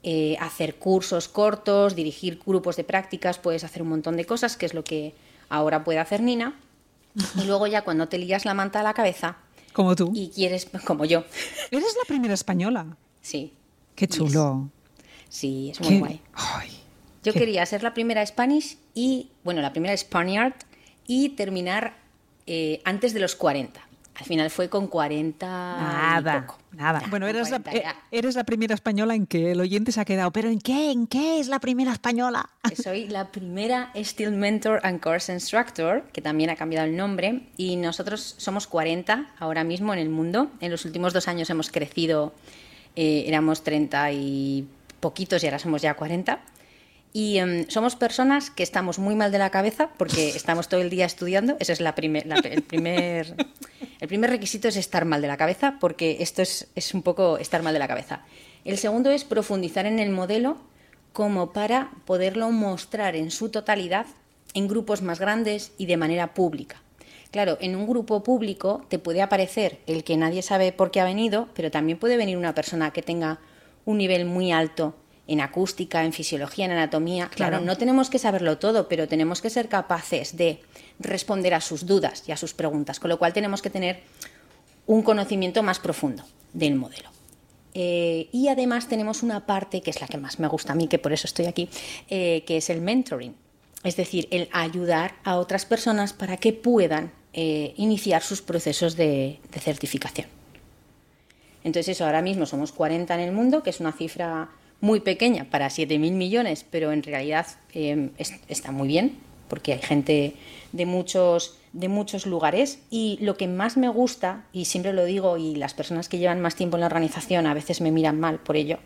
eh, 0.05 0.37
hacer 0.39 0.77
cursos 0.77 1.27
cortos, 1.27 1.97
dirigir 1.97 2.41
grupos 2.47 2.77
de 2.77 2.85
prácticas, 2.85 3.39
puedes 3.39 3.65
hacer 3.65 3.83
un 3.83 3.89
montón 3.89 4.17
de 4.17 4.25
cosas, 4.27 4.57
que 4.57 4.65
es 4.65 4.73
lo 4.73 4.85
que 4.85 5.13
ahora 5.49 5.83
puede 5.83 5.99
hacer 5.99 6.23
Nina. 6.23 6.55
Y 7.37 7.47
luego 7.47 7.67
ya 7.67 7.83
cuando 7.83 8.07
te 8.07 8.19
lías 8.19 8.45
la 8.45 8.55
manta 8.55 8.79
a 8.79 8.85
la 8.85 8.95
cabeza, 8.95 9.39
como 9.73 9.97
tú. 9.97 10.13
Y 10.15 10.31
quieres, 10.31 10.69
como 10.85 11.05
yo. 11.05 11.25
Eres 11.73 11.97
la 11.99 12.07
primera 12.07 12.35
española. 12.35 12.97
Sí. 13.23 13.55
Qué 13.97 14.07
chulo. 14.07 14.71
Sí, 15.29 15.71
es 15.73 15.81
muy 15.81 15.99
guay. 15.99 16.21
Yo 17.23 17.33
quería 17.33 17.65
ser 17.67 17.83
la 17.83 17.95
primera 17.95 18.25
Spanish 18.25 18.79
y, 18.95 19.31
bueno, 19.45 19.61
la 19.61 19.73
primera 19.73 19.97
Spaniard 19.97 20.55
y 21.07 21.31
terminar 21.31 21.95
eh, 22.47 22.81
antes 22.85 23.13
de 23.15 23.21
los 23.21 23.37
40. 23.37 23.81
Al 24.21 24.27
final 24.27 24.51
fue 24.51 24.69
con 24.69 24.87
40 24.87 25.47
nada, 25.47 26.47
Nada. 26.73 27.03
Bueno, 27.09 27.27
eres 27.27 27.51
la, 27.51 27.63
eh, 27.73 27.85
eres 28.11 28.35
la 28.35 28.45
primera 28.45 28.75
española 28.75 29.15
en 29.15 29.27
que 29.27 29.53
el 29.53 29.61
oyente 29.61 29.93
se 29.93 30.01
ha 30.01 30.05
quedado. 30.05 30.31
¿Pero 30.31 30.51
en 30.51 30.61
qué? 30.61 30.91
¿En 30.91 31.07
qué 31.07 31.41
es 31.41 31.49
la 31.49 31.59
primera 31.59 31.93
española? 31.93 32.51
Soy 32.83 33.09
la 33.09 33.33
primera 33.33 33.91
Steel 33.97 34.33
Mentor 34.33 34.81
and 34.83 35.01
Course 35.01 35.33
Instructor, 35.33 36.05
que 36.13 36.21
también 36.21 36.51
ha 36.51 36.57
cambiado 36.57 36.87
el 36.87 36.97
nombre. 36.97 37.47
Y 37.57 37.77
nosotros 37.77 38.35
somos 38.37 38.67
40 38.67 39.31
ahora 39.39 39.65
mismo 39.65 39.95
en 39.95 39.99
el 39.99 40.11
mundo. 40.11 40.51
En 40.61 40.71
los 40.71 40.85
últimos 40.85 41.15
dos 41.15 41.27
años 41.27 41.49
hemos 41.49 41.71
crecido, 41.71 42.35
eh, 42.97 43.25
éramos 43.27 43.65
30 43.65 44.13
y 44.13 44.69
poquitos 45.01 45.43
y 45.43 45.47
ahora 45.47 45.59
somos 45.59 45.81
ya 45.81 45.95
40. 45.95 46.41
Y 47.13 47.39
em, 47.39 47.69
somos 47.69 47.97
personas 47.97 48.51
que 48.51 48.63
estamos 48.63 48.99
muy 48.99 49.17
mal 49.17 49.33
de 49.33 49.39
la 49.39 49.51
cabeza 49.51 49.91
porque 49.97 50.29
estamos 50.37 50.69
todo 50.69 50.81
el 50.81 50.91
día 50.91 51.07
estudiando. 51.07 51.57
Ese 51.59 51.73
es 51.73 51.81
la 51.81 51.91
el, 51.91 52.63
primer, 52.63 53.35
el 54.01 54.09
primer 54.09 54.31
requisito 54.31 54.69
es 54.69 54.77
estar 54.77 55.05
mal 55.05 55.23
de 55.23 55.29
la 55.29 55.37
cabeza 55.37 55.77
porque 55.81 56.19
esto 56.21 56.43
es, 56.43 56.69
es 56.75 56.95
un 56.95 57.03
poco 57.03 57.39
estar 57.39 57.63
mal 57.63 57.73
de 57.73 57.79
la 57.79 57.89
cabeza. 57.89 58.25
El 58.65 58.79
segundo 58.79 59.11
es 59.11 59.25
profundizar 59.25 59.87
en 59.87 59.99
el 59.99 60.11
modelo 60.11 60.59
como 61.13 61.53
para 61.53 61.91
poderlo 62.05 62.51
mostrar 62.51 63.17
en 63.17 63.31
su 63.31 63.49
totalidad 63.49 64.07
en 64.55 64.69
grupos 64.69 65.03
más 65.03 65.19
grandes 65.19 65.73
y 65.79 65.87
de 65.87 65.97
manera 65.97 66.35
pública. 66.35 66.83
Claro, 67.31 67.59
en 67.61 67.77
un 67.77 67.87
grupo 67.87 68.23
público 68.25 68.85
te 68.89 68.99
puede 68.99 69.23
aparecer 69.23 69.79
el 69.87 70.03
que 70.03 70.17
nadie 70.17 70.43
sabe 70.43 70.73
por 70.73 70.91
qué 70.91 71.01
ha 71.01 71.05
venido, 71.05 71.49
pero 71.55 71.71
también 71.71 71.99
puede 71.99 72.17
venir 72.17 72.37
una 72.37 72.55
persona 72.55 72.93
que 72.93 73.03
tenga 73.03 73.39
un 73.85 73.99
nivel 73.99 74.25
muy 74.25 74.51
alto 74.51 74.95
en 75.31 75.41
acústica, 75.41 76.05
en 76.05 76.13
fisiología, 76.13 76.65
en 76.65 76.73
anatomía. 76.73 77.29
Claro. 77.29 77.61
no 77.61 77.77
tenemos 77.77 78.11
que 78.11 78.19
saberlo 78.19 78.59
todo, 78.59 78.89
pero 78.89 79.07
tenemos 79.07 79.41
que 79.41 79.49
ser 79.49 79.69
capaces 79.69 80.37
de 80.37 80.61
responder 80.99 81.55
a 81.55 81.61
sus 81.61 81.87
dudas 81.87 82.25
y 82.27 82.33
a 82.33 82.37
sus 82.37 82.53
preguntas, 82.53 82.99
con 82.99 83.11
lo 83.11 83.19
cual 83.19 83.33
tenemos 83.33 83.63
que 83.63 83.71
tener 83.71 84.01
un 84.87 85.03
conocimiento 85.03 85.63
más 85.63 85.79
profundo 85.79 86.25
del 86.53 86.75
modelo. 86.75 87.11
Eh, 87.75 88.29
y 88.33 88.49
además 88.49 88.89
tenemos 88.89 89.23
una 89.23 89.47
parte 89.47 89.81
que 89.83 89.91
es 89.91 90.01
la 90.01 90.09
que 90.09 90.19
más 90.19 90.41
me 90.41 90.49
gusta 90.49 90.73
a 90.73 90.75
mí, 90.75 90.89
que 90.89 90.99
por 90.99 91.13
eso 91.13 91.29
estoy 91.29 91.47
aquí, 91.47 91.69
eh, 92.09 92.43
que 92.45 92.57
es 92.57 92.69
el 92.69 92.81
mentoring, 92.81 93.37
es 93.85 93.95
decir, 93.95 94.27
el 94.33 94.49
ayudar 94.51 95.15
a 95.23 95.37
otras 95.37 95.65
personas 95.65 96.13
para 96.13 96.39
que 96.39 96.53
puedan 96.53 97.13
eh, 97.35 97.73
iniciar 97.77 98.23
sus 98.23 98.43
procesos 98.43 98.97
de, 98.97 99.39
de 99.53 99.61
certificación. 99.61 100.27
Entonces 101.63 101.95
eso, 101.95 102.05
ahora 102.05 102.21
mismo 102.21 102.47
somos 102.47 102.73
40 102.73 103.15
en 103.15 103.21
el 103.21 103.31
mundo, 103.31 103.63
que 103.63 103.71
es 103.71 103.79
una 103.79 103.93
cifra 103.93 104.49
muy 104.81 105.01
pequeña 105.01 105.45
para 105.45 105.69
7.000 105.69 106.13
millones, 106.13 106.65
pero 106.69 106.93
en 106.93 107.03
realidad 107.03 107.47
eh, 107.75 108.11
está 108.49 108.73
muy 108.73 108.89
bien, 108.89 109.19
porque 109.49 109.73
hay 109.75 109.81
gente 109.81 110.35
de 110.73 110.87
muchos, 110.87 111.59
de 111.73 111.89
muchos 111.89 112.27
lugares. 112.27 112.81
Y 112.91 113.19
lo 113.21 113.37
que 113.37 113.49
más 113.49 113.77
me 113.77 113.89
gusta, 113.89 114.45
y 114.53 114.65
siempre 114.65 114.93
lo 114.93 115.05
digo, 115.05 115.37
y 115.37 115.57
las 115.57 115.75
personas 115.75 116.09
que 116.09 116.19
llevan 116.19 116.41
más 116.41 116.57
tiempo 116.57 116.77
en 116.77 116.81
la 116.81 116.87
organización 116.87 117.47
a 117.47 117.55
veces 117.55 117.81
me 117.81 117.91
miran 117.91 118.19
mal 118.19 118.39
por 118.39 118.57
ello, 118.57 118.79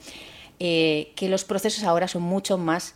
eh, 0.59 1.13
que 1.17 1.29
los 1.29 1.45
procesos 1.45 1.85
ahora 1.85 2.09
son 2.09 2.23
mucho 2.23 2.59
más, 2.59 2.95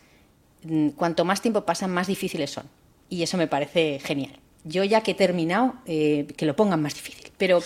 mm, 0.64 0.90
cuanto 0.90 1.24
más 1.24 1.40
tiempo 1.42 1.64
pasan, 1.64 1.90
más 1.90 2.06
difíciles 2.06 2.50
son. 2.50 2.64
Y 3.08 3.22
eso 3.22 3.36
me 3.36 3.46
parece 3.46 4.00
genial. 4.00 4.38
Yo 4.64 4.84
ya 4.84 5.02
que 5.02 5.12
he 5.12 5.14
terminado, 5.14 5.74
eh, 5.86 6.26
que 6.36 6.46
lo 6.46 6.56
pongan 6.56 6.82
más 6.82 6.94
difícil. 6.94 7.30
Pero 7.38 7.60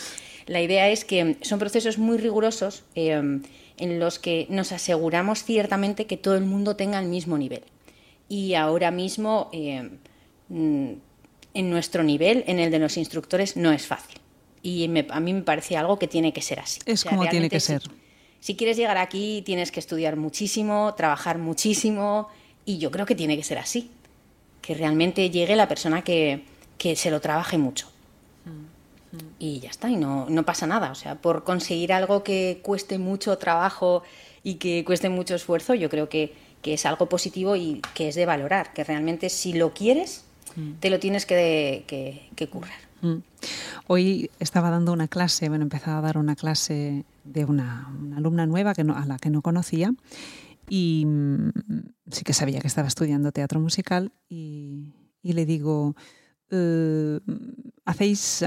la 0.46 0.60
idea 0.60 0.88
es 0.88 1.04
que 1.04 1.36
son 1.40 1.59
procesos 1.59 1.98
muy 1.98 2.18
rigurosos 2.18 2.84
en 3.76 3.98
los 3.98 4.18
que 4.18 4.46
nos 4.50 4.72
aseguramos 4.72 5.44
ciertamente 5.44 6.06
que 6.06 6.16
todo 6.16 6.36
el 6.36 6.44
mundo 6.44 6.76
tenga 6.76 6.98
el 6.98 7.06
mismo 7.06 7.38
nivel. 7.38 7.62
Y 8.28 8.54
ahora 8.54 8.90
mismo, 8.90 9.50
eh, 9.52 9.90
mm, 10.48 10.92
en 11.54 11.70
nuestro 11.70 12.02
nivel, 12.02 12.44
en 12.46 12.58
el 12.58 12.70
de 12.70 12.78
los 12.78 12.96
instructores, 12.96 13.56
no 13.56 13.72
es 13.72 13.86
fácil. 13.86 14.18
Y 14.62 14.84
a 15.10 15.20
mí 15.20 15.34
me 15.34 15.42
parece 15.42 15.76
algo 15.76 15.98
que 15.98 16.08
tiene 16.08 16.32
que 16.32 16.42
ser 16.42 16.60
así. 16.60 16.80
Es 16.86 17.04
como 17.04 17.26
tiene 17.28 17.50
que 17.50 17.60
ser. 17.60 17.82
Si 18.40 18.56
quieres 18.56 18.76
llegar 18.76 18.96
aquí, 18.96 19.42
tienes 19.44 19.70
que 19.70 19.80
estudiar 19.80 20.16
muchísimo, 20.16 20.94
trabajar 20.96 21.38
muchísimo, 21.38 22.28
y 22.64 22.78
yo 22.78 22.90
creo 22.90 23.06
que 23.06 23.14
tiene 23.14 23.36
que 23.36 23.42
ser 23.42 23.58
así. 23.58 23.90
Que 24.60 24.74
realmente 24.74 25.30
llegue 25.30 25.56
la 25.56 25.68
persona 25.68 26.02
que, 26.02 26.44
que 26.78 26.94
se 26.96 27.10
lo 27.10 27.20
trabaje 27.20 27.58
mucho 27.58 27.92
y 29.39 29.60
ya 29.60 29.70
está, 29.70 29.90
y 29.90 29.97
no, 29.97 30.26
no 30.28 30.44
pasa 30.44 30.66
nada. 30.66 30.90
O 30.90 30.94
sea, 30.94 31.16
por 31.16 31.44
conseguir 31.44 31.93
algo 31.93 32.22
que 32.22 32.60
cueste 32.62 32.98
mucho 32.98 33.36
trabajo 33.39 34.02
y 34.43 34.55
que 34.55 34.84
cueste 34.84 35.09
mucho 35.09 35.34
esfuerzo, 35.34 35.74
yo 35.74 35.89
creo 35.90 36.09
que, 36.09 36.34
que 36.62 36.74
es 36.74 36.86
algo 36.86 37.09
positivo 37.09 37.56
y 37.56 37.82
que 37.94 38.09
es 38.09 38.14
de 38.14 38.26
valorar, 38.26 38.72
que 38.72 38.84
realmente 38.84 39.28
si 39.28 39.52
lo 39.52 39.74
quieres, 39.74 40.24
mm. 40.56 40.72
te 40.80 40.90
lo 40.90 40.98
tienes 40.98 41.26
que, 41.26 41.84
que, 42.34 42.48
currar. 42.48 42.78
Mm. 43.02 43.18
Hoy 43.89 44.30
estaba 44.39 44.70
dando 44.70 44.93
una 44.93 45.09
clase, 45.09 45.48
bueno, 45.48 45.64
empezaba 45.64 45.98
a 45.98 46.02
dar 46.02 46.18
una 46.18 46.36
clase 46.36 47.05
de 47.24 47.44
una, 47.44 47.93
alumna 48.16 48.47
nueva 48.47 48.74
que 48.74 48.82
a 48.82 49.06
la 49.06 49.18
que 49.18 49.30
no 49.30 49.43
conocía 49.43 49.93
y 50.68 51.05
mm, 51.06 51.51
sí 52.10 52.24
que 52.24 52.32
sabía 52.32 52.60
que 52.60 52.68
estaba 52.68 52.89
estudiando 52.89 53.32
teatro 53.32 53.60
musical 53.60 54.12
y, 54.28 54.94
le 55.22 55.44
digo, 55.44 55.94
eh, 56.52 57.20
¿hacéis, 57.84 58.44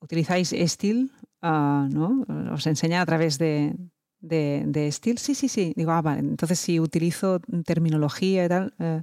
utilizáis 0.00 0.52
Estil? 0.52 1.12
Ah, 1.40 1.88
¿no? 1.90 2.24
¿Os 2.52 2.66
enseña 2.66 3.02
a 3.02 3.06
través 3.06 3.38
de, 3.38 3.74
de, 4.20 4.64
de 4.66 4.90
Sí, 4.90 5.34
sí, 5.34 5.48
sí. 5.48 5.72
Digo, 5.76 5.92
ah, 5.92 6.02
vale, 6.02 6.20
entonces 6.20 6.58
si 6.58 6.80
utilizo 6.80 7.40
terminología 7.64 8.44
y 8.44 8.48
tal... 8.48 8.74
Eh, 8.78 9.02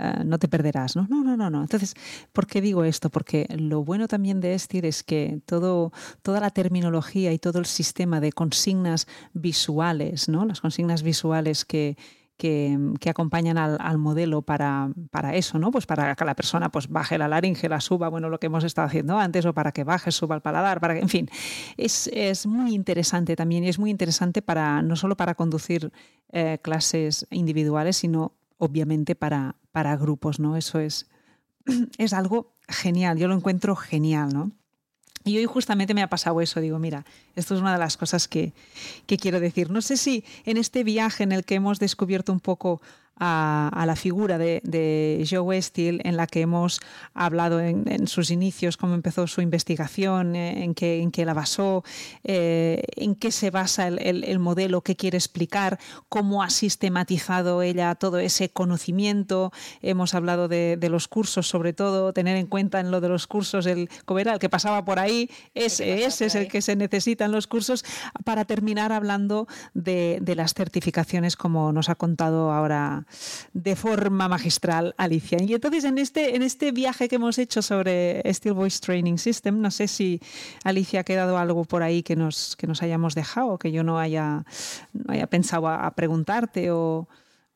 eh, 0.00 0.22
no 0.24 0.38
te 0.38 0.46
perderás. 0.46 0.94
¿no? 0.94 1.08
no, 1.10 1.24
no, 1.24 1.36
no, 1.36 1.50
no. 1.50 1.60
Entonces, 1.60 1.94
¿por 2.32 2.46
qué 2.46 2.60
digo 2.60 2.84
esto? 2.84 3.10
Porque 3.10 3.48
lo 3.58 3.82
bueno 3.82 4.06
también 4.06 4.40
de 4.40 4.54
Estir 4.54 4.86
es 4.86 5.02
que 5.02 5.40
todo, 5.44 5.92
toda 6.22 6.38
la 6.38 6.50
terminología 6.50 7.32
y 7.32 7.38
todo 7.40 7.58
el 7.58 7.66
sistema 7.66 8.20
de 8.20 8.30
consignas 8.32 9.08
visuales, 9.32 10.28
¿no? 10.28 10.44
las 10.44 10.60
consignas 10.60 11.02
visuales 11.02 11.64
que, 11.64 11.96
que, 12.38 13.10
acompañan 13.10 13.58
al, 13.58 13.98
modelo 13.98 14.42
para, 14.42 14.90
para, 15.10 15.34
eso, 15.34 15.58
¿no? 15.58 15.70
Pues 15.70 15.86
para 15.86 16.14
que 16.14 16.24
la 16.24 16.34
persona 16.34 16.70
pues, 16.70 16.88
baje 16.88 17.18
la 17.18 17.28
laringe, 17.28 17.68
la 17.68 17.80
suba, 17.80 18.08
bueno, 18.08 18.30
lo 18.30 18.38
que 18.38 18.46
hemos 18.46 18.64
estado 18.64 18.86
haciendo 18.86 19.18
antes, 19.18 19.44
o 19.44 19.52
para 19.52 19.72
que 19.72 19.84
baje, 19.84 20.12
suba 20.12 20.36
el 20.36 20.40
paladar, 20.40 20.80
para 20.80 20.94
que, 20.94 21.00
en 21.00 21.08
fin, 21.08 21.28
es, 21.76 22.08
es 22.12 22.46
muy 22.46 22.74
interesante 22.74 23.36
también 23.36 23.64
y 23.64 23.68
es 23.68 23.78
muy 23.78 23.90
interesante 23.90 24.40
para 24.40 24.80
no 24.82 24.96
solo 24.96 25.16
para 25.16 25.34
conducir 25.34 25.92
eh, 26.32 26.58
clases 26.62 27.26
individuales, 27.30 27.96
sino 27.96 28.32
obviamente 28.56 29.16
para, 29.16 29.56
para 29.72 29.96
grupos, 29.96 30.38
¿no? 30.38 30.56
Eso 30.56 30.78
es, 30.78 31.10
es 31.98 32.12
algo 32.12 32.54
genial, 32.68 33.18
yo 33.18 33.26
lo 33.26 33.34
encuentro 33.34 33.74
genial, 33.74 34.32
¿no? 34.32 34.52
Y 35.28 35.36
hoy 35.36 35.44
justamente 35.44 35.92
me 35.92 36.02
ha 36.02 36.08
pasado 36.08 36.40
eso, 36.40 36.58
digo, 36.58 36.78
mira, 36.78 37.04
esto 37.36 37.54
es 37.54 37.60
una 37.60 37.74
de 37.74 37.78
las 37.78 37.98
cosas 37.98 38.28
que, 38.28 38.54
que, 39.06 39.18
quiero 39.18 39.40
decir. 39.40 39.70
No 39.70 39.82
sé 39.82 39.98
si 39.98 40.24
en 40.46 40.56
este 40.56 40.84
viaje 40.84 41.22
en 41.22 41.32
el 41.32 41.44
que 41.44 41.56
hemos 41.56 41.78
descubierto 41.78 42.32
un 42.32 42.40
poco 42.40 42.80
a, 43.18 43.84
la 43.86 43.96
figura 43.96 44.38
de, 44.38 45.26
Joe 45.28 45.60
Steele 45.60 46.00
en 46.04 46.16
la 46.16 46.26
que 46.26 46.42
hemos 46.42 46.80
hablado 47.14 47.60
en, 47.60 48.06
sus 48.06 48.30
inicios, 48.30 48.76
cómo 48.76 48.94
empezó 48.94 49.26
su 49.26 49.40
investigación, 49.40 50.36
eh, 50.36 50.64
en 50.64 50.74
qué, 50.74 51.00
en 51.00 51.10
qué 51.10 51.24
la 51.24 51.34
basó, 51.34 51.84
eh, 52.24 52.82
en 52.96 53.14
qué 53.14 53.32
se 53.32 53.50
basa 53.50 53.88
el, 53.88 54.38
modelo 54.38 54.82
que 54.82 54.96
quiere 54.96 55.18
explicar, 55.18 55.78
cómo 56.08 56.42
ha 56.42 56.50
sistematizado 56.50 57.62
ella 57.62 57.94
todo 57.96 58.18
ese 58.18 58.50
conocimiento. 58.50 59.52
Hemos 59.82 60.14
hablado 60.14 60.48
de, 60.48 60.78
los 60.88 61.08
cursos, 61.08 61.48
sobre 61.48 61.72
todo, 61.72 62.12
tener 62.12 62.36
en 62.36 62.46
cuenta 62.46 62.80
en 62.80 62.90
lo 62.90 63.00
de 63.00 63.08
los 63.08 63.26
cursos 63.26 63.66
el 63.66 63.90
coberal 64.06 64.38
que 64.38 64.48
pasaba 64.48 64.84
por 64.84 64.98
ahí, 64.98 65.30
ese, 65.54 66.04
ese 66.04 66.26
es 66.26 66.34
el 66.34 66.48
que 66.48 66.62
se 66.62 66.76
necesita 66.76 67.26
en 67.26 67.32
los 67.32 67.46
cursos, 67.46 67.84
para 68.24 68.44
terminar 68.44 68.92
hablando 68.92 69.48
de, 69.74 70.18
de 70.22 70.34
las 70.34 70.54
certificaciones, 70.54 71.36
como 71.36 71.72
nos 71.72 71.88
ha 71.88 71.96
contado 71.96 72.52
ahora 72.52 73.07
de 73.52 73.76
forma 73.76 74.28
magistral, 74.28 74.94
Alicia. 74.96 75.38
Y 75.42 75.54
entonces 75.54 75.84
en 75.84 75.98
este, 75.98 76.36
en 76.36 76.42
este 76.42 76.72
viaje 76.72 77.08
que 77.08 77.16
hemos 77.16 77.38
hecho 77.38 77.62
sobre 77.62 78.22
Steel 78.32 78.54
Voice 78.54 78.80
Training 78.80 79.18
System, 79.18 79.60
no 79.60 79.70
sé 79.70 79.88
si 79.88 80.20
Alicia 80.64 81.00
ha 81.00 81.04
quedado 81.04 81.38
algo 81.38 81.64
por 81.64 81.82
ahí 81.82 82.02
que 82.02 82.16
nos, 82.16 82.56
que 82.56 82.66
nos 82.66 82.82
hayamos 82.82 83.14
dejado, 83.14 83.58
que 83.58 83.72
yo 83.72 83.82
no 83.84 83.98
haya, 83.98 84.44
no 84.92 85.12
haya 85.12 85.26
pensado 85.26 85.68
a, 85.68 85.90
preguntarte 85.92 86.70
o 86.70 87.08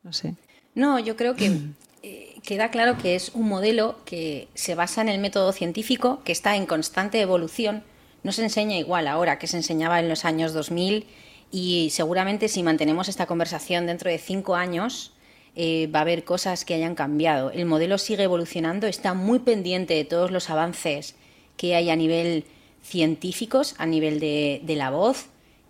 no 0.03 0.13
sé. 0.13 0.35
No, 0.75 0.99
yo 0.99 1.17
creo 1.17 1.37
que 1.37 1.59
eh, 2.03 2.37
queda 2.43 2.71
claro 2.71 2.99
que 2.99 3.15
es 3.15 3.31
un 3.35 3.49
modelo 3.49 4.01
que 4.05 4.49
se 4.55 4.75
basa 4.75 5.03
en 5.03 5.09
el 5.09 5.21
método 5.21 5.53
científico, 5.53 6.23
que 6.25 6.33
está 6.33 6.57
en 6.57 6.67
constante 6.67 7.21
evolución. 7.21 7.85
No 8.23 8.33
se 8.33 8.43
enseña 8.43 8.79
igual 8.79 9.07
ahora 9.07 9.39
que 9.39 9.47
se 9.47 9.57
enseñaba 9.57 10.01
en 10.01 10.09
los 10.09 10.25
años 10.25 10.53
2000 10.53 11.07
y 11.51 11.91
seguramente 11.91 12.49
si 12.49 12.63
mantenemos 12.63 13.09
esta 13.09 13.27
conversación 13.27 13.87
dentro 13.87 14.11
de 14.11 14.19
cinco 14.19 14.57
años, 14.57 15.12
eh, 15.55 15.89
va 15.95 16.01
a 16.01 16.03
haber 16.03 16.25
cosas 16.25 16.65
que 16.65 16.75
hayan 16.75 16.95
cambiado. 16.95 17.51
El 17.51 17.67
modelo 17.67 17.99
sigue 17.99 18.25
evolucionando, 18.25 18.87
está 18.87 19.15
muy 19.15 19.41
pendiente 19.41 19.95
de 19.95 20.05
todos 20.05 20.31
los 20.31 20.49
avances 20.51 21.15
que 21.57 21.75
hay 21.75 21.91
a 21.91 21.97
nivel 21.97 22.45
científicos, 22.83 23.75
a 23.79 23.87
nivel 23.87 24.19
de, 24.19 24.63
la 24.77 24.91
voz. 24.91 25.27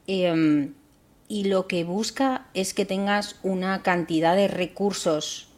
Em, 0.06 0.74
y 1.28 1.44
lo 1.44 1.66
que 1.66 1.84
busca 1.84 2.46
es 2.54 2.74
que 2.74 2.84
tengas 2.84 3.36
una 3.42 3.82
cantidad 3.82 4.36
de 4.36 4.48
recursos 4.48 5.48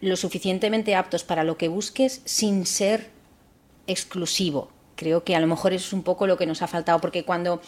lo 0.00 0.16
suficientemente 0.16 0.94
aptos 0.94 1.24
para 1.24 1.44
lo 1.44 1.56
que 1.56 1.68
busques 1.68 2.22
sin 2.24 2.66
ser 2.66 3.10
exclusivo. 3.86 4.70
Creo 4.96 5.24
que 5.24 5.36
a 5.36 5.40
lo 5.40 5.46
mejor 5.46 5.72
eso 5.72 5.86
es 5.88 5.92
un 5.92 6.02
poco 6.02 6.26
lo 6.26 6.36
que 6.36 6.46
nos 6.46 6.62
ha 6.62 6.66
faltado, 6.66 7.00
porque 7.00 7.24
cuando 7.24 7.60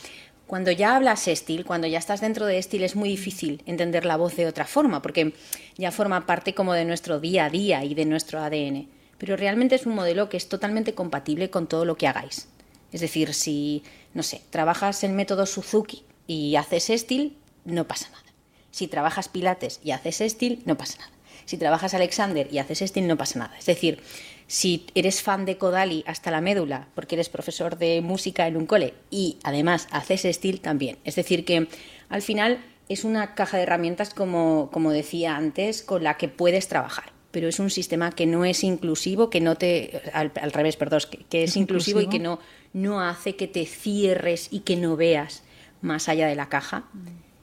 cuando 0.53 0.71
ya 0.71 0.97
hablas 0.97 1.29
Estil, 1.29 1.65
cuando 1.65 1.87
ya 1.87 1.99
estás 1.99 2.21
dentro 2.21 2.45
de 2.45 2.59
Estil, 2.59 2.85
es 2.85 2.95
muy 2.95 3.09
difícil 3.09 3.63
entender 3.65 4.05
la 4.05 4.19
voz 4.19 4.37
de 4.37 4.47
otra 4.47 4.67
forma, 4.67 5.01
porque 5.01 5.33
ya 5.79 5.91
forma 5.91 6.27
parte 6.27 6.53
como 6.55 6.75
de 6.75 6.85
nuestro 6.85 7.21
día 7.21 7.47
a 7.47 7.49
día 7.49 7.83
y 7.87 7.95
de 7.95 8.05
nuestro 8.05 8.39
ADN. 8.39 8.87
Pero 9.17 9.39
realmente 9.39 9.77
es 9.77 9.87
un 9.87 9.95
modelo 9.95 10.29
que 10.29 10.37
es 10.37 10.51
totalmente 10.51 10.93
compatible 10.95 11.49
con 11.49 11.69
todo 11.69 11.87
lo 11.87 11.97
que 11.97 12.07
hagáis. 12.07 12.49
Es 12.93 13.01
decir, 13.01 13.33
si, 13.33 13.83
no 14.13 14.23
sé, 14.23 14.43
trabajas 14.51 15.03
el 15.05 15.13
método 15.15 15.47
Suzuki 15.47 16.05
y 16.27 16.57
haces 16.57 16.91
Estil, 16.91 17.39
no 17.65 17.89
pasa 17.89 18.11
nada. 18.11 18.27
Si 18.73 18.89
trabajas 18.89 19.31
Pilates 19.31 19.81
y 19.83 19.93
haces 19.93 20.21
Estil, 20.21 20.61
no 20.67 20.77
pasa 20.77 20.99
nada. 20.99 21.13
Si 21.45 21.57
trabajas 21.57 21.95
Alexander 21.95 22.49
y 22.51 22.59
haces 22.59 22.83
Estil, 22.83 23.07
no 23.07 23.17
pasa 23.17 23.39
nada. 23.39 23.57
Es 23.59 23.67
decir, 23.67 24.01
si 24.47 24.87
eres 24.95 25.23
fan 25.23 25.45
de 25.45 25.57
Kodali 25.57 26.05
hasta 26.07 26.31
la 26.31 26.41
médula, 26.41 26.89
porque 26.95 27.15
eres 27.15 27.29
profesor 27.29 27.79
de 27.79 28.01
música 28.03 28.47
en 28.47 28.57
un 28.57 28.67
cole 28.67 28.95
y 29.11 29.39
además 29.45 29.89
haces 29.91 30.25
estilo 30.25 30.59
también. 30.61 30.99
Es 31.05 31.17
decir, 31.17 31.45
que 31.45 31.69
al 32.09 32.23
final 32.23 32.63
es 32.89 33.05
una 33.05 33.35
caja 33.35 33.57
de 33.57 33.63
herramientas, 33.63 34.13
como, 34.13 34.69
como 34.73 34.91
decía 34.93 35.37
antes, 35.37 35.83
con 35.83 36.05
la 36.05 36.19
que 36.19 36.29
puedes 36.29 36.69
trabajar. 36.69 37.13
Pero 37.31 37.49
es 37.49 37.59
un 37.59 37.71
sistema 37.71 38.13
que 38.13 38.27
no 38.27 38.45
es 38.45 38.63
inclusivo, 38.63 39.31
que 39.31 39.41
no 39.41 39.57
te. 39.57 40.03
Al, 40.13 40.31
revés, 40.53 40.77
perdón, 40.77 41.01
que, 41.31 41.45
es, 41.45 41.57
inclusivo, 41.57 42.03
y 42.03 42.09
que 42.09 42.19
no, 42.19 42.39
no 42.75 43.01
hace 43.01 43.37
que 43.37 43.49
te 43.49 43.65
cierres 43.65 44.49
y 44.51 44.61
que 44.61 44.77
no 44.77 44.97
veas 44.97 45.45
más 45.81 46.11
allá 46.11 46.27
de 46.27 46.35
la 46.35 46.51
caja. 46.51 46.85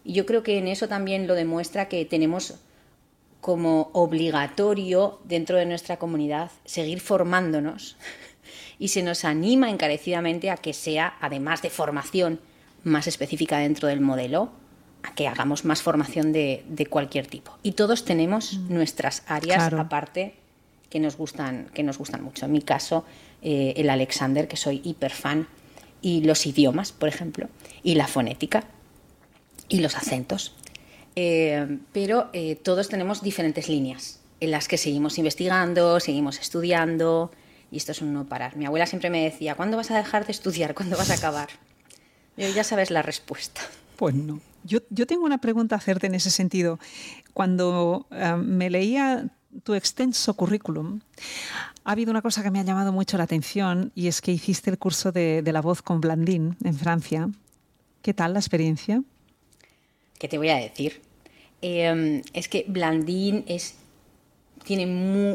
Y 0.03 0.13
yo 0.13 0.27
creo 0.27 0.43
que 0.43 0.59
en 0.59 0.67
eso 0.67 0.87
también 0.87 1.25
lo 1.25 1.33
demuestra 1.33 1.89
que 1.89 2.05
tenemos 2.05 2.59
como 3.41 3.89
obligatorio 3.93 5.19
dentro 5.23 5.57
de 5.57 5.65
nuestra 5.65 5.97
comunidad 5.97 6.51
seguir 6.65 6.99
formándonos 6.99 7.97
y 8.79 8.89
se 8.89 9.03
nos 9.03 9.25
anima 9.25 9.69
encarecidamente 9.69 10.49
a 10.49 10.57
que 10.57 10.73
sea, 10.73 11.17
además 11.21 11.61
de 11.61 11.69
formación 11.69 12.39
más 12.83 13.07
específica 13.07 13.59
dentro 13.59 13.87
del 13.87 14.01
modelo, 14.01 14.51
a 15.03 15.13
que 15.15 15.27
hagamos 15.27 15.65
más 15.65 15.81
formación 15.81 16.33
de, 16.33 16.87
cualquier 16.89 17.27
tipo. 17.27 17.57
Y 17.63 17.73
todos 17.73 18.05
tenemos 18.05 18.57
mm. 18.57 18.73
nuestras 18.73 19.23
áreas 19.27 19.71
aparte 19.73 20.35
que 20.89 20.99
nos 20.99 21.17
gustan, 21.17 21.69
que 21.73 21.83
nos 21.83 21.97
gustan 21.97 22.23
mucho. 22.23 22.45
En 22.45 22.51
mi 22.51 22.61
caso, 22.61 23.05
eh, 23.41 23.73
el 23.77 23.89
Alexander, 23.89 24.47
que 24.47 24.57
soy 24.57 24.81
hiper 24.83 25.11
fan, 25.11 25.47
y 26.01 26.21
los 26.21 26.45
idiomas, 26.45 26.91
por 26.91 27.09
ejemplo, 27.09 27.49
y 27.83 27.95
la 27.95 28.07
fonética, 28.07 28.63
y 29.67 29.79
los 29.79 29.95
acentos. 29.95 30.53
Eh, 31.21 31.79
pero 31.91 32.29
eh, 32.31 32.55
todos 32.55 32.87
tenemos 32.87 33.21
diferentes 33.21 33.67
líneas 33.67 34.21
en 34.39 34.51
las 34.51 34.69
que 34.69 34.77
seguimos 34.77 35.17
investigando, 35.17 35.99
seguimos 35.99 36.39
estudiando, 36.39 37.29
y 37.69 37.75
esto 37.75 37.91
es 37.91 38.01
un 38.01 38.13
no 38.13 38.23
parar. 38.25 38.55
Mi 38.55 38.65
abuela 38.65 38.85
siempre 38.85 39.09
me 39.09 39.25
decía, 39.25 39.55
¿cuándo 39.55 39.75
vas 39.75 39.91
a 39.91 39.97
dejar 39.97 40.25
de 40.25 40.31
estudiar? 40.31 40.73
¿Cuándo 40.73 40.95
vas 40.95 41.09
a 41.09 41.15
acabar? 41.15 41.49
Yo 42.37 42.47
ya 42.47 42.63
sabes 42.63 42.89
la 42.89 43.01
respuesta. 43.01 43.59
Pues 43.97 44.15
no. 44.15 44.39
Yo, 44.63 44.79
tengo 44.81 45.25
una 45.25 45.39
pregunta 45.39 45.75
a 45.75 45.79
hacerte 45.79 46.07
en 46.07 46.15
ese 46.15 46.29
sentido. 46.29 46.79
Cuando 47.33 48.07
eh, 48.11 48.37
me 48.37 48.69
leía 48.69 49.27
tu 49.63 49.73
extenso 49.73 50.33
currículum, 50.35 51.01
ha 51.83 51.91
habido 51.91 52.11
una 52.11 52.21
cosa 52.21 52.43
que 52.43 52.51
me 52.51 52.61
ha 52.61 52.63
llamado 52.63 52.93
mucho 52.93 53.17
la 53.17 53.25
atención 53.25 53.91
y 53.93 54.07
es 54.07 54.21
que 54.21 54.31
hiciste 54.31 54.69
el 54.69 54.77
curso 54.77 55.11
de, 55.11 55.41
de 55.41 55.51
la 55.51 55.61
voz 55.61 55.81
con 55.81 55.99
Blandín 55.99 56.55
en 56.63 56.75
Francia. 56.75 57.29
¿Qué 58.03 58.13
tal 58.13 58.31
la 58.31 58.39
experiencia? 58.39 59.03
¿Qué 60.17 60.29
te 60.29 60.37
voy 60.37 60.47
a 60.47 60.55
decir? 60.55 61.08
Em, 61.61 62.21
es 62.33 62.47
que 62.47 62.65
Blandín 62.67 63.43
es, 63.47 63.75
tiene 64.63 64.85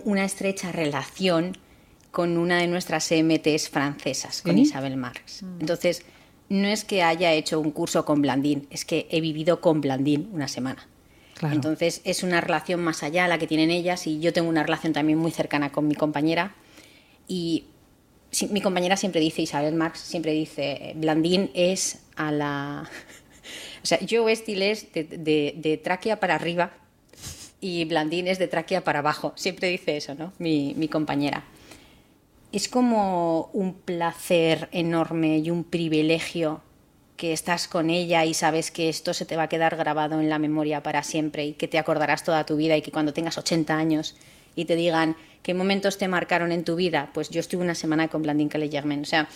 una 0.05 0.25
estrecha 0.25 0.73
relación 0.73 1.57
con 2.11 2.37
una 2.37 2.59
de 2.59 2.69
nuestras 2.69 3.11
MTs 3.11 3.69
francesas, 3.69 4.43
con 4.43 4.57
Isabel 4.57 4.97
Marx. 4.97 5.43
Mm. 5.43 5.61
Entonces, 5.61 6.03
no 6.49 6.69
es 6.69 6.85
que 6.85 7.03
haya 7.03 7.33
hecho 7.33 7.61
un 7.61 7.73
curso 7.73 8.05
con 8.05 8.23
Blandín, 8.23 8.67
es 8.71 8.85
que 8.85 9.09
he 9.11 9.21
vivido 9.21 9.61
con 9.61 9.81
Blandín 9.81 10.31
una 10.33 10.49
semana. 10.49 10.87
Entonces, 11.43 12.01
es 12.05 12.23
una 12.23 12.41
relación 12.41 12.83
más 12.83 13.03
allá 13.03 13.29
la 13.29 13.39
que 13.39 13.47
tienen 13.47 13.71
ellas 13.71 14.07
y 14.07 14.21
yo 14.21 14.33
tengo 14.33 14.49
una 14.49 14.63
relación 14.63 14.93
también 14.93 15.19
muy 15.19 15.31
cercana 15.31 15.73
con 15.73 15.87
mi 15.87 15.95
compañera. 15.95 16.55
Y 17.29 17.65
mi 18.51 18.61
compañera 18.61 18.97
siempre 18.97 19.21
dice, 19.21 19.43
Isabel 19.43 19.75
Marx 19.75 19.99
siempre 19.99 20.33
dice, 20.33 20.95
Blandín 20.97 21.51
es 21.55 22.01
a 22.17 22.31
la 22.31 22.89
o 23.85 23.87
sea, 23.87 23.99
Joe 24.09 24.35
Steele 24.35 24.71
es 24.71 24.87
de, 24.95 25.81
tráquea 25.85 26.19
para 26.19 26.37
arriba 26.37 26.73
y 27.61 27.85
Blandín 27.85 28.29
es 28.29 28.39
de 28.39 28.49
tráquea 28.49 28.83
para 28.83 29.01
abajo. 29.01 29.35
Siempre 29.37 29.69
dice 29.69 29.99
eso, 29.99 30.15
¿no? 30.15 30.33
Mi, 30.39 30.89
compañera. 30.91 31.45
Es 32.51 32.67
como 32.67 33.51
un 33.53 33.75
placer 33.75 34.71
enorme 34.73 35.37
y 35.37 35.51
un 35.51 35.65
privilegio 35.65 36.63
que 37.19 37.35
estás 37.35 37.69
con 37.69 37.91
ella 37.91 38.25
y 38.25 38.33
sabes 38.33 38.71
que 38.71 38.89
esto 38.89 39.13
se 39.13 39.27
te 39.27 39.37
va 39.37 39.45
a 39.45 39.49
quedar 39.51 39.77
grabado 39.77 40.19
en 40.19 40.31
la 40.31 40.39
memoria 40.39 40.83
para 40.83 41.03
siempre 41.03 41.45
y 41.45 41.53
que 41.53 41.69
te 41.69 41.79
acordarás 41.79 42.25
toda 42.25 42.47
tu 42.47 42.57
vida 42.57 42.79
y 42.79 42.83
que 42.83 42.91
cuando 42.91 43.13
tengas 43.13 43.37
80 43.37 43.77
años 43.77 44.17
y 44.57 44.65
te 44.65 44.77
digan 44.77 45.15
qué 45.43 45.53
momentos 45.53 45.99
te 45.99 46.09
marcaron 46.09 46.53
en 46.53 46.65
tu 46.65 46.75
vida, 46.75 47.11
pues 47.13 47.29
yo 47.29 47.41
estuve 47.41 47.63
una 47.63 47.75
semana 47.75 48.09
con 48.09 48.23
Blandine 48.23 48.49
Calais-Germain. 48.49 49.03
O 49.03 49.05
sea, 49.05 49.29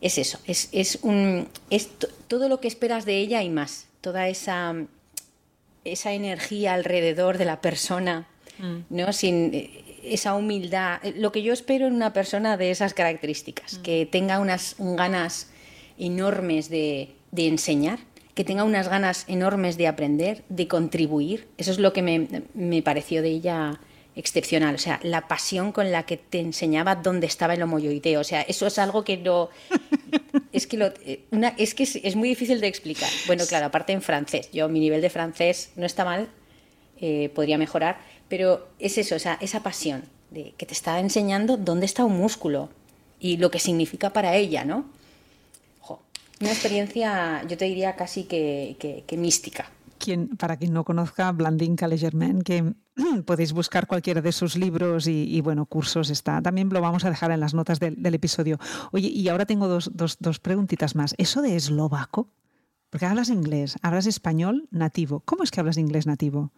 es 0.00 0.18
eso, 0.18 0.38
es, 0.46 0.68
es, 0.72 0.98
un, 1.02 1.48
es 1.70 1.90
todo 2.28 2.48
lo 2.48 2.60
que 2.60 2.68
esperas 2.68 3.04
de 3.04 3.16
ella 3.18 3.42
y 3.42 3.48
más. 3.48 3.86
Toda 4.00 4.28
esa, 4.28 4.74
esa 5.84 6.12
energía 6.12 6.74
alrededor 6.74 7.38
de 7.38 7.44
la 7.44 7.60
persona, 7.60 8.28
mm. 8.58 8.76
¿no? 8.90 9.12
Sin 9.12 9.54
eh, 9.54 9.84
esa 10.04 10.34
humildad. 10.34 11.00
Lo 11.16 11.32
que 11.32 11.42
yo 11.42 11.52
espero 11.52 11.86
en 11.86 11.94
una 11.94 12.12
persona 12.12 12.56
de 12.56 12.70
esas 12.70 12.94
características, 12.94 13.78
mm. 13.78 13.82
que 13.82 14.06
tenga 14.06 14.38
unas 14.38 14.76
ganas 14.78 15.48
enormes 15.98 16.68
de, 16.68 17.14
enseñar, 17.36 17.98
que 18.34 18.44
tenga 18.44 18.64
unas 18.64 18.88
ganas 18.88 19.24
enormes 19.28 19.76
de 19.76 19.86
aprender, 19.86 20.44
de 20.48 20.68
contribuir. 20.68 21.48
Eso 21.58 21.70
es 21.70 21.78
lo 21.78 21.92
que 21.92 22.02
me, 22.02 22.82
pareció 22.82 23.22
de 23.22 23.30
ella 23.30 23.80
excepcional. 24.16 24.74
O 24.74 24.78
sea, 24.78 24.98
la 25.02 25.28
pasión 25.28 25.70
con 25.70 25.92
la 25.92 26.04
que 26.04 26.16
te 26.16 26.40
enseñaba 26.40 26.96
dónde 26.96 27.26
estaba 27.26 27.54
el 27.54 27.62
homoyoideo. 27.62 28.20
O 28.20 28.24
sea, 28.24 28.42
eso 28.42 28.66
es 28.66 28.78
algo 28.78 29.04
que 29.04 29.18
no. 29.18 29.50
Es 30.52 30.66
que, 30.66 30.78
eh, 31.04 31.24
es, 31.58 31.74
que 31.74 31.82
es, 31.82 32.16
muy 32.16 32.30
difícil 32.30 32.60
de 32.60 32.66
explicar. 32.66 33.10
Bueno, 33.26 33.44
claro, 33.46 33.66
aparte 33.66 33.92
en 33.92 34.00
francés. 34.00 34.50
Yo, 34.52 34.68
mi 34.68 34.80
nivel 34.80 35.02
de 35.02 35.10
francés 35.10 35.70
no 35.76 35.84
está 35.84 36.04
mal, 36.04 36.28
eh, 36.98 37.30
podría 37.34 37.58
mejorar, 37.58 37.98
pero 38.28 38.66
es 38.78 38.96
eso, 38.96 39.16
o 39.16 39.18
sea, 39.18 39.36
esa 39.42 39.62
pasión 39.62 40.04
de 40.30 40.54
que 40.56 40.64
te 40.64 40.72
está 40.72 40.98
enseñando 40.98 41.58
dónde 41.58 41.84
está 41.84 42.06
un 42.06 42.16
músculo 42.16 42.70
y 43.20 43.36
lo 43.36 43.50
que 43.50 43.58
significa 43.58 44.14
para 44.14 44.34
ella, 44.34 44.64
¿no? 44.64 44.86
Una 46.40 46.50
experiencia, 46.50 47.42
yo 47.48 47.56
te 47.56 47.64
diría 47.64 47.96
casi 47.96 48.24
que, 48.24 49.04
mística. 49.16 49.70
Para 50.38 50.56
quien 50.56 50.72
no 50.72 50.84
conozca, 50.84 51.32
Blandine 51.32 51.76
Calais-Germain, 51.76 52.42
que 52.42 52.74
podéis 53.26 53.52
buscar 53.52 53.86
cualquiera 53.86 54.20
de 54.20 54.32
sus 54.32 54.56
libros 54.56 55.06
y, 55.06 55.40
bueno, 55.40 55.66
cursos 55.66 56.10
está. 56.10 56.40
También 56.42 56.68
lo 56.70 56.80
vamos 56.80 57.04
a 57.04 57.10
dejar 57.10 57.30
en 57.30 57.40
las 57.40 57.54
notas 57.54 57.80
del, 57.80 58.14
episodio. 58.14 58.58
Oye, 58.92 59.08
y 59.08 59.28
ahora 59.28 59.46
tengo 59.46 59.68
dos, 59.68 59.90
dos, 59.94 60.16
dos 60.20 60.38
preguntitas 60.38 60.94
más. 60.94 61.14
¿Eso 61.18 61.42
de 61.42 61.56
eslovaco? 61.56 62.28
Porque 62.90 63.06
hablas 63.06 63.28
inglés, 63.28 63.76
hablas 63.82 64.06
español 64.06 64.68
nativo. 64.70 65.20
¿Cómo 65.24 65.42
es 65.42 65.50
que 65.50 65.60
hablas 65.60 65.76
inglés 65.76 66.06
nativo? 66.06 66.52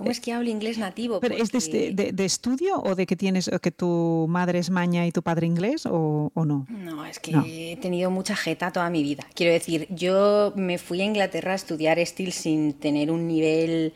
¿Cómo 0.00 0.10
es 0.10 0.20
que 0.20 0.32
hablo 0.32 0.48
inglés 0.48 0.78
nativo? 0.78 1.20
¿Pero 1.20 1.34
¿Es 1.34 1.52
de, 1.52 2.12
de, 2.14 2.24
estudio 2.24 2.80
o 2.80 2.94
de 2.94 3.04
que 3.04 3.16
tienes 3.16 3.50
que 3.60 3.70
tu 3.70 4.24
madre 4.30 4.58
es 4.58 4.70
maña 4.70 5.06
y 5.06 5.12
tu 5.12 5.22
padre 5.22 5.46
inglés 5.46 5.84
o, 5.84 6.32
no? 6.34 6.66
No, 6.70 7.04
es 7.04 7.18
que 7.18 7.72
he 7.72 7.76
tenido 7.76 8.10
mucha 8.10 8.34
jeta 8.34 8.72
toda 8.72 8.88
mi 8.88 9.02
vida. 9.02 9.26
Quiero 9.34 9.52
decir, 9.52 9.86
yo 9.90 10.54
me 10.56 10.78
fui 10.78 11.02
a 11.02 11.04
Inglaterra 11.04 11.52
a 11.52 11.56
estudiar 11.56 11.98
Steel 12.06 12.32
sin 12.32 12.72
tener 12.72 13.10
un 13.10 13.26
nivel 13.26 13.92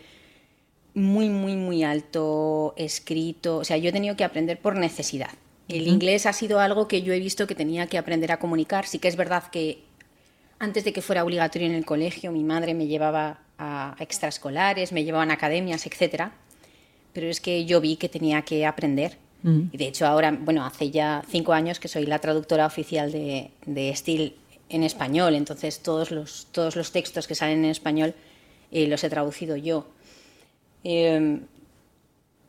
muy, 0.95 1.29
muy, 1.29 1.57
muy 1.57 1.83
alto 1.83 2.75
escrito. 2.77 3.59
O 3.59 3.65
sea, 3.65 3.77
yo 3.77 3.91
he 3.91 3.93
tenido 3.93 4.17
que 4.17 4.25
aprender 4.25 4.59
por 4.59 4.77
necesidad. 4.77 5.31
El 5.69 5.89
inglés 5.89 6.27
ha 6.27 6.33
sido 6.33 6.61
algo 6.61 6.89
que 6.89 7.03
yo 7.03 7.13
he 7.13 7.19
visto 7.19 7.47
que 7.47 7.55
tenía 7.55 7.87
que 7.87 7.99
aprender 7.99 8.33
a 8.33 8.39
comunicar. 8.39 8.87
Sí 8.87 8.99
que 8.99 9.09
es 9.09 9.17
verdad 9.17 9.45
que 9.51 9.83
antes 10.59 10.85
de 10.85 10.93
que 10.93 11.03
fuera 11.03 11.25
obligatorio 11.25 11.69
en 11.69 11.75
el 11.75 11.85
colegio, 11.85 12.33
mi 12.33 12.45
madre 12.45 12.75
me 12.75 12.87
llevaba 12.87 13.41
a 13.59 13.97
extraescolares, 13.99 14.93
me 14.93 15.05
llevaban 15.05 15.31
a 15.31 15.35
academias, 15.35 15.87
etcétera. 15.87 16.33
Pero 17.13 17.29
es 17.29 17.41
que 17.41 17.65
yo 17.65 17.81
vi 17.81 17.97
que 17.97 18.09
tenía 18.09 18.43
que 18.43 18.67
aprender. 18.67 19.19
Y 19.73 19.77
de 19.77 19.89
hecho 19.89 20.07
ahora, 20.07 20.31
bueno, 20.41 20.65
hace 20.65 20.91
ya 20.91 21.23
cinco 21.29 21.53
años 21.53 21.79
que 21.79 21.87
soy 21.87 22.07
la 22.07 22.19
traductora 22.19 22.65
oficial 22.65 23.13
de, 23.13 23.51
de 23.67 23.95
Steel 23.95 24.37
en 24.71 24.83
español, 24.83 25.35
entonces 25.35 25.81
todos 25.81 26.11
los, 26.11 26.49
todos 26.51 26.77
los 26.77 26.93
textos 26.93 27.27
que 27.27 27.35
salen 27.35 27.63
en 27.63 27.71
español 27.71 28.15
eh, 28.73 28.87
los 28.87 29.05
he 29.05 29.11
traducido 29.11 29.57
yo. 29.57 29.87
Eh, 30.85 31.41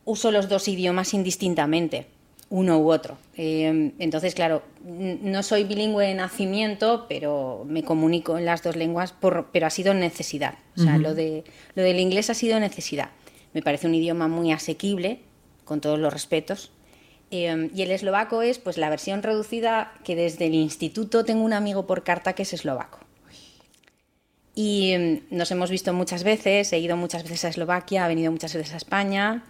uso 0.04 0.30
los 0.30 0.48
dos 0.48 0.68
idiomas 0.68 1.14
indistintamente 1.14 2.06
uno 2.48 2.78
u 2.78 2.90
otro. 2.90 3.18
Eh, 3.36 3.92
entonces, 3.98 4.34
claro, 4.34 4.62
no 4.84 5.42
soy 5.42 5.64
bilingüe 5.64 6.06
de 6.06 6.14
nacimiento, 6.14 7.06
pero 7.08 7.64
me 7.66 7.82
comunico 7.82 8.38
en 8.38 8.44
las 8.44 8.62
dos 8.62 8.76
lenguas, 8.76 9.12
por, 9.12 9.48
pero 9.52 9.66
ha 9.66 9.70
sido 9.70 9.94
necesidad. 9.94 10.54
O 10.76 10.80
sea, 10.80 10.98
lo, 10.98 11.14
de, 11.14 11.44
lo 11.74 11.82
del 11.82 11.98
inglés 11.98 12.30
ha 12.30 12.34
sido 12.34 12.60
necesidad. 12.60 13.10
Me 13.52 13.62
parece 13.62 13.86
un 13.86 13.94
idioma 13.94 14.28
muy 14.28 14.52
asequible, 14.52 15.20
con 15.64 15.80
todos 15.80 15.98
los 15.98 16.12
respetos. 16.12 16.70
Eh, 17.32 17.70
y 17.74 17.82
el 17.82 17.90
eslovaco 17.90 18.42
es 18.42 18.60
pues 18.60 18.78
la 18.78 18.88
versión 18.88 19.24
reducida 19.24 19.92
que 20.04 20.14
desde 20.14 20.46
el 20.46 20.54
instituto 20.54 21.24
tengo 21.24 21.42
un 21.42 21.52
amigo 21.52 21.86
por 21.86 22.04
carta 22.04 22.34
que 22.34 22.42
es 22.42 22.52
eslovaco. 22.52 23.00
Y 24.56 24.92
eh, 24.92 25.22
nos 25.30 25.52
hemos 25.52 25.70
visto 25.70 25.92
muchas 25.92 26.24
veces, 26.24 26.72
he 26.72 26.80
ido 26.80 26.96
muchas 26.96 27.22
veces 27.22 27.44
a 27.44 27.48
Eslovaquia, 27.48 28.06
he 28.06 28.08
venido 28.08 28.32
muchas 28.32 28.52
veces 28.54 28.74
a 28.74 28.78
España 28.78 29.44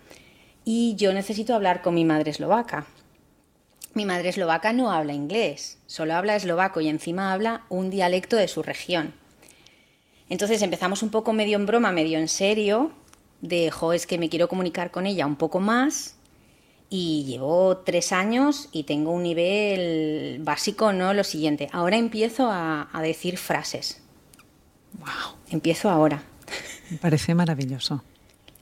y 0.65 0.97
yo 0.97 1.15
necesito 1.15 1.55
hablar 1.55 1.81
con 1.81 1.95
mi 1.95 2.05
madre 2.05 2.33
eslovaca. 2.33 2.87
Mi 3.95 4.05
madre 4.05 4.29
eslovaca 4.29 4.75
no 4.75 4.91
habla 4.91 5.15
inglés, 5.15 5.79
solo 5.87 6.15
habla 6.15 6.37
eslovaco 6.37 6.83
y 6.83 6.89
encima 6.89 7.33
habla 7.33 7.63
un 7.71 7.89
dialecto 7.89 8.37
de 8.37 8.49
su 8.49 8.63
región. 8.63 9.15
Entonces 10.29 10.61
empezamos 10.61 11.03
un 11.03 11.11
poco 11.11 11.33
medio 11.33 11.57
en 11.57 11.67
broma, 11.67 11.93
medio 11.93 12.19
en 12.19 12.29
serio, 12.29 12.91
de, 13.41 13.71
jo, 13.71 13.93
es 13.93 14.07
que 14.07 14.19
me 14.19 14.29
quiero 14.29 14.49
comunicar 14.49 14.91
con 14.91 15.07
ella 15.07 15.25
un 15.25 15.37
poco 15.37 15.61
más 15.61 16.17
y 16.91 17.25
llevo 17.27 17.79
tres 17.79 18.13
años 18.13 18.69
y 18.73 18.85
tengo 18.85 19.13
un 19.13 19.23
nivel 19.23 20.41
básico, 20.43 20.93
¿no? 20.93 21.15
Lo 21.15 21.25
siguiente, 21.25 21.69
ahora 21.73 21.97
empiezo 21.97 22.49
a, 22.51 22.89
decir 23.03 23.39
frases. 23.39 24.03
Wow. 24.99 25.37
Empiezo 25.51 25.91
ahora. 25.91 26.23
Me 26.91 26.99
parece 26.99 27.35
maravilloso 27.35 28.03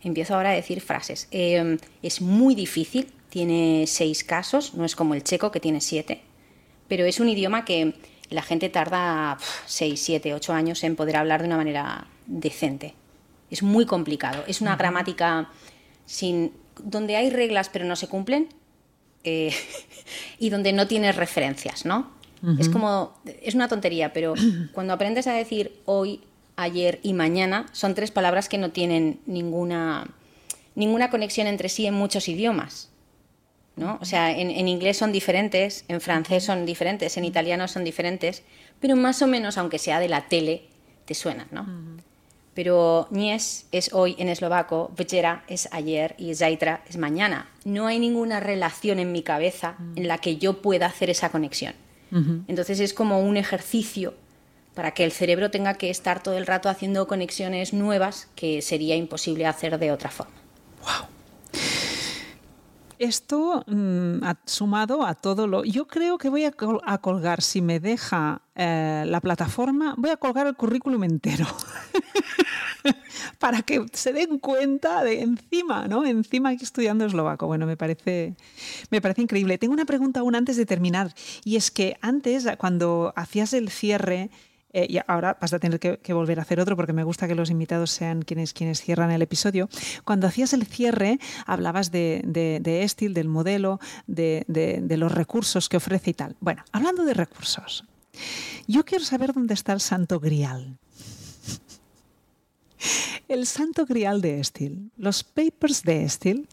empiezo 0.04 0.34
ahora 0.34 0.50
a 0.50 0.54
decir 0.54 0.80
frases. 0.80 1.28
Em, 1.30 1.78
es 2.02 2.20
muy 2.20 2.54
difícil, 2.54 3.12
tiene 3.30 3.84
seis 3.86 4.22
casos, 4.22 4.74
no 4.74 4.84
es 4.84 4.94
como 4.94 5.14
el 5.14 5.24
checo 5.24 5.50
que 5.50 5.60
tiene 5.60 5.80
siete, 5.80 6.20
pero 6.88 7.04
es 7.04 7.20
un 7.20 7.28
idioma 7.28 7.64
que 7.64 7.94
la 8.30 8.42
gente 8.42 8.68
tarda 8.68 9.38
seis, 9.66 10.00
siete, 10.00 10.34
ocho 10.34 10.52
años 10.52 10.84
en 10.84 10.96
poder 10.96 11.16
hablar 11.16 11.40
de 11.40 11.48
una 11.48 11.56
manera 11.56 12.06
decente. 12.26 12.94
Es 13.50 13.62
muy 13.62 13.86
complicado. 13.86 14.44
Es 14.46 14.60
una 14.60 14.76
gramática 14.76 15.50
sin 16.06 16.52
donde 16.82 17.16
hay 17.16 17.30
reglas 17.30 17.68
pero 17.68 17.84
no 17.84 17.96
se 17.96 18.08
cumplen 18.08 18.48
eh, 19.22 19.54
y 20.38 20.50
donde 20.50 20.72
no 20.72 20.86
tienes 20.86 21.16
referencias, 21.16 21.84
¿no? 21.84 22.10
Es 22.58 22.68
como 22.68 23.14
es 23.42 23.54
una 23.54 23.68
tontería, 23.68 24.12
pero 24.12 24.34
cuando 24.72 24.92
aprendes 24.92 25.26
a 25.26 25.32
decir 25.32 25.80
hoy 25.84 26.20
ayer 26.56 27.00
y 27.02 27.12
mañana 27.12 27.66
son 27.72 27.94
tres 27.94 28.10
palabras 28.10 28.48
que 28.48 28.58
no 28.58 28.70
tienen 28.70 29.20
ninguna, 29.26 30.06
ninguna 30.74 31.10
conexión 31.10 31.46
entre 31.46 31.68
sí 31.68 31.86
en 31.86 31.94
muchos 31.94 32.28
idiomas. 32.28 32.90
¿no? 33.76 33.98
O 34.00 34.04
sea, 34.04 34.30
en, 34.30 34.68
inglés 34.68 34.98
son 34.98 35.10
diferentes, 35.10 35.84
en 35.88 36.00
francés 36.00 36.44
son 36.44 36.64
diferentes, 36.64 37.16
en 37.16 37.24
italiano 37.24 37.66
son 37.66 37.82
diferentes, 37.82 38.42
pero 38.80 38.94
más 38.94 39.20
o 39.22 39.26
menos, 39.26 39.58
aunque 39.58 39.78
sea 39.78 39.98
de 39.98 40.08
la 40.08 40.28
tele, 40.28 40.62
te 41.06 41.14
suenan, 41.14 41.48
¿no? 41.50 41.66
Pero 42.54 43.08
Nies 43.10 43.66
es 43.72 43.92
hoy 43.92 44.14
en 44.18 44.28
eslovaco, 44.28 44.92
Večera 44.96 45.44
es 45.48 45.68
ayer 45.72 46.14
y 46.18 46.32
Zaitra 46.36 46.84
es 46.88 46.98
mañana. 46.98 47.48
No 47.64 47.88
hay 47.88 47.98
ninguna 47.98 48.38
relación 48.38 49.00
en 49.00 49.10
mi 49.10 49.22
cabeza 49.22 49.74
en 49.96 50.06
la 50.06 50.18
que 50.18 50.36
yo 50.36 50.62
pueda 50.62 50.86
hacer 50.86 51.10
esa 51.10 51.30
conexión. 51.30 51.74
Entonces 52.46 52.78
es 52.78 52.94
como 52.94 53.20
un 53.20 53.36
ejercicio 53.36 54.14
para 54.74 54.92
que 54.92 55.04
el 55.04 55.10
cerebro 55.10 55.50
tenga 55.50 55.74
que 55.74 55.90
estar 55.90 56.22
todo 56.22 56.36
el 56.36 56.46
rato 56.46 56.68
haciendo 56.68 57.06
conexiones 57.08 57.72
nuevas 57.72 58.28
que 58.36 58.62
sería 58.62 58.94
imposible 58.94 59.46
hacer 59.46 59.78
de 59.78 59.90
otra 59.90 60.10
forma. 60.10 60.34
Wow. 60.82 61.13
Esto 63.04 63.62
mm, 63.66 64.24
sumado 64.46 65.04
a 65.04 65.14
todo 65.14 65.46
lo... 65.46 65.62
Yo 65.62 65.86
creo 65.86 66.16
que 66.16 66.30
voy 66.30 66.46
a, 66.46 66.52
colgar, 66.52 67.42
si 67.42 67.60
me 67.60 67.78
deja 67.78 68.40
eh, 68.54 69.04
la 69.06 69.20
plataforma, 69.20 69.94
voy 69.98 70.08
a 70.08 70.16
colgar 70.16 70.46
el 70.46 70.56
currículum 70.56 71.04
entero. 71.04 71.46
para 73.38 73.60
que 73.60 73.84
se 73.92 74.14
den 74.14 74.38
cuenta 74.38 75.04
de 75.04 75.20
encima, 75.20 75.86
¿no? 75.86 76.06
Encima 76.06 76.48
aquí 76.48 76.64
estudiando 76.64 77.04
eslovaco. 77.04 77.46
Bueno, 77.46 77.66
me 77.66 77.76
parece, 77.76 78.36
me 78.90 79.02
parece 79.02 79.20
increíble. 79.20 79.58
Tengo 79.58 79.74
una 79.74 79.84
pregunta 79.84 80.20
aún 80.20 80.34
antes 80.34 80.56
de 80.56 80.64
terminar. 80.64 81.12
Y 81.44 81.56
es 81.56 81.70
que 81.70 81.98
antes, 82.00 82.46
cuando 82.56 83.12
hacías 83.16 83.52
el 83.52 83.68
cierre, 83.68 84.30
eh, 84.74 85.00
ahora 85.06 85.38
vas 85.40 85.52
a 85.52 85.60
tener 85.60 85.78
que, 85.78 86.12
volver 86.12 86.40
a 86.40 86.42
hacer 86.42 86.60
otro 86.60 86.76
porque 86.76 86.92
me 86.92 87.04
gusta 87.04 87.28
que 87.28 87.34
los 87.34 87.48
invitados 87.48 87.90
sean 87.90 88.22
quienes, 88.22 88.52
quienes 88.52 88.82
cierran 88.82 89.10
el 89.12 89.22
episodio. 89.22 89.68
Cuando 90.04 90.26
hacías 90.26 90.52
el 90.52 90.66
cierre, 90.66 91.20
hablabas 91.46 91.92
de, 91.92 92.22
de, 92.24 92.82
Estil, 92.82 93.14
del 93.14 93.28
modelo, 93.28 93.78
de, 94.06 94.44
de 94.48 94.96
los 94.96 95.12
recursos 95.12 95.68
que 95.68 95.76
ofrece 95.76 96.10
y 96.10 96.14
tal. 96.14 96.36
Bueno, 96.40 96.64
hablando 96.72 97.04
de 97.04 97.14
recursos, 97.14 97.84
yo 98.66 98.84
quiero 98.84 99.04
saber 99.04 99.32
dónde 99.32 99.54
está 99.54 99.72
el 99.72 99.80
santo 99.80 100.18
grial. 100.18 100.76
El 103.28 103.46
santo 103.46 103.86
grial 103.86 104.20
de 104.20 104.40
Estil, 104.40 104.90
los 104.98 105.24
papers 105.24 105.82
de 105.82 106.04
Estil, 106.04 106.48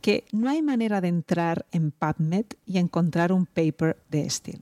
que 0.00 0.24
no 0.32 0.50
hay 0.50 0.62
manera 0.62 1.00
de 1.00 1.08
entrar 1.08 1.64
en 1.72 1.90
PubMed 1.90 2.46
y 2.66 2.78
encontrar 2.78 3.32
un 3.32 3.46
paper 3.46 3.96
de 4.10 4.26
Estil. 4.26 4.60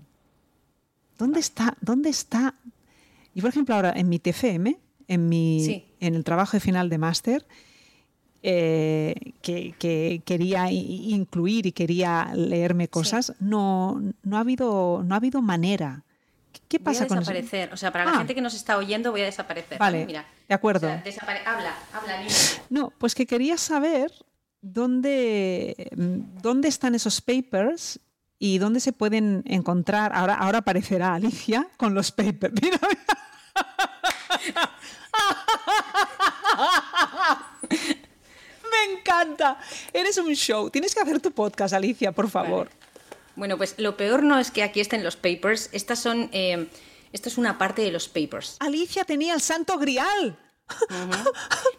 ¿Dónde 1.19 1.41
está? 1.41 1.77
¿Dónde 1.81 2.11
está? 2.11 2.55
Y 3.35 3.41
por 3.41 3.51
ejemplo, 3.51 3.75
ahora 3.75 3.93
en 3.95 4.09
mi 4.09 4.19
TFM, 4.19 4.79
en, 5.09 5.29
mi, 5.29 5.85
en 6.01 6.15
el 6.15 6.25
trabajo 6.25 6.57
de 6.57 6.61
final 6.61 6.89
de 6.89 6.99
máster, 6.99 7.47
eh, 8.43 9.15
que, 9.43 10.23
quería 10.25 10.71
incluir 10.71 11.67
y 11.67 11.73
quería 11.73 12.31
leerme 12.35 12.89
cosas, 12.89 13.35
no, 13.41 14.03
no, 14.23 14.37
ha 14.37 14.41
habido, 14.41 15.03
no 15.05 15.15
ha 15.15 15.19
habido 15.19 15.43
manera. 15.43 16.05
¿Qué 16.69 16.79
pasa 16.79 17.07
voy 17.07 17.17
a 17.17 17.21
desaparecer. 17.21 17.73
O 17.73 17.77
sea, 17.77 17.91
para 17.91 18.05
la 18.05 18.13
ah. 18.13 18.19
gente 18.19 18.35
que 18.35 18.41
nos 18.41 18.55
está 18.55 18.77
oyendo, 18.77 19.11
voy 19.11 19.23
a 19.23 19.25
desaparecer. 19.25 19.79
Vale, 19.79 20.07
de 20.07 20.55
acuerdo. 20.55 20.89
habla, 20.89 21.75
habla, 21.93 22.27
No, 22.71 22.93
pues 22.99 23.15
que 23.15 23.27
quería 23.27 23.57
saber 23.57 24.13
dónde, 24.61 25.91
dónde 25.97 26.69
están 26.69 26.95
esos 26.95 27.21
papers 27.21 27.99
y 28.45 28.59
dónde 28.59 28.79
se 28.81 28.93
pueden 28.93 29.43
encontrar. 29.47 30.13
Ahora, 30.15 30.35
ahora 30.35 30.59
aparecerá 30.59 31.15
Alicia 31.15 31.67
con 31.79 31.95
los 31.95 32.13
papers. 32.13 32.53
Mira, 32.63 32.79
Me 37.71 38.93
encanta. 38.93 39.59
Eres 39.95 40.19
un 40.19 40.35
show. 40.35 40.69
Tienes 40.69 40.95
que 40.95 41.01
hacer 41.01 41.21
tu 41.21 41.33
podcast, 41.33 41.73
Alicia, 41.73 42.13
por 42.13 42.29
favor. 42.29 42.69
Bueno, 43.35 43.57
pues 43.57 43.77
lo 43.79 43.97
peor 43.97 44.23
no 44.23 44.39
es 44.39 44.51
que 44.51 44.63
aquí 44.63 44.81
estén 44.81 45.03
los 45.03 45.17
papers. 45.17 45.71
Estas 45.73 46.01
son. 46.01 46.29
Eh, 46.33 46.69
esto 47.15 47.31
es 47.31 47.39
una 47.39 47.57
parte 47.57 47.81
de 47.81 47.93
los 47.93 48.09
papers. 48.09 48.59
Alicia 48.61 49.05
tenía 49.05 49.33
el 49.33 49.41
santo 49.41 49.79
grial. 49.79 50.37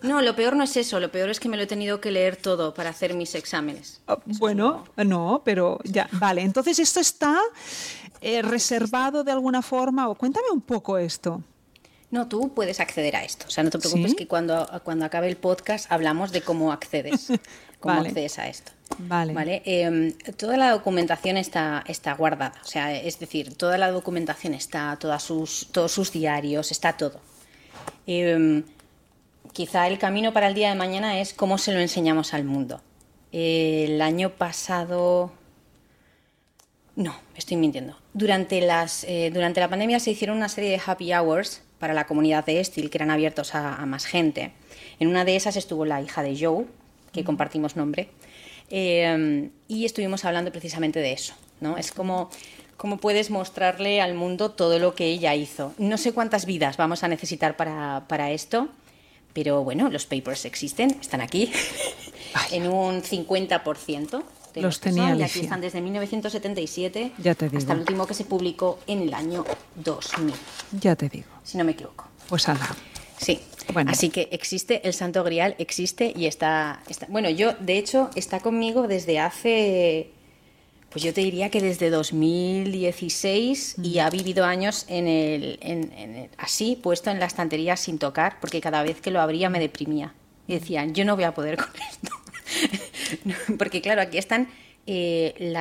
No, 0.02 0.22
lo 0.22 0.36
peor 0.36 0.56
no 0.56 0.64
es 0.64 0.78
eso, 0.78 0.99
lo 0.99 1.12
peor 1.12 1.30
es 1.30 1.40
que 1.40 1.49
me 1.49 1.57
lo 1.57 1.64
he 1.64 1.68
tenido 1.68 1.99
que 1.99 2.12
leer 2.12 2.36
todo 2.36 2.74
para 2.74 2.91
hacer 2.91 3.16
mis 3.16 3.34
exámenes. 3.34 4.02
Ah, 4.07 4.20
bueno, 4.26 4.86
no, 4.98 5.41
pero 5.44 5.80
ya, 5.84 6.07
vale, 6.14 6.41
entonces 6.41 6.78
esto 6.78 6.99
está 6.99 7.40
eh, 8.22 8.41
reservado 8.41 9.24
de 9.24 9.32
alguna 9.32 9.62
forma, 9.62 10.07
o 10.07 10.16
cuéntame 10.16 10.48
un 10.52 10.62
poco 10.62 10.98
esto. 10.98 11.41
No, 12.12 12.28
tú 12.28 12.53
puedes 12.53 12.80
acceder 12.80 13.16
a 13.16 13.24
esto, 13.24 13.45
o 13.48 13.49
sea, 13.49 13.64
no 13.64 13.72
te 13.72 13.80
preocupes 13.80 14.14
que 14.14 14.28
cuando, 14.28 14.70
cuando 14.84 15.06
acabe 15.06 15.28
el 15.28 15.38
podcast 15.38 15.91
hablamos 15.91 16.32
de 16.32 16.41
cómo 16.41 16.72
accedes, 16.72 17.28
cómo 17.80 18.02
accedes 18.02 18.38
a 18.38 18.48
esto. 18.48 18.72
Vale. 18.99 19.34
¿Vale? 19.34 19.64
Em, 19.66 20.14
toda 20.38 20.56
la 20.57 20.70
documentación 20.70 21.38
está, 21.38 21.84
está 21.88 22.14
guardada, 22.14 22.53
o 22.64 22.68
sea, 22.68 22.94
es 22.94 23.18
decir, 23.20 23.56
toda 23.56 23.80
la 23.80 23.90
documentación 23.90 24.53
está, 24.53 24.95
todas 24.99 25.24
sus, 25.24 25.68
todos 25.72 25.91
sus 25.91 26.12
diarios, 26.12 26.72
está 26.72 26.94
todo. 26.94 27.20
Eh, 28.07 28.64
quizá 29.53 29.88
el 29.88 29.98
camino 29.98 30.34
para 30.34 30.48
el 30.48 30.53
día 30.53 30.70
de 30.70 30.76
mañana 30.76 31.20
es 31.20 31.34
cómo 31.34 31.57
se 31.57 31.74
lo 31.74 31.80
enseñamos 31.80 32.34
al 32.34 32.44
mundo. 32.44 32.82
el 33.32 34.02
año 34.02 34.32
pasado... 34.32 35.32
No, 36.95 37.16
estoy 37.36 37.57
mintiendo. 37.57 37.98
Durante, 38.14 38.62
las, 38.62 39.03
eh, 39.03 39.32
durante 39.34 39.60
la 39.60 39.70
pandemia 39.70 39.99
se 39.99 40.12
hicieron 40.12 40.38
una 40.38 40.48
serie 40.48 40.70
de 40.70 40.82
happy 40.86 41.14
hours 41.14 41.62
para 41.80 41.94
la 41.94 42.06
comunidad 42.06 42.45
de 42.45 42.60
Estil 42.60 42.90
que 42.90 42.98
eran 42.98 43.12
abiertos 43.12 43.53
a, 43.53 43.86
más 43.86 44.06
gente. 44.06 44.52
En 44.99 45.10
una 45.10 45.26
de 45.26 45.36
esas 45.36 45.57
estuvo 45.57 45.86
la 45.86 46.02
hija 46.02 46.24
de 46.24 46.38
Joe, 46.40 46.66
que 47.12 47.26
compartimos 47.26 47.76
nombre, 47.76 48.10
eh, 48.70 49.49
y 49.68 49.86
estuvimos 49.86 50.24
hablando 50.24 50.52
precisamente 50.52 50.99
de 50.99 51.12
eso. 51.12 51.34
¿no? 51.60 51.78
Es 51.78 51.91
como 51.91 52.30
cómo 52.77 52.97
puedes 52.97 53.30
mostrarle 53.30 54.02
al 54.02 54.14
mundo 54.14 54.52
todo 54.52 54.80
lo 54.80 54.95
que 54.95 55.06
ella 55.06 55.35
hizo. 55.35 55.73
No 55.77 55.97
sé 55.97 56.14
cuántas 56.14 56.45
vidas 56.45 56.77
vamos 56.77 57.03
a 57.03 57.07
necesitar 57.07 57.56
para, 57.56 58.06
para 58.07 58.31
esto, 58.31 58.69
pero 59.34 59.64
bueno, 59.64 59.89
los 59.89 60.06
papers 60.06 60.45
existen, 60.45 60.97
están 61.02 61.22
aquí, 61.22 61.52
en 62.52 62.68
un 62.68 63.02
50%. 63.02 64.23
De 64.53 64.61
los 64.61 64.80
tenía 64.80 65.14
y 65.14 65.22
aquí 65.22 65.41
están 65.41 65.60
desde 65.60 65.81
1977 65.81 67.11
ya 67.18 67.35
te 67.35 67.49
digo. 67.49 67.57
hasta 67.57 67.73
el 67.73 67.80
último 67.80 68.07
que 68.07 68.14
se 68.14 68.23
publicó 68.23 68.80
en 68.88 69.02
el 69.02 69.14
año 69.14 69.43
2000. 69.76 70.34
Ya 70.80 70.95
te 70.95 71.10
digo. 71.10 71.27
Si 71.43 71.57
no 71.57 71.65
me 71.65 71.73
equivoco. 71.73 72.06
Pues 72.30 72.47
ala. 72.47 72.73
Sí. 73.18 73.41
Bueno. 73.73 73.91
Así 73.91 74.10
que 74.10 74.30
existe, 74.31 74.88
el 74.88 74.93
Santo 74.93 75.23
Grial 75.26 75.56
existe 75.57 76.14
y 76.15 76.27
está, 76.27 76.81
está. 76.88 77.07
Bueno, 77.10 77.30
yo, 77.30 77.53
de 77.60 77.77
hecho, 77.77 78.10
está 78.15 78.39
conmigo 78.39 78.88
desde 78.88 79.19
hace 79.19 80.11
pues 80.95 81.03
yo 81.03 81.13
te 81.13 81.19
diría 81.19 81.49
que 81.49 81.59
desde 81.59 81.89
2016 81.89 83.76
y 83.84 83.99
ha 83.99 84.09
vivido 84.09 84.45
años 84.45 84.85
en 84.88 85.09
el, 85.09 86.30
así, 86.38 86.80
puesto 86.81 87.09
en 87.09 87.19
la 87.19 87.26
estantería 87.26 87.76
sin 87.76 87.99
tocar, 87.99 88.38
porque 88.39 88.61
cada 88.61 88.81
vez 88.81 89.01
que 89.01 89.11
lo 89.11 89.19
abría 89.19 89.49
me 89.49 89.59
deprimía. 89.59 90.13
Y 90.47 90.53
decían, 90.53 90.93
yo 90.93 91.03
no 91.03 91.15
voy 91.15 91.26
a 91.26 91.34
poder 91.34 91.57
con 91.57 91.67
esto. 91.91 92.15
porque 93.57 93.81
claro, 93.81 94.01
aquí 94.01 94.17
están 94.17 94.47
eh, 94.88 95.53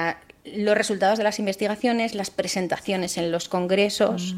los 0.45 0.79
resultados 0.79 1.19
de 1.19 1.25
las 1.25 1.41
investigaciones, 1.41 2.15
las 2.15 2.31
presentaciones 2.31 3.19
en 3.19 3.33
los 3.33 3.49
congresos, 3.49 4.37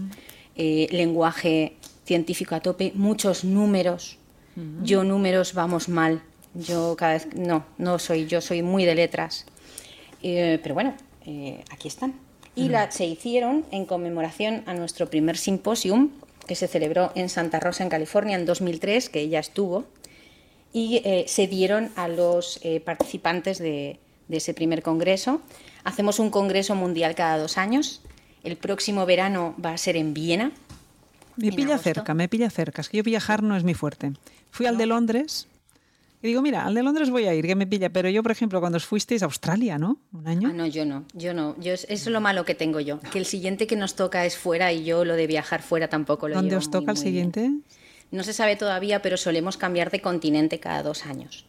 eh, 0.56 0.89
lenguaje 0.93 1.74
científico 2.06 2.55
a 2.55 2.60
tope, 2.60 2.93
muchos 2.94 3.44
números. 3.44 4.16
Yo 4.82 5.05
números 5.05 5.52
vamos 5.52 5.90
mal. 5.90 6.23
Yo 6.55 6.97
cada 6.97 7.12
vez 7.12 7.28
no, 7.35 7.66
no 7.77 7.98
soy, 7.98 8.27
yo 8.27 8.40
soy 8.40 8.62
muy 8.62 8.86
de 8.86 8.94
letras. 8.94 9.44
Eh, 10.28 10.59
pero 10.61 10.74
bueno, 10.74 10.93
eh, 11.24 11.62
aquí 11.70 11.86
están. 11.86 12.15
Y 12.57 12.69
la, 12.69 12.90
se 12.90 13.07
hicieron 13.07 13.65
en 13.70 13.86
conmemoración 13.86 14.65
a 14.66 14.74
nuestro 14.74 15.09
primer 15.09 15.36
simposium, 15.36 16.11
que 16.48 16.57
se 16.57 16.66
celebró 16.66 17.12
en 17.15 17.28
Santa 17.28 17.61
Rosa, 17.61 17.85
en 17.85 17.90
California, 17.90 18.36
en 18.36 18.44
2003, 18.44 19.09
que 19.09 19.20
ella 19.20 19.39
estuvo, 19.39 19.85
y 20.73 21.01
eh, 21.05 21.27
se 21.28 21.47
dieron 21.47 21.90
a 21.94 22.09
los 22.09 22.61
participantes 22.85 23.59
de, 23.59 24.01
ese 24.28 24.53
primer 24.53 24.82
congreso. 24.82 25.40
Hacemos 25.85 26.19
un 26.19 26.31
congreso 26.31 26.74
mundial 26.74 27.15
cada 27.15 27.39
dos 27.39 27.57
años. 27.57 28.03
El 28.43 28.57
próximo 28.57 29.07
verano 29.07 29.55
va 29.65 29.73
a 29.73 29.78
ser 29.78 29.97
en 29.97 30.12
Viena. 30.12 30.51
Me 31.36 31.53
pilla 31.53 31.78
cerca, 31.78 32.15
me 32.15 32.28
pilla 32.28 32.51
cerca. 32.51 32.81
Es 32.81 32.89
que 32.89 32.97
yo 32.97 33.03
viajar 33.05 33.44
no 33.44 33.57
es 33.57 33.62
mi 33.62 33.74
fuerte. 33.74 34.12
Fui 34.51 34.66
al 34.66 34.77
de 34.77 34.86
Londres 34.86 35.47
y 36.22 36.28
digo, 36.28 36.43
mira, 36.43 36.64
al 36.64 36.74
de 36.74 36.82
Londres 36.82 37.10
voy 37.10 37.26
a 37.26 37.34
ir, 37.34 37.47
que 37.47 37.55
me 37.55 37.66
pilla. 37.66 37.90
Pero 37.90 38.09
yo, 38.09 38.22
por 38.22 38.32
ejemplo, 38.32 38.60
cuando 38.60 38.76
os 38.76 38.86
fuisteis 38.86 39.22
a 39.22 39.26
Australia, 39.26 39.78
¿no? 39.78 39.98
Un 40.12 40.26
año. 40.26 40.48
Ah, 40.51 40.52
no, 40.52 40.66
yo 40.66 40.84
no, 40.84 41.05
yo 41.12 41.34
no. 41.34 41.56
Yo, 41.60 41.72
eso 41.74 41.86
es 41.88 42.06
lo 42.06 42.20
malo 42.20 42.44
que 42.44 42.55
tengo 42.55 42.80
yo. 42.80 43.01
Que 43.01 43.18
el 43.18 43.26
siguiente 43.26 43.66
que 43.66 43.76
nos 43.76 43.94
toca 43.94 44.24
es 44.24 44.36
fuera 44.36 44.72
y 44.72 44.84
yo 44.84 45.05
lo 45.05 45.14
de 45.14 45.26
viajar 45.26 45.62
fuera 45.62 45.88
tampoco 45.88 46.28
lo 46.28 46.36
¿Dónde 46.36 46.56
os 46.56 46.70
toca 46.70 46.93
el 46.93 46.97
siguiente? 46.97 47.52
No 48.10 48.22
se 48.22 48.32
sabe 48.32 48.56
todavía, 48.56 49.02
pero 49.02 49.16
solemos 49.16 49.56
cambiar 49.56 49.90
de 49.90 50.01
continente 50.01 50.59
cada 50.59 50.82
dos 50.82 51.06
años. 51.06 51.44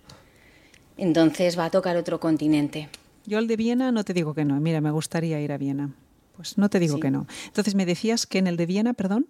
Entonces 0.98 1.58
va 1.58 1.66
a 1.66 1.70
tocar 1.70 1.96
otro 1.96 2.20
continente. 2.20 2.90
Yo 3.26 3.40
el 3.40 3.48
de 3.48 3.56
Viena 3.56 3.92
no 3.92 4.04
te 4.04 4.14
digo 4.14 4.34
que 4.34 4.46
no. 4.46 4.60
Mira, 4.60 4.82
me 4.82 4.92
gustaría 4.92 5.40
ir 5.40 5.52
a 5.52 5.58
Viena. 5.58 5.92
Pues 6.36 6.58
no 6.58 6.70
te 6.70 6.80
digo 6.80 7.00
que 7.00 7.12
no. 7.12 7.26
Entonces 7.46 7.74
me 7.76 7.86
decías 7.86 8.28
que 8.28 8.38
en 8.38 8.48
el 8.48 8.58
de 8.58 8.66
Viena, 8.66 8.94
perdón. 8.94 9.28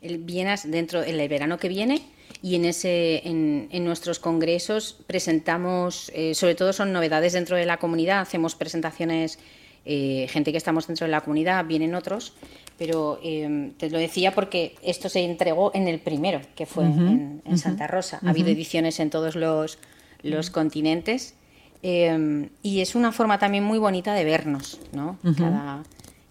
El 0.00 0.18
Viena 0.18 0.56
dentro 0.64 1.02
el 1.02 1.28
verano 1.28 1.58
que 1.58 1.68
viene 1.68 2.02
y 2.42 2.54
en, 2.54 2.64
ese, 2.64 3.22
en, 3.26 3.84
nuestros 3.84 4.18
congresos 4.18 4.98
presentamos, 5.06 6.10
eh, 6.14 6.34
sobre 6.34 6.54
todo 6.54 6.72
son 6.72 6.92
novedades 6.92 7.32
dentro 7.32 7.56
de 7.56 7.66
la 7.66 7.78
comunidad, 7.78 8.20
hacemos 8.20 8.54
presentaciones, 8.54 9.38
eh, 9.84 10.26
gente 10.30 10.52
que 10.52 10.58
estamos 10.58 10.86
dentro 10.86 11.06
de 11.06 11.12
la 11.12 11.22
comunidad, 11.22 11.64
vienen 11.64 11.94
otros, 11.94 12.34
pero 12.78 13.18
eh, 13.22 13.72
te 13.78 13.90
lo 13.90 13.98
decía 13.98 14.34
porque 14.34 14.74
esto 14.82 15.08
se 15.08 15.24
entregó 15.24 15.70
en 15.74 15.88
el 15.88 15.98
primero, 15.98 16.40
que 16.54 16.66
fue 16.66 16.84
en, 16.84 17.42
Santa 17.56 17.86
Rosa. 17.86 18.20
Ha 18.24 18.30
habido 18.30 18.48
ediciones 18.48 19.00
en 19.00 19.10
todos 19.10 19.34
los, 19.34 19.78
los 20.22 20.50
continentes. 20.50 21.34
y 21.82 22.80
es 22.80 22.94
una 22.94 23.12
forma 23.12 23.38
también 23.38 23.64
muy 23.64 23.78
bonita 23.78 24.12
de 24.12 24.24
vernos, 24.24 24.80
¿no? 24.92 25.18
Cada, 25.36 25.84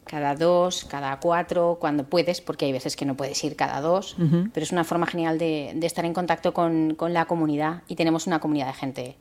cada 0.06 0.36
dos, 0.36 0.86
cada 0.86 1.20
cuatro, 1.20 1.78
cuando 1.80 2.06
puedes, 2.06 2.40
porque 2.40 2.66
hay 2.66 2.72
veces 2.72 2.96
que 2.96 3.06
no 3.06 3.16
puedes 3.16 3.44
ir 3.44 3.56
cada 3.56 3.82
dos, 3.82 4.16
pero 4.54 4.64
es 4.64 4.72
una 4.72 4.84
forma 4.84 5.08
genial 5.08 5.38
de, 5.38 5.78
estar 5.82 6.06
en 6.06 6.14
contacto 6.14 6.54
con, 6.54 6.96
la 7.10 7.26
comunidad 7.26 7.82
y 7.88 7.96
tenemos 7.96 8.28
una 8.28 8.40
comunidad 8.40 8.68
de 8.68 8.74
gente 8.74 9.16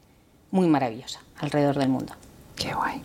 muy 0.50 0.68
maravillosa 0.68 1.20
alrededor 1.38 1.78
del 1.78 1.88
mundo. 1.88 2.14
Qué 2.54 2.72
guay. 2.72 3.02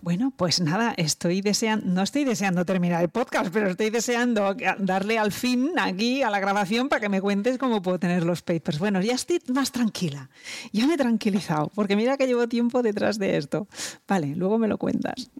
Bueno, 0.00 0.32
pues 0.36 0.60
nada, 0.60 0.94
estoy 0.96 1.42
deseando, 1.42 1.86
no 1.86 2.02
estoy 2.02 2.24
deseando 2.24 2.64
terminar 2.64 3.02
el 3.02 3.08
podcast, 3.08 3.52
pero 3.52 3.70
estoy 3.70 3.90
deseando 3.90 4.56
darle 4.78 5.16
al 5.16 5.30
fin 5.30 5.70
aquí 5.78 6.24
a 6.24 6.30
la 6.30 6.40
grabación 6.40 6.88
para 6.88 7.00
que 7.00 7.08
me 7.08 7.20
cuentes 7.20 7.56
cómo 7.56 7.82
puedo 7.82 8.00
tener 8.00 8.24
los 8.24 8.42
papers. 8.42 8.80
Bueno, 8.80 9.00
ya 9.00 9.14
estoy 9.14 9.40
más 9.54 9.70
tranquila, 9.70 10.28
ya 10.72 10.88
me 10.88 10.94
he 10.94 10.96
tranquilizado, 10.96 11.70
porque 11.76 11.94
mira 11.94 12.16
que 12.16 12.26
llevo 12.26 12.48
tiempo 12.48 12.82
detrás 12.82 13.20
de 13.20 13.36
esto. 13.36 13.68
Vale, 14.08 14.34
luego 14.34 14.58
me 14.58 14.66
lo 14.66 14.76
cuentas. 14.76 15.30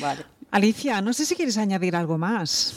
Vale. 0.00 0.24
Alicia, 0.54 1.02
no 1.02 1.12
sé 1.12 1.26
si 1.26 1.34
quieres 1.34 1.58
añadir 1.58 1.96
algo 1.96 2.16
más. 2.16 2.74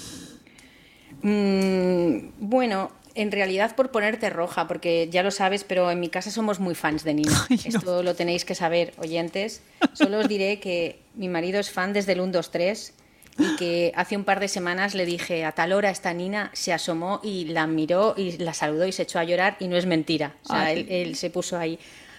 Mm, 1.22 2.30
bueno, 2.40 2.92
en 3.14 3.32
realidad 3.32 3.76
por 3.76 3.92
ponerte 3.92 4.32
roja, 4.32 4.68
porque 4.68 5.10
ya 5.12 5.22
lo 5.22 5.30
sabes, 5.30 5.64
pero 5.64 5.92
en 5.92 6.00
mi 6.00 6.10
casa 6.10 6.32
somos 6.32 6.60
muy 6.60 6.74
fans 6.74 7.04
de 7.04 7.14
Nina. 7.14 7.48
Esto 7.66 8.02
lo 8.02 8.16
tenéis 8.16 8.46
que 8.46 8.56
saber, 8.56 8.96
oyentes. 8.98 9.62
Solo 9.94 10.18
os 10.18 10.28
diré 10.28 10.60
que 10.60 11.02
mi 11.14 11.30
marido 11.30 11.60
es 11.60 11.70
fan 11.70 11.94
desde 11.94 12.14
el 12.14 12.22
1, 12.22 12.32
2, 12.32 12.50
3 12.50 12.94
y 13.38 13.56
que 13.58 13.92
hace 13.96 14.18
un 14.18 14.24
par 14.24 14.40
de 14.40 14.48
semanas 14.48 14.96
le 14.96 15.06
dije 15.06 15.46
a 15.46 15.52
tal 15.52 15.72
hora 15.72 15.92
esta 15.92 16.12
Nina 16.12 16.50
se 16.54 16.74
asomó 16.74 17.22
y 17.24 17.46
la 17.46 17.68
miró 17.68 18.16
y 18.18 18.40
la 18.40 18.56
saludó 18.56 18.88
y 18.88 18.92
se 18.92 19.04
echó 19.04 19.20
a 19.20 19.24
llorar 19.24 19.56
y 19.60 19.68
no 19.68 19.78
es 19.78 19.86
mentira. 19.86 20.36
O 20.46 20.48
sea, 20.48 20.72
él, 20.72 21.16
se 21.16 21.30
puso 21.30 21.60
ahí. 21.60 21.78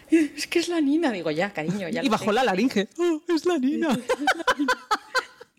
Es 0.08 0.46
que 0.46 0.60
es 0.60 0.68
la 0.68 0.80
Nina, 0.80 1.10
digo 1.10 1.32
ya, 1.32 1.52
cariño, 1.52 1.88
ya. 1.88 2.04
Y 2.04 2.08
bajó 2.08 2.30
la 2.30 2.44
laringe. 2.44 2.88
Oh, 2.96 3.20
es 3.26 3.44
la 3.44 3.58
Nina. 3.58 3.98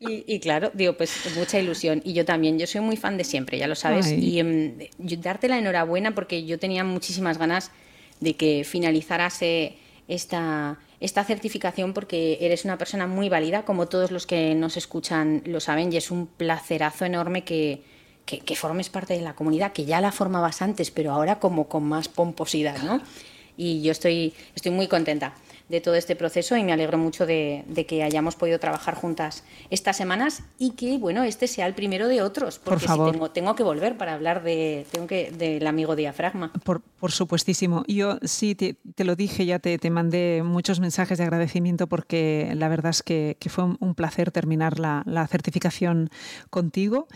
Y, 0.01 0.39
claro, 0.39 0.71
digo, 0.73 0.93
pues 0.93 1.11
mucha 1.35 1.59
ilusión. 1.59 2.01
Y 2.05 2.13
yo 2.13 2.23
también, 2.23 2.57
yo 2.57 2.65
soy 2.67 2.79
muy 2.79 2.95
fan 2.95 3.17
de 3.17 3.25
siempre, 3.25 3.57
ya 3.57 3.67
lo 3.67 3.75
sabes. 3.75 4.09
Y 4.11 4.41
um, 4.41 4.77
darte 5.21 5.49
la 5.49 5.57
enhorabuena 5.57 6.15
porque 6.15 6.45
yo 6.45 6.57
tenía 6.57 6.85
muchísimas 6.85 7.37
ganas 7.37 7.71
de 8.21 8.35
que 8.35 8.63
finalizarase 8.63 9.75
esta, 10.07 10.79
esta 11.01 11.23
certificación 11.25 11.93
porque 11.93 12.37
eres 12.39 12.63
una 12.63 12.77
persona 12.77 13.07
muy 13.07 13.27
válida, 13.27 13.65
como 13.65 13.87
todos 13.87 14.11
los 14.11 14.25
que 14.25 14.55
nos 14.55 14.77
escuchan 14.77 15.43
lo 15.45 15.59
saben, 15.59 15.91
y 15.91 15.97
es 15.97 16.11
un 16.11 16.27
placerazo 16.27 17.03
enorme 17.03 17.43
que, 17.43 17.83
que, 18.25 18.55
formes 18.55 18.89
parte 18.89 19.15
de 19.15 19.21
la 19.21 19.35
comunidad, 19.35 19.73
que 19.73 19.83
ya 19.83 19.99
la 19.99 20.13
formabas 20.13 20.61
antes, 20.61 20.91
pero 20.91 21.11
ahora 21.11 21.39
como 21.39 21.67
con 21.67 21.83
más 21.83 22.07
pomposidad, 22.07 22.81
¿no? 22.83 23.01
Y 23.57 23.81
yo 23.81 23.91
estoy, 23.91 24.33
estoy 24.55 24.71
muy 24.71 24.87
contenta 24.87 25.33
de 25.69 25.81
todo 25.81 25.95
este 25.95 26.15
proceso 26.15 26.57
y 26.57 26.63
me 26.63 26.73
alegro 26.73 26.97
mucho 26.97 27.25
de, 27.25 27.63
que 27.87 28.03
hayamos 28.03 28.35
podido 28.35 28.59
trabajar 28.59 28.95
juntas 28.95 29.43
estas 29.69 29.95
semanas 29.95 30.43
y 30.57 30.71
que, 30.71 30.97
bueno, 30.97 31.23
este 31.23 31.47
sea 31.47 31.67
el 31.67 31.75
primero 31.75 32.07
de 32.07 32.21
otros, 32.21 32.59
porque 32.59 32.87
por 32.87 33.05
Si 33.05 33.11
tengo, 33.11 33.31
tengo, 33.31 33.55
que 33.55 33.63
volver 33.63 33.97
para 33.97 34.13
hablar 34.13 34.43
de, 34.43 34.85
tengo 34.91 35.07
que, 35.07 35.31
del 35.31 35.65
amigo 35.67 35.95
diafragma. 35.95 36.51
Por, 36.63 36.81
por 36.81 37.11
supuestísimo. 37.11 37.83
Yo 37.87 38.17
sí, 38.23 38.55
te, 38.55 38.75
lo 39.03 39.15
dije, 39.15 39.45
ya 39.45 39.59
te, 39.59 39.77
te, 39.77 39.89
mandé 39.89 40.41
muchos 40.43 40.79
mensajes 40.79 41.17
de 41.19 41.23
agradecimiento 41.23 41.87
porque 41.87 42.51
la 42.55 42.67
verdad 42.67 42.89
es 42.89 43.03
que, 43.03 43.37
que 43.39 43.49
fue 43.49 43.63
un, 43.63 43.95
placer 43.95 44.31
terminar 44.31 44.79
la, 44.79 45.03
la 45.05 45.27
certificación 45.27 46.09
contigo 46.49 47.07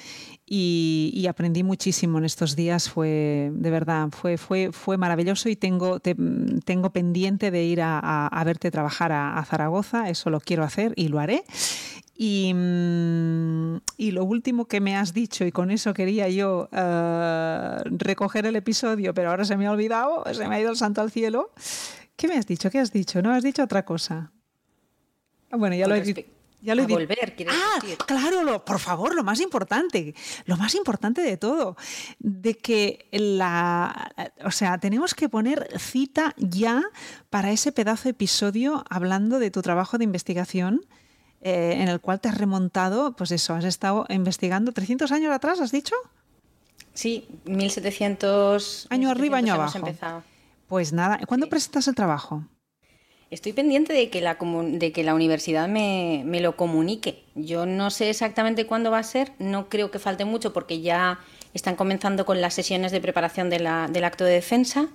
y, 0.56 1.26
aprendí 1.28 1.64
muchísimo 1.64 2.20
en 2.20 2.26
estos 2.26 2.56
días. 2.56 2.90
Fue, 2.90 3.50
de 3.52 3.72
verdad, 3.72 4.10
fue, 4.12 4.38
fue, 4.38 4.72
fue 4.72 4.98
maravilloso 4.98 5.50
y 5.50 5.56
tengo, 5.56 6.00
tengo 6.00 6.92
pendiente 6.92 7.50
de 7.50 7.64
ir 7.64 7.82
a, 7.82 8.28
a, 8.28 8.44
verte 8.44 8.70
trabajar 8.70 9.12
a, 9.12 9.44
Zaragoza. 9.46 10.10
Eso 10.10 10.30
lo 10.30 10.40
quiero 10.40 10.64
hacer 10.64 10.94
y 10.96 11.08
lo 11.08 11.20
haré. 11.20 11.44
Y, 12.16 12.54
mm, 12.54 13.78
y, 13.98 14.12
lo 14.12 14.24
último 14.26 14.66
que 14.66 14.80
me 14.80 14.96
has 14.96 15.14
dicho, 15.14 15.44
y 15.44 15.52
con 15.52 15.72
eso 15.72 15.94
quería 15.96 16.30
yo 16.30 16.70
uh, 16.72 17.98
recoger 17.98 18.46
el 18.46 18.56
episodio, 18.56 19.16
pero 19.16 19.32
ahora 19.32 19.46
se 19.46 19.58
me 19.58 19.66
ha 19.66 19.72
olvidado, 19.72 20.24
se 20.32 20.48
me 20.48 20.56
ha 20.56 20.62
ido 20.62 20.70
el 20.70 20.78
santo 20.78 21.02
al 21.02 21.10
cielo. 21.10 21.52
¿Qué 22.16 22.28
me 22.28 22.36
has 22.36 22.46
dicho? 22.46 22.70
¿Qué 22.70 22.78
has 22.78 22.92
dicho? 22.92 23.24
¿No 23.24 23.34
has 23.34 23.44
dicho 23.44 23.64
otra 23.64 23.84
cosa? 23.86 24.32
Bueno, 25.50 25.76
ya 25.76 25.88
lo 25.88 25.96
he 25.96 26.02
dicho 26.02 26.22
ya 26.64 26.76
lo 26.76 26.84
a 26.84 26.88
volver, 26.88 27.36
ah, 27.50 27.80
claro, 28.08 28.64
por 28.64 28.80
favor, 28.80 29.14
lo 29.14 29.24
más 29.24 29.42
importante, 29.42 30.16
lo 30.46 30.56
más 30.56 30.76
importante 30.76 31.22
de 31.22 31.36
todo, 31.36 31.76
de 32.20 32.56
que 32.56 33.10
la, 33.12 34.14
o 34.46 34.52
sea, 34.52 34.78
tenemos 34.78 35.14
que 35.14 35.28
poner 35.28 35.68
cita 35.78 36.34
ya 36.38 36.82
para 37.30 37.52
ese 37.52 37.74
pedazo 37.74 38.04
de 38.04 38.12
episodio 38.12 38.86
hablando 38.90 39.40
de 39.40 39.52
tu 39.52 39.62
trabajo 39.62 39.98
de 39.98 40.06
investigación. 40.06 40.86
Eh, 41.46 41.82
en 41.82 41.90
el 41.90 42.00
cual 42.00 42.22
te 42.22 42.30
has 42.30 42.38
remontado, 42.38 43.18
pues 43.18 43.32
eso, 43.32 43.54
has 43.54 43.66
estado 43.66 44.06
investigando 44.08 44.72
300 44.72 45.12
años 45.12 45.34
atrás, 45.34 45.60
¿has 45.60 45.74
dicho? 45.74 45.94
Sí, 46.94 47.28
1700. 47.44 48.88
Año 48.90 49.10
arriba, 49.10 49.40
año 49.40 49.56
abajo. 49.56 49.82
Pues 50.68 50.94
nada, 50.94 51.20
¿cuándo 51.28 51.50
presentas 51.50 51.90
el 51.90 51.96
trabajo? 51.96 52.46
Estoy 53.34 53.52
pendiente 53.54 53.94
de 53.94 54.12
que 54.12 54.22
la, 54.22 54.38
de 54.40 54.92
que 54.92 55.04
la 55.04 55.16
universidad 55.16 55.68
me, 55.68 56.24
lo 56.40 56.56
comunique. 56.56 57.24
Yo 57.34 57.66
no 57.66 57.90
sé 57.90 58.12
exactamente 58.12 58.68
cuándo 58.68 58.92
va 58.92 59.00
a 59.00 59.04
ser, 59.04 59.32
no 59.40 59.70
creo 59.70 59.90
que 59.90 59.98
falte 59.98 60.24
mucho 60.24 60.54
porque 60.54 60.82
ya 60.82 61.20
están 61.56 61.76
comenzando 61.76 62.28
con 62.28 62.42
las 62.42 62.54
sesiones 62.54 62.92
de 62.92 63.02
preparación 63.02 63.50
del 63.50 63.66
acto 63.66 64.24
de 64.24 64.34
defensa. 64.34 64.88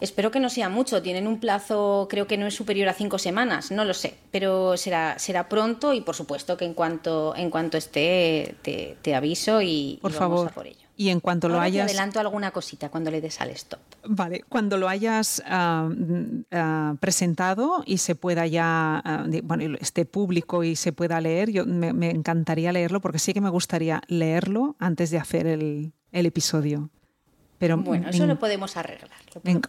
Espero 0.00 0.30
que 0.30 0.40
no 0.40 0.48
sea 0.48 0.70
mucho, 0.70 1.02
tienen 1.02 1.26
un 1.26 1.38
plazo, 1.38 2.06
creo 2.08 2.26
que 2.26 2.38
no 2.38 2.46
es 2.46 2.54
superior 2.54 2.88
a 2.88 2.94
cinco 2.94 3.18
semanas, 3.18 3.70
no 3.70 3.84
lo 3.84 3.92
sé, 3.92 4.14
pero 4.30 4.78
será, 4.78 5.18
será 5.18 5.48
pronto 5.48 5.92
y 5.92 6.00
por 6.00 6.14
supuesto 6.14 6.56
que 6.56 6.64
en 6.64 6.72
cuanto, 6.72 7.34
en 7.36 7.50
cuanto 7.50 7.76
esté 7.76 8.54
te, 8.62 9.14
aviso 9.14 9.60
y, 9.60 9.98
por 10.00 10.12
favor. 10.12 10.52
por 10.52 10.66
ello. 10.66 10.85
Y 10.96 11.10
en 11.10 11.20
cuanto 11.20 11.48
lo 11.48 11.60
hayas. 11.60 11.86
Te 11.86 11.92
adelanto 11.92 12.20
alguna 12.20 12.50
cosita 12.50 12.88
cuando 12.88 13.10
le 13.10 13.20
des 13.20 13.40
al 13.40 13.50
stop. 13.50 13.80
Vale, 14.04 14.44
cuando 14.48 14.78
lo 14.78 14.88
hayas 14.88 15.42
ah, 15.46 15.90
ah, 16.52 16.94
presentado 17.00 17.82
y 17.84 17.98
se 17.98 18.14
pueda 18.14 18.46
ya, 18.46 19.02
uh, 19.04 19.40
bueno, 19.42 19.76
esté 19.78 20.06
público 20.06 20.64
y 20.64 20.74
se 20.74 20.92
pueda 20.92 21.20
leer, 21.20 21.50
yo 21.50 21.66
me, 21.66 22.10
encantaría 22.10 22.72
leerlo 22.72 23.00
porque 23.00 23.18
sí 23.18 23.34
que 23.34 23.40
me 23.40 23.50
gustaría 23.50 24.00
leerlo 24.08 24.76
antes 24.78 25.10
de 25.10 25.18
hacer 25.18 25.46
el, 25.46 25.92
el 26.12 26.26
episodio. 26.26 26.90
Pero 27.58 27.78
bueno, 27.78 28.10
eso 28.10 28.26
lo 28.26 28.38
podemos 28.38 28.76
arreglar. 28.76 29.10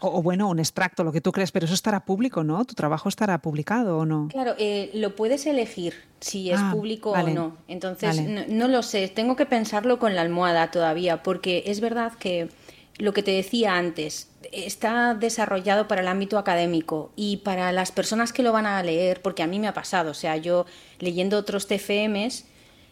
o, 0.01 0.21
bueno, 0.21 0.49
un 0.49 0.59
extracto, 0.59 1.03
lo 1.05 1.13
que 1.13 1.21
tú 1.21 1.31
crees, 1.31 1.51
pero 1.51 1.65
eso 1.65 1.73
estará 1.73 2.01
público, 2.01 2.43
¿no? 2.43 2.65
¿Tu 2.65 2.73
trabajo 2.75 3.07
estará 3.07 3.37
publicado 3.37 3.99
o 3.99 4.05
no? 4.05 4.27
Claro, 4.29 4.55
eh, 4.57 4.91
lo 4.93 5.15
puedes 5.15 5.45
elegir 5.45 5.93
si 6.19 6.51
es 6.51 6.59
ah, 6.59 6.71
público 6.73 7.11
o 7.11 7.29
no. 7.29 7.55
Entonces, 7.69 8.21
no, 8.49 8.67
lo 8.67 8.83
sé, 8.83 9.07
tengo 9.07 9.37
que 9.37 9.45
pensarlo 9.45 9.99
con 9.99 10.15
la 10.15 10.21
almohada 10.21 10.69
todavía, 10.69 11.23
porque 11.23 11.63
es 11.67 11.79
verdad 11.79 12.11
que 12.19 12.49
lo 12.97 13.13
que 13.13 13.23
te 13.23 13.31
decía 13.31 13.77
antes, 13.77 14.29
está 14.51 15.13
desarrollado 15.13 15.87
para 15.87 16.01
el 16.01 16.07
ámbito 16.07 16.37
académico 16.37 17.11
y 17.15 17.37
para 17.37 17.71
las 17.71 17.91
personas 17.91 18.33
que 18.33 18.43
lo 18.43 18.51
van 18.51 18.65
a 18.65 18.81
leer, 18.83 19.21
porque 19.21 19.43
a 19.43 19.47
mí 19.47 19.59
me 19.59 19.67
ha 19.67 19.73
pasado, 19.73 20.11
o 20.11 20.15
sea, 20.15 20.35
yo 20.35 20.65
leyendo 20.99 21.37
otros 21.37 21.67
TFMs, 21.67 22.45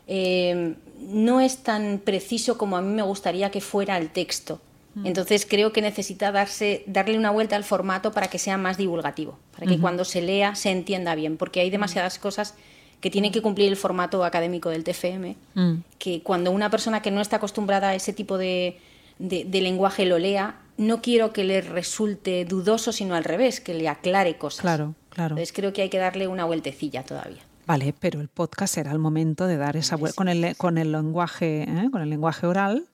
eh, 0.08 0.76
no 1.00 1.42
es 1.42 1.64
tan 1.64 2.00
preciso 2.04 2.58
como 2.58 2.78
a 2.78 2.82
mí 2.82 2.94
me 2.94 3.02
gustaría 3.02 3.50
que 3.50 3.62
fuera 3.62 3.98
el 3.98 4.10
texto. 4.10 4.62
Entonces 5.04 5.46
creo 5.46 5.74
que 5.74 5.82
necesita 5.82 6.32
darse, 6.32 6.84
darle 6.88 7.18
una 7.18 7.30
vuelta 7.30 7.56
al 7.56 7.64
formato 7.64 8.14
para 8.14 8.28
que 8.28 8.40
sea 8.40 8.58
más 8.58 8.78
divulgativo, 8.78 9.38
para 9.54 9.68
que 9.68 9.80
cuando 9.80 10.06
se 10.06 10.22
lea 10.22 10.56
se 10.56 10.72
entienda 10.72 11.16
bien, 11.16 11.38
porque 11.38 11.60
hay 11.60 11.70
demasiadas 11.70 12.18
cosas 12.18 12.56
que 13.02 13.12
tienen 13.12 13.32
que 13.32 13.42
cumplir 13.42 13.70
el 13.70 13.76
formato 13.76 14.24
académico 14.24 14.70
del 14.70 14.84
TFM, 14.84 15.36
mm. 15.54 15.74
que 16.00 16.24
cuando 16.24 16.52
una 16.52 16.70
persona 16.70 17.02
que 17.02 17.12
no 17.12 17.22
está 17.22 17.36
acostumbrada 17.38 17.90
a 17.90 17.96
ese 17.96 18.14
tipo 18.14 18.38
de, 18.38 18.80
lenguaje 19.20 20.06
lo 20.06 20.18
lea, 20.18 20.56
no 20.78 21.02
quiero 21.02 21.34
que 21.34 21.44
le 21.44 21.62
resulte 21.62 22.46
dudoso, 22.46 22.92
sino 22.92 23.16
al 23.16 23.24
revés, 23.24 23.60
que 23.60 23.74
le 23.74 23.90
aclare 23.90 24.38
cosas. 24.38 24.62
Claro, 24.62 24.96
claro. 25.10 25.36
Entonces 25.36 25.54
creo 25.54 25.74
que 25.74 25.82
hay 25.82 25.90
que 25.90 25.98
darle 25.98 26.28
una 26.28 26.46
vueltecilla 26.46 27.04
todavía. 27.04 27.42
Vale, 27.68 27.94
pero 28.00 28.22
el 28.22 28.28
podcast 28.28 28.76
será 28.76 28.92
el 28.92 29.00
momento 29.00 29.48
de 29.48 29.58
dar 29.58 29.76
esa 29.76 29.98
vuelta 29.98 30.16
con 30.16 30.30
el, 30.30 30.56
con 30.56 30.78
el 30.78 30.92
lenguaje, 30.92 31.64
¿eh? 31.64 31.90
con 31.92 32.02
el 32.02 32.10
lenguaje 32.10 32.48
oral 32.48 32.88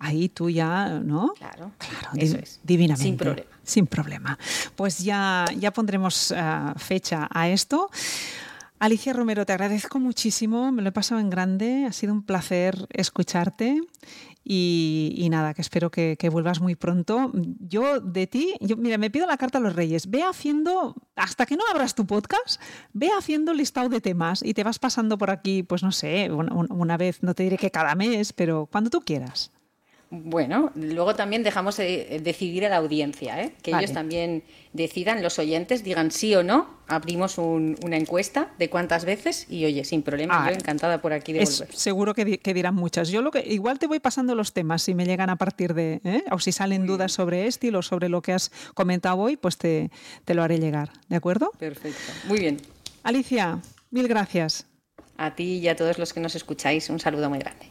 ahí 0.00 0.28
tú 0.28 0.50
ya, 0.50 1.00
¿no? 1.04 1.34
Claro, 1.38 1.70
eso 2.16 2.38
es. 2.38 2.60
Divinamente. 2.64 3.04
Sin 3.04 3.16
problema. 3.16 3.50
Sin 3.62 3.86
problema. 3.86 4.38
Pues 4.74 4.98
ya, 4.98 5.44
ya 5.56 5.72
pondremos 5.72 6.32
eh, 6.32 6.42
fecha 6.76 7.28
a 7.30 7.48
esto. 7.48 7.90
Alicia 8.80 9.12
Romero, 9.12 9.44
te 9.44 9.52
agradezco 9.52 10.00
muchísimo, 10.00 10.72
me 10.72 10.80
lo 10.80 10.88
he 10.88 10.92
pasado 10.92 11.20
en 11.20 11.28
grande, 11.28 11.84
ha 11.86 11.92
sido 11.92 12.14
un 12.14 12.22
placer 12.22 12.86
escucharte 12.88 13.78
y, 14.42 15.28
nada, 15.30 15.52
que 15.52 15.60
espero 15.60 15.90
que, 15.90 16.16
vuelvas 16.32 16.62
muy 16.62 16.76
pronto. 16.76 17.30
Yo 17.34 18.00
de 18.00 18.26
ti, 18.26 18.54
yo, 18.60 18.78
mira, 18.78 18.96
me 18.96 19.10
pido 19.10 19.26
la 19.26 19.36
carta 19.36 19.58
a 19.58 19.60
los 19.60 19.76
reyes, 19.76 20.08
ve 20.08 20.22
haciendo, 20.22 20.96
hasta 21.14 21.44
que 21.44 21.56
no 21.56 21.64
abras 21.70 21.94
tu 21.94 22.06
podcast, 22.06 22.58
ve 22.94 23.10
haciendo 23.16 23.52
listado 23.52 23.90
de 23.90 24.00
temas 24.00 24.42
y 24.42 24.54
te 24.54 24.64
vas 24.64 24.78
pasando 24.78 25.18
por 25.18 25.30
aquí, 25.30 25.62
pues 25.62 25.82
no 25.82 25.92
sé, 25.92 26.30
una 26.30 26.96
vez, 26.96 27.22
no 27.22 27.34
te 27.34 27.42
diré 27.42 27.58
que 27.58 27.70
cada 27.70 27.94
mes, 27.94 28.32
pero 28.32 28.66
cuando 28.72 28.88
tú 28.88 29.02
quieras. 29.02 29.52
Bueno, 30.12 30.72
luego 30.74 31.14
también 31.14 31.44
dejamos 31.44 31.76
decidir 31.76 32.66
a 32.66 32.68
la 32.68 32.78
audiencia, 32.78 33.40
¿eh? 33.40 33.52
que 33.62 33.70
ellos 33.70 33.92
también 33.92 34.42
decidan, 34.72 35.22
los 35.22 35.38
oyentes 35.38 35.84
digan 35.84 36.10
sí 36.10 36.34
o 36.34 36.42
no. 36.42 36.80
Abrimos 36.88 37.38
una 37.38 37.96
encuesta 37.96 38.50
de 38.58 38.68
cuántas 38.68 39.04
veces 39.04 39.46
y 39.48 39.64
oye, 39.64 39.84
sin 39.84 40.02
problema, 40.02 40.50
yo 40.50 40.56
encantada 40.56 41.00
por 41.00 41.12
aquí 41.12 41.32
de 41.32 41.44
volver. 41.44 41.72
Seguro 41.72 42.14
que, 42.14 42.24
dirán 42.24 42.74
muchas. 42.74 43.10
Yo 43.10 43.22
lo 43.22 43.30
que 43.30 43.44
igual 43.46 43.78
te 43.78 43.86
voy 43.86 44.00
pasando 44.00 44.34
los 44.34 44.52
temas 44.52 44.82
si 44.82 44.94
me 44.94 45.06
llegan 45.06 45.30
a 45.30 45.36
partir 45.36 45.74
de, 45.74 46.00
¿eh? 46.02 46.24
o 46.32 46.40
si 46.40 46.50
salen 46.50 46.86
dudas 46.86 47.12
sobre 47.12 47.46
este 47.46 47.72
o 47.76 47.80
sobre 47.80 48.08
lo 48.08 48.20
que 48.20 48.32
has 48.32 48.50
comentado 48.74 49.16
hoy, 49.18 49.36
pues 49.36 49.58
te, 49.58 49.92
te 50.24 50.34
lo 50.34 50.42
haré 50.42 50.58
llegar, 50.58 50.90
¿de 51.08 51.14
acuerdo? 51.14 51.52
Perfecto, 51.56 52.12
muy 52.26 52.40
bien. 52.40 52.56
Alicia, 53.04 53.60
mil 53.92 54.08
gracias. 54.08 54.66
A 55.16 55.36
ti 55.36 55.58
y 55.58 55.68
a 55.68 55.76
todos 55.76 55.98
los 55.98 56.12
que 56.12 56.18
nos 56.18 56.34
escucháis, 56.34 56.90
un 56.90 56.98
saludo 56.98 57.30
muy 57.30 57.38
grande. 57.38 57.70